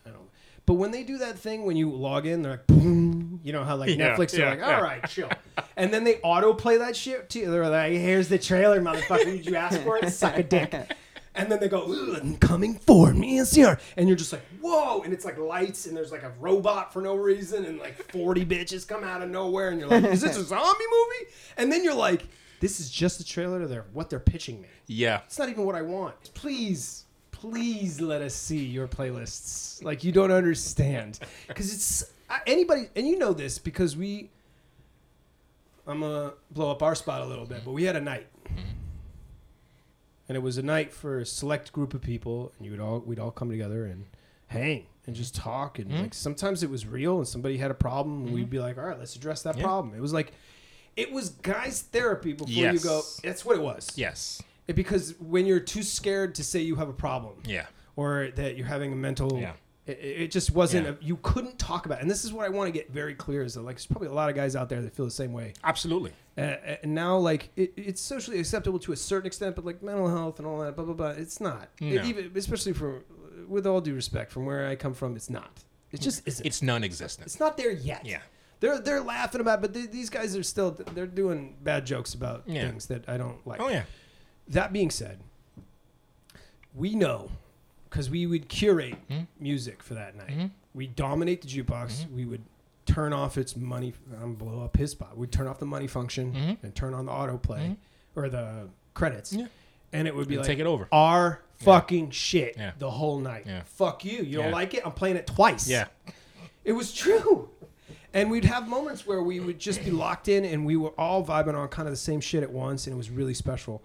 I 0.05 0.09
don't. 0.09 0.29
But 0.65 0.73
when 0.73 0.91
they 0.91 1.03
do 1.03 1.17
that 1.19 1.37
thing, 1.37 1.65
when 1.65 1.77
you 1.77 1.89
log 1.91 2.25
in, 2.25 2.41
they're 2.41 2.51
like, 2.53 2.67
boom. 2.67 3.12
You 3.43 3.53
know 3.53 3.63
how 3.63 3.75
like 3.75 3.89
Yeah, 3.97 4.15
Netflix, 4.15 4.31
they're 4.31 4.41
yeah, 4.41 4.49
like, 4.51 4.59
yeah. 4.59 4.75
all 4.75 4.83
right, 4.83 5.09
chill. 5.09 5.29
and 5.77 5.93
then 5.93 6.03
they 6.03 6.19
auto 6.21 6.53
play 6.53 6.77
that 6.77 6.95
shit 6.95 7.29
too. 7.29 7.49
They're 7.49 7.67
like, 7.69 7.93
here's 7.93 8.27
the 8.29 8.37
trailer, 8.37 8.81
motherfucker. 8.81 9.25
Did 9.25 9.45
you 9.45 9.55
ask 9.55 9.79
for 9.81 9.97
it? 9.97 10.09
Suck 10.11 10.37
a 10.37 10.43
dick. 10.43 10.73
And 11.35 11.51
then 11.51 11.59
they 11.59 11.67
go, 11.67 11.81
"Ugh, 11.91 12.19
I'm 12.21 12.37
coming 12.37 12.75
for 12.77 13.11
me, 13.11 13.39
NCR. 13.39 13.79
And 13.97 14.07
you're 14.07 14.15
just 14.15 14.31
like, 14.31 14.43
whoa. 14.61 15.01
And 15.01 15.11
it's 15.11 15.25
like 15.25 15.39
lights, 15.39 15.87
and 15.87 15.97
there's 15.97 16.11
like 16.11 16.21
a 16.21 16.31
robot 16.39 16.93
for 16.93 17.01
no 17.01 17.15
reason, 17.15 17.65
and 17.65 17.79
like 17.79 17.95
40 18.11 18.45
bitches 18.45 18.87
come 18.87 19.03
out 19.03 19.23
of 19.23 19.31
nowhere. 19.31 19.69
And 19.69 19.79
you're 19.79 19.89
like, 19.89 20.03
is 20.03 20.21
this 20.21 20.37
a 20.37 20.43
zombie 20.43 20.83
movie? 20.91 21.31
And 21.57 21.71
then 21.71 21.83
you're 21.83 21.95
like, 21.95 22.27
this 22.59 22.79
is 22.79 22.91
just 22.91 23.17
the 23.17 23.23
trailer 23.23 23.59
to 23.61 23.67
their, 23.67 23.85
what 23.93 24.11
they're 24.11 24.19
pitching 24.19 24.61
me. 24.61 24.67
Yeah. 24.85 25.21
It's 25.25 25.39
not 25.39 25.49
even 25.49 25.65
what 25.65 25.73
I 25.73 25.81
want. 25.81 26.13
Please, 26.35 27.05
please 27.51 27.99
let 27.99 28.21
us 28.21 28.33
see 28.33 28.63
your 28.63 28.87
playlists. 28.87 29.83
Like, 29.83 30.05
you 30.05 30.13
don't 30.13 30.31
understand. 30.31 31.19
Because 31.47 31.73
it's 31.73 32.13
anybody, 32.47 32.87
and 32.95 33.05
you 33.05 33.17
know 33.17 33.33
this 33.33 33.59
because 33.59 33.97
we, 33.97 34.29
I'm 35.85 35.99
to 35.99 36.33
blow 36.51 36.71
up 36.71 36.81
our 36.81 36.95
spot 36.95 37.21
a 37.21 37.25
little 37.25 37.45
bit, 37.45 37.65
but 37.65 37.71
we 37.73 37.83
had 37.83 37.97
a 37.97 38.01
night 38.01 38.27
and 40.29 40.37
it 40.37 40.39
was 40.39 40.57
a 40.57 40.63
night 40.63 40.93
for 40.93 41.19
a 41.19 41.25
select 41.25 41.73
group 41.73 41.93
of 41.93 42.01
people, 42.01 42.53
and 42.57 42.65
you 42.65 42.71
would 42.71 42.79
all 42.79 42.99
we'd 42.99 43.19
all 43.19 43.29
come 43.29 43.49
together 43.49 43.85
and 43.85 44.05
hang 44.47 44.85
and 45.05 45.13
just 45.13 45.35
talk, 45.35 45.79
and 45.79 45.91
like 45.99 46.13
sometimes 46.13 46.63
it 46.63 46.69
was 46.69 46.87
real, 46.87 47.17
and 47.17 47.27
somebody 47.27 47.57
had 47.57 47.69
a 47.71 47.73
problem, 47.73 48.25
and 48.25 48.33
we'd 48.33 48.49
be 48.49 48.59
like, 48.59 48.77
all 48.77 48.85
right, 48.85 48.97
let's 48.97 49.17
address 49.17 49.43
that 49.43 49.57
Yeah. 49.57 49.63
problem. 49.63 49.93
It 49.93 49.99
was 50.01 50.13
like, 50.13 50.31
it 50.95 51.11
was 51.11 51.29
guys 51.31 51.81
therapy 51.81 52.31
before 52.31 52.47
you 52.71 52.79
go. 52.79 53.01
That's 53.21 53.43
what 53.43 53.57
it 53.57 53.61
was. 53.61 53.91
Yes. 53.95 54.41
It- 54.67 54.75
because 54.75 55.15
when 55.19 55.45
you're 55.45 55.59
too 55.59 55.83
scared 55.83 56.35
to 56.35 56.43
say 56.43 56.59
you 56.61 56.75
have 56.75 56.89
a 56.89 56.93
problem, 56.93 57.35
Yeah. 57.45 57.65
or 57.95 58.29
that 58.35 58.55
you're 58.57 58.67
having 58.67 58.93
a 58.93 58.95
mental. 58.95 59.39
Yeah. 59.39 59.53
It, 59.85 59.99
it 60.01 60.31
just 60.31 60.51
wasn't. 60.51 60.85
Yeah. 60.87 60.93
A, 60.93 61.03
you 61.03 61.17
couldn't 61.21 61.59
talk 61.59 61.85
about, 61.85 61.97
it. 61.97 62.03
and 62.03 62.09
this 62.09 62.23
is 62.23 62.31
what 62.31 62.45
I 62.45 62.49
want 62.49 62.67
to 62.67 62.71
get 62.71 62.89
very 62.91 63.13
clear: 63.13 63.43
is 63.43 63.55
that 63.55 63.63
like 63.63 63.75
there's 63.75 63.85
probably 63.85 64.07
a 64.07 64.13
lot 64.13 64.29
of 64.29 64.35
guys 64.35 64.55
out 64.55 64.69
there 64.69 64.81
that 64.81 64.95
feel 64.95 65.03
the 65.03 65.11
same 65.11 65.33
way. 65.33 65.53
Absolutely. 65.63 66.11
Uh, 66.37 66.55
and 66.81 66.95
now, 66.95 67.17
like, 67.17 67.49
it, 67.57 67.73
it's 67.75 68.01
socially 68.01 68.39
acceptable 68.39 68.79
to 68.79 68.93
a 68.93 68.95
certain 68.95 69.27
extent, 69.27 69.55
but 69.57 69.65
like 69.65 69.83
mental 69.83 70.07
health 70.07 70.39
and 70.39 70.47
all 70.47 70.59
that, 70.61 70.75
blah 70.77 70.85
blah 70.85 70.93
blah, 70.93 71.09
it's 71.09 71.41
not. 71.41 71.67
No. 71.81 72.01
Even, 72.01 72.31
especially 72.33 72.71
for, 72.71 73.03
with 73.47 73.67
all 73.67 73.81
due 73.81 73.93
respect, 73.93 74.31
from 74.31 74.45
where 74.45 74.67
I 74.69 74.77
come 74.77 74.93
from, 74.93 75.17
it's 75.17 75.29
not. 75.29 75.65
It 75.91 75.99
just 75.99 76.25
isn't. 76.25 76.45
It's 76.45 76.61
non-existent. 76.61 77.25
It's 77.27 77.39
not 77.41 77.57
there 77.57 77.71
yet. 77.71 78.05
Yeah. 78.05 78.21
They're 78.61 78.79
they're 78.79 79.01
laughing 79.01 79.41
about, 79.41 79.59
it, 79.59 79.61
but 79.63 79.73
they, 79.73 79.85
these 79.87 80.09
guys 80.09 80.33
are 80.37 80.43
still 80.43 80.71
they're 80.95 81.05
doing 81.05 81.57
bad 81.61 81.85
jokes 81.85 82.13
about 82.13 82.43
Yeah. 82.47 82.69
things 82.69 82.85
that 82.85 83.09
I 83.09 83.17
don't 83.17 83.45
like. 83.45 83.59
Oh 83.59 83.67
yeah. 83.67 83.83
That 84.47 84.73
being 84.73 84.89
said, 84.89 85.19
we 86.75 86.95
know 86.95 87.31
because 87.89 88.09
we 88.09 88.25
would 88.25 88.49
curate 88.49 88.95
Hmm? 89.09 89.21
music 89.39 89.83
for 89.83 89.93
that 89.93 90.15
night. 90.15 90.29
Mhm. 90.29 90.51
We 90.73 90.87
dominate 90.87 91.41
the 91.41 91.47
jukebox. 91.47 92.03
Hmm? 92.03 92.15
We 92.15 92.25
would 92.25 92.43
turn 92.85 93.13
off 93.13 93.37
its 93.37 93.55
money. 93.55 93.93
I'm 94.21 94.33
blow 94.35 94.61
up 94.63 94.75
his 94.77 94.91
spot. 94.91 95.15
We'd 95.17 95.31
turn 95.31 95.47
off 95.47 95.59
the 95.59 95.65
money 95.65 95.87
function 95.87 96.33
Mhm. 96.33 96.57
and 96.63 96.75
turn 96.75 96.93
on 96.93 97.05
the 97.05 97.11
autoplay 97.11 97.77
or 98.15 98.27
the 98.29 98.69
credits, 98.93 99.33
Yeah. 99.33 99.47
and 99.93 100.07
it 100.07 100.15
would 100.15 100.27
be 100.27 100.35
And 100.35 100.41
like 100.41 100.47
take 100.47 100.59
it 100.59 100.65
over. 100.65 100.87
our 100.91 101.41
fucking 101.59 102.11
shit 102.11 102.55
Yeah. 102.57 102.71
the 102.79 102.91
whole 102.91 103.19
night. 103.19 103.43
Yeah. 103.45 103.63
Fuck 103.63 104.03
you. 104.03 104.23
You 104.23 104.39
don't 104.39 104.51
like 104.51 104.73
it? 104.73 104.85
I'm 104.85 104.91
playing 104.91 105.15
it 105.15 105.27
twice. 105.27 105.67
Yeah. 105.69 105.87
It 106.65 106.73
was 106.73 106.93
true. 106.93 107.49
And 108.13 108.29
we'd 108.29 108.45
have 108.45 108.67
moments 108.67 109.07
where 109.07 109.23
we 109.23 109.39
would 109.39 109.59
just 109.59 109.83
be 109.83 109.89
locked 109.91 110.27
in 110.27 110.43
and 110.45 110.65
we 110.65 110.75
were 110.75 110.91
all 110.99 111.25
vibing 111.25 111.55
on 111.55 111.67
kind 111.69 111.87
of 111.87 111.93
the 111.93 111.97
same 111.97 112.19
shit 112.21 112.43
at 112.43 112.51
once 112.51 112.85
and 112.85 112.93
it 112.93 112.97
was 112.97 113.09
really 113.09 113.33
special. 113.33 113.83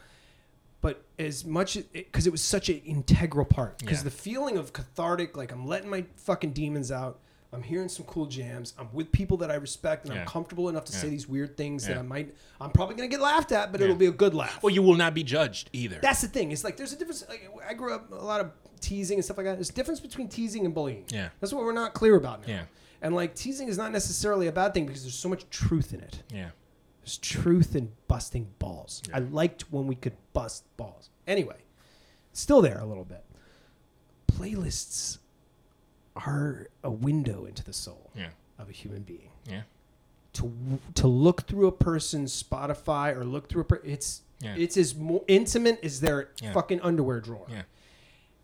But 0.80 1.04
as 1.18 1.44
much 1.44 1.76
because 1.92 2.26
it, 2.26 2.30
was 2.30 2.42
such 2.42 2.68
an 2.68 2.80
integral 2.84 3.44
part 3.44 3.78
because 3.78 3.98
Yeah. 3.98 4.04
the 4.04 4.10
feeling 4.10 4.56
of 4.56 4.72
cathartic, 4.72 5.36
like 5.36 5.50
I'm 5.52 5.66
letting 5.66 5.90
my 5.90 6.04
fucking 6.16 6.52
demons 6.52 6.92
out. 6.92 7.18
I'm 7.52 7.62
hearing 7.62 7.88
some 7.88 8.04
cool 8.04 8.26
jams. 8.26 8.74
I'm 8.78 8.88
with 8.92 9.10
people 9.10 9.38
that 9.38 9.50
I 9.50 9.54
respect 9.54 10.04
and 10.04 10.14
Yeah. 10.14 10.20
I'm 10.20 10.26
comfortable 10.26 10.68
enough 10.68 10.84
to 10.84 10.92
say 10.92 11.08
these 11.08 11.26
weird 11.26 11.56
things 11.56 11.86
that 11.86 11.96
I 11.96 12.02
might. 12.02 12.34
I'm 12.60 12.70
probably 12.70 12.94
gonna 12.94 13.08
get 13.08 13.20
laughed 13.22 13.52
at, 13.52 13.72
but 13.72 13.80
Yeah. 13.80 13.84
it'll 13.86 13.96
be 13.96 14.06
a 14.06 14.12
good 14.12 14.34
laugh. 14.34 14.62
Well, 14.62 14.72
you 14.72 14.82
will 14.82 14.96
not 14.96 15.14
be 15.14 15.22
judged 15.24 15.70
either. 15.72 15.98
That's 16.02 16.20
the 16.20 16.28
thing. 16.28 16.52
It's 16.52 16.62
like 16.62 16.76
there's 16.76 16.92
a 16.92 16.96
difference. 16.96 17.24
Like, 17.28 17.50
I 17.66 17.72
grew 17.74 17.94
up 17.94 18.12
a 18.12 18.16
lot 18.16 18.40
of 18.42 18.50
teasing 18.80 19.16
and 19.16 19.24
stuff 19.24 19.38
like 19.38 19.46
that. 19.46 19.54
There's 19.56 19.70
a 19.70 19.72
difference 19.72 19.98
between 19.98 20.28
teasing 20.28 20.64
and 20.66 20.74
bullying. 20.74 21.06
Yeah. 21.08 21.30
That's 21.40 21.52
what 21.54 21.64
we're 21.64 21.72
not 21.72 21.94
clear 21.94 22.16
about 22.16 22.46
now. 22.46 22.52
Yeah. 22.52 22.62
And 23.00 23.14
like 23.16 23.34
teasing 23.34 23.68
is 23.68 23.78
not 23.78 23.92
necessarily 23.92 24.46
a 24.46 24.52
bad 24.52 24.74
thing 24.74 24.84
because 24.86 25.02
there's 25.02 25.14
so 25.18 25.28
much 25.30 25.48
truth 25.50 25.92
in 25.94 26.00
it. 26.00 26.22
yeah. 26.32 26.50
Truth 27.16 27.74
in 27.74 27.92
busting 28.08 28.48
balls. 28.58 29.02
I 29.14 29.20
liked 29.20 29.62
when 29.72 29.86
we 29.86 29.94
could 29.94 30.14
bust 30.34 30.64
balls. 30.76 31.08
Anyway, 31.26 31.56
still 32.32 32.60
there 32.60 32.78
a 32.78 32.84
little 32.84 33.04
bit. 33.04 33.24
Playlists 34.26 35.18
are 36.16 36.68
a 36.82 36.90
window 36.90 37.44
into 37.46 37.64
the 37.64 37.72
soul 37.72 38.10
Yeah. 38.14 38.30
of 38.58 38.68
a 38.68 38.72
human 38.72 39.02
being. 39.02 39.30
Yeah. 39.46 39.62
To 40.34 40.52
to 40.94 41.06
look 41.08 41.42
through 41.46 41.66
a 41.68 41.72
person's 41.72 42.40
Spotify 42.42 43.16
or 43.16 43.24
look 43.24 43.48
through 43.48 43.62
a 43.62 43.64
per- 43.64 43.80
it's 43.84 44.22
Yeah. 44.40 44.54
it's 44.56 44.76
as 44.76 44.94
more 44.94 45.24
intimate 45.26 45.80
as 45.82 46.00
their 46.00 46.30
Yeah. 46.40 46.52
fucking 46.52 46.80
underwear 46.82 47.20
drawer. 47.20 47.46
Yeah. 47.48 47.62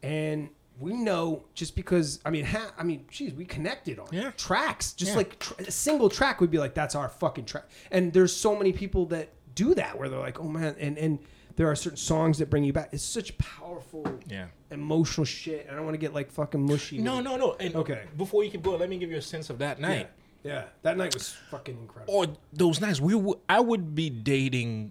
And 0.03 0.51
we 0.81 0.93
know 0.95 1.45
just 1.55 1.77
because 1.77 2.21
I 2.25 2.31
mean, 2.31 2.45
ha, 2.45 2.73
I 2.79 2.83
mean, 2.83 3.05
geez, 3.11 3.33
we 3.35 3.45
connected 3.45 3.99
on 3.99 4.09
Yeah. 4.11 4.31
tracks. 4.37 4.93
Just 4.93 5.13
Yeah. 5.13 5.17
like 5.19 5.39
tr- 5.39 5.55
a 5.59 5.71
single 5.71 6.09
track 6.09 6.41
would 6.41 6.51
be 6.51 6.59
like, 6.59 6.75
that's 6.75 6.95
our 6.95 7.09
fucking 7.09 7.45
track. 7.45 7.65
And 7.91 8.13
there's 8.13 8.35
so 8.35 8.57
many 8.57 8.73
people 8.73 9.07
that 9.07 9.29
do 9.55 9.75
that 9.75 9.99
where 9.99 10.09
they're 10.09 10.19
like, 10.21 10.41
oh 10.41 10.49
man, 10.49 10.75
and 10.79 10.99
and 10.99 11.19
there 11.57 11.69
are 11.71 11.77
certain 11.77 11.97
songs 11.97 12.39
that 12.39 12.51
bring 12.51 12.65
you 12.65 12.73
back. 12.73 12.89
It's 12.93 13.05
such 13.05 13.39
powerful, 13.39 14.05
Yeah. 14.27 14.47
emotional 14.73 15.25
shit. 15.25 15.69
I 15.71 15.75
don't 15.77 15.85
want 15.85 15.95
to 15.95 15.99
get 15.99 16.13
like 16.13 16.33
fucking 16.33 16.67
mushy. 16.67 16.99
No, 16.99 17.21
no, 17.21 17.37
no. 17.37 17.53
And 17.61 17.77
Okay. 17.77 18.03
Before 18.17 18.43
you 18.43 18.51
keep 18.51 18.63
going, 18.65 18.81
let 18.81 18.89
me 18.89 18.99
give 18.99 19.11
you 19.13 19.19
a 19.19 19.23
sense 19.23 19.51
of 19.51 19.59
that 19.59 19.79
night. 19.81 20.09
Yeah. 20.43 20.53
yeah, 20.53 20.65
that 20.83 20.97
night 20.97 21.15
was 21.15 21.29
fucking 21.51 21.79
incredible. 21.79 22.13
Or 22.13 22.27
those 22.53 22.81
nights, 22.81 23.01
we 23.01 23.15
would, 23.15 23.39
I 23.49 23.61
would 23.61 23.95
be 23.95 24.11
dating 24.11 24.91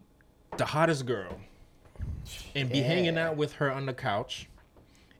the 0.57 0.65
hottest 0.65 1.05
girl 1.05 1.41
and 2.55 2.69
be 2.69 2.79
hanging 2.79 3.17
out 3.17 3.35
with 3.35 3.53
her 3.55 3.69
on 3.69 3.85
the 3.85 3.93
couch, 3.93 4.47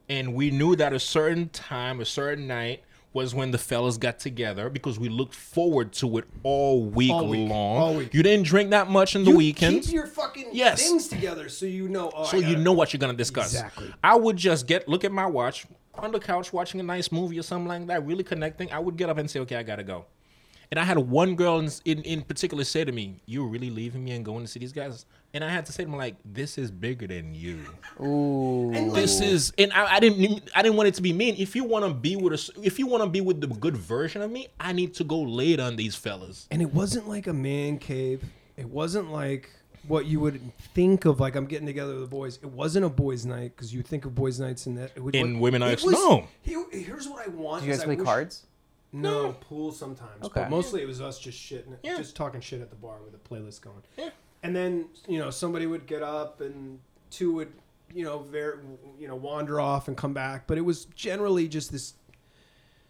and 0.10 0.34
we 0.34 0.52
knew 0.52 0.76
that 0.76 0.94
a 0.94 1.00
certain 1.00 1.50
time, 1.50 2.00
a 2.02 2.06
certain 2.06 2.48
night 2.48 2.84
was 3.14 3.36
when 3.36 3.52
the 3.52 3.58
fellas 3.60 3.98
got 3.98 4.18
together 4.20 4.70
because 4.72 4.98
we 5.00 5.08
looked 5.08 5.36
forward 5.36 5.94
to 5.94 6.18
it 6.18 6.26
all 6.42 6.84
week, 6.84 7.12
All 7.12 7.28
week. 7.28 7.48
long. 7.48 7.78
All 7.78 7.94
week. 7.96 8.12
You 8.14 8.24
didn't 8.24 8.46
drink 8.48 8.72
that 8.72 8.90
much 8.90 9.16
in 9.16 9.24
the 9.24 9.30
you 9.32 9.38
weekend. 9.38 9.84
keep 9.84 9.94
your 9.94 10.08
fucking 10.08 10.50
Yes. 10.52 10.82
things 10.82 11.08
together 11.08 11.48
so 11.48 11.68
you 11.68 11.88
know. 11.90 12.12
Oh, 12.16 12.26
so 12.26 12.38
you 12.38 12.56
know 12.56 12.74
what 12.74 12.92
you're 12.92 13.00
gonna 13.00 13.14
discuss. 13.14 13.54
Exactly. 13.54 13.94
I 14.04 14.16
would 14.16 14.38
just 14.38 14.66
get 14.66 14.88
look 14.90 15.04
at 15.04 15.12
my 15.12 15.28
watch 15.28 15.68
on 15.94 16.12
the 16.12 16.20
couch 16.20 16.52
watching 16.52 16.80
a 16.80 16.84
nice 16.84 17.12
movie 17.12 17.38
or 17.38 17.44
something 17.44 17.68
like 17.68 17.86
that, 17.86 18.04
really 18.04 18.24
connecting. 18.24 18.72
I 18.72 18.80
would 18.80 18.98
get 18.98 19.10
up 19.10 19.20
and 19.20 19.30
say, 19.30 19.40
"Okay, 19.42 19.56
I 19.58 19.62
gotta 19.64 19.84
go." 19.84 20.06
And 20.72 20.80
I 20.80 20.84
had 20.84 20.98
one 20.98 21.36
girl 21.36 21.60
in, 21.60 21.70
in, 21.86 22.02
in 22.02 22.22
particular 22.24 22.64
say 22.64 22.84
to 22.84 22.92
me, 22.92 23.22
"You're 23.28 23.46
really 23.46 23.70
leaving 23.70 24.04
me 24.04 24.14
and 24.14 24.26
going 24.26 24.42
to 24.44 24.48
see 24.48 24.60
these 24.60 24.74
guys?" 24.74 25.06
And 25.36 25.44
I 25.44 25.50
had 25.50 25.66
to 25.66 25.72
say 25.72 25.84
to 25.84 25.90
them, 25.90 25.98
"Like, 25.98 26.16
this 26.24 26.58
is 26.60 26.70
bigger 26.70 27.08
than 27.08 27.34
you. 27.34 27.60
Ooh. 28.00 28.72
And 28.72 28.92
This 28.94 29.20
is." 29.20 29.52
And 29.58 29.74
I, 29.74 29.96
I 29.96 30.00
didn't 30.00 30.50
I 30.56 30.62
didn't 30.62 30.78
want 30.78 30.90
it 30.90 30.94
to 30.96 31.02
be 31.02 31.12
mean. 31.12 31.36
If 31.40 31.56
you 31.56 31.64
want 31.64 31.86
to 31.86 31.94
be 31.94 32.16
with 32.16 32.34
us, 32.34 32.50
if 32.62 32.78
you 32.78 32.86
want 32.86 33.04
to 33.04 33.10
be 33.10 33.20
with 33.22 33.42
the 33.42 33.48
good 33.48 33.76
version 33.76 34.22
of 34.22 34.30
me, 34.30 34.50
I 34.60 34.74
need 34.74 34.94
to 34.96 35.04
go 35.04 35.20
late 35.22 35.60
on 35.60 35.76
these 35.76 35.96
fellas. 35.96 36.48
and 36.52 36.62
it 36.62 36.72
wasn't 36.74 37.08
like 37.10 37.26
a 37.28 37.34
man 37.34 37.80
cave. 37.80 38.24
It 38.58 38.70
wasn't 38.70 39.12
like 39.12 39.50
what 39.88 40.06
you 40.06 40.20
would 40.20 40.40
think 40.76 41.06
of 41.06 41.20
like 41.20 41.36
I'm 41.36 41.46
getting 41.48 41.66
together 41.68 41.94
with 41.94 42.02
the 42.04 42.08
boys. 42.16 42.38
It 42.44 42.50
wasn't 42.52 42.86
a 42.86 42.90
boys' 42.90 43.26
night 43.26 43.54
because 43.56 43.74
you 43.74 43.82
think 43.82 44.06
of 44.06 44.14
boys' 44.14 44.40
nights 44.40 44.68
and 44.68 44.78
that. 44.78 44.92
It 44.96 45.00
would, 45.04 45.16
In 45.16 45.34
what- 45.40 45.42
women 45.42 45.64
it 45.64 45.66
nights? 45.66 45.84
was- 45.84 45.94
No. 45.94 46.28
Here, 46.44 46.64
here's 46.72 47.08
what 47.10 47.28
I 47.28 47.32
want. 47.32 47.62
Do 47.64 47.68
you 47.68 47.74
is 47.74 47.80
guys 47.80 47.84
I 47.84 47.86
play 47.88 47.96
wish- 47.96 48.06
cards? 48.06 48.46
No, 48.96 49.34
pool 49.42 49.72
sometimes. 49.72 50.24
Okay. 50.24 50.42
But 50.42 50.52
mostly 50.52 50.84
it 50.84 50.88
was 50.88 51.02
us 51.02 51.18
just 51.18 51.40
shitting, 51.42 51.78
Yeah. 51.82 51.98
just 51.98 52.16
talking 52.16 52.40
shit 52.42 52.62
at 52.62 52.70
the 52.70 52.76
bar 52.76 52.98
with 53.04 53.16
a 53.16 53.18
playlist 53.18 53.62
going. 53.62 53.82
Yeah. 53.98 54.10
And 54.44 54.56
then 54.56 54.90
you 55.08 55.20
know 55.20 55.30
somebody 55.30 55.66
would 55.66 55.86
get 55.88 56.04
up 56.04 56.42
and 56.42 56.80
two 57.10 57.34
would 57.34 57.52
you 57.94 58.04
know 58.04 58.20
very 58.20 58.58
you 59.00 59.08
know 59.08 59.16
wander 59.16 59.60
off 59.60 59.88
and 59.88 59.96
come 59.98 60.14
back, 60.14 60.48
but 60.48 60.58
it 60.58 60.62
was 60.62 60.86
generally 60.96 61.48
just 61.48 61.72
this. 61.72 61.94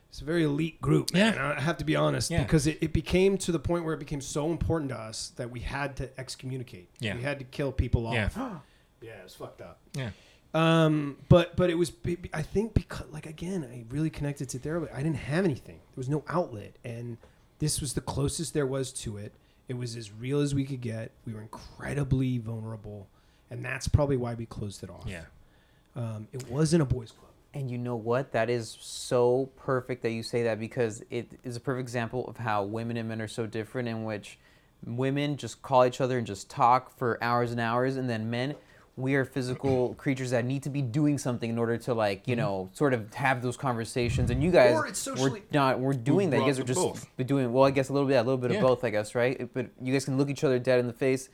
It's 0.10 0.22
a 0.22 0.26
very 0.26 0.44
elite 0.44 0.80
group, 0.80 1.12
man. 1.12 1.34
Yeah. 1.34 1.56
I 1.58 1.62
have 1.62 1.78
to 1.78 1.84
be 1.86 1.96
honest 1.96 2.30
Yeah. 2.30 2.44
because 2.44 2.68
it, 2.68 2.78
it 2.82 2.94
became 2.94 3.36
to 3.40 3.52
the 3.52 3.58
point 3.58 3.84
where 3.84 3.96
it 3.96 4.00
became 4.00 4.22
so 4.22 4.52
important 4.52 4.90
to 4.92 4.96
us 4.96 5.32
that 5.38 5.50
we 5.50 5.60
had 5.62 5.96
to 5.98 6.20
excommunicate. 6.20 6.88
Yeah. 7.00 7.16
We 7.16 7.24
had 7.24 7.40
to 7.40 7.46
kill 7.46 7.72
people 7.72 8.06
off. 8.06 8.14
Yeah. 8.14 8.30
yeah, 9.02 9.12
it 9.14 9.24
was 9.24 9.34
fucked 9.34 9.62
up. 9.62 9.80
Yeah. 9.96 10.12
Um, 10.54 11.18
but 11.30 11.56
but 11.56 11.72
it 11.72 11.76
was 11.76 11.92
I 12.32 12.44
think 12.44 12.76
because 12.76 13.08
like 13.12 13.26
again 13.26 13.68
I 13.72 13.86
really 13.92 14.12
connected 14.12 14.50
to 14.50 14.60
therapy. 14.60 14.92
I 14.94 14.98
didn't 15.02 15.16
have 15.18 15.46
anything. 15.46 15.78
There 15.78 15.98
was 15.98 16.10
no 16.10 16.24
outlet, 16.28 16.76
and 16.84 17.18
this 17.58 17.82
was 17.82 17.94
the 17.94 18.02
closest 18.02 18.54
there 18.54 18.68
was 18.68 18.92
to 18.94 19.18
it. 19.18 19.34
It 19.68 19.78
was 19.78 19.96
as 19.96 20.12
real 20.12 20.40
as 20.42 20.54
we 20.54 20.66
could 20.66 20.82
get. 20.82 21.12
We 21.26 21.34
were 21.34 21.42
incredibly 21.42 22.38
vulnerable, 22.38 23.08
and 23.50 23.64
that's 23.64 23.88
probably 23.88 24.18
why 24.18 24.34
we 24.34 24.46
closed 24.46 24.84
it 24.84 24.90
off. 24.90 25.06
Yeah. 25.08 25.24
Um, 25.96 26.28
it 26.34 26.50
wasn't 26.50 26.82
a 26.82 26.86
boys' 26.86 27.12
club. 27.12 27.32
And 27.54 27.70
you 27.70 27.78
know 27.78 27.96
what? 27.96 28.32
That 28.32 28.50
is 28.50 28.78
so 28.82 29.50
perfect 29.58 30.02
that 30.02 30.12
you 30.12 30.24
say 30.24 30.44
that 30.44 30.60
because 30.60 31.04
it 31.12 31.32
is 31.44 31.56
a 31.56 31.60
perfect 31.60 31.82
example 31.82 32.28
of 32.28 32.38
how 32.38 32.64
women 32.64 32.98
and 32.98 33.08
men 33.08 33.22
are 33.22 33.28
so 33.28 33.46
different, 33.46 33.88
in 33.88 34.04
which 34.04 34.40
women 34.86 35.38
just 35.38 35.62
call 35.62 35.86
each 35.86 36.02
other 36.02 36.18
and 36.18 36.26
just 36.26 36.50
talk 36.50 36.98
for 36.98 37.24
hours 37.24 37.52
and 37.52 37.60
hours, 37.60 37.96
and 37.96 38.10
then 38.10 38.30
men, 38.30 38.56
we 38.96 39.16
are 39.16 39.26
physical 39.26 39.94
creatures 39.98 40.32
that 40.32 40.46
need 40.46 40.64
to 40.64 40.70
be 40.70 40.82
doing 40.82 41.18
something 41.18 41.50
in 41.50 41.58
order 41.58 41.78
to, 41.78 41.94
like, 41.94 42.28
you 42.28 42.36
know, 42.36 42.70
sort 42.74 42.94
of 42.94 43.14
have 43.16 43.42
those 43.42 43.58
conversations. 43.58 44.30
And 44.30 44.44
you 44.44 44.52
guys, 44.52 44.72
Mm-hmm. 44.72 44.78
Or 44.80 44.88
it's 44.88 45.06
we're 45.08 45.16
socially- 45.18 45.44
not, 45.52 45.80
we're 45.80 45.94
doing 45.94 46.30
that. 46.32 46.40
You 46.42 46.46
guys 46.46 46.60
are 46.60 46.64
just 46.64 46.80
both. 46.80 47.08
doing, 47.26 47.52
well, 47.52 47.64
I 47.66 47.72
guess 47.72 47.90
a 47.90 47.94
little 47.94 48.08
bit, 48.08 48.16
a 48.16 48.24
little 48.24 48.38
bit 48.38 48.52
Yeah. 48.52 48.58
of 48.58 48.64
both, 48.68 48.84
I 48.84 48.90
guess, 48.92 49.16
right? 49.16 49.50
But 49.54 49.68
you 49.82 49.92
guys 49.94 50.06
can 50.06 50.18
look 50.18 50.30
each 50.30 50.44
other 50.44 50.60
dead 50.60 50.80
in 50.80 50.88
the 50.88 50.94
face 50.94 51.30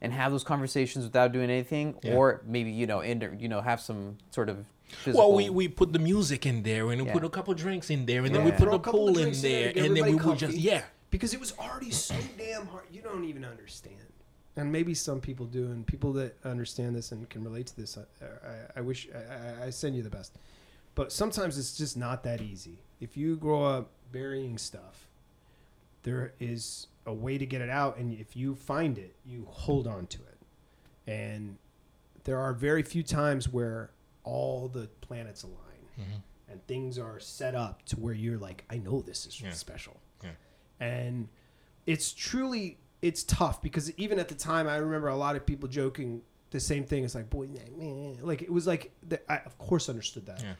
and 0.00 0.12
have 0.12 0.32
those 0.32 0.44
conversations 0.44 1.04
without 1.04 1.32
doing 1.32 1.50
anything, 1.50 1.94
Yeah. 2.02 2.14
or 2.14 2.42
maybe 2.46 2.70
you 2.70 2.86
know, 2.86 3.00
inter, 3.00 3.34
you 3.38 3.48
know, 3.48 3.60
have 3.60 3.80
some 3.80 4.18
sort 4.30 4.48
of. 4.48 4.66
Well, 5.06 5.32
we, 5.32 5.48
we 5.50 5.66
put 5.68 5.92
the 5.92 5.98
music 5.98 6.44
in 6.46 6.62
there, 6.62 6.90
and 6.90 7.00
we 7.00 7.06
Yeah. 7.06 7.12
put 7.14 7.24
a 7.24 7.28
couple 7.30 7.54
drinks 7.54 7.90
in 7.90 8.04
there, 8.06 8.24
and 8.24 8.34
then 8.34 8.44
we 8.44 8.50
put 8.50 8.60
Throw 8.60 8.72
the 8.78 8.88
a 8.88 8.92
pool 8.92 9.08
in 9.18 9.32
there 9.32 9.32
there, 9.32 9.68
and 9.68 9.76
then 9.76 9.92
we 9.94 10.00
everybody 10.00 10.26
would 10.28 10.38
just 10.38 10.56
yeah, 10.58 10.82
because 11.10 11.32
it 11.32 11.40
was 11.40 11.52
already 11.58 11.90
so 11.90 12.14
damn 12.36 12.66
hard. 12.66 12.84
You 12.92 13.00
don't 13.02 13.24
even 13.24 13.44
understand. 13.44 13.96
And 14.56 14.70
maybe 14.70 14.94
some 14.94 15.20
people 15.20 15.46
do, 15.46 15.64
and 15.66 15.84
people 15.86 16.12
that 16.14 16.36
understand 16.44 16.94
this 16.94 17.10
and 17.12 17.28
can 17.28 17.42
relate 17.42 17.66
to 17.68 17.76
this, 17.76 17.98
I, 17.98 18.24
I, 18.24 18.54
I 18.76 18.80
wish 18.82 19.08
I, 19.12 19.66
I- 19.66 19.70
send 19.70 19.96
you 19.96 20.02
the 20.02 20.10
best. 20.10 20.36
But 20.94 21.10
sometimes 21.10 21.58
it's 21.58 21.76
just 21.76 21.96
not 21.96 22.22
that 22.22 22.40
easy. 22.40 22.78
If 23.00 23.16
you 23.16 23.34
grow 23.36 23.64
up 23.64 23.90
burying 24.12 24.56
stuff, 24.58 25.08
there 26.04 26.34
is 26.38 26.86
a 27.06 27.12
way 27.12 27.36
to 27.36 27.46
get 27.46 27.60
it 27.62 27.68
out, 27.70 27.96
and 27.96 28.12
if 28.14 28.36
you 28.36 28.54
find 28.54 28.96
it, 28.96 29.16
you 29.26 29.46
hold 29.50 29.86
on 29.88 30.06
to 30.06 30.18
it. 30.18 31.10
And 31.10 31.58
there 32.22 32.38
are 32.38 32.52
very 32.52 32.82
few 32.84 33.02
times 33.02 33.48
where 33.48 33.90
all 34.22 34.68
the 34.68 34.88
planets 35.00 35.42
align 35.42 35.58
Mm-hmm. 36.00 36.50
and 36.50 36.66
things 36.66 36.98
are 36.98 37.20
set 37.20 37.54
up 37.54 37.84
to 37.86 37.94
where 37.96 38.14
you're 38.14 38.38
like, 38.38 38.64
I 38.68 38.78
know 38.78 39.00
this 39.00 39.26
is 39.26 39.40
Yeah. 39.40 39.52
special. 39.52 39.96
Yeah. 40.24 40.30
And 40.80 41.28
it's 41.86 42.12
truly 42.12 42.78
it's 43.04 43.22
tough 43.24 43.60
because 43.60 43.92
even 43.98 44.18
at 44.18 44.28
the 44.28 44.34
time 44.34 44.66
I 44.66 44.76
remember 44.76 45.08
a 45.08 45.16
lot 45.16 45.36
of 45.36 45.44
people 45.44 45.68
joking 45.68 46.22
the 46.50 46.60
same 46.60 46.84
thing. 46.84 47.04
It's 47.04 47.14
like, 47.14 47.28
boy, 47.30 47.48
meh. 47.48 48.14
like 48.22 48.40
it 48.42 48.50
was 48.50 48.66
like 48.66 48.92
the, 49.06 49.18
I 49.30 49.38
of 49.44 49.58
course 49.58 49.88
understood 49.88 50.26
that. 50.26 50.40
Yeah. 50.40 50.54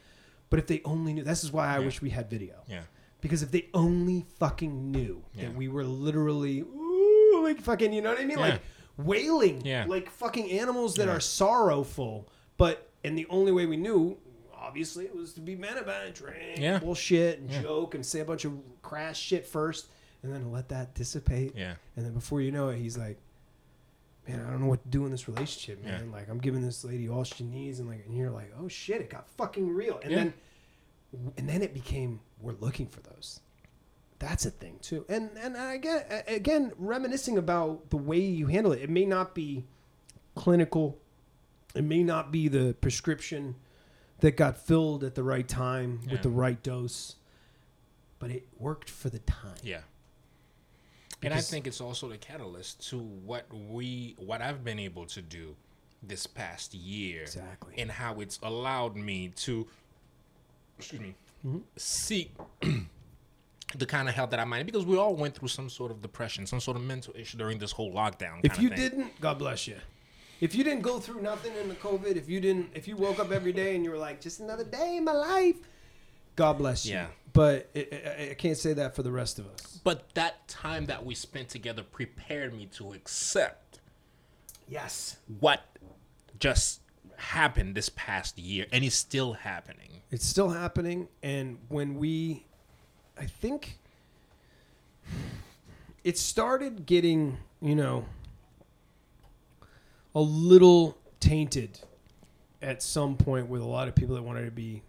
But 0.49 0.59
if 0.59 0.67
they 0.67 0.81
only 0.85 1.13
knew, 1.13 1.23
this 1.23 1.43
is 1.43 1.51
why 1.51 1.67
I 1.67 1.79
Yeah. 1.79 1.85
wish 1.85 2.01
we 2.01 2.09
had 2.11 2.29
video. 2.29 2.55
yeah, 2.67 2.81
Because 3.21 3.41
if 3.41 3.49
they 3.51 3.69
only 3.73 4.25
fucking 4.39 4.91
knew 4.91 5.23
Yeah. 5.33 5.45
that 5.45 5.55
we 5.55 5.67
were 5.69 5.83
literally 5.85 6.59
ooh, 6.61 7.41
like 7.43 7.61
fucking, 7.61 7.93
you 7.93 8.01
know 8.01 8.09
what 8.11 8.19
I 8.21 8.25
mean? 8.25 8.37
Like 8.39 8.61
wailing, 8.97 9.65
Yeah. 9.65 9.85
like 9.87 10.09
fucking 10.09 10.51
animals 10.51 10.95
that 10.95 11.07
are 11.09 11.19
sorrowful. 11.21 12.27
But 12.57 12.89
and 13.03 13.17
the 13.17 13.25
only 13.29 13.51
way 13.51 13.65
we 13.65 13.77
knew, 13.77 14.17
obviously, 14.53 15.05
it 15.05 15.15
was 15.15 15.33
to 15.33 15.41
be 15.41 15.55
men 15.55 15.77
about 15.77 16.05
it, 16.05 16.15
drink 16.15 16.57
Yeah. 16.59 16.79
bullshit 16.79 17.39
and 17.39 17.49
Yeah. 17.49 17.61
joke 17.63 17.95
and 17.95 18.05
say 18.05 18.19
a 18.19 18.25
bunch 18.25 18.45
of 18.45 18.53
crass 18.81 19.17
shit 19.17 19.45
first, 19.47 19.87
and 20.25 20.33
then 20.33 20.51
let 20.51 20.69
that 20.69 20.93
dissipate. 20.95 21.53
yeah, 21.55 21.75
And 21.95 22.05
then 22.05 22.13
before 22.13 22.41
you 22.41 22.51
know 22.51 22.69
it, 22.69 22.77
he's 22.77 22.97
like, 22.97 23.17
"Man, 24.27 24.39
I 24.45 24.49
don't 24.49 24.61
know 24.61 24.67
what 24.67 24.83
to 24.83 24.89
do 24.89 25.05
in 25.05 25.11
this 25.11 25.27
relationship, 25.27 25.79
Yeah. 25.83 25.99
man. 25.99 26.11
Like, 26.11 26.27
I'm 26.29 26.39
giving 26.39 26.61
this 26.61 26.83
lady 26.83 27.07
all 27.07 27.23
she 27.23 27.43
needs, 27.43 27.79
and 27.79 27.87
like, 27.87 28.05
and 28.05 28.15
you're 28.17 28.31
like, 28.31 28.51
oh 28.59 28.67
shit, 28.67 29.01
it 29.01 29.09
got 29.09 29.27
fucking 29.29 29.69
real." 29.69 29.99
And 30.03 30.11
Yeah. 30.11 30.17
then, 30.17 30.33
and 31.37 31.47
then 31.49 31.61
it 31.61 31.73
became, 31.73 32.19
we're 32.41 32.53
looking 32.59 32.87
for 32.87 33.01
those. 33.01 33.39
That's 34.19 34.45
a 34.45 34.51
thing 34.51 34.79
too. 34.81 35.05
And 35.09 35.29
and 35.37 35.55
I 35.57 35.77
get 35.77 36.23
again 36.27 36.71
reminiscing 36.77 37.37
about 37.37 37.89
the 37.89 37.97
way 37.97 38.19
you 38.19 38.47
handle 38.47 38.71
it. 38.71 38.81
It 38.81 38.89
may 38.89 39.05
not 39.05 39.35
be 39.35 39.65
clinical. 40.35 40.97
It 41.75 41.83
may 41.83 42.01
not 42.03 42.31
be 42.31 42.47
the 42.47 42.73
prescription 42.79 43.55
that 44.21 44.37
got 44.37 44.57
filled 44.57 45.03
at 45.03 45.15
the 45.15 45.23
right 45.23 45.47
time 45.47 45.99
Yeah. 46.05 46.13
with 46.13 46.21
the 46.23 46.29
right 46.29 46.61
dose, 46.63 47.17
but 48.17 48.31
it 48.31 48.47
worked 48.57 48.89
for 48.89 49.09
the 49.09 49.19
time. 49.19 49.57
yeah. 49.61 49.81
And 51.23 51.33
I 51.33 51.41
think 51.41 51.65
it's 51.67 51.81
also 51.81 52.07
the 52.09 52.17
catalyst 52.17 52.87
to 52.89 52.99
what 52.99 53.45
we, 53.53 54.15
what 54.17 54.41
I've 54.41 54.63
been 54.63 54.79
able 54.79 55.05
to 55.07 55.21
do 55.21 55.55
this 56.03 56.27
past 56.27 56.73
year, 56.73 57.23
Exactly. 57.23 57.73
and 57.77 57.89
how 57.89 58.19
it's 58.19 58.37
allowed 58.43 58.95
me 58.95 59.29
to, 59.37 59.67
excuse 60.77 61.01
me, 61.01 61.15
Mm-hmm. 61.45 61.59
seek 61.77 62.31
the 63.75 63.85
kind 63.85 64.09
of 64.09 64.15
help 64.15 64.31
that 64.31 64.39
I 64.39 64.45
might. 64.45 64.65
Because 64.65 64.83
we 64.85 64.97
all 64.97 65.15
went 65.15 65.35
through 65.35 65.47
some 65.49 65.69
sort 65.69 65.91
of 65.91 66.01
depression, 66.01 66.45
some 66.47 66.59
sort 66.59 66.75
of 66.77 66.83
mental 66.83 67.13
issue 67.15 67.37
during 67.37 67.59
this 67.59 67.71
whole 67.71 67.93
lockdown. 67.93 68.39
If 68.43 68.59
you 68.59 68.69
didn't, 68.69 69.19
God 69.21 69.37
bless 69.39 69.67
you. 69.67 69.75
If 70.41 70.53
you 70.55 70.63
didn't 70.63 70.81
go 70.81 70.99
through 70.99 71.21
nothing 71.21 71.53
in 71.61 71.69
the 71.69 71.75
COVID, 71.75 72.15
if 72.17 72.27
you 72.29 72.39
didn't, 72.41 72.69
if 72.73 72.87
you 72.87 72.97
woke 72.97 73.19
up 73.19 73.31
every 73.31 73.53
day 73.53 73.75
and 73.75 73.83
you 73.85 73.91
were 73.91 73.97
like, 73.97 74.19
just 74.21 74.39
another 74.39 74.63
day 74.63 74.97
in 74.97 75.05
my 75.05 75.11
life, 75.13 75.55
God 76.35 76.57
bless 76.57 76.85
you. 76.85 76.93
Yeah. 76.93 77.07
But 77.33 77.69
it, 77.73 78.03
I, 78.19 78.31
I 78.31 78.33
can't 78.33 78.57
say 78.57 78.73
that 78.73 78.95
for 78.95 79.03
the 79.03 79.11
rest 79.11 79.39
of 79.39 79.47
us. 79.47 79.79
But 79.83 80.13
that 80.15 80.47
time 80.47 80.85
that 80.85 81.05
we 81.05 81.15
spent 81.15 81.49
together 81.49 81.83
prepared 81.83 82.53
me 82.55 82.65
to 82.73 82.93
accept 82.93 83.79
Yes. 84.67 85.17
what 85.39 85.61
just 86.39 86.81
happened 87.17 87.75
this 87.75 87.89
past 87.89 88.37
year 88.39 88.65
and 88.71 88.83
is 88.83 88.93
still 88.95 89.33
happening. 89.33 90.01
It's 90.11 90.25
still 90.25 90.49
happening. 90.49 91.07
And 91.23 91.57
when 91.69 91.95
we, 91.95 92.45
I 93.19 93.25
think 93.25 93.77
it 96.03 96.17
started 96.17 96.85
getting, 96.85 97.37
you 97.61 97.75
know, 97.75 98.05
a 100.13 100.21
little 100.21 100.97
tainted 101.19 101.79
at 102.61 102.81
some 102.81 103.17
point 103.17 103.47
with 103.47 103.61
a 103.61 103.65
lot 103.65 103.87
of 103.87 103.95
people 103.95 104.15
that 104.15 104.23
wanted 104.23 104.45
to 104.45 104.51
be. 104.51 104.81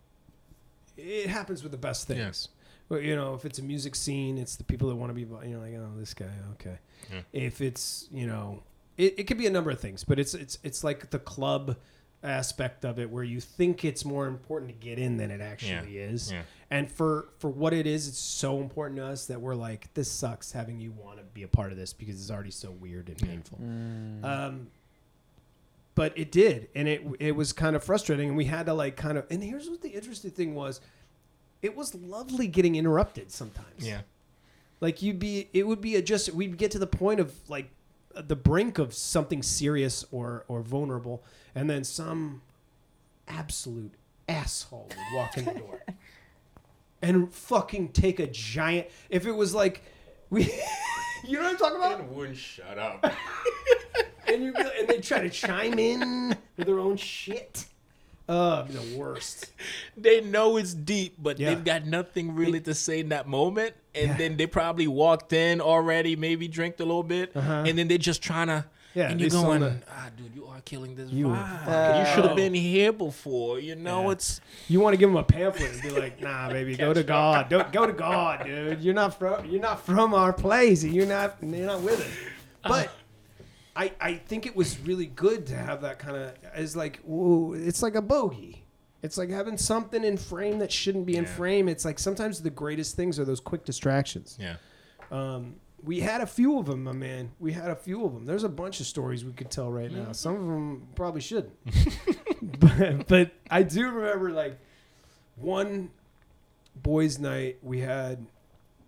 It 0.97 1.28
happens 1.28 1.62
with 1.62 1.72
the 1.72 1.78
best 1.78 2.07
things. 2.07 2.18
Yes. 2.18 2.49
Well, 2.88 3.01
you 3.01 3.16
know, 3.16 3.34
if 3.34 3.44
it's 3.44 3.59
a 3.59 3.62
music 3.62 3.97
scene, 3.97 4.38
it's 4.38 4.57
the 4.57 4.64
people 4.64 4.88
that 4.88 4.94
want 4.97 5.11
to 5.11 5.14
be, 5.14 5.22
you 5.22 5.55
know, 5.55 5.61
like, 5.61 5.74
oh, 5.74 5.99
this 5.99 6.14
guy, 6.14 6.30
okay. 6.53 6.78
Yeah. 7.12 7.20
If 7.32 7.61
it's, 7.61 8.09
you 8.12 8.26
know, 8.26 8.62
it, 8.97 9.18
it 9.18 9.24
could 9.24 9.38
be 9.38 9.47
a 9.47 9.51
number 9.51 9.70
of 9.70 9.80
things, 9.80 10.05
but 10.05 10.18
it's 10.18 10.34
it's 10.34 10.59
it's 10.62 10.84
like 10.84 11.11
the 11.11 11.18
club 11.18 11.76
aspect 12.22 12.84
of 12.84 12.99
it 12.99 13.11
where 13.11 13.22
you 13.22 13.40
think 13.40 13.84
it's 13.84 14.05
more 14.05 14.26
important 14.26 14.70
to 14.70 14.74
get 14.74 14.99
in 14.99 15.16
than 15.16 15.30
it 15.30 15.40
actually 15.40 15.99
is. 15.99 16.32
Yeah. 16.32 16.42
And 16.70 16.90
for 16.90 17.28
for 17.38 17.51
what 17.51 17.72
it 17.72 17.86
is, 17.86 18.09
it's 18.09 18.18
so 18.18 18.61
important 18.61 18.99
to 18.99 19.07
us 19.07 19.26
that 19.26 19.40
we're 19.40 19.55
like, 19.55 19.92
this 19.94 20.11
sucks 20.11 20.53
having 20.53 20.80
you 20.80 20.92
want 20.92 21.18
to 21.18 21.24
be 21.24 21.42
a 21.42 21.49
part 21.49 21.72
of 21.72 21.78
this 21.78 21.92
because 21.92 22.20
it's 22.20 22.30
already 22.30 22.51
so 22.51 22.70
weird 22.70 23.09
and 23.09 23.18
painful. 23.18 23.59
Um, 24.24 24.68
but 25.97 26.16
it 26.16 26.30
did, 26.30 26.68
and 26.76 26.86
it 26.86 27.03
it 27.18 27.32
was 27.32 27.53
kind 27.53 27.74
of 27.74 27.82
frustrating, 27.82 28.28
and 28.28 28.36
we 28.36 28.44
had 28.44 28.66
to 28.66 28.74
like 28.74 28.94
kind 28.97 29.18
of. 29.18 29.26
And 29.30 29.42
here's 29.42 29.68
what 29.68 29.82
the 29.82 29.88
interesting 29.88 30.30
thing 30.30 30.55
was, 30.55 30.80
it 31.62 31.74
was 31.74 31.92
lovely 31.97 32.47
getting 32.47 32.76
interrupted 32.76 33.32
sometimes. 33.32 33.84
Yeah. 33.84 34.03
like 34.80 35.03
you'd 35.03 35.18
be, 35.18 35.49
it 35.53 35.66
would 35.66 35.80
be 35.80 35.97
a 35.97 36.03
just 36.03 36.32
we'd 36.32 36.57
get 36.59 36.70
to 36.72 36.78
the 36.78 36.86
point 36.86 37.18
of 37.18 37.34
like 37.49 37.70
the 38.14 38.36
brink 38.36 38.78
of 38.78 38.94
something 38.94 39.42
serious 39.42 40.05
or 40.12 40.44
or 40.47 40.61
vulnerable, 40.62 41.24
and 41.55 41.68
then 41.68 41.82
some 41.82 42.42
absolute 43.26 43.94
asshole 44.28 44.88
would 44.90 45.16
walk 45.16 45.36
in 45.36 45.44
the 45.47 45.53
door 45.59 45.82
and 47.03 47.32
fucking 47.32 47.88
take 47.88 48.20
a 48.20 48.26
giant. 48.26 48.86
If 49.09 49.26
it 49.26 49.32
was 49.32 49.55
like 49.55 49.82
we, 50.30 50.44
you 51.26 51.38
know 51.38 51.42
what 51.44 51.53
I'm 51.53 51.57
talking 51.57 51.76
about? 51.76 52.01
And 52.01 52.11
wouldn't 52.14 52.36
shut 52.36 52.78
up. 52.78 53.05
and 54.37 54.45
you 54.45 54.55
and 54.78 54.89
they 54.89 55.01
try 55.01 55.20
to 55.20 55.30
chime 55.30 55.78
in 55.78 56.37
with 56.57 56.66
their 56.66 56.78
own 56.78 56.97
shit. 56.97 57.64
Uh, 58.28 58.62
the 58.64 58.97
worst. 58.99 59.53
they 59.97 60.20
know 60.20 60.57
it's 60.57 60.74
deep, 60.74 61.14
but 61.16 61.39
Yeah. 61.39 61.51
they've 61.55 61.64
got 61.64 61.87
nothing 61.87 62.34
really 62.34 62.61
to 62.62 62.74
say 62.74 62.99
in 63.01 63.11
that 63.11 63.28
moment. 63.28 63.74
And 63.95 64.09
Yeah. 64.11 64.16
then 64.16 64.37
they 64.37 64.47
probably 64.49 64.89
walked 64.89 65.32
in 65.32 65.61
already, 65.61 66.16
maybe 66.16 66.49
drank 66.49 66.80
a 66.80 66.84
little 66.84 67.05
bit, 67.05 67.30
Uh-huh. 67.37 67.62
and 67.66 67.78
then 67.78 67.87
they're 67.87 67.99
just 67.99 68.22
trying 68.22 68.49
to. 68.49 68.64
Yeah, 68.95 69.11
and 69.11 69.20
you're 69.20 69.28
going, 69.30 69.61
the- 69.61 69.76
ah, 69.91 70.09
dude, 70.16 70.34
you 70.34 70.47
are 70.47 70.61
killing 70.62 70.97
this 70.97 71.11
You 71.12 71.26
vibe. 71.28 71.64
fucking- 71.66 72.01
you 72.01 72.07
should 72.14 72.24
have 72.24 72.34
been 72.37 72.55
here 72.55 72.93
before. 72.93 73.61
You 73.61 73.76
know, 73.76 74.05
Yeah. 74.07 74.12
it's 74.12 74.41
You 74.68 74.80
want 74.80 74.95
to 74.95 74.97
give 74.97 75.09
them 75.11 75.18
a 75.18 75.22
pamphlet 75.22 75.70
and 75.74 75.82
be 75.82 75.91
like, 75.91 76.20
"Nah, 76.20 76.49
baby, 76.59 76.76
go 76.76 76.93
to 76.95 77.03
God. 77.05 77.49
Don't 77.49 77.70
go 77.72 77.87
to 77.87 77.93
God, 77.93 78.45
dude. 78.47 78.80
You're 78.82 78.95
not 78.95 79.16
from 79.18 79.45
you're 79.47 79.61
not 79.61 79.84
from 79.87 80.14
our 80.14 80.32
place. 80.32 80.82
You're 80.82 81.07
not 81.07 81.37
you're 81.43 81.66
not 81.66 81.82
with 81.82 82.01
it." 82.01 82.32
But 82.66 82.91
I 83.77 83.93
I 84.01 84.14
think 84.14 84.47
it 84.47 84.57
was 84.57 84.79
really 84.81 85.07
good 85.07 85.47
to 85.49 85.57
have 85.57 85.83
that 85.83 85.99
kind 85.99 86.16
of 86.16 86.33
is 86.57 86.74
like, 86.77 87.01
whoa, 87.05 87.53
it's 87.55 87.83
like 87.83 87.95
a 87.95 88.03
bogey. 88.03 88.64
It's 89.03 89.18
like 89.18 89.29
having 89.31 89.57
something 89.59 90.03
in 90.03 90.16
frame 90.16 90.59
that 90.61 90.72
shouldn't 90.72 91.07
be 91.07 91.16
in 91.16 91.24
Yeah. 91.24 91.31
frame. 91.31 91.68
It's 91.68 91.85
like 91.85 91.99
sometimes 91.99 92.41
the 92.43 92.51
greatest 92.51 92.97
things 92.97 93.18
are 93.20 93.24
those 93.24 93.41
quick 93.41 93.64
distractions. 93.64 94.37
yeah, 94.41 94.57
Um, 95.12 95.57
we 95.85 96.01
had 96.01 96.20
a 96.22 96.27
few 96.27 96.59
of 96.59 96.66
them, 96.66 96.83
my 96.85 96.93
man. 96.93 97.31
We 97.39 97.53
had 97.53 97.70
a 97.70 97.77
few 97.77 98.05
of 98.05 98.14
them. 98.14 98.24
There's 98.24 98.43
a 98.43 98.49
bunch 98.49 98.81
of 98.81 98.87
stories 98.87 99.24
we 99.24 99.33
could 99.33 99.51
tell 99.51 99.70
right 99.70 99.93
now. 99.93 100.11
Some 100.12 100.35
of 100.35 100.47
them 100.47 100.89
probably 100.97 101.20
shouldn't. 101.20 101.53
but, 102.61 103.07
but 103.07 103.31
I 103.51 103.62
do 103.62 103.89
remember 103.89 104.31
like 104.31 104.59
one 105.36 105.90
boys' 106.82 107.19
night. 107.19 107.59
We 107.62 107.81
had 107.81 108.27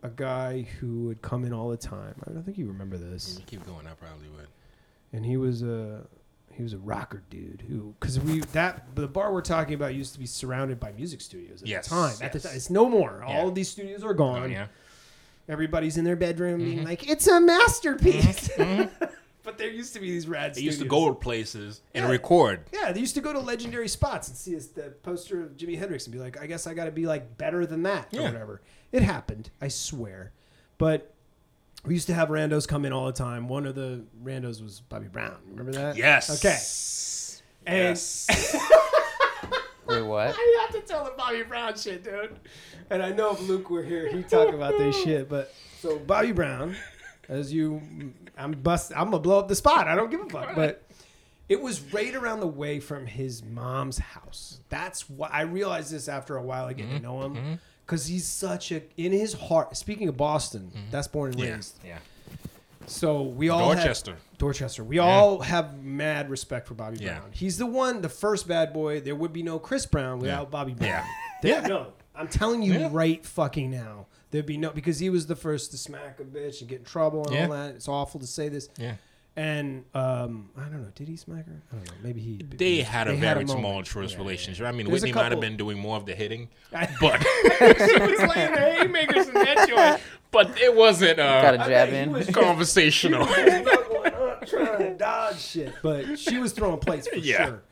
a 0.03 0.09
guy 0.09 0.63
who 0.81 1.05
would 1.05 1.23
come 1.23 1.45
in 1.45 1.53
all 1.53 1.69
the 1.69 1.77
time. 1.77 2.15
I 2.27 2.33
don't 2.33 2.43
think 2.43 2.59
you 2.59 2.67
remember 2.67 2.97
this. 2.97 3.39
keep 3.47 3.65
going. 3.67 3.87
I 3.87 3.93
probably 3.93 4.29
would. 4.31 4.49
And 5.13 5.25
he 5.25 5.37
was 5.37 5.63
a 5.63 6.07
he 6.53 6.63
was 6.63 6.73
a 6.73 6.79
rocker 6.79 7.23
dude 7.31 7.63
who 7.69 7.95
because 8.01 8.19
we 8.19 8.41
that 8.53 8.95
the 8.97 9.07
bar 9.07 9.33
we're 9.33 9.41
talking 9.43 9.75
about 9.75 9.95
used 9.95 10.13
to 10.15 10.19
be 10.19 10.27
surrounded 10.27 10.79
by 10.81 10.91
music 10.93 11.21
studios 11.21 11.63
at 11.63 11.69
Yes, 11.69 11.89
the 11.89 11.95
time. 11.95 12.15
At 12.21 12.33
the 12.33 12.41
time, 12.41 12.53
it's 12.57 12.69
no 12.71 12.89
more. 12.89 13.25
Yeah. 13.27 13.37
All 13.39 13.49
of 13.49 13.55
these 13.55 13.69
studios 13.69 14.03
are 14.05 14.13
gone. 14.15 14.43
Oh, 14.43 14.47
yeah. 14.47 14.67
Everybody's 15.49 15.97
in 15.97 16.05
their 16.05 16.17
bedroom 16.17 16.61
Mm-hmm. 16.61 16.71
being 16.71 16.85
like, 16.85 17.09
"It's 17.09 17.27
a 17.27 17.41
masterpiece." 17.41 18.51
but 19.45 19.57
there 19.57 19.71
used 19.71 19.95
to 19.95 20.01
be 20.01 20.11
these 20.11 20.29
rad. 20.29 20.55
They 20.55 20.61
used 20.61 20.81
to 20.81 20.87
go 20.87 21.09
to 21.09 21.15
places 21.15 21.81
and 21.95 22.05
Yeah. 22.05 22.11
record. 22.11 22.61
Yeah, 22.73 22.93
they 22.93 23.01
used 23.01 23.15
to 23.15 23.23
go 23.23 23.33
to 23.33 23.39
legendary 23.41 23.89
spots 23.89 24.29
and 24.29 24.37
see 24.37 24.55
the 24.57 24.91
poster 25.03 25.43
of 25.43 25.57
Jimi 25.57 25.79
Hendrix 25.79 26.05
and 26.07 26.13
be 26.13 26.19
like, 26.19 26.39
"I 26.39 26.47
guess 26.47 26.67
I 26.67 26.75
got 26.75 26.85
to 26.85 26.91
be 26.91 27.07
like 27.07 27.39
better 27.39 27.65
than 27.65 27.83
that 27.85 28.13
or 28.15 28.23
whatever." 28.23 28.61
It 28.93 29.03
happened, 29.03 29.51
I 29.61 29.69
swear. 29.69 30.33
But 30.77 31.15
we 31.85 31.95
used 31.95 32.07
to 32.09 32.15
have 32.15 32.29
randos 32.29 32.67
come 32.67 32.85
in 32.85 32.93
all 32.93 33.07
the 33.07 33.13
time. 33.13 33.49
One 33.49 33.67
of 33.67 33.75
the 33.75 34.05
randos 34.23 34.63
was 34.63 34.81
Bobby 34.81 35.09
Brown. 35.09 35.37
Remember 35.51 35.73
that? 35.73 35.97
Yes. 35.97 36.31
Okay. 36.31 36.59
And 37.67 37.89
Yes. 37.89 38.27
Wait, 39.87 40.03
what? 40.03 40.35
I 40.37 40.67
have 40.67 40.81
to 40.81 40.87
tell 40.87 41.05
the 41.05 41.13
Bobby 41.17 41.43
Brown 41.43 41.77
shit, 41.77 42.05
dude. 42.05 42.39
And 42.91 43.03
I 43.03 43.11
know 43.11 43.33
if 43.33 43.41
Luke 43.49 43.71
were 43.71 43.83
here, 43.83 44.11
he'd 44.13 44.29
talk 44.29 44.53
about 44.53 44.77
this 44.77 44.97
shit. 45.03 45.29
But 45.29 45.55
so 45.81 45.99
Bobby 45.99 46.33
Brown, 46.33 46.77
as 47.29 47.53
you, 47.53 47.81
I'm 48.37 48.53
bust, 48.53 48.93
I'm 48.95 49.07
gonna 49.07 49.19
blow 49.19 49.39
up 49.39 49.49
the 49.49 49.55
spot. 49.55 49.89
I 49.89 49.97
don't 49.97 50.11
give 50.11 50.21
a 50.21 50.29
fuck. 50.29 50.55
But 50.55 50.83
it 51.49 51.61
was 51.61 51.81
right 51.93 52.15
around 52.15 52.41
the 52.41 52.47
way 52.47 52.81
from 52.81 53.07
his 53.07 53.43
mom's 53.43 53.97
house. 53.97 54.61
That's 54.69 55.09
why 55.09 55.31
I 55.33 55.43
realized 55.43 55.91
this 55.91 56.07
after 56.07 56.37
a 56.37 56.43
while. 56.43 56.67
I 56.67 56.75
getting 56.75 56.91
to 56.91 56.97
mm-hmm. 56.97 57.05
know 57.05 57.23
him 57.23 57.35
mm-hmm. 57.35 57.55
Because 57.89 58.07
he's 58.07 58.27
such 58.27 58.71
a 58.71 58.83
in 58.99 59.13
his 59.13 59.33
heart. 59.33 59.75
Speaking 59.75 60.09
of 60.09 60.17
Boston, 60.17 60.71
mm-hmm. 60.71 60.91
that's 60.91 61.09
born 61.09 61.33
and 61.33 61.41
yeah. 61.41 61.55
raised. 61.55 61.79
Yeah. 61.85 61.99
So 62.87 63.23
we 63.23 63.49
all 63.49 63.71
had- 63.71 63.77
Dorchester. 63.79 64.17
Dorchester. 64.37 64.85
We 64.85 64.99
all 64.99 65.41
have 65.41 65.83
mad 65.83 66.31
respect 66.31 66.69
for 66.69 66.75
Bobby 66.75 66.99
Yeah. 67.01 67.19
Brown. 67.19 67.31
He's 67.33 67.59
the 67.59 67.67
one, 67.67 68.03
the 68.03 68.09
first 68.09 68.47
bad 68.47 68.73
boy. 68.73 69.01
There 69.01 69.17
would 69.17 69.33
be 69.33 69.43
no 69.43 69.59
Chris 69.59 69.85
Brown 69.85 70.21
without 70.21 70.43
Yeah. 70.43 70.51
Bobby 70.51 70.75
Brown. 70.75 70.89
Yeah. 70.91 71.05
There, 71.41 71.63
no, 71.63 71.93
I'm 72.17 72.27
telling 72.27 72.63
you 72.65 72.73
Yeah. 72.73 72.89
right 72.91 73.25
fucking 73.25 73.71
now. 73.71 74.07
There'd 74.33 74.45
be 74.45 74.57
no 74.57 74.71
because 74.71 74.99
he 74.99 75.09
was 75.09 75.27
the 75.27 75.37
first 75.37 75.71
to 75.71 75.79
smack 75.79 76.19
a 76.19 76.25
bitch 76.25 76.61
and 76.61 76.69
get 76.69 76.81
in 76.81 76.85
trouble 76.85 77.25
and 77.25 77.33
Yeah. 77.33 77.45
all 77.45 77.53
that. 77.53 77.77
It's 77.77 77.87
awful 77.87 78.19
to 78.19 78.27
say 78.27 78.49
this. 78.49 78.69
Yeah. 78.77 78.95
And 79.39 79.85
um, 79.95 80.51
I 80.57 80.63
don't 80.63 80.83
know. 80.83 80.89
Did 80.97 81.07
he 81.07 81.17
smack 81.17 81.47
her? 81.47 81.63
I 81.73 81.77
don't 81.77 81.87
know. 81.87 81.93
Maybe 82.03 82.21
he. 82.21 82.43
They 82.43 82.83
had 82.83 83.07
a 83.07 83.15
very 83.15 83.45
moment. 83.45 83.51
tumultuous 83.51 84.13
Yeah, 84.13 84.19
relationship. 84.19 84.67
I 84.67 84.73
mean, 84.73 84.89
There's 84.89 85.03
Whitney 85.03 85.13
might 85.13 85.31
have 85.31 85.41
been 85.41 85.57
doing 85.57 85.79
more 85.79 85.97
of 85.97 86.07
the 86.07 86.15
hitting, 86.17 86.49
but 86.73 86.81
she 87.59 88.01
was 88.01 88.19
laying 88.19 88.53
the 88.53 88.75
haymakers 88.81 89.29
in 89.29 89.35
that 89.35 89.69
joint. 89.69 90.03
But 90.33 90.61
it 90.61 90.75
wasn't 90.75 91.21
Uh, 91.21 91.41
Got 91.43 91.55
uh, 91.55 91.55
a 91.55 91.59
jab 91.59 91.69
bet 91.69 91.89
he 91.91 91.97
in. 91.99 92.11
was- 92.13 92.29
conversational. 92.31 93.27
going 93.27 93.65
trying 94.47 94.79
to 94.79 94.95
dodge 94.97 95.39
shit, 95.41 95.73
but 95.83 96.19
she 96.19 96.39
was 96.39 96.53
throwing 96.53 96.79
plates 96.79 97.07
for 97.07 97.17
Yeah. 97.19 97.47
sure. 97.47 97.63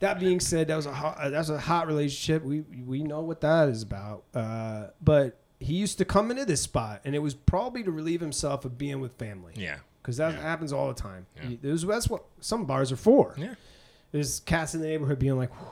That 0.00 0.18
being 0.20 0.40
said, 0.40 0.68
that 0.68 0.76
was 0.76 0.86
a 0.86 0.92
hot, 0.92 1.16
uh, 1.18 1.30
that's 1.30 1.48
a 1.50 1.58
hot 1.60 1.86
relationship. 1.86 2.42
We 2.42 2.60
we 2.60 3.02
know 3.02 3.20
what 3.22 3.40
that 3.40 3.68
is 3.70 3.82
about. 3.82 4.24
Uh, 4.34 4.88
but 5.00 5.38
he 5.60 5.74
used 5.74 5.96
to 5.98 6.04
come 6.04 6.30
into 6.30 6.44
this 6.44 6.60
spot, 6.62 7.00
and 7.06 7.14
it 7.14 7.20
was 7.20 7.34
probably 7.34 7.82
to 7.84 7.90
relieve 7.90 8.20
himself 8.20 8.64
of 8.66 8.76
being 8.76 9.00
with 9.00 9.14
family. 9.14 9.52
yeah. 9.56 9.76
Because 10.10 10.16
that 10.18 10.34
Yeah. 10.34 10.40
happens 10.42 10.72
all 10.72 10.88
the 10.88 10.94
time. 11.00 11.26
Yeah. 11.36 11.48
You- 11.48 11.58
there's- 11.62 11.84
that's 11.84 12.08
what 12.08 12.24
some 12.40 12.64
bars 12.66 12.90
are 12.92 12.96
for. 12.96 13.34
Yeah. 13.38 13.54
There's 14.12 14.40
cats 14.40 14.74
in 14.74 14.80
the 14.80 14.88
neighborhood 14.88 15.18
being 15.20 15.36
like, 15.38 15.50
"Whew, 15.52 15.68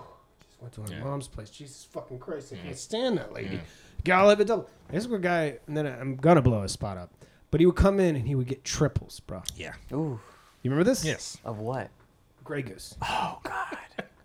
just 0.46 0.60
went 0.62 0.74
to 0.74 0.80
my 0.82 0.88
Yeah. 0.90 1.02
mom's 1.04 1.26
place. 1.28 1.50
Jesus 1.50 1.84
fucking 1.90 2.18
Christ, 2.20 2.52
I 2.52 2.56
can't 2.56 2.78
stand 2.78 3.18
that 3.18 3.32
lady. 3.32 3.56
Yeah. 3.56 3.60
Gotta 4.04 4.28
live 4.28 4.40
a 4.40 4.44
double. 4.44 4.70
This 4.90 5.04
is 5.04 5.12
a 5.12 5.18
guy, 5.18 5.58
and 5.66 5.76
then 5.76 5.86
I'm 5.86 6.14
gonna 6.16 6.40
blow 6.42 6.62
his 6.62 6.72
spot 6.72 6.96
up. 6.98 7.10
But 7.50 7.60
he 7.60 7.66
would 7.66 7.76
come 7.76 7.98
in 7.98 8.14
and 8.14 8.28
he 8.28 8.34
would 8.34 8.46
get 8.46 8.62
triples, 8.64 9.20
bro. 9.20 9.42
Yeah. 9.56 9.74
Ooh, 9.92 10.20
You 10.62 10.70
remember 10.70 10.88
this? 10.90 11.04
Yes. 11.04 11.38
of 11.44 11.58
what? 11.58 11.90
Grey 12.44 12.62
Goose. 12.62 12.94
Oh 13.02 13.38
God. 13.42 13.78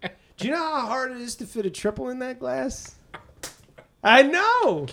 Do 0.38 0.48
you 0.48 0.52
know 0.52 0.58
how 0.58 0.88
hard 0.88 1.12
it 1.12 1.18
is 1.22 1.36
to 1.38 1.46
fit 1.46 1.66
a 1.66 1.70
triple 1.70 2.10
in 2.10 2.20
that 2.20 2.40
glass? 2.40 2.96
I 4.04 4.22
know. 4.24 4.88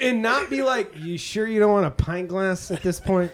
And 0.00 0.22
not 0.22 0.50
be 0.50 0.62
like, 0.62 0.92
you 0.96 1.16
sure 1.18 1.46
you 1.46 1.60
don't 1.60 1.72
want 1.72 1.86
a 1.86 1.90
pint 1.90 2.28
glass 2.28 2.70
at 2.70 2.82
this 2.82 2.98
point? 3.00 3.30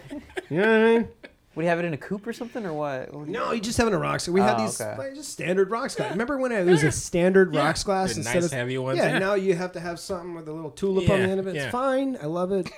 You 0.49 0.57
know 0.61 0.61
what 0.61 0.67
I 0.87 0.97
mean? 0.99 1.07
Would 1.55 1.63
you 1.63 1.69
have 1.69 1.79
it 1.79 1.85
in 1.85 1.93
a 1.93 1.97
coupe 1.97 2.27
or 2.27 2.33
something, 2.33 2.65
or 2.65 2.73
what? 2.73 3.13
What 3.13 3.25
do 3.25 3.31
you- 3.31 3.37
No, 3.37 3.51
you 3.53 3.61
just 3.61 3.77
having 3.77 3.93
a 3.93 3.97
rocks. 3.97 4.27
We 4.27 4.41
had 4.41 4.55
Oh, 4.59 4.63
these 4.65 4.79
okay. 4.81 4.97
like, 4.97 5.15
just 5.15 5.31
standard 5.31 5.71
rocks 5.71 5.95
glass. 5.95 6.11
Remember 6.11 6.37
when 6.37 6.51
it 6.51 6.65
was 6.65 6.83
a 6.83 6.91
standard 6.91 7.53
Yeah. 7.53 7.65
rocks 7.65 7.83
glass 7.83 8.11
The 8.13 8.19
instead 8.19 8.35
nice 8.35 8.45
of 8.45 8.51
heavy 8.51 8.77
ones, 8.77 8.97
Yeah, 8.97 9.07
yeah. 9.13 9.19
now 9.19 9.33
you 9.35 9.55
have 9.55 9.71
to 9.71 9.79
have 9.79 9.99
something 9.99 10.35
with 10.35 10.47
a 10.49 10.51
little 10.51 10.69
tulip 10.71 11.09
on 11.09 11.21
the 11.23 11.29
end 11.29 11.39
of 11.39 11.47
it. 11.47 11.55
It's 11.55 11.65
yeah. 11.65 11.71
fine. 11.71 12.17
I 12.21 12.25
love 12.25 12.51
it. 12.51 12.69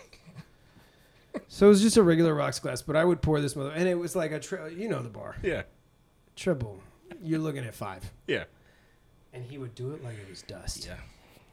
so 1.48 1.66
it 1.66 1.70
was 1.70 1.82
just 1.82 1.98
a 1.98 2.04
regular 2.04 2.34
rocks 2.36 2.60
glass, 2.60 2.82
but 2.82 2.96
I 2.96 3.04
would 3.04 3.22
pour 3.22 3.42
this 3.42 3.56
mother, 3.56 3.72
and 3.72 3.88
it 3.88 3.96
was 3.96 4.16
like 4.16 4.32
a 4.32 4.40
tri- 4.40 4.68
you 4.70 4.88
know 4.88 5.02
the 5.02 5.10
bar 5.10 5.36
Yeah. 5.42 5.64
triple. 6.36 6.80
You're 7.22 7.40
looking 7.40 7.66
at 7.66 7.74
five, 7.74 8.12
Yeah. 8.28 8.44
and 9.34 9.44
he 9.44 9.58
would 9.58 9.74
do 9.76 9.92
it 9.94 10.04
like 10.04 10.14
it 10.20 10.30
was 10.30 10.44
dust. 10.44 10.86
Yeah. 10.88 10.96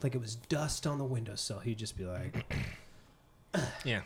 Like 0.05 0.15
it 0.15 0.21
was 0.21 0.37
dust 0.37 0.87
on 0.87 0.99
the 0.99 1.05
windowsill. 1.05 1.61
He'd 1.61 1.79
just 1.79 1.97
be 1.97 2.05
like, 2.05 2.45
Yeah. 3.85 4.03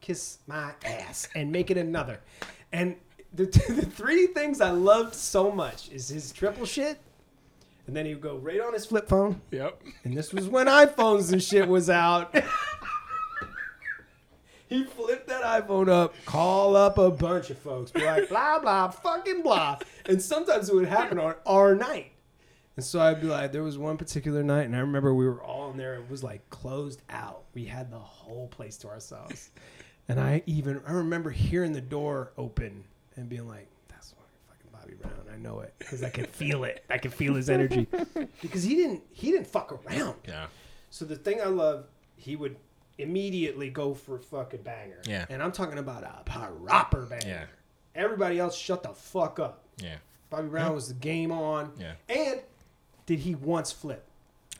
"Kiss 0.00 0.38
my 0.46 0.72
ass" 0.84 1.28
and 1.34 1.50
make 1.50 1.70
it 1.70 1.76
another. 1.76 2.20
And 2.72 2.94
the, 3.34 3.46
the 3.68 3.84
three 3.84 4.28
things 4.28 4.60
I 4.60 4.70
loved 4.70 5.14
so 5.16 5.50
much 5.50 5.90
is 5.90 6.08
his 6.08 6.30
triple 6.30 6.64
shit, 6.64 6.98
and 7.88 7.96
then 7.96 8.06
he 8.06 8.14
would 8.14 8.22
go 8.22 8.36
right 8.36 8.60
on 8.60 8.72
his 8.72 8.86
flip 8.86 9.08
phone. 9.08 9.40
Yep. 9.50 9.82
And 10.04 10.16
this 10.16 10.32
was 10.32 10.46
when 10.46 10.68
iPhones 10.68 11.32
and 11.32 11.42
shit 11.42 11.66
was 11.66 11.90
out. 11.90 12.32
he 14.68 14.84
flipped 14.84 15.26
that 15.26 15.42
iPhone 15.42 15.88
up, 15.88 16.14
call 16.24 16.76
up 16.76 16.98
a 16.98 17.10
bunch 17.10 17.50
of 17.50 17.58
folks, 17.58 17.90
be 17.90 18.04
like, 18.04 18.28
blah, 18.28 18.60
blah, 18.60 18.90
fucking 18.90 19.42
blah. 19.42 19.78
And 20.06 20.22
sometimes 20.22 20.68
it 20.68 20.74
would 20.76 20.86
happen 20.86 21.18
on 21.18 21.34
our 21.46 21.74
night. 21.74 22.12
And 22.76 22.84
so 22.84 23.00
I'd 23.00 23.20
be 23.20 23.26
like, 23.26 23.52
there 23.52 23.62
was 23.62 23.76
one 23.76 23.96
particular 23.96 24.42
night, 24.42 24.62
and 24.62 24.74
I 24.74 24.80
remember 24.80 25.12
we 25.14 25.26
were 25.26 25.42
all 25.42 25.70
in 25.70 25.76
there. 25.76 25.94
It 25.94 26.08
was 26.08 26.22
like 26.22 26.48
closed 26.50 27.02
out. 27.10 27.42
We 27.54 27.64
had 27.64 27.90
the 27.90 27.98
whole 27.98 28.48
place 28.48 28.76
to 28.78 28.88
ourselves. 28.88 29.50
And 30.08 30.18
I 30.18 30.42
even, 30.46 30.80
I 30.88 30.92
remember 30.92 31.30
hearing 31.30 31.72
the 31.72 31.80
door 31.80 32.32
open 32.36 32.82
and 33.14 33.28
being 33.28 33.46
like, 33.46 33.68
that's 33.86 34.12
fucking 34.48 34.70
Bobby 34.72 34.94
Brown. 35.00 35.32
I 35.32 35.36
know 35.36 35.60
it 35.60 35.72
because 35.78 36.02
I 36.02 36.08
could 36.08 36.26
feel 36.26 36.64
it. 36.64 36.84
I 36.90 36.98
could 36.98 37.14
feel 37.14 37.34
his 37.34 37.48
energy 37.48 37.86
because 38.42 38.64
he 38.64 38.74
didn't, 38.74 39.04
he 39.12 39.30
didn't 39.30 39.46
fuck 39.46 39.70
around. 39.70 40.16
Yeah. 40.26 40.46
So 40.90 41.04
the 41.04 41.14
thing 41.14 41.40
I 41.40 41.44
love, 41.46 41.84
he 42.16 42.34
would 42.34 42.56
immediately 42.98 43.70
go 43.70 43.94
for 43.94 44.16
a 44.16 44.18
fucking 44.18 44.62
banger. 44.62 45.00
Yeah. 45.06 45.26
And 45.30 45.40
I'm 45.40 45.52
talking 45.52 45.78
about 45.78 46.02
a 46.02 46.22
proper 46.24 47.02
banger. 47.02 47.28
Yeah. 47.28 47.44
Everybody 47.94 48.40
else 48.40 48.56
shut 48.56 48.82
the 48.82 48.88
fuck 48.88 49.38
up. 49.38 49.62
Yeah. 49.80 49.96
Bobby 50.28 50.48
Brown 50.48 50.74
was 50.74 50.88
the 50.88 50.94
game 50.94 51.30
on. 51.30 51.70
Yeah. 51.78 51.92
And 52.08 52.40
did 53.10 53.18
he 53.18 53.34
once 53.34 53.72
flip? 53.72 54.04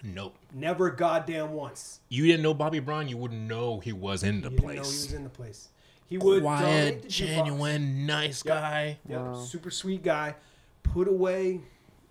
Nope. 0.02 0.34
Never 0.52 0.90
goddamn 0.90 1.52
once. 1.52 2.00
You 2.08 2.26
didn't 2.26 2.42
know 2.42 2.52
Bobby 2.52 2.80
Brown, 2.80 3.06
you 3.08 3.16
wouldn't 3.16 3.42
know 3.42 3.78
he 3.78 3.92
was 3.92 4.24
in 4.24 4.40
the 4.40 4.50
You 4.50 4.56
didn't 4.56 4.66
know 4.66 4.72
he 4.72 4.78
was 4.80 5.12
in 5.12 5.22
the 5.22 5.30
place. 5.30 5.68
He 6.08 6.18
would 6.18 6.42
Quiet, 6.42 7.02
the 7.02 7.08
jukebox. 7.08 7.10
genuine, 7.10 8.06
nice 8.06 8.44
Yep. 8.44 8.54
guy. 8.60 8.98
Yep, 9.08 9.20
Wow. 9.20 9.34
super 9.44 9.70
sweet 9.70 10.02
guy. 10.02 10.34
Put 10.82 11.06
away 11.06 11.60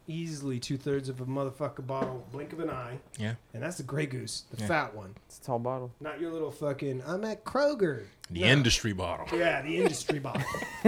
easily 0.08 0.60
two 0.62 0.78
thirds 0.78 1.10
of 1.10 1.20
a 1.20 1.26
motherfucker 1.26 1.86
bottle, 1.86 2.26
blink 2.32 2.54
of 2.54 2.62
an 2.62 2.70
eye, 2.70 3.00
Yeah. 3.18 3.34
and 3.54 3.62
that's 3.62 3.76
the 3.76 3.84
Grey 3.84 4.06
Goose, 4.06 4.44
the 4.50 4.62
Yeah. 4.62 4.68
fat 4.68 4.96
one, 4.96 5.16
It's 5.28 5.40
a 5.40 5.42
tall 5.42 5.60
bottle. 5.60 5.92
not 6.00 6.22
your 6.22 6.32
little 6.32 6.52
fucking. 6.52 7.04
I'm 7.06 7.26
at 7.26 7.44
Kroger. 7.44 8.06
The 8.32 8.42
No. 8.44 8.48
industry 8.48 8.94
bottle. 8.94 9.28
Yeah, 9.38 9.62
the 9.62 9.76
industry 9.76 10.20
bottle. 10.20 10.48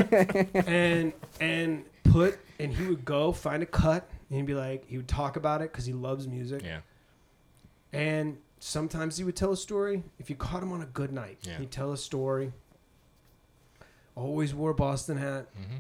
and 0.66 1.12
and 1.42 1.84
put 2.06 2.40
and 2.58 2.74
he 2.74 2.86
would 2.88 3.04
go 3.04 3.32
find 3.34 3.62
a 3.62 3.66
cut 3.66 4.08
and 4.32 4.38
he'd 4.40 4.46
be 4.48 4.54
like 4.56 4.88
he 4.88 4.96
would 4.98 5.08
talk 5.10 5.36
about 5.36 5.62
it 5.62 5.72
because 5.72 5.86
he 5.86 5.92
loves 5.94 6.28
music. 6.28 6.64
Yeah. 6.64 6.80
And 7.94 8.38
sometimes 8.60 9.18
he 9.18 9.24
would 9.26 9.36
tell 9.36 9.52
a 9.52 9.58
story. 9.58 10.02
If 10.18 10.30
you 10.30 10.36
caught 10.38 10.64
him 10.64 10.72
on 10.72 10.82
a 10.82 10.86
good 10.86 11.12
night, 11.12 11.40
Yeah. 11.44 11.58
he'd 11.60 11.70
tell 11.72 11.92
a 11.92 11.98
story. 11.98 12.54
Always 14.16 14.54
wore 14.54 14.72
a 14.72 14.76
Boston 14.76 15.18
hat. 15.18 15.48
Mm-hmm. 15.56 15.78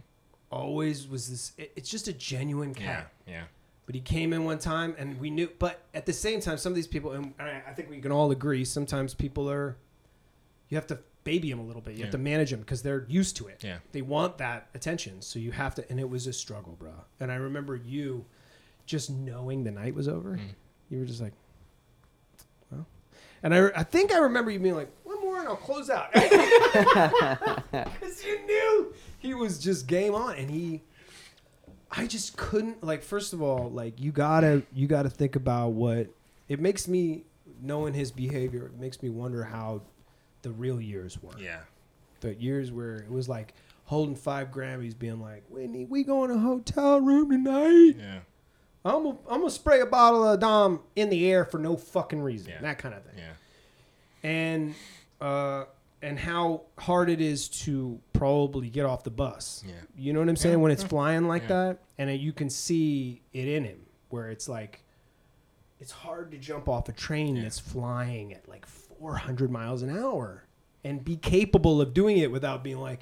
Always 0.52 1.08
was 1.08 1.30
this. 1.30 1.54
It, 1.58 1.72
it's 1.78 1.90
just 1.90 2.08
a 2.08 2.14
genuine 2.14 2.74
cat. 2.74 3.12
Yeah. 3.26 3.34
Yeah. 3.34 3.44
But 3.86 3.96
he 3.96 4.02
came 4.02 4.32
in 4.34 4.44
one 4.46 4.60
time 4.60 4.96
and 4.98 5.20
we 5.20 5.30
knew. 5.30 5.50
But 5.60 5.82
at 5.94 6.06
the 6.06 6.14
same 6.14 6.40
time, 6.42 6.58
some 6.58 6.72
of 6.72 6.76
these 6.76 6.88
people, 6.88 7.12
and 7.12 7.34
I, 7.40 7.62
I 7.68 7.74
think 7.74 7.90
we 7.90 8.00
can 8.00 8.12
all 8.12 8.32
agree, 8.32 8.66
sometimes 8.66 9.14
people 9.14 9.50
are. 9.50 9.78
You 10.70 10.76
have 10.76 10.88
to 10.88 11.00
baby 11.26 11.50
them 11.50 11.60
a 11.60 11.64
little 11.64 11.82
bit. 11.82 11.96
You 11.96 12.04
have 12.04 12.12
to 12.12 12.18
manage 12.18 12.52
them 12.52 12.62
because 12.62 12.82
they're 12.82 13.06
used 13.10 13.36
to 13.38 13.48
it. 13.48 13.62
Yeah. 13.64 13.78
They 13.92 14.02
want 14.02 14.38
that 14.38 14.70
attention, 14.74 15.22
so 15.22 15.38
you 15.40 15.52
have 15.52 15.76
to. 15.76 15.90
And 15.90 16.00
it 16.00 16.10
was 16.10 16.28
a 16.28 16.34
struggle, 16.34 16.76
bro. 16.80 16.92
And 17.20 17.32
I 17.32 17.36
remember 17.36 17.76
you, 17.76 18.26
just 18.92 19.10
knowing 19.10 19.64
the 19.64 19.72
night 19.72 19.96
was 19.96 20.08
over, 20.10 20.32
Mm. 20.38 20.42
you 20.90 21.00
were 21.00 21.06
just 21.06 21.22
like, 21.22 21.32
well. 22.70 22.86
And 23.42 23.56
I, 23.56 23.68
I 23.76 23.84
think 23.84 24.12
I 24.14 24.18
remember 24.18 24.52
you 24.52 24.60
being 24.60 24.76
like, 24.76 24.92
one 25.04 25.22
more 25.22 25.40
and 25.40 25.48
I'll 25.48 25.56
close 25.56 25.90
out. 25.90 26.12
Because 27.72 28.24
you 28.26 28.46
knew 28.46 28.94
he 29.20 29.34
was 29.34 29.58
just 29.60 29.88
game 29.88 30.14
on, 30.14 30.36
and 30.36 30.50
he. 30.50 30.82
I 31.90 32.06
just 32.08 32.36
couldn't 32.38 32.84
like. 32.84 33.02
First 33.04 33.34
of 33.34 33.42
all, 33.42 33.70
like 33.70 34.00
you 34.00 34.12
gotta 34.12 34.64
you 34.74 34.88
gotta 34.88 35.10
think 35.10 35.36
about 35.36 35.70
what 35.70 36.08
it 36.50 36.60
makes 36.60 36.88
me 36.88 37.24
knowing 37.62 37.94
his 37.94 38.12
behavior. 38.12 38.66
It 38.68 38.80
makes 38.80 39.02
me 39.02 39.10
wonder 39.10 39.44
how 39.44 39.82
the 40.42 40.52
real 40.52 40.80
years 40.82 41.22
were. 41.22 41.38
Yeah. 41.40 41.60
The 42.22 42.36
years 42.36 42.72
where 42.72 42.96
it 42.98 43.10
was 43.12 43.28
like 43.30 43.54
holding 43.86 44.16
five 44.16 44.52
Grammys, 44.52 44.98
being 44.98 45.20
like, 45.22 45.44
"Whitney, 45.50 45.86
we 45.86 46.04
go 46.04 46.24
in 46.26 46.32
a 46.32 46.38
hotel 46.40 47.00
room 47.02 47.30
tonight. 47.30 47.96
Yeah. 47.98 48.20
I'm 48.84 49.04
gonna, 49.04 49.18
I'm 49.30 49.40
gonna 49.40 49.50
spray 49.52 49.82
a 49.82 49.86
bottle 49.86 50.28
of 50.28 50.40
Dom 50.40 50.82
in 50.96 51.10
the 51.10 51.30
air 51.32 51.46
for 51.46 51.58
no 51.60 51.76
fucking 51.78 52.22
reason." 52.22 52.52
Yeah. 52.54 52.62
That 52.62 52.78
kind 52.80 52.96
of 52.96 53.04
thing 53.04 53.16
Yeah. 53.18 54.30
and 54.30 54.76
uh, 55.22 55.66
and 56.02 56.18
how 56.18 56.64
hard 56.80 57.10
it 57.10 57.22
is 57.22 57.48
to 57.48 58.00
probably 58.14 58.70
get 58.70 58.86
off 58.86 59.04
the 59.04 59.12
bus. 59.12 59.64
Yeah. 59.68 59.74
You 59.96 60.14
know 60.14 60.20
what 60.20 60.30
I'm 60.30 60.36
saying? 60.36 60.54
Yeah, 60.56 60.62
When 60.64 60.72
it's 60.72 60.82
flying 60.84 61.28
like 61.28 61.44
yeah. 61.44 61.48
that, 61.50 61.78
and 62.00 62.10
it, 62.10 62.20
you 62.20 62.34
can 62.34 62.50
see 62.50 63.22
it 63.34 63.48
in 63.48 63.64
him, 63.66 63.82
where 64.10 64.32
it's 64.32 64.50
like, 64.50 64.84
it's 65.80 65.92
hard 65.92 66.32
to 66.32 66.38
jump 66.40 66.68
off 66.68 66.90
a 66.90 66.92
train 66.92 67.40
that's 67.40 67.60
flying 67.60 68.34
at 68.34 68.50
like 68.50 68.66
400 68.66 69.52
miles 69.52 69.84
an 69.84 69.96
hour. 69.96 70.46
and 70.84 71.06
be 71.06 71.16
capable 71.18 71.80
of 71.80 71.94
doing 71.94 72.18
it 72.18 72.32
without 72.32 72.64
being 72.64 72.80
like, 72.80 73.02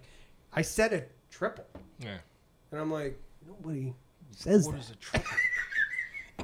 I 0.52 0.62
said 0.64 0.92
a 0.92 1.04
triple, 1.32 1.64
Yeah. 2.00 2.18
and 2.74 2.82
I'm 2.82 2.92
like, 2.92 3.18
nobody 3.48 3.94
says 4.32 4.66
What 4.66 4.74
that. 4.76 4.82
is 4.82 4.90
a 4.90 4.96
triple? 4.96 5.32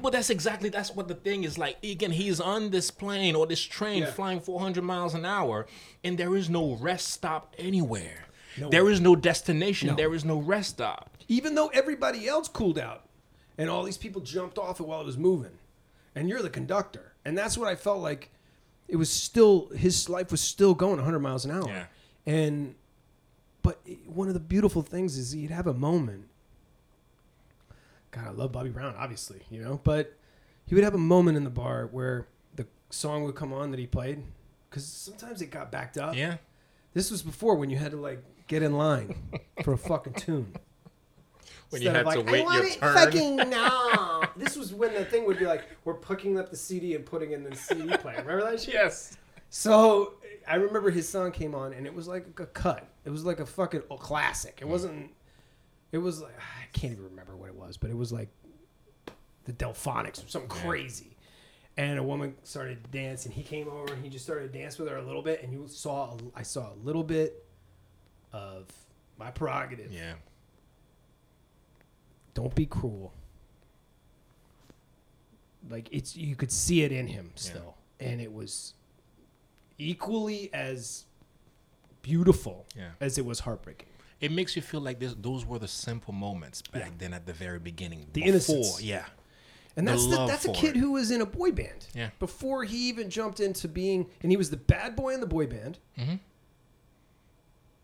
Well, 0.06 0.12
that's 0.12 0.30
exactly 0.30 0.70
that's 0.70 0.92
what 0.94 1.08
the 1.08 1.16
thing 1.16 1.46
is 1.46 1.58
like. 1.58 1.84
Again, 1.84 2.12
he's 2.12 2.40
on 2.40 2.70
this 2.70 2.92
plane 2.92 3.34
or 3.36 3.48
this 3.48 3.60
train 3.60 4.04
Yeah. 4.04 4.12
flying 4.12 4.40
400 4.40 4.84
miles 4.84 5.16
an 5.16 5.26
hour, 5.26 5.66
and 6.04 6.16
there 6.16 6.36
is 6.36 6.48
no 6.48 6.76
rest 6.76 7.08
stop 7.08 7.56
anywhere. 7.58 8.28
Nowhere. 8.56 8.70
There 8.70 8.90
is 8.92 9.02
no 9.02 9.16
destination. 9.16 9.88
No. 9.88 9.96
There 9.96 10.14
is 10.14 10.24
no 10.24 10.38
rest 10.38 10.70
stop. 10.70 11.18
Even 11.28 11.56
though 11.56 11.70
everybody 11.70 12.28
else 12.28 12.48
cooled 12.48 12.78
out, 12.78 13.10
and 13.58 13.68
all 13.68 13.82
these 13.82 13.98
people 13.98 14.22
jumped 14.22 14.60
off 14.60 14.80
it 14.80 14.84
while 14.86 15.02
it 15.02 15.08
was 15.08 15.18
moving, 15.18 15.58
and 16.14 16.30
you're 16.30 16.44
the 16.44 16.52
conductor, 16.52 17.14
and 17.26 17.36
that's 17.36 17.58
what 17.58 17.68
I 17.68 17.74
felt 17.74 17.98
like. 18.00 18.30
It 18.88 18.98
was 18.98 19.10
still 19.12 19.70
his 19.70 20.08
life 20.08 20.30
was 20.30 20.40
still 20.40 20.76
going 20.76 20.98
100 20.98 21.18
miles 21.18 21.46
an 21.46 21.50
hour, 21.50 21.68
Yeah. 21.68 21.86
and 22.28 22.76
but 23.64 23.80
one 24.06 24.28
of 24.28 24.36
the 24.36 24.40
beautiful 24.40 24.84
things 24.84 25.18
is 25.18 25.32
he'd 25.32 25.50
have 25.50 25.66
a 25.66 25.74
moment. 25.74 26.30
God, 28.16 28.28
I 28.28 28.32
love 28.32 28.54
Bobby 28.54 28.70
Brown, 28.70 28.96
obviously, 28.98 29.42
you 29.50 29.62
know, 29.62 29.82
but 29.84 30.14
he 30.66 30.74
would 30.74 30.84
have 30.86 30.96
a 30.96 31.00
moment 31.00 31.36
in 31.38 31.44
the 31.44 31.50
bar 31.50 31.90
where 31.92 32.28
the 32.56 32.66
song 32.90 33.24
would 33.24 33.36
come 33.36 33.52
on 33.52 33.72
that 33.72 33.80
he 33.80 33.88
played, 33.88 34.24
because 34.70 34.86
sometimes 34.86 35.42
it 35.42 35.52
got 35.52 35.70
backed 35.72 35.98
up. 35.98 36.16
Yeah. 36.16 36.38
This 36.94 37.12
was 37.12 37.22
before 37.22 37.56
when 37.56 37.70
you 37.70 37.78
had 37.78 37.92
to 37.92 37.98
like 37.98 38.24
get 38.48 38.64
in 38.64 38.78
line 38.78 39.16
for 39.64 39.74
a 39.74 39.78
fucking 39.78 40.14
tune. 40.14 40.54
When 41.72 41.82
you 41.82 41.90
Instead 41.90 42.06
had 42.06 42.08
of 42.08 42.14
to 42.14 42.20
like, 42.20 42.30
I 42.30 42.32
wait 42.32 42.46
want 42.46 42.58
your 42.58 42.68
it 42.68 42.80
turn. 42.80 42.96
Fucking 42.96 43.36
no. 43.50 44.24
this 44.38 44.56
was 44.56 44.74
when 44.74 44.94
the 44.94 45.04
thing 45.04 45.26
would 45.26 45.38
be 45.38 45.46
like, 45.46 45.66
we're 45.84 45.96
picking 45.96 46.40
up 46.40 46.50
the 46.50 46.56
CD 46.56 46.96
and 46.96 47.06
putting 47.06 47.34
in 47.34 47.44
the 47.44 47.56
CD 47.56 47.98
player. 47.98 48.18
Remember 48.20 48.50
that 48.50 48.62
shit? 48.62 48.76
Yes. 48.76 49.18
So 49.50 50.14
I 50.48 50.56
remember 50.56 50.90
his 50.90 51.10
song 51.10 51.32
came 51.32 51.54
on 51.54 51.74
and 51.74 51.86
it 51.86 51.94
was 51.94 52.08
like 52.08 52.28
a 52.40 52.46
cut. 52.46 52.88
It 53.04 53.10
was 53.10 53.26
like 53.26 53.40
a 53.40 53.46
fucking 53.46 53.82
classic. 54.00 54.60
It 54.62 54.68
wasn't. 54.68 55.12
It 55.96 56.00
was 56.00 56.22
like 56.22 56.34
I 56.62 56.66
can't 56.74 56.92
even 56.92 57.06
remember 57.06 57.38
what 57.38 57.48
it 57.48 57.56
was, 57.56 57.78
but 57.78 57.90
it 57.90 57.96
was 57.98 58.12
like 58.12 58.28
the 59.46 59.54
Delfonics 59.54 60.24
or 60.26 60.28
something 60.28 60.50
crazy. 60.50 61.16
And 61.78 61.98
a 62.00 62.04
woman 62.04 62.36
started 62.44 62.84
to 62.84 62.90
dance, 62.90 63.26
and 63.26 63.34
he 63.34 63.44
came 63.44 63.68
over 63.70 63.94
and 63.94 64.04
he 64.04 64.10
just 64.10 64.24
started 64.26 64.52
to 64.52 64.60
dance 64.60 64.78
with 64.78 64.88
her 64.90 64.98
a 64.98 65.02
little 65.02 65.22
bit, 65.22 65.42
and 65.44 65.52
you 65.54 65.66
saw 65.68 66.18
I 66.36 66.44
saw 66.44 66.72
a 66.74 66.78
little 66.84 67.04
bit 67.04 67.46
of 68.34 68.66
my 69.18 69.32
prerogative. 69.32 69.92
Yeah. 69.92 70.14
Don't 72.34 72.54
be 72.54 72.66
cruel. 72.66 73.14
Like 75.70 75.88
it's 75.92 76.16
you 76.18 76.36
could 76.36 76.52
see 76.52 76.84
it 76.84 76.92
in 76.92 77.08
him 77.08 77.32
still, 77.36 77.78
and 78.02 78.20
it 78.20 78.32
was 78.34 78.74
equally 79.78 80.50
as 80.54 81.06
beautiful 82.02 82.66
Yeah. 82.76 82.90
as 83.00 83.18
it 83.18 83.26
was 83.26 83.40
heartbreaking. 83.40 83.88
It 84.26 84.32
makes 84.32 84.56
you 84.56 84.62
feel 84.62 84.82
like 84.82 85.00
this, 85.00 85.16
those 85.20 85.46
were 85.46 85.60
the 85.60 85.68
simple 85.68 86.14
moments 86.14 86.62
back 86.62 86.98
then 86.98 87.14
at 87.14 87.26
the 87.26 87.34
very 87.34 87.60
beginning. 87.60 88.08
The 88.14 88.22
before- 88.22 88.28
innocence. 88.30 88.82
Yeah. 88.82 89.06
And 89.78 89.86
that's 89.88 90.04
the, 90.08 90.16
love 90.16 90.30
that's 90.30 90.46
a 90.46 90.54
kid 90.54 90.78
it. 90.78 90.80
who 90.80 90.94
was 90.94 91.12
in 91.12 91.20
a 91.22 91.26
boy 91.26 91.52
band. 91.52 91.88
Yeah. 91.94 92.10
Before 92.20 92.64
he 92.64 92.88
even 92.90 93.10
jumped 93.10 93.40
into 93.42 93.68
being, 93.68 94.08
and 94.22 94.32
he 94.32 94.38
was 94.38 94.50
the 94.50 94.56
bad 94.58 94.96
boy 94.96 95.14
in 95.14 95.20
the 95.20 95.28
boy 95.28 95.48
band. 95.48 95.80
Mm-hmm. 96.00 96.16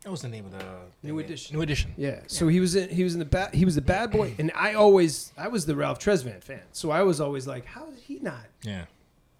That 0.02 0.10
was 0.10 0.22
the 0.22 0.28
name 0.28 0.46
of 0.46 0.52
the 0.52 0.64
New 1.02 1.16
the- 1.18 1.24
Edition. 1.24 1.54
New 1.56 1.62
edition. 1.62 1.94
Yeah. 1.96 2.20
So 2.26 2.48
he 2.48 2.60
was 2.60 2.74
in 2.74 2.88
he 2.88 3.04
was 3.04 3.12
in 3.12 3.18
the 3.20 3.24
bad 3.24 3.54
he 3.54 3.64
was 3.64 3.74
the 3.76 3.82
bad 3.82 4.10
boy, 4.10 4.34
and 4.38 4.50
I 4.54 4.74
always 4.74 5.32
I 5.38 5.48
was 5.48 5.64
the 5.66 5.76
Ralph 5.76 5.98
Tresvant 6.00 6.42
fan. 6.42 6.62
So 6.72 6.90
I 6.90 7.02
was 7.02 7.20
always 7.20 7.46
like, 7.46 7.66
how 7.66 7.86
is 7.90 8.02
he 8.02 8.18
not? 8.18 8.46
Yeah. 8.64 8.86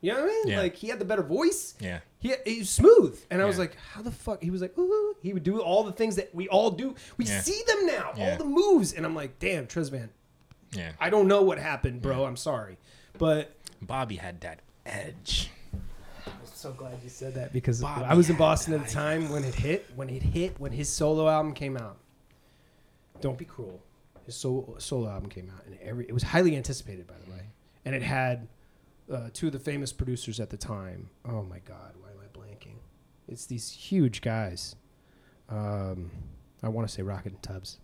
You 0.03 0.13
know 0.13 0.21
what 0.21 0.25
I 0.25 0.27
mean? 0.29 0.49
Yeah. 0.49 0.61
Like 0.61 0.77
he 0.77 0.89
had 0.89 0.99
the 0.99 1.05
better 1.05 1.23
voice. 1.23 1.75
Yeah. 1.81 2.01
He, 2.23 2.33
he 2.47 2.61
was 2.61 2.71
smooth, 2.71 3.21
and 3.31 3.43
I 3.43 3.45
was 3.45 3.57
Yeah. 3.57 3.63
like, 3.63 3.77
"How 3.93 4.01
the 4.01 4.13
fuck?" 4.13 4.41
He 4.43 4.51
was 4.51 4.63
like, 4.63 4.79
"Ooh," 4.79 5.17
he 5.21 5.33
would 5.35 5.43
do 5.43 5.61
all 5.61 5.83
the 5.83 5.91
things 5.93 6.15
that 6.17 6.33
we 6.35 6.49
all 6.49 6.71
do. 6.71 6.95
We 7.17 7.25
Yeah. 7.25 7.41
see 7.41 7.61
them 7.67 7.87
now, 7.87 8.13
Yeah. 8.17 8.31
all 8.31 8.39
the 8.39 8.45
moves, 8.45 8.93
and 8.95 9.05
I'm 9.05 9.15
like, 9.15 9.39
"Damn, 9.41 9.67
Tresvant, 9.67 10.11
Yeah. 10.73 10.93
I 11.01 11.11
don't 11.11 11.27
know 11.29 11.43
what 11.43 11.59
happened, 11.59 12.01
bro. 12.01 12.25
I'm 12.25 12.37
sorry, 12.37 12.79
but 13.19 13.55
Bobby 13.83 14.17
had 14.17 14.41
that 14.43 14.61
edge. 14.87 15.51
I'm 16.25 16.33
so 16.45 16.73
glad 16.73 16.99
you 17.03 17.11
said 17.11 17.35
that 17.35 17.53
because 17.53 17.81
Bobby 17.81 18.05
I 18.05 18.15
was 18.15 18.29
in 18.31 18.37
had 18.37 18.39
Boston 18.39 18.75
at 18.75 18.87
the 18.87 18.91
time 18.93 19.29
when 19.29 19.43
it 19.45 19.55
hit, 19.57 19.91
when 19.97 20.09
it 20.09 20.23
hit, 20.23 20.59
when 20.61 20.71
his 20.73 20.89
solo 20.89 21.29
album 21.29 21.53
came 21.55 21.77
out. 21.77 21.99
Don't 23.21 23.37
be 23.37 23.45
cruel. 23.45 23.81
His 24.27 24.37
solo, 24.37 24.77
solo 24.79 25.09
album 25.09 25.29
came 25.29 25.51
out, 25.51 25.67
and 25.67 25.77
every 25.83 26.05
it 26.07 26.13
was 26.13 26.23
highly 26.23 26.57
anticipated, 26.57 27.07
by 27.09 27.15
the 27.25 27.31
way, 27.33 27.43
and 27.85 27.95
it 27.97 28.03
had 28.03 28.47
uh, 29.13 29.29
two 29.33 29.49
of 29.49 29.53
the 29.53 29.59
famous 29.59 29.93
producers 29.93 30.39
at 30.41 30.49
the 30.51 30.57
time. 30.57 31.11
Oh 31.29 31.43
my 31.43 31.59
God, 31.61 31.95
why 32.01 32.09
am 32.11 32.17
I 32.23 32.39
blanking? 32.39 32.77
It's 33.33 33.47
these 33.47 33.71
huge 33.71 34.21
guys. 34.21 34.77
Um, 35.49 36.11
I 36.63 36.69
want 36.69 36.87
to 36.87 36.93
say 36.95 37.03
Rocket 37.03 37.33
and 37.33 37.43
Tubbs. 37.43 37.79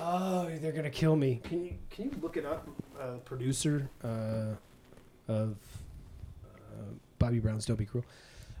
Oh, 0.00 0.50
they're 0.60 0.72
gonna 0.72 0.90
kill 0.90 1.14
me. 1.16 1.40
Can 1.44 1.64
you 1.64 1.74
can 1.90 2.06
you 2.06 2.12
look 2.20 2.36
it 2.36 2.44
up? 2.44 2.66
Uh, 2.98 3.16
producer 3.24 3.88
uh, 4.02 4.54
of 5.28 5.56
uh, 6.44 6.82
Bobby 7.18 7.38
Brown's 7.38 7.66
"Don't 7.66 7.76
Be 7.76 7.84
Cruel." 7.86 8.04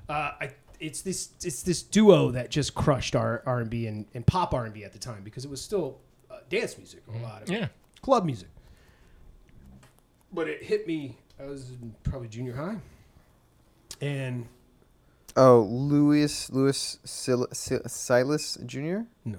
Uh, 0.08 0.32
I, 0.40 0.50
it's 0.78 1.02
this 1.02 1.30
it's 1.42 1.62
this 1.62 1.82
duo 1.82 2.30
that 2.30 2.50
just 2.50 2.74
crushed 2.74 3.14
our 3.16 3.42
R 3.46 3.60
and 3.60 3.70
B 3.70 3.86
and 3.86 4.06
and 4.14 4.26
pop 4.26 4.54
R 4.54 4.64
and 4.64 4.72
B 4.74 4.84
at 4.84 4.92
the 4.92 4.98
time 4.98 5.22
because 5.24 5.44
it 5.44 5.50
was 5.50 5.60
still 5.60 5.98
uh, 6.30 6.38
dance 6.48 6.76
music 6.78 7.02
a 7.14 7.18
lot 7.18 7.42
of 7.42 7.50
it 7.50 7.54
Yeah. 7.60 7.68
club 8.02 8.24
music. 8.24 8.48
But 10.32 10.48
it 10.48 10.62
hit 10.62 10.86
me. 10.86 11.16
I 11.38 11.44
was 11.44 11.70
in 11.70 11.94
probably 12.02 12.28
junior 12.28 12.54
high, 12.54 12.76
and 14.00 14.46
Oh, 15.36 15.60
Louis 15.70 16.50
Louis 16.50 16.98
Sil- 17.04 17.48
Sil- 17.54 17.86
Silas 17.86 18.58
Jr. 18.66 19.00
no. 19.24 19.38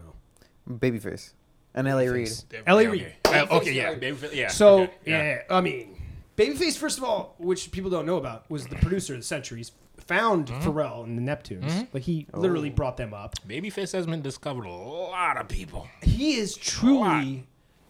Babyface, 0.69 1.33
and 1.73 1.87
L.A. 1.87 2.07
Reid. 2.07 2.27
Babyface. 2.27 2.45
Yeah, 2.53 2.59
L.A. 2.67 2.81
okay. 2.81 2.89
Reid. 2.91 3.13
Uh, 3.25 3.47
okay, 3.57 3.71
yeah. 3.73 3.93
Babyface, 3.95 4.33
yeah. 4.35 4.47
So 4.49 4.83
okay, 4.83 4.91
yeah. 5.05 5.41
I 5.49 5.59
mean, 5.59 6.01
Babyface, 6.37 6.77
first 6.77 6.97
of 6.97 7.03
all, 7.03 7.35
which 7.39 7.71
people 7.71 7.89
don't 7.89 8.05
know 8.05 8.17
about, 8.17 8.49
was 8.49 8.67
the 8.67 8.75
producer 8.77 9.13
of 9.13 9.19
the 9.19 9.25
Centuries. 9.25 9.71
Found 10.07 10.47
Pharrell 10.47 11.03
and 11.03 11.17
the 11.17 11.21
Neptunes. 11.21 11.87
Like 11.93 12.03
he 12.03 12.25
literally 12.33 12.69
brought 12.69 12.97
them 12.97 13.13
up. 13.13 13.35
Babyface 13.47 13.91
has 13.93 14.05
been 14.07 14.21
discovered 14.21 14.65
a 14.65 14.69
lot 14.71 15.37
of 15.37 15.47
people. 15.47 15.87
He 16.01 16.35
is 16.37 16.55
truly. 16.57 17.45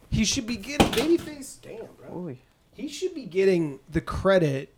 He 0.10 0.26
should 0.26 0.46
be 0.46 0.58
getting 0.58 0.88
Babyface. 0.92 1.62
Damn, 1.62 1.86
bro. 1.98 2.26
Oy. 2.28 2.38
He 2.76 2.90
should 2.90 3.16
be 3.16 3.26
getting 3.26 3.80
the 3.90 4.02
credit 4.02 4.74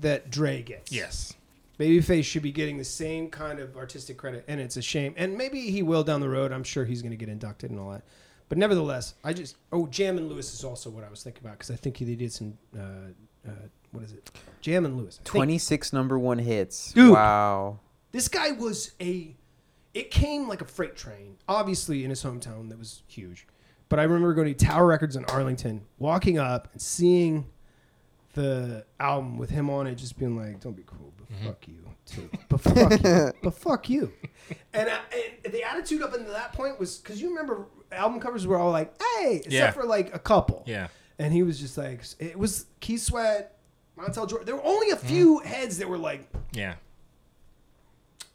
that 0.00 0.30
Dre 0.30 0.62
gets. 0.62 0.90
Yes. 0.90 1.34
Babyface 1.78 2.24
should 2.24 2.42
be 2.42 2.50
getting 2.50 2.76
the 2.76 2.84
same 2.84 3.30
kind 3.30 3.60
of 3.60 3.76
artistic 3.76 4.16
credit, 4.16 4.44
and 4.48 4.60
it's 4.60 4.76
a 4.76 4.82
shame. 4.82 5.14
And 5.16 5.36
maybe 5.36 5.70
he 5.70 5.82
will 5.82 6.02
down 6.02 6.20
the 6.20 6.28
road. 6.28 6.52
I'm 6.52 6.64
sure 6.64 6.84
he's 6.84 7.02
going 7.02 7.12
to 7.12 7.16
get 7.16 7.28
inducted 7.28 7.70
and 7.70 7.78
all 7.78 7.90
that. 7.90 8.02
But 8.48 8.58
nevertheless, 8.58 9.14
I 9.22 9.32
just 9.32 9.56
oh, 9.72 9.86
Jam 9.86 10.16
and 10.16 10.28
Lewis 10.28 10.52
is 10.54 10.64
also 10.64 10.90
what 10.90 11.04
I 11.04 11.10
was 11.10 11.22
thinking 11.22 11.42
about 11.44 11.58
because 11.58 11.70
I 11.70 11.76
think 11.76 11.96
he 11.96 12.16
did 12.16 12.32
some 12.32 12.58
uh, 12.76 12.82
uh, 13.46 13.52
what 13.92 14.04
is 14.04 14.12
it? 14.12 14.30
Jam 14.60 14.84
and 14.84 14.96
Lewis. 14.96 15.20
Twenty 15.24 15.58
six 15.58 15.92
number 15.92 16.18
one 16.18 16.38
hits. 16.38 16.92
Dude. 16.92 17.12
Wow. 17.12 17.80
This 18.10 18.28
guy 18.28 18.52
was 18.52 18.92
a. 19.00 19.36
It 19.94 20.10
came 20.10 20.48
like 20.48 20.60
a 20.60 20.64
freight 20.64 20.96
train. 20.96 21.36
Obviously, 21.48 22.04
in 22.04 22.10
his 22.10 22.22
hometown, 22.22 22.68
that 22.70 22.78
was 22.78 23.02
huge. 23.06 23.46
But 23.88 23.98
I 23.98 24.02
remember 24.02 24.34
going 24.34 24.54
to 24.54 24.66
Tower 24.66 24.86
Records 24.86 25.16
in 25.16 25.24
Arlington, 25.26 25.82
walking 25.98 26.38
up 26.38 26.68
and 26.72 26.80
seeing 26.80 27.46
the 28.34 28.84
album 29.00 29.38
with 29.38 29.50
him 29.50 29.70
on 29.70 29.86
it, 29.86 29.94
just 29.96 30.18
being 30.18 30.36
like, 30.36 30.60
"Don't 30.60 30.76
be 30.76 30.82
cruel, 30.82 31.12
but 31.28 31.38
fuck 31.46 31.68
you, 31.68 31.74
too. 32.06 32.30
But 32.48 32.60
fuck 32.60 32.90
you, 33.04 33.32
but 33.42 33.54
fuck 33.54 33.88
you." 33.90 34.12
And, 34.72 34.88
I, 34.88 34.98
and 35.44 35.52
the 35.52 35.62
attitude 35.62 36.02
up 36.02 36.14
until 36.14 36.32
that 36.32 36.52
point 36.52 36.78
was 36.80 36.98
because 36.98 37.20
you 37.20 37.28
remember 37.30 37.66
album 37.92 38.18
covers 38.20 38.46
were 38.46 38.58
all 38.58 38.70
like, 38.70 38.94
"Hey," 39.00 39.36
except 39.36 39.52
Yeah. 39.52 39.70
for 39.72 39.84
like 39.84 40.14
a 40.14 40.18
couple. 40.18 40.62
Yeah. 40.66 40.88
And 41.18 41.32
he 41.32 41.42
was 41.42 41.58
just 41.58 41.76
like, 41.76 42.02
it 42.20 42.38
was 42.38 42.66
Keith 42.80 43.02
Sweat, 43.02 43.58
Montell 43.98 44.26
Jordan. 44.28 44.46
There 44.46 44.54
were 44.56 44.64
only 44.64 44.90
a 44.90 44.96
few 44.96 45.38
heads 45.40 45.78
that 45.78 45.88
were 45.88 45.98
like, 45.98 46.28
Yeah. 46.52 46.74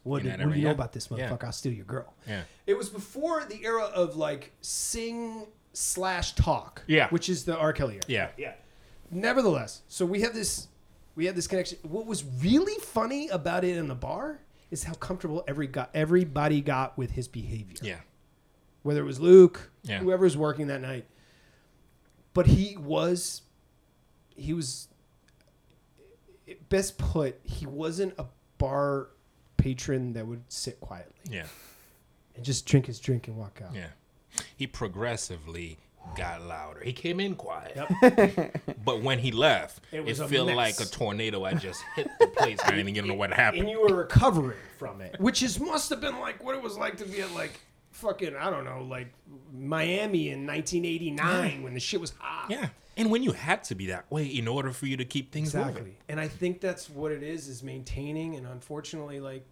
what, 0.02 0.22
did, 0.22 0.38
what 0.38 0.52
do 0.52 0.58
you 0.58 0.66
know 0.66 0.70
about 0.72 0.92
this 0.92 1.08
Yeah. 1.10 1.30
motherfucker? 1.30 1.44
I'll 1.44 1.52
steal 1.52 1.72
your 1.72 1.86
girl. 1.86 2.12
Yeah. 2.28 2.42
It 2.66 2.76
was 2.76 2.90
before 2.90 3.44
the 3.46 3.64
era 3.64 3.84
of 3.84 4.16
like 4.16 4.52
sing 4.60 5.46
slash 5.72 6.34
talk. 6.34 6.82
Yeah. 6.86 7.08
Which 7.08 7.28
is 7.30 7.44
the 7.46 7.56
R. 7.56 7.72
Kelly 7.72 7.94
era. 7.94 8.02
Yeah. 8.06 8.28
Yeah. 8.36 8.52
Nevertheless, 9.10 9.82
so 9.88 10.04
we 10.04 10.20
have 10.22 10.34
this 10.34 10.68
we 11.14 11.26
have 11.26 11.36
this 11.36 11.46
connection. 11.46 11.78
What 11.82 12.06
was 12.06 12.24
really 12.24 12.74
funny 12.80 13.28
about 13.28 13.64
it 13.64 13.76
in 13.76 13.88
the 13.88 13.94
bar 13.94 14.40
is 14.70 14.84
how 14.84 14.94
comfortable 14.94 15.44
every 15.46 15.66
got 15.66 15.90
everybody 15.94 16.60
got 16.60 16.96
with 16.98 17.12
his 17.12 17.28
behavior. 17.28 17.76
Yeah. 17.82 18.00
Whether 18.82 19.00
it 19.00 19.04
was 19.06 19.20
Luke, 19.20 19.70
Yeah. 19.82 20.00
whoever 20.00 20.24
was 20.24 20.36
working 20.36 20.66
that 20.68 20.80
night. 20.80 21.06
But 22.32 22.46
he 22.48 22.76
was 22.76 23.42
he 24.36 24.52
was 24.52 24.88
best 26.68 26.98
put, 26.98 27.40
he 27.44 27.66
wasn't 27.66 28.14
a 28.18 28.26
bar 28.58 29.10
patron 29.56 30.12
that 30.14 30.26
would 30.26 30.42
sit 30.52 30.80
quietly 30.80 31.14
Yeah. 31.30 31.46
and 32.34 32.44
just 32.44 32.66
drink 32.66 32.86
his 32.86 32.98
drink 32.98 33.28
and 33.28 33.36
walk 33.36 33.60
out. 33.64 33.74
Yeah. 33.74 33.88
He 34.56 34.66
progressively 34.66 35.78
got 36.16 36.42
louder. 36.42 36.80
He 36.84 36.92
came 36.92 37.18
in 37.20 37.34
quiet, 37.34 37.76
Yep. 37.76 38.62
but 38.84 39.02
when 39.02 39.18
he 39.18 39.32
left, 39.32 39.82
It 39.92 40.08
it, 40.08 40.14
felt 40.16 40.50
like 40.52 40.78
a 40.80 40.84
tornado 40.84 41.44
had 41.44 41.60
just 41.60 41.82
hit 41.96 42.08
the 42.20 42.26
place. 42.28 42.58
I 42.64 42.70
didn't 42.70 42.88
even 42.88 43.08
know 43.08 43.14
what 43.14 43.32
happened. 43.32 43.62
and 43.62 43.70
you 43.70 43.80
were 43.80 43.94
recovering 43.94 44.58
from 44.78 45.00
it, 45.00 45.16
which 45.18 45.42
is 45.42 45.58
must 45.58 45.90
have 45.90 46.00
been 46.00 46.20
like 46.20 46.42
what 46.42 46.54
it 46.54 46.62
was 46.62 46.76
like 46.78 46.96
to 46.98 47.04
be 47.04 47.20
at 47.20 47.32
like 47.32 47.60
fucking 47.92 48.34
I 48.36 48.50
don't 48.50 48.64
know 48.64 48.82
like 48.82 49.08
Miami 49.52 50.30
in 50.30 50.46
1989 50.46 51.62
when 51.62 51.74
the 51.74 51.80
shit 51.80 52.00
was 52.00 52.12
hot. 52.18 52.50
Yeah, 52.50 52.68
and 52.96 53.10
when 53.10 53.22
you 53.22 53.32
had 53.32 53.64
to 53.64 53.74
be 53.74 53.86
that 53.86 54.10
way 54.10 54.26
in 54.26 54.46
order 54.48 54.70
for 54.72 54.86
you 54.86 54.96
to 54.96 55.04
keep 55.04 55.32
things 55.32 55.54
moving. 55.54 55.96
And 56.08 56.20
I 56.20 56.28
think 56.28 56.60
that's 56.60 56.88
what 56.90 57.12
it 57.12 57.22
is 57.22 57.48
is 57.48 57.62
maintaining 57.62 58.36
and 58.36 58.46
unfortunately 58.46 59.20
like 59.20 59.44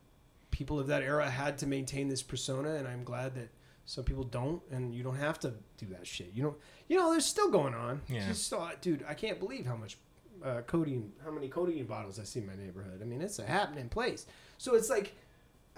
people 0.51 0.79
of 0.79 0.87
that 0.89 1.03
era 1.03 1.31
had 1.31 1.59
to 1.59 1.67
maintain 1.67 2.09
this 2.09 2.23
persona 2.23 2.75
and 2.75 2.87
I'm 2.87 3.05
glad 3.05 3.35
that 3.37 3.49
some 3.85 4.05
people 4.05 4.25
don't 4.25 4.63
and 4.71 4.95
you 4.95 5.03
don't 5.03 5.17
have 5.17 5.39
to 5.41 5.53
do 5.79 5.87
that 5.91 6.07
shit. 6.07 6.31
You 6.35 6.43
don't 6.45 6.57
you 6.89 6.97
know, 6.97 7.11
there's 7.11 7.27
still 7.27 7.51
going 7.51 7.75
on. 7.75 8.01
Yeah. 8.09 8.27
Just 8.29 8.49
saw 8.49 8.71
dude, 8.81 9.05
I 9.09 9.15
can't 9.15 9.39
believe 9.39 9.67
how 9.67 9.77
much 9.77 9.97
uh, 10.45 10.61
codeine 10.67 11.13
how 11.25 11.31
many 11.31 11.49
codeine 11.49 11.85
bottles 11.87 12.19
I 12.19 12.25
see 12.25 12.41
in 12.41 12.47
my 12.47 12.57
neighborhood. 12.57 13.01
I 13.03 13.05
mean, 13.05 13.21
it's 13.23 13.39
a 13.39 13.47
happening 13.47 13.89
place. 13.89 14.27
So 14.59 14.75
it's 14.75 14.91
like 14.91 15.15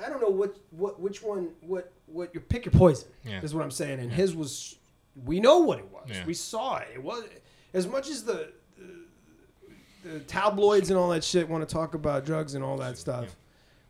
I 0.05 0.09
don't 0.09 0.20
know 0.20 0.28
what 0.28 0.56
what 0.70 1.01
which 1.01 1.22
one 1.22 1.51
what 1.60 1.93
what 2.06 2.35
you 2.35 2.40
pick 2.40 2.64
your 2.64 2.72
poison 2.72 3.09
Yeah. 3.24 3.40
is 3.43 3.55
what 3.55 3.62
I'm 3.62 3.70
saying. 3.70 4.01
And 4.01 4.10
his 4.12 4.35
was 4.35 4.76
we 5.24 5.39
know 5.40 5.59
what 5.60 5.78
it 5.78 5.89
was. 5.93 6.09
Yeah. 6.09 6.26
We 6.26 6.35
saw 6.35 6.78
it. 6.78 6.89
It 6.94 7.02
was 7.02 7.24
as 7.72 7.86
much 7.86 8.09
as 8.09 8.24
the 8.24 8.51
the 10.02 10.20
tabloids 10.20 10.90
and 10.90 10.98
all 10.98 11.09
that 11.10 11.24
shit 11.24 11.48
want 11.48 11.66
to 11.66 11.72
talk 11.72 11.94
about 11.94 12.24
drugs 12.26 12.55
and 12.55 12.64
all 12.64 12.76
that 12.78 12.98
stuff. 12.98 13.36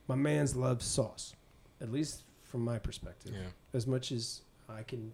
My 0.07 0.15
man's 0.15 0.55
loves 0.55 0.85
sauce, 0.85 1.35
at 1.81 1.91
least 1.91 2.24
from 2.55 2.65
my 2.65 2.79
perspective. 2.79 3.33
Yeah. 3.35 3.49
As 3.73 3.85
much 3.85 4.13
as 4.13 4.43
I 4.69 4.85
can 4.85 5.13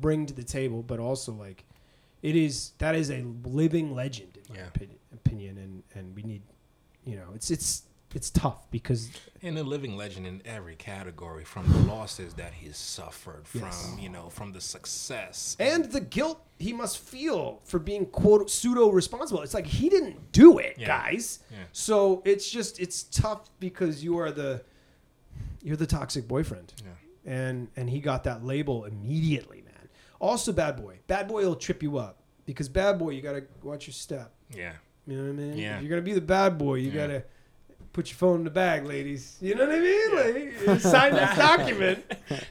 bring 0.00 0.26
to 0.26 0.34
the 0.34 0.42
table, 0.42 0.82
but 0.82 0.98
also 0.98 1.30
like 1.32 1.64
it 2.22 2.34
is 2.34 2.72
that 2.78 2.96
is 2.96 3.08
a 3.12 3.22
living 3.44 3.94
legend 3.94 4.36
in 4.36 4.54
my 4.54 4.60
Yeah. 4.62 4.66
opinion, 4.66 4.98
opinion, 5.12 5.58
and 5.58 5.82
and 5.94 6.16
we 6.16 6.22
need, 6.24 6.42
you 7.04 7.14
know, 7.14 7.28
it's 7.36 7.52
it's 7.52 7.82
it's 8.16 8.30
tough 8.30 8.68
because 8.72 9.10
And 9.42 9.56
a 9.58 9.62
living 9.62 9.96
legend 9.96 10.26
in 10.26 10.40
every 10.44 10.74
category, 10.76 11.44
from 11.44 11.64
the 11.70 11.78
losses 11.92 12.34
that 12.34 12.52
he's 12.54 12.76
suffered, 12.76 13.46
from 13.46 13.62
Yes. 13.62 13.96
you 14.00 14.08
know, 14.08 14.28
from 14.28 14.52
the 14.52 14.60
success, 14.60 15.56
and 15.60 15.84
the 15.92 16.00
guilt 16.00 16.40
he 16.58 16.72
must 16.72 16.98
feel 16.98 17.60
for 17.64 17.78
being 17.78 18.06
quote 18.06 18.50
pseudo 18.50 18.90
responsible. 18.90 19.42
It's 19.42 19.54
like 19.54 19.66
he 19.66 19.88
didn't 19.88 20.32
do 20.32 20.58
it, 20.58 20.78
Yeah. 20.78 20.86
guys. 20.88 21.40
Yeah. 21.50 21.58
So 21.72 22.22
it's 22.24 22.50
just 22.50 22.80
it's 22.80 23.04
tough 23.04 23.50
because 23.60 24.02
you 24.02 24.18
are 24.18 24.32
the 24.32 24.64
you're 25.62 25.76
the 25.76 25.86
toxic 25.86 26.26
boyfriend. 26.28 26.72
Yeah. 26.84 27.32
And 27.32 27.68
and 27.76 27.88
he 27.88 28.00
got 28.00 28.24
that 28.24 28.44
label 28.44 28.84
immediately, 28.84 29.62
man. 29.62 29.88
Also 30.20 30.52
bad 30.52 30.76
boy. 30.76 30.98
Bad 31.06 31.28
boy 31.28 31.42
will 31.44 31.56
trip 31.56 31.82
you 31.82 31.98
up 31.98 32.18
because 32.46 32.68
bad 32.68 32.98
boy 32.98 33.10
you 33.10 33.22
got 33.22 33.32
to 33.32 33.44
watch 33.62 33.86
your 33.86 33.94
step. 33.94 34.32
yeah, 34.50 34.72
You 35.06 35.16
know 35.16 35.22
what 35.24 35.28
I 35.30 35.32
mean? 35.32 35.56
Yeah. 35.58 35.76
If 35.76 35.82
you're 35.82 35.90
going 35.90 36.02
to 36.02 36.04
be 36.04 36.12
the 36.14 36.20
bad 36.20 36.58
boy, 36.58 36.74
you 36.76 36.90
Yeah. 36.90 37.06
got 37.06 37.06
to 37.08 37.22
put 37.94 38.08
your 38.10 38.16
phone 38.16 38.38
in 38.40 38.44
the 38.44 38.50
bag, 38.50 38.84
ladies. 38.84 39.38
You 39.40 39.54
know 39.54 39.66
what 39.66 39.74
I 39.74 39.80
mean? 39.80 40.56
Like 40.66 40.80
sign 40.80 41.12
that 41.14 41.36
document. 41.58 42.04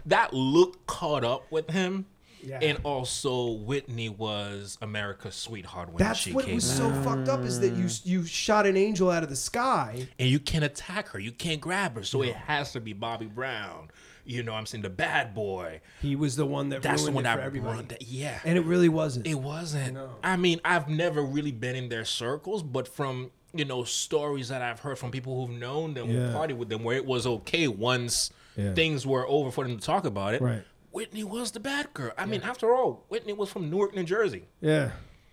that 0.08 0.34
look 0.34 0.86
caught 0.88 1.24
up 1.24 1.52
with 1.52 1.70
him. 1.70 2.06
Yeah. 2.44 2.60
And 2.62 2.80
also, 2.84 3.52
Whitney 3.52 4.10
was 4.10 4.78
America's 4.82 5.36
sweetheart 5.36 5.90
when 5.90 5.98
That's 5.98 6.20
she 6.20 6.32
what 6.34 6.46
came. 6.46 6.56
was 6.56 6.70
so 6.70 6.92
fucked 7.04 7.30
up 7.30 7.42
is 7.42 7.60
that 7.62 7.74
you 7.74 7.88
you 8.04 8.26
shot 8.26 8.66
an 8.66 8.76
angel 8.78 9.10
out 9.10 9.24
of 9.24 9.30
the 9.30 9.36
sky. 9.36 10.08
and 10.20 10.28
you 10.30 10.40
can't 10.40 10.64
attack 10.64 11.08
her. 11.10 11.20
You 11.20 11.32
can't 11.32 11.62
grab 11.62 11.96
her. 11.96 12.04
So 12.04 12.22
it 12.22 12.36
has 12.36 12.72
to 12.74 12.80
be 12.82 12.94
Bobby 12.94 13.26
Brown. 13.28 13.90
You 14.26 14.42
know, 14.42 14.54
I'm 14.54 14.66
saying 14.66 14.84
the 14.84 14.90
bad 14.90 15.34
boy. 15.36 15.82
He 16.02 16.16
was 16.16 16.38
the 16.38 16.46
one 16.46 16.70
that 16.70 16.82
That's 16.82 17.04
the 17.04 17.12
one 17.12 17.26
it 17.26 17.30
for 17.32 17.38
that 17.38 17.44
everybody. 17.46 17.84
That, 17.88 18.02
yeah, 18.04 18.40
And 18.46 18.58
it 18.58 18.62
really 18.64 18.88
wasn't. 18.88 19.28
it 19.28 19.36
wasn't. 19.36 19.96
No. 19.96 20.12
I 20.24 20.38
mean, 20.38 20.62
I've 20.64 20.88
never 20.88 21.22
really 21.22 21.52
been 21.52 21.76
in 21.76 21.90
their 21.90 22.06
circles, 22.06 22.64
but 22.64 22.88
from 22.88 23.32
you 23.56 23.66
know 23.66 23.84
stories 23.84 24.48
that 24.50 24.62
I've 24.62 24.80
heard 24.80 24.98
from 24.98 25.12
people 25.12 25.46
who've 25.46 25.56
known 25.60 25.94
them, 25.94 26.10
Yeah. 26.10 26.28
who 26.28 26.34
party 26.34 26.54
with 26.54 26.70
them, 26.70 26.84
where 26.84 26.96
it 26.96 27.06
was 27.06 27.28
okay 27.28 27.68
once 27.68 28.32
Yeah. 28.56 28.74
things 28.74 29.06
were 29.06 29.28
over 29.28 29.52
for 29.52 29.64
them 29.68 29.78
to 29.78 29.86
talk 29.86 30.06
about 30.06 30.34
it. 30.36 30.42
Right. 30.42 30.64
Whitney 30.94 31.24
was 31.24 31.52
the 31.52 31.60
bad 31.60 31.94
girl. 31.94 32.12
I 32.18 32.26
mean, 32.26 32.42
after 32.44 32.74
all, 32.74 33.04
Whitney 33.10 33.34
was 33.34 33.50
from 33.50 33.70
Newark, 33.70 33.96
New 33.96 34.04
Jersey. 34.04 34.44
Yeah. 34.62 34.92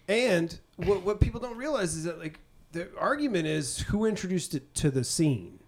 And 0.08 0.58
what 0.76 1.02
what 1.02 1.20
people 1.20 1.38
don't 1.40 1.56
realize 1.56 1.94
is 1.94 2.04
that 2.04 2.18
like 2.18 2.40
the 2.72 2.88
argument 2.98 3.46
is 3.46 3.78
who 3.78 4.06
introduced 4.06 4.54
it 4.54 4.74
to 4.76 4.90
the 4.90 5.04
scene. 5.04 5.58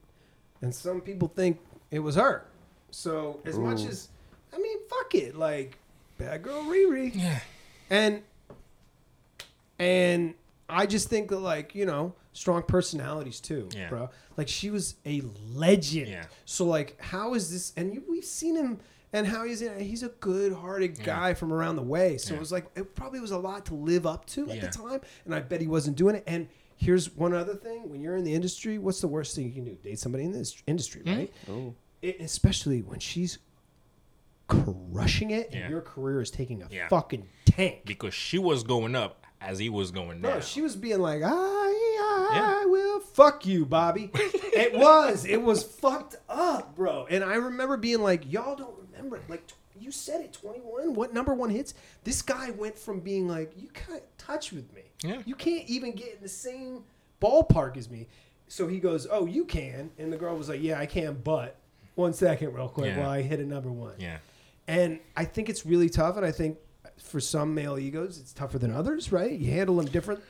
And 0.62 0.74
some 0.74 1.00
people 1.00 1.28
think 1.28 1.58
it 1.90 1.98
was 1.98 2.14
her. 2.16 2.46
So 2.90 3.40
as 3.44 3.58
much 3.58 3.82
as 3.82 4.08
I 4.52 4.58
mean, 4.58 4.78
fuck 4.88 5.14
it, 5.14 5.36
like 5.36 5.78
bad 6.18 6.42
girl 6.42 6.62
Riri. 6.64 7.14
Yeah. 7.14 7.40
And 7.90 8.22
and 9.78 10.34
I 10.68 10.86
just 10.86 11.08
think 11.08 11.28
that 11.30 11.38
like, 11.40 11.74
you 11.74 11.86
know, 11.86 12.14
strong 12.32 12.62
personalities 12.62 13.40
too, 13.40 13.68
Yeah. 13.74 13.88
bro. 13.88 14.10
Like 14.36 14.48
she 14.48 14.70
was 14.70 14.94
a 15.04 15.22
legend. 15.54 16.08
Yeah. 16.08 16.24
So 16.44 16.64
like 16.64 17.00
how 17.00 17.34
is 17.34 17.50
this 17.50 17.72
and 17.76 17.92
you, 17.94 18.02
we've 18.08 18.24
seen 18.24 18.56
him 18.56 18.78
and 19.12 19.26
how 19.26 19.44
he's 19.44 19.60
he's 19.78 20.02
a 20.02 20.08
good-hearted 20.08 21.02
guy 21.02 21.34
from 21.34 21.52
around 21.52 21.76
the 21.76 21.82
way. 21.82 22.16
So 22.18 22.30
Yeah. 22.32 22.36
it 22.36 22.40
was 22.40 22.52
like 22.52 22.66
it 22.76 22.94
probably 22.94 23.20
was 23.20 23.30
a 23.30 23.38
lot 23.38 23.66
to 23.66 23.74
live 23.74 24.06
up 24.06 24.26
to 24.26 24.50
at 24.50 24.60
the 24.60 24.68
time 24.68 25.00
and 25.24 25.34
I 25.34 25.40
bet 25.40 25.60
he 25.60 25.66
wasn't 25.66 25.96
doing 25.96 26.16
it 26.16 26.24
and 26.26 26.48
Here's 26.74 27.14
one 27.14 27.32
other 27.32 27.54
thing: 27.54 27.88
when 27.90 28.00
you're 28.00 28.16
in 28.16 28.24
the 28.24 28.34
industry, 28.34 28.76
what's 28.76 29.00
the 29.00 29.06
worst 29.06 29.36
thing 29.36 29.46
you 29.46 29.52
can 29.52 29.64
do? 29.64 29.76
Date 29.84 30.00
somebody 30.00 30.24
in 30.24 30.32
this 30.32 30.60
industry, 30.66 31.02
Hmm? 31.02 31.10
right? 31.14 31.32
Ooh. 31.48 31.74
It, 32.00 32.20
especially 32.20 32.80
when 32.82 32.98
she's 32.98 33.38
crushing 34.48 35.30
it 35.30 35.46
and 35.52 35.60
Yeah. 35.60 35.68
your 35.68 35.80
career 35.80 36.20
is 36.20 36.30
taking 36.30 36.62
a 36.62 36.68
Yeah. 36.70 36.88
fucking 36.88 37.28
tank. 37.44 37.82
Because 37.84 38.14
she 38.14 38.38
was 38.38 38.64
going 38.64 38.94
up 38.96 39.24
as 39.40 39.58
he 39.58 39.68
was 39.68 39.90
going 39.92 40.20
down. 40.22 40.32
Bro, 40.32 40.40
she 40.40 40.60
was 40.60 40.74
being 40.76 41.00
like, 41.00 41.22
I, 41.22 41.28
I 41.30 42.30
Yeah. 42.34 42.64
will 42.66 43.00
fuck 43.00 43.46
you, 43.46 43.64
Bobby. 43.64 44.10
it 44.14 44.74
was. 44.74 45.24
It 45.24 45.40
was 45.42 45.62
fucked 45.62 46.16
up, 46.28 46.74
bro. 46.76 47.06
And 47.08 47.22
I 47.24 47.34
remember 47.36 47.76
being 47.76 48.02
like, 48.02 48.30
y'all 48.30 48.56
don't 48.56 48.81
remember 49.04 49.16
it. 49.16 49.30
Like, 49.30 49.42
you 49.80 49.90
said 49.90 50.20
it, 50.20 50.32
21. 50.32 50.94
What 50.94 51.14
number 51.14 51.34
one 51.34 51.50
hits? 51.50 51.74
This 52.04 52.22
guy 52.22 52.50
went 52.50 52.78
from 52.78 53.00
being 53.00 53.26
like, 53.28 53.52
you 53.56 53.68
can't 53.68 54.02
touch 54.18 54.52
with 54.52 54.72
me. 54.74 54.82
Yeah. 55.02 55.22
You 55.24 55.34
can't 55.34 55.68
even 55.68 55.92
get 55.92 56.14
in 56.16 56.22
the 56.22 56.28
same 56.28 56.84
ballpark 57.20 57.76
as 57.76 57.90
me. 57.90 58.06
So 58.48 58.68
he 58.68 58.78
goes, 58.78 59.06
oh, 59.10 59.26
you 59.26 59.44
can. 59.44 59.90
And 59.98 60.12
the 60.12 60.16
girl 60.16 60.36
was 60.36 60.48
like, 60.48 60.62
yeah, 60.62 60.78
I 60.78 60.86
can, 60.86 61.14
but 61.24 61.56
one 61.94 62.12
second, 62.12 62.52
real 62.54 62.68
quick, 62.68 62.94
Yeah. 62.94 63.00
while 63.00 63.10
I 63.10 63.22
hit 63.22 63.40
a 63.40 63.46
number 63.46 63.70
one. 63.70 63.94
yeah. 63.98 64.18
And 64.68 65.00
I 65.16 65.24
think 65.24 65.48
it's 65.48 65.66
really 65.66 65.88
tough. 65.88 66.16
And 66.16 66.24
I 66.24 66.30
think 66.30 66.56
for 66.98 67.18
some 67.18 67.52
male 67.54 67.78
egos, 67.78 68.18
it's 68.18 68.32
tougher 68.32 68.58
than 68.58 68.72
others, 68.72 69.10
right? 69.10 69.32
You 69.32 69.50
handle 69.50 69.76
them 69.76 69.86
different. 69.86 70.20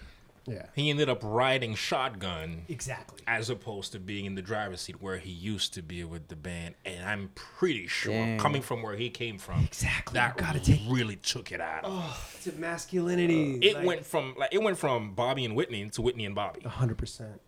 Yeah. 0.46 0.66
He 0.74 0.90
ended 0.90 1.08
up 1.08 1.20
riding 1.22 1.74
shotgun 1.76 2.62
Exactly. 2.68 3.20
as 3.28 3.48
opposed 3.48 3.92
to 3.92 4.00
being 4.00 4.24
in 4.24 4.34
the 4.34 4.42
driver's 4.42 4.80
seat 4.80 5.00
where 5.00 5.18
he 5.18 5.30
used 5.30 5.72
to 5.74 5.82
be 5.82 6.02
with 6.02 6.26
the 6.28 6.34
band. 6.36 6.74
And 6.84 7.04
I'm 7.08 7.30
pretty 7.36 7.86
sure, 7.86 8.12
Dang. 8.12 8.38
coming 8.38 8.60
from 8.60 8.82
where 8.82 8.96
he 8.96 9.08
came 9.08 9.38
from, 9.38 9.60
Exactly. 9.64 10.14
that 10.14 10.36
gotta 10.36 10.58
take- 10.58 10.80
really 10.88 11.14
took 11.16 11.52
it 11.52 11.60
out 11.60 11.84
of 11.84 11.92
him. 11.92 12.00
Oh, 12.04 12.20
to 12.42 12.52
masculinity. 12.58 13.54
Uh, 13.54 13.58
it 13.62 13.74
like, 13.76 13.86
went 13.86 14.04
from 14.06 14.34
like 14.36 14.52
it 14.52 14.60
went 14.62 14.78
from 14.78 15.14
Bobby 15.14 15.44
and 15.44 15.54
Whitney 15.54 15.88
to 15.90 16.02
Whitney 16.02 16.24
and 16.24 16.34
Bobby. 16.34 16.60
hundred 16.62 16.98
percent. 16.98 17.40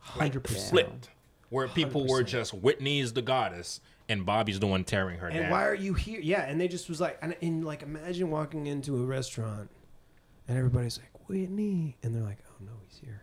Hundred 0.00 0.42
percent. 0.44 0.70
flipped. 0.70 1.10
Where 1.48 1.68
people 1.68 2.08
were 2.08 2.22
100%. 2.24 2.26
just 2.26 2.54
Whitney's 2.54 3.12
the 3.12 3.22
goddess 3.22 3.80
and 4.08 4.26
Bobby's 4.26 4.58
the 4.58 4.66
one 4.66 4.82
tearing 4.82 5.18
her 5.18 5.28
And 5.28 5.38
down. 5.42 5.50
why 5.50 5.64
are 5.64 5.74
you 5.74 5.94
here? 5.94 6.20
Yeah, 6.20 6.42
and 6.42 6.60
they 6.60 6.66
just 6.66 6.88
was 6.88 7.00
like, 7.00 7.18
and, 7.22 7.36
and 7.40 7.64
like, 7.64 7.82
imagine 7.82 8.30
walking 8.30 8.66
into 8.66 9.00
a 9.00 9.06
restaurant, 9.06 9.70
and 10.48 10.58
everybody's 10.58 10.98
like, 10.98 11.08
Whitney, 11.26 11.96
and 12.02 12.14
they're 12.14 12.22
like, 12.22 12.38
oh 12.48 12.64
no, 12.64 12.72
he's 12.88 12.98
here. 12.98 13.22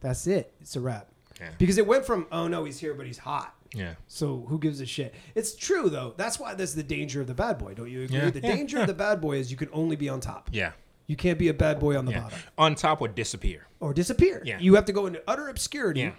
That's 0.00 0.26
it. 0.26 0.52
It's 0.60 0.76
a 0.76 0.80
wrap. 0.80 1.08
Yeah. 1.40 1.50
Because 1.58 1.78
it 1.78 1.86
went 1.86 2.04
from, 2.04 2.26
oh 2.32 2.48
no, 2.48 2.64
he's 2.64 2.78
here, 2.78 2.94
but 2.94 3.06
he's 3.06 3.18
hot. 3.18 3.54
yeah. 3.74 3.94
So 4.08 4.44
who 4.48 4.58
gives 4.58 4.80
a 4.80 4.86
shit? 4.86 5.14
It's 5.34 5.54
true 5.54 5.88
though. 5.88 6.14
That's 6.16 6.38
why 6.38 6.54
that's 6.54 6.74
the 6.74 6.82
danger 6.82 7.20
of 7.20 7.26
the 7.26 7.34
bad 7.34 7.58
boy. 7.58 7.74
Don't 7.74 7.90
you 7.90 8.02
agree? 8.04 8.16
Yeah. 8.18 8.30
The 8.30 8.40
Yeah, 8.40 8.54
danger 8.56 8.80
of 8.80 8.86
the 8.86 8.94
bad 8.94 9.20
boy 9.20 9.36
is 9.38 9.50
you 9.50 9.56
can 9.56 9.68
only 9.72 9.96
be 9.96 10.08
on 10.08 10.20
top. 10.20 10.50
Yeah. 10.52 10.72
You 11.06 11.16
can't 11.16 11.38
be 11.38 11.48
a 11.48 11.54
bad 11.54 11.78
boy 11.80 11.96
on 11.98 12.04
the 12.04 12.12
bottom. 12.12 12.38
On 12.58 12.74
top 12.74 13.00
or 13.00 13.08
disappear. 13.08 13.66
or 13.80 13.92
disappear. 13.92 14.42
Yeah. 14.44 14.58
You 14.60 14.74
have 14.76 14.84
to 14.86 14.92
go 14.92 15.06
into 15.06 15.22
utter 15.26 15.48
obscurity, 15.48 16.00
Yeah. 16.00 16.12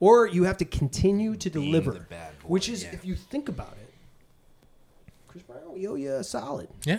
or 0.00 0.26
you 0.26 0.44
have 0.44 0.56
to 0.58 0.64
continue 0.64 1.36
to 1.36 1.50
Being 1.50 1.66
deliver. 1.66 1.92
the 1.92 2.00
bad 2.00 2.38
boy, 2.40 2.48
which 2.48 2.68
is, 2.68 2.84
if 2.84 3.04
you 3.04 3.14
think 3.14 3.48
about 3.48 3.72
it, 3.80 3.92
Chris 5.28 5.42
Brown, 5.42 5.74
we 5.74 5.86
owe 5.86 5.94
you 5.96 6.12
a 6.14 6.24
solid 6.24 6.68
Yeah. 6.84 6.98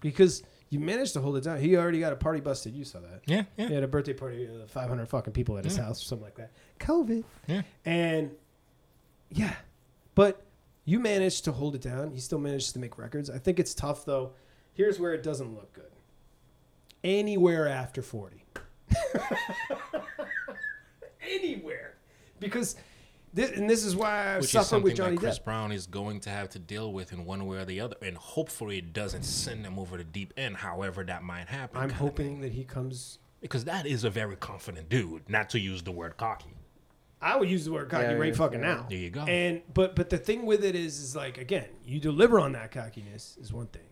because 0.00 0.42
you 0.72 0.80
managed 0.80 1.12
to 1.12 1.20
hold 1.20 1.36
it 1.36 1.44
down. 1.44 1.58
He 1.60 1.76
already 1.76 2.00
got 2.00 2.14
a 2.14 2.16
party 2.16 2.40
busted. 2.40 2.74
You 2.74 2.84
saw 2.84 3.00
that. 3.00 3.20
Yeah. 3.26 3.44
Yeah. 3.58 3.68
He 3.68 3.74
had 3.74 3.82
a 3.82 3.88
birthday 3.88 4.14
party, 4.14 4.48
uh, 4.48 4.66
500 4.66 5.06
fucking 5.06 5.34
people 5.34 5.58
at 5.58 5.64
his 5.64 5.76
Yeah. 5.76 5.84
house 5.84 6.00
or 6.00 6.06
something 6.06 6.24
like 6.24 6.36
that. 6.36 6.50
COVID. 6.80 7.24
Yeah. 7.46 7.60
And 7.84 8.30
yeah, 9.30 9.54
but 10.14 10.46
you 10.86 10.98
managed 10.98 11.44
to 11.44 11.52
hold 11.52 11.74
it 11.74 11.82
down. 11.82 12.10
He 12.10 12.20
still 12.20 12.38
managed 12.38 12.72
to 12.72 12.78
make 12.78 12.96
records. 12.96 13.28
I 13.28 13.36
think 13.38 13.60
it's 13.60 13.74
tough 13.74 14.06
though. 14.06 14.32
Here's 14.72 14.98
where 14.98 15.12
it 15.12 15.22
doesn't 15.22 15.54
look 15.54 15.72
good. 15.74 15.90
Anywhere 17.04 17.68
after 17.68 18.00
40. 18.00 18.44
Anywhere. 21.20 21.94
Because 22.40 22.76
this, 23.32 23.50
and 23.52 23.68
this 23.68 23.84
is 23.84 23.96
why 23.96 24.34
I 24.34 24.36
Which 24.38 24.54
is 24.54 24.66
something 24.66 24.82
with 24.82 24.96
Johnny 24.96 25.16
that 25.16 25.20
Chris 25.20 25.38
Depp. 25.38 25.44
Brown 25.44 25.72
is 25.72 25.86
going 25.86 26.20
to 26.20 26.30
have 26.30 26.48
to 26.50 26.58
deal 26.58 26.92
with 26.92 27.12
in 27.12 27.24
one 27.24 27.46
way 27.46 27.58
or 27.58 27.64
the 27.64 27.80
other, 27.80 27.96
and 28.02 28.16
hopefully 28.16 28.78
it 28.78 28.92
doesn't 28.92 29.24
send 29.24 29.64
him 29.64 29.78
over 29.78 29.96
the 29.96 30.04
deep 30.04 30.32
end. 30.36 30.56
However, 30.58 31.04
that 31.04 31.22
might 31.22 31.48
happen. 31.48 31.78
I'm 31.80 31.90
hoping 31.90 32.40
that 32.42 32.52
he 32.52 32.64
comes. 32.64 33.18
because 33.40 33.64
that 33.64 33.86
is 33.86 34.04
a 34.04 34.10
very 34.10 34.36
confident 34.36 34.88
dude. 34.88 35.28
Not 35.28 35.50
to 35.50 35.58
use 35.60 35.82
the 35.82 35.92
word 35.92 36.16
cocky. 36.16 36.54
I 37.20 37.36
would 37.36 37.48
use 37.48 37.64
the 37.64 37.72
word 37.72 37.88
cocky 37.88 38.02
Yeah, 38.04 38.12
right 38.14 38.28
yeah, 38.32 38.34
fucking 38.34 38.60
yeah. 38.60 38.74
now. 38.74 38.86
There 38.88 38.98
you 38.98 39.10
go. 39.10 39.22
And 39.22 39.62
but 39.72 39.94
but 39.94 40.10
the 40.10 40.18
thing 40.18 40.44
with 40.44 40.64
it 40.64 40.74
is 40.74 40.98
is 41.00 41.14
like 41.16 41.38
again, 41.38 41.68
you 41.84 42.00
deliver 42.00 42.38
on 42.40 42.52
that 42.52 42.70
cockiness 42.72 43.36
is 43.40 43.52
one 43.52 43.66
thing. 43.68 43.82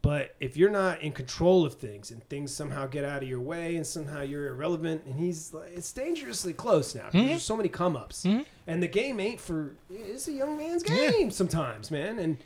But 0.00 0.36
if 0.38 0.56
you're 0.56 0.70
not 0.70 1.02
in 1.02 1.12
control 1.12 1.64
of 1.66 1.74
things 1.74 2.10
and 2.12 2.22
things 2.28 2.54
somehow 2.54 2.86
get 2.86 3.04
out 3.04 3.22
of 3.22 3.28
your 3.28 3.40
way 3.40 3.74
and 3.76 3.84
somehow 3.86 4.22
you're 4.22 4.46
irrelevant 4.46 5.02
and 5.04 5.18
he's 5.18 5.52
like, 5.52 5.70
it's 5.74 5.92
dangerously 5.92 6.52
close 6.52 6.94
now. 6.94 7.08
Mm-hmm. 7.08 7.26
There's 7.26 7.42
so 7.42 7.56
many 7.56 7.68
come 7.68 7.96
ups. 7.96 8.24
And 8.24 8.82
the 8.82 8.86
game 8.88 9.18
ain't 9.18 9.40
for 9.40 9.74
it's 9.90 10.28
a 10.28 10.32
young 10.32 10.56
man's 10.56 10.84
Yeah. 10.88 11.10
game 11.10 11.30
sometimes, 11.32 11.90
man. 11.90 12.18
And 12.20 12.36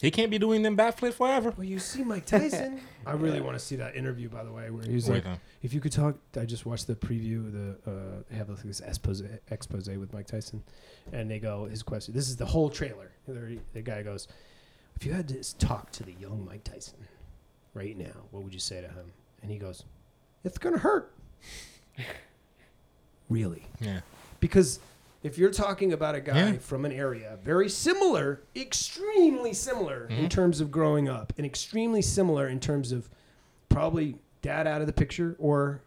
He 0.00 0.10
can't 0.10 0.30
be 0.30 0.38
doing 0.38 0.62
them 0.62 0.74
backflips 0.76 1.12
forever. 1.14 1.52
well, 1.56 1.66
you 1.66 1.78
see 1.78 2.02
Mike 2.02 2.24
Tyson. 2.24 2.80
I 3.06 3.12
really 3.12 3.40
want 3.40 3.58
to 3.58 3.64
see 3.64 3.76
that 3.76 3.94
interview, 3.94 4.28
by 4.28 4.42
the 4.42 4.52
way, 4.52 4.70
where 4.70 4.84
he's 4.84 5.08
like, 5.08 5.24
if 5.62 5.74
you 5.74 5.80
could 5.80 5.92
talk. 5.92 6.16
I 6.40 6.44
just 6.46 6.64
watched 6.64 6.86
the 6.86 6.94
preview. 6.94 7.46
of 7.46 7.52
The 7.52 7.90
uh, 7.90 8.22
they 8.30 8.36
have 8.36 8.48
like 8.48 8.62
this 8.62 8.80
expose 8.80 9.22
expose 9.50 9.88
with 9.88 10.12
Mike 10.14 10.26
Tyson, 10.28 10.62
and 11.12 11.30
they 11.30 11.38
go 11.40 11.66
his 11.66 11.82
question. 11.82 12.14
This 12.14 12.28
is 12.28 12.36
the 12.36 12.46
whole 12.46 12.70
trailer. 12.70 13.10
The 13.26 13.82
guy 13.82 14.02
goes, 14.02 14.28
if 14.96 15.04
you 15.06 15.12
had 15.12 15.28
to 15.28 15.58
talk 15.58 15.90
to 15.92 16.02
the 16.02 16.12
young 16.12 16.44
Mike 16.44 16.64
Tyson 16.64 16.98
right 17.74 17.96
now, 17.96 18.12
what 18.30 18.42
would 18.44 18.54
you 18.54 18.60
say 18.60 18.80
to 18.80 18.88
him? 18.88 19.12
And 19.42 19.50
he 19.50 19.58
goes, 19.58 19.84
it's 20.44 20.58
gonna 20.58 20.78
hurt. 20.78 21.12
really? 23.28 23.64
Yeah. 23.80 24.00
Because 24.40 24.80
if 25.22 25.38
you're 25.38 25.50
talking 25.50 25.92
about 25.92 26.14
a 26.14 26.20
guy 26.20 26.52
Yeah. 26.52 26.58
from 26.58 26.84
an 26.84 26.92
area 26.92 27.38
very 27.44 27.68
similar, 27.68 28.42
extremely 28.56 29.52
similar 29.52 30.08
Mm-hmm. 30.10 30.24
in 30.24 30.28
terms 30.28 30.60
of 30.60 30.70
growing 30.70 31.08
up, 31.08 31.32
and 31.36 31.46
extremely 31.46 32.02
similar 32.02 32.48
in 32.48 32.60
terms 32.60 32.92
of 32.92 33.08
probably 33.68 34.16
dad 34.42 34.66
out 34.66 34.80
of 34.80 34.86
the 34.86 34.92
picture 34.92 35.36
or 35.38 35.80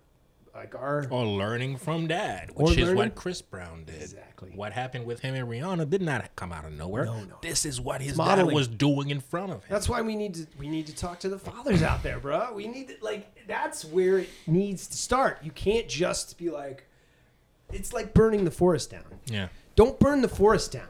like 0.56 0.73
our 0.73 1.06
Or 1.11 1.26
learning 1.26 1.77
from 1.77 2.07
dad, 2.07 2.52
which 2.56 2.72
is 2.77 2.77
learning- 2.86 2.95
what 2.95 3.15
Chris 3.15 3.41
Brown 3.41 3.84
did. 3.84 4.02
Exactly. 4.02 4.52
What 4.56 4.72
happened 4.72 5.06
with 5.06 5.19
him 5.19 5.36
and 5.36 5.48
Rihanna 5.48 5.90
did 5.90 6.02
not 6.02 6.34
come 6.38 6.53
out 6.53 6.64
of 6.65 6.72
nowhere. 6.73 7.06
No, 7.06 7.23
no. 7.26 7.36
This 7.41 7.65
is 7.65 7.82
what 7.82 7.99
his 8.02 8.11
It's 8.11 8.18
dad 8.19 8.45
was 8.45 8.68
doing 8.68 9.10
in 9.10 9.19
front 9.19 9.52
of 9.52 9.57
him. 9.64 9.68
That's 9.69 9.90
why 9.90 10.02
we 10.02 10.15
need 10.15 10.34
to 10.36 10.48
we 10.57 10.69
need 10.69 10.88
to 10.88 10.95
talk 10.95 11.19
to 11.22 11.30
the 11.30 11.38
fathers 11.40 11.84
out 11.84 12.03
there, 12.03 12.19
bro. 12.19 12.53
We 12.53 12.68
need 12.68 12.88
to, 12.88 12.95
like 13.02 13.45
that's 13.48 13.84
where 13.84 14.19
it 14.19 14.30
needs 14.48 14.88
to 14.88 14.98
start. 14.98 15.40
You 15.44 15.52
can't 15.52 15.88
just 15.90 16.38
be 16.38 16.49
like 16.49 16.86
it's 17.73 17.91
like 17.94 18.14
burning 18.14 18.45
the 18.45 18.52
forest 18.52 18.91
down. 18.91 19.03
yeah. 19.26 19.48
Don't 19.76 19.99
burn 19.99 20.22
the 20.22 20.30
forest 20.30 20.72
down, 20.72 20.88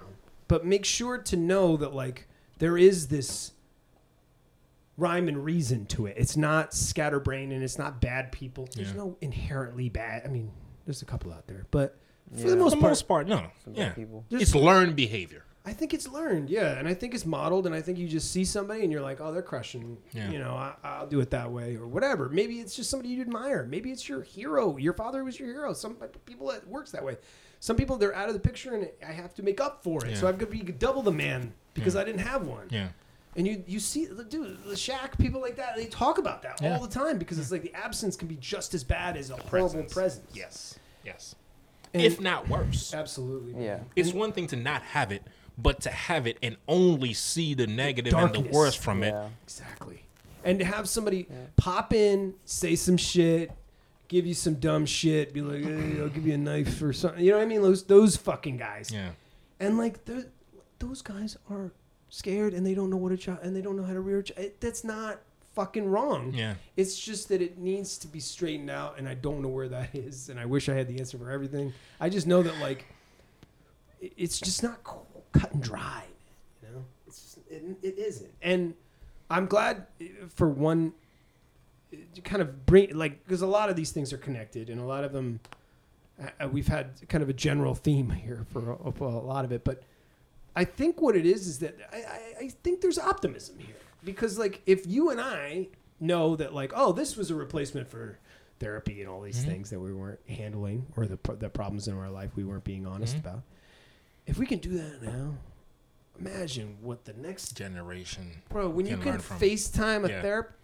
but 0.48 0.64
make 0.66 0.86
sure 0.86 1.18
to 1.18 1.36
know 1.36 1.76
that 1.78 1.96
like 1.96 2.28
there 2.60 2.78
is 2.78 3.08
this 3.08 3.52
rhyme 4.98 5.28
and 5.28 5.44
reason 5.44 5.86
to 5.88 6.06
it. 6.06 6.16
It's 6.18 6.38
not 6.38 6.74
scatterbrain 6.74 7.52
and 7.52 7.64
it's 7.64 7.78
not 7.78 8.00
bad 8.02 8.32
people. 8.32 8.70
There's 8.76 8.92
Yeah. 8.92 8.98
no 8.98 9.18
inherently 9.22 9.90
bad. 9.90 10.24
I 10.26 10.30
mean, 10.30 10.52
there's 10.86 11.02
a 11.02 11.06
couple 11.06 11.34
out 11.34 11.48
there, 11.48 11.66
but 11.72 11.98
for 12.32 12.38
Yeah. 12.40 12.44
the 12.46 12.50
For 12.52 12.56
most 12.58 12.72
the 12.76 12.78
part, 12.82 12.92
most 12.92 13.08
part, 13.08 13.28
no. 13.28 13.48
Yeah. 13.74 13.90
people. 13.94 14.26
There's- 14.30 14.44
It's 14.44 14.56
learned 14.56 14.96
behavior. 14.96 15.44
I 15.68 15.74
think 15.74 15.96
it's 15.96 16.08
learned, 16.08 16.52
yeah, 16.52 16.78
and 16.78 16.88
I 16.88 16.94
think 16.94 17.16
it's 17.16 17.26
modeled, 17.26 17.66
and 17.66 17.74
I 17.74 17.82
think 17.82 17.98
you 17.98 18.08
just 18.08 18.32
see 18.32 18.46
somebody 18.46 18.84
and 18.84 18.92
you're 18.92 19.02
like, 19.02 19.20
oh, 19.20 19.34
they're 19.34 19.42
crushing, 19.42 19.98
Yeah. 20.14 20.30
you 20.30 20.38
know, 20.38 20.52
I, 20.52 20.76
I'll 20.84 21.08
do 21.08 21.20
it 21.22 21.32
that 21.32 21.52
way 21.52 21.76
or 21.76 21.88
whatever. 21.88 22.30
Maybe 22.30 22.60
it's 22.60 22.76
just 22.76 22.88
somebody 22.92 23.10
you 23.10 23.22
admire. 23.22 23.66
Maybe 23.68 23.92
it's 23.92 24.08
your 24.08 24.22
hero. 24.22 24.78
Your 24.78 24.94
father 24.94 25.24
was 25.24 25.40
your 25.40 25.48
hero. 25.50 25.74
Some 25.74 25.96
people 26.28 26.52
it 26.52 26.68
works 26.68 26.92
that 26.92 27.04
way. 27.04 27.18
Some 27.62 27.76
people 27.78 27.98
they're 27.98 28.14
out 28.16 28.28
of 28.28 28.36
the 28.36 28.40
picture, 28.40 28.76
and 28.76 28.90
I 29.06 29.12
have 29.12 29.34
to 29.36 29.44
make 29.44 29.60
up 29.60 29.82
for 29.84 30.06
it. 30.06 30.12
Yeah. 30.12 30.18
So 30.18 30.28
I've 30.28 30.38
got 30.38 30.52
to 30.52 30.56
be 30.56 30.62
double 30.72 31.02
the 31.02 31.12
man 31.12 31.52
because 31.74 31.96
Yeah. 31.96 32.02
I 32.02 32.04
didn't 32.04 32.22
have 32.22 32.46
one. 32.46 32.68
Yeah. 32.70 32.90
And 33.36 33.46
you 33.46 33.64
you 33.68 33.80
see, 33.80 34.06
dude, 34.30 34.64
the 34.64 34.76
Shaq, 34.76 35.18
people 35.20 35.42
like 35.42 35.58
that, 35.58 35.76
they 35.76 35.86
talk 35.88 36.18
about 36.18 36.42
that 36.44 36.62
Yeah. 36.62 36.76
all 36.76 36.82
the 36.82 36.94
time 36.94 37.18
because 37.18 37.38
it's 37.38 37.52
like 37.52 37.64
the 37.64 37.74
absence 37.74 38.16
can 38.16 38.28
be 38.28 38.38
just 38.38 38.74
as 38.74 38.84
bad 38.84 39.18
as 39.18 39.30
a 39.30 39.36
horrible 39.36 39.84
presence. 39.84 40.26
Yes. 40.34 40.80
Yes. 41.04 41.36
And- 41.94 42.04
if 42.04 42.20
not 42.22 42.48
worse. 42.50 42.94
absolutely. 42.94 43.62
Yeah. 43.64 43.80
It's 43.96 44.14
one 44.14 44.32
thing 44.32 44.48
to 44.48 44.56
not 44.56 44.82
have 44.84 45.12
it, 45.12 45.24
but 45.58 45.82
to 45.82 45.90
have 45.92 46.28
it 46.28 46.38
and 46.44 46.58
only 46.68 47.14
see 47.14 47.54
the 47.54 47.68
negative 47.68 48.14
and 48.14 48.34
the 48.34 48.40
worst 48.42 48.78
from 48.80 49.04
it. 49.04 49.14
Exactly. 49.44 50.04
And 50.44 50.60
to 50.60 50.66
have 50.66 50.88
somebody 50.88 51.28
pop 51.58 51.92
in, 51.94 52.36
say 52.46 52.76
some 52.76 52.98
shit, 52.98 53.52
give 54.08 54.26
you 54.26 54.34
some 54.34 54.56
dumb 54.56 54.86
shit, 54.86 55.34
be 55.34 55.42
like, 55.42 55.64
hey, 55.64 56.00
I'll 56.02 56.10
give 56.10 56.26
you 56.28 56.36
a 56.36 56.38
knife 56.38 56.82
or 56.82 56.94
something. 56.94 57.24
You 57.24 57.32
know 57.32 57.38
what 57.38 57.44
I 57.44 57.48
mean? 57.48 57.62
Those 57.62 57.84
those 57.84 58.16
fucking 58.16 58.58
guys. 58.58 58.92
Yeah. 58.94 59.10
And 59.60 59.78
like 59.78 60.06
they're- 60.06 60.28
those 60.80 61.02
guys 61.02 61.38
are 61.50 61.72
scared 62.10 62.54
and 62.54 62.66
they 62.66 62.74
don't 62.74 62.90
know 62.90 62.98
what 62.98 63.12
a 63.12 63.18
child 63.18 63.40
and 63.44 63.56
they 63.56 63.62
don't 63.62 63.76
know 63.76 63.84
how 63.84 63.94
to 63.94 64.02
rear 64.02 64.20
a 64.20 64.24
child. 64.24 64.52
That's 64.60 64.84
not 64.84 65.20
fucking 65.56 65.90
wrong. 65.90 66.34
Yeah. 66.34 66.56
It's 66.76 67.00
just 67.00 67.30
that 67.30 67.42
it 67.42 67.58
needs 67.58 67.98
to 68.00 68.08
be 68.08 68.20
straightened 68.20 68.70
out, 68.70 69.00
and 69.00 69.08
I 69.08 69.14
don't 69.16 69.42
know 69.42 69.48
where 69.48 69.70
that 69.70 69.90
is. 69.96 70.30
And 70.30 70.40
I 70.40 70.46
wish 70.46 70.70
I 70.70 70.74
had 70.74 70.88
the 70.88 71.00
answer 71.00 71.18
for 71.18 71.32
everything. 71.32 71.74
I 72.00 72.10
just 72.10 72.28
know 72.28 72.44
that 72.44 72.60
like 72.60 72.86
it's 74.02 74.40
just 74.40 74.62
not 74.62 74.84
cut 75.32 75.52
and 75.54 75.64
dry. 75.64 76.04
You 76.62 76.76
know, 76.76 76.86
it's 77.08 77.22
just, 77.22 77.38
it, 77.50 77.64
it 77.82 77.98
isn't. 77.98 78.32
And 78.42 78.76
I'm 79.30 79.48
glad 79.48 79.88
uh, 80.02 80.28
for 80.30 80.50
one 80.50 80.94
uh, 81.94 81.98
to 82.14 82.22
kind 82.22 82.42
of 82.42 82.66
bring 82.66 82.96
like 82.96 83.26
because 83.26 83.42
a 83.42 83.48
lot 83.48 83.70
of 83.70 83.76
these 83.76 83.92
things 83.92 84.14
are 84.14 84.18
connected, 84.18 84.70
and 84.70 84.80
a 84.80 84.86
lot 84.86 85.04
of 85.04 85.14
them 85.14 85.40
uh, 86.40 86.48
we've 86.48 86.68
had 86.68 87.08
kind 87.10 87.24
of 87.24 87.30
a 87.30 87.34
general 87.34 87.74
theme 87.74 88.10
here 88.10 88.46
for 88.52 88.78
a, 88.86 88.92
for 88.92 89.08
a 89.08 89.20
lot 89.20 89.46
of 89.46 89.52
it, 89.52 89.64
but. 89.64 89.82
I 90.56 90.64
think 90.64 91.02
what 91.02 91.16
it 91.16 91.26
is 91.26 91.48
is 91.48 91.60
that 91.60 91.76
I, 91.92 91.98
I, 91.98 92.46
I 92.46 92.50
think 92.64 92.82
there's 92.82 92.98
optimism 93.00 93.60
here 93.60 93.76
because 94.04 94.38
like 94.40 94.62
if 94.66 94.86
you 94.88 95.10
and 95.10 95.20
I 95.20 95.68
know 96.00 96.36
that 96.36 96.54
like 96.54 96.72
oh 96.76 96.92
this 96.92 97.16
was 97.18 97.30
a 97.32 97.36
replacement 97.36 97.88
for 97.90 98.18
therapy 98.60 99.02
and 99.02 99.10
all 99.10 99.22
these 99.22 99.44
Mhm. 99.44 99.48
things 99.48 99.70
that 99.72 99.80
we 99.80 99.94
weren't 99.94 100.20
handling 100.30 100.86
or 100.96 101.06
the 101.08 101.20
the 101.40 101.50
problems 101.50 101.88
in 101.88 101.98
our 101.98 102.10
life 102.10 102.32
we 102.36 102.44
weren't 102.46 102.64
being 102.64 102.86
honest 102.86 103.16
Mhm. 103.18 103.20
about 103.20 103.44
if 104.26 104.38
we 104.38 104.46
can 104.46 104.60
do 104.60 104.70
that 104.78 105.02
now 105.04 105.36
imagine 106.18 106.78
what 106.82 107.04
the 107.04 107.14
next 107.14 107.52
Generation. 107.58 108.42
bro 108.50 108.70
when 108.70 108.86
you 108.86 108.94
Can 108.96 109.04
can 109.04 109.12
learn. 109.14 109.22
FaceTime 109.22 110.06
a 110.06 110.10
Yeah. 110.10 110.22
therapist 110.22 110.56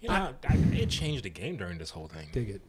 You 0.00 0.08
know, 0.08 0.34
I, 0.48 0.54
it 0.74 0.90
changed 0.90 1.24
the 1.24 1.30
game 1.30 1.56
during 1.56 1.78
this 1.78 1.90
whole 1.90 2.08
thing. 2.08 2.28
dig 2.32 2.50
it 2.50 2.62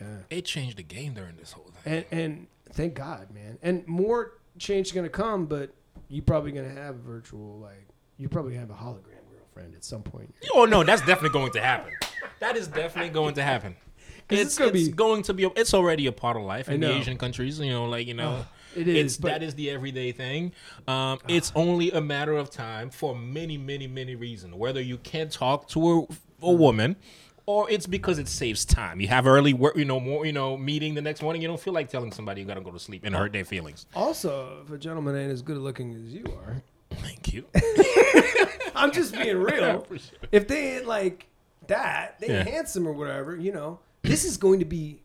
yeah 0.00 0.18
It 0.30 0.44
changed 0.44 0.78
the 0.78 0.82
game 0.82 1.14
during 1.14 1.36
this 1.36 1.52
whole 1.52 1.70
thing. 1.82 2.04
and 2.10 2.20
and 2.20 2.46
thank 2.72 2.94
God 2.94 3.30
man 3.32 3.58
and 3.62 3.86
more 3.86 4.32
change 4.58 4.86
is 4.88 4.92
gonna 4.92 5.08
come 5.08 5.46
but 5.46 5.70
you're 6.08 6.22
probably 6.24 6.52
gonna 6.52 6.68
have 6.72 6.96
virtual 6.96 7.58
like 7.58 7.86
you're 8.18 8.28
probably 8.30 8.52
gonna 8.54 8.66
have 8.66 8.70
a 8.70 8.74
hologram 8.74 9.20
girlfriend 9.30 9.74
at 9.74 9.84
some 9.84 10.02
point 10.02 10.34
Oh 10.54 10.64
no, 10.64 10.82
that's 10.84 11.02
definitely 11.02 11.30
going 11.38 11.52
to 11.52 11.60
happen. 11.60 11.92
That 12.40 12.56
is 12.56 12.68
definitely 12.68 13.10
going 13.10 13.34
to 13.34 13.42
happen. 13.42 13.76
It's, 14.28 14.40
it's 14.40 14.58
gonna 14.58 14.72
it's 14.72 14.88
be- 14.88 14.92
going 14.92 15.22
to 15.22 15.34
be. 15.34 15.44
It's 15.54 15.72
already 15.72 16.08
a 16.08 16.12
part 16.12 16.36
of 16.36 16.42
life 16.42 16.68
in 16.68 16.80
the. 16.80 16.90
Asian 16.90 17.16
countries. 17.16 17.60
You 17.60 17.70
know, 17.70 17.84
like 17.84 18.08
you 18.08 18.14
know, 18.14 18.44
Oh, 18.44 18.46
it 18.74 18.88
is, 18.88 19.18
that 19.18 19.40
is 19.40 19.54
the 19.54 19.70
everyday 19.70 20.10
thing. 20.10 20.50
Um, 20.88 21.20
it's 21.28 21.52
only 21.54 21.92
a 21.92 22.00
matter 22.00 22.32
of 22.32 22.50
time 22.50 22.90
for 22.90 23.14
many, 23.14 23.56
many, 23.56 23.86
many 23.86 24.16
reasons. 24.16 24.56
Whether 24.56 24.80
you 24.80 24.98
can't 24.98 25.30
talk 25.30 25.68
to 25.68 26.08
a, 26.42 26.46
a 26.46 26.52
woman, 26.52 26.96
or 27.46 27.70
it's 27.70 27.86
because 27.86 28.18
it 28.18 28.28
saves 28.28 28.64
time. 28.64 29.00
You 29.00 29.08
have 29.08 29.26
early 29.26 29.52
work. 29.54 29.76
You 29.76 29.84
know, 29.84 30.00
more. 30.00 30.26
You 30.26 30.32
know, 30.32 30.56
meeting 30.56 30.94
the 30.94 31.02
next 31.02 31.22
morning. 31.22 31.40
You 31.42 31.48
don't 31.48 31.60
feel 31.60 31.72
like 31.72 31.88
telling 31.88 32.12
somebody 32.12 32.40
you 32.40 32.46
got 32.46 32.54
to 32.54 32.60
go 32.60 32.70
to 32.72 32.78
sleep 32.78 33.02
and 33.04 33.14
hurt 33.14 33.32
their 33.32 33.44
feelings. 33.44 33.86
Also, 33.94 34.62
if 34.64 34.72
a 34.72 34.78
gentleman 34.78 35.16
ain't 35.16 35.32
as 35.32 35.42
good 35.42 35.58
looking 35.58 35.94
as 35.94 36.12
you 36.12 36.24
are, 36.44 36.62
Thank 36.90 37.32
you. 37.32 37.44
I'm 38.76 38.92
just 38.92 39.12
being 39.12 39.36
real. 39.38 39.86
If 40.32 40.48
they 40.48 40.76
ain't 40.76 40.86
like 40.86 41.26
that, 41.66 42.18
they 42.20 42.28
Yeah. 42.28 42.44
handsome 42.44 42.86
or 42.86 42.92
whatever, 42.92 43.36
you 43.36 43.52
know, 43.52 43.80
this 44.02 44.24
is 44.24 44.36
going 44.36 44.60
to 44.60 44.64
be 44.64 45.00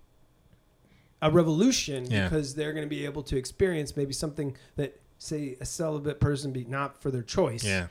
a 1.22 1.30
revolution 1.32 2.06
Yeah. 2.10 2.24
because 2.30 2.56
they're 2.56 2.74
going 2.74 2.86
to 2.86 2.90
be 2.90 3.06
able 3.06 3.24
to 3.24 3.38
experience 3.38 3.98
maybe 3.98 4.14
something 4.14 4.56
that, 4.76 5.00
say, 5.18 5.58
a 5.60 5.66
celibate 5.66 6.20
person, 6.20 6.52
be 6.52 6.66
not 6.66 7.02
for 7.02 7.12
their 7.12 7.24
choice, 7.24 7.64
Yeah. 7.64 7.88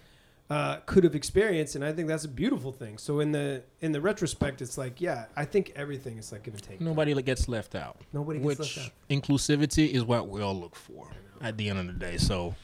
Uh, 0.51 0.79
could 0.85 1.05
have 1.05 1.15
experienced, 1.15 1.77
and 1.77 1.85
I 1.85 1.93
think 1.93 2.09
that's 2.09 2.25
a 2.25 2.29
beautiful 2.29 2.73
thing. 2.73 2.99
So 2.99 3.21
in 3.21 3.31
the 3.31 3.63
in 3.81 3.93
the 3.93 4.01
retrospect, 4.01 4.61
it's 4.61 4.77
like, 4.77 5.01
yeah, 5.01 5.27
I 5.37 5.45
think 5.45 5.73
everything 5.77 6.19
is 6.19 6.33
like 6.33 6.43
give 6.43 6.55
and 6.55 6.63
take. 6.63 6.81
Nobody 6.81 7.15
gets 7.23 7.49
left 7.49 7.75
out. 7.77 7.97
Nobody 8.13 8.41
gets 8.41 8.59
which 8.59 8.77
left 8.77 8.89
out. 8.89 8.93
inclusivity 9.09 9.91
is 9.91 10.05
what 10.05 10.29
we 10.29 10.43
all 10.43 10.59
look 10.59 10.75
for 10.75 11.07
at 11.41 11.57
the 11.57 11.71
end 11.71 11.79
of 11.79 11.87
the 11.87 11.93
day. 11.93 12.17
So 12.19 12.55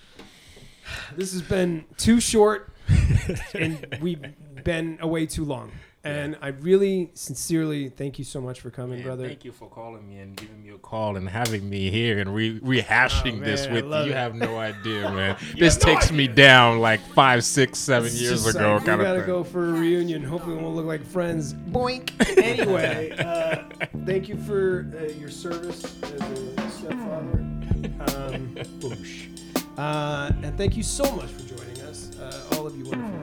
This 1.16 1.32
has 1.32 1.42
been 1.42 1.84
too 1.96 2.20
short, 2.20 2.72
and 3.54 3.98
we've 4.00 4.24
been 4.64 4.98
away 5.00 5.26
too 5.26 5.44
long. 5.44 5.70
And 6.06 6.36
I 6.40 6.48
really, 6.48 7.10
sincerely 7.14 7.88
thank 7.88 8.18
you 8.18 8.24
so 8.24 8.40
much 8.40 8.60
for 8.60 8.70
coming, 8.70 8.98
Man, 8.98 9.06
brother. 9.06 9.26
Thank 9.26 9.44
you 9.44 9.52
for 9.52 9.68
calling 9.68 10.08
me 10.08 10.18
and 10.18 10.36
giving 10.36 10.62
me 10.62 10.70
a 10.70 10.78
call 10.78 11.16
and 11.16 11.28
having 11.28 11.68
me 11.68 11.90
here 11.90 12.18
and 12.20 12.34
re- 12.34 12.60
rehashing 12.60 13.40
Oh, 13.40 13.44
this 13.44 13.64
man, 13.66 13.74
with 13.74 13.84
you. 13.84 13.90
love 13.90 14.06
You 14.06 14.12
have 14.12 14.34
no 14.34 14.56
idea, 14.56 15.10
man. 15.12 15.36
this 15.58 15.76
no 15.78 15.84
takes 15.92 16.12
me 16.12 16.28
down 16.28 16.78
like 16.80 17.00
five, 17.14 17.42
six, 17.44 17.78
seven 17.78 18.06
It's 18.06 18.20
years 18.20 18.46
ago, 18.46 18.74
like, 18.74 18.84
kind 18.84 18.98
we 19.00 19.04
of 19.04 19.08
gotta 19.10 19.18
thing. 19.20 19.26
go 19.26 19.42
for 19.44 19.68
a 19.68 19.72
reunion. 19.72 20.22
Hopefully, 20.22 20.56
we 20.56 20.62
won't 20.62 20.76
look 20.76 20.86
like 20.86 21.04
friends. 21.04 21.52
Boink. 21.54 22.10
Anyway, 22.46 23.10
uh, 23.18 23.64
thank 24.04 24.28
you 24.28 24.36
for 24.36 24.86
uh, 24.96 25.10
your 25.18 25.30
service 25.30 25.82
as 26.02 26.12
a 26.12 26.70
stepfather 26.70 26.98
father. 27.00 28.26
Um, 28.32 28.54
boosh. 28.78 29.26
Uh, 29.78 30.30
and 30.42 30.56
thank 30.56 30.76
you 30.76 30.82
so 30.82 31.04
much 31.16 31.30
for 31.30 31.42
joining 31.56 31.80
us, 31.82 32.16
uh, 32.18 32.44
all 32.52 32.66
of 32.66 32.76
you 32.76 32.84
wonderful 32.84 33.15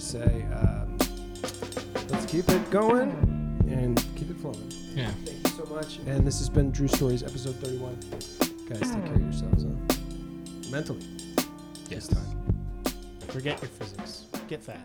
to 0.00 0.06
say, 0.06 0.46
um, 0.52 0.96
let's 2.08 2.26
keep 2.26 2.48
it 2.48 2.70
going 2.70 3.10
and 3.68 4.02
keep 4.16 4.30
it 4.30 4.36
flowing. 4.38 4.72
Yeah. 4.94 5.10
Thank 5.24 5.46
you 5.46 5.50
so 5.50 5.64
much. 5.66 5.98
And 6.06 6.26
this 6.26 6.38
has 6.38 6.48
been 6.48 6.70
Drew 6.70 6.88
Stories, 6.88 7.22
episode 7.22 7.56
31. 7.56 7.98
Guys, 8.68 8.80
take 8.80 9.04
care 9.04 9.14
of 9.14 9.20
yourselves, 9.20 9.64
huh? 9.64 10.70
Mentally. 10.70 11.04
Yes. 11.88 12.06
This 12.06 12.08
time. 12.08 12.94
Forget 13.28 13.60
your 13.60 13.68
physics. 13.70 14.26
Get 14.48 14.62
fat. 14.62 14.80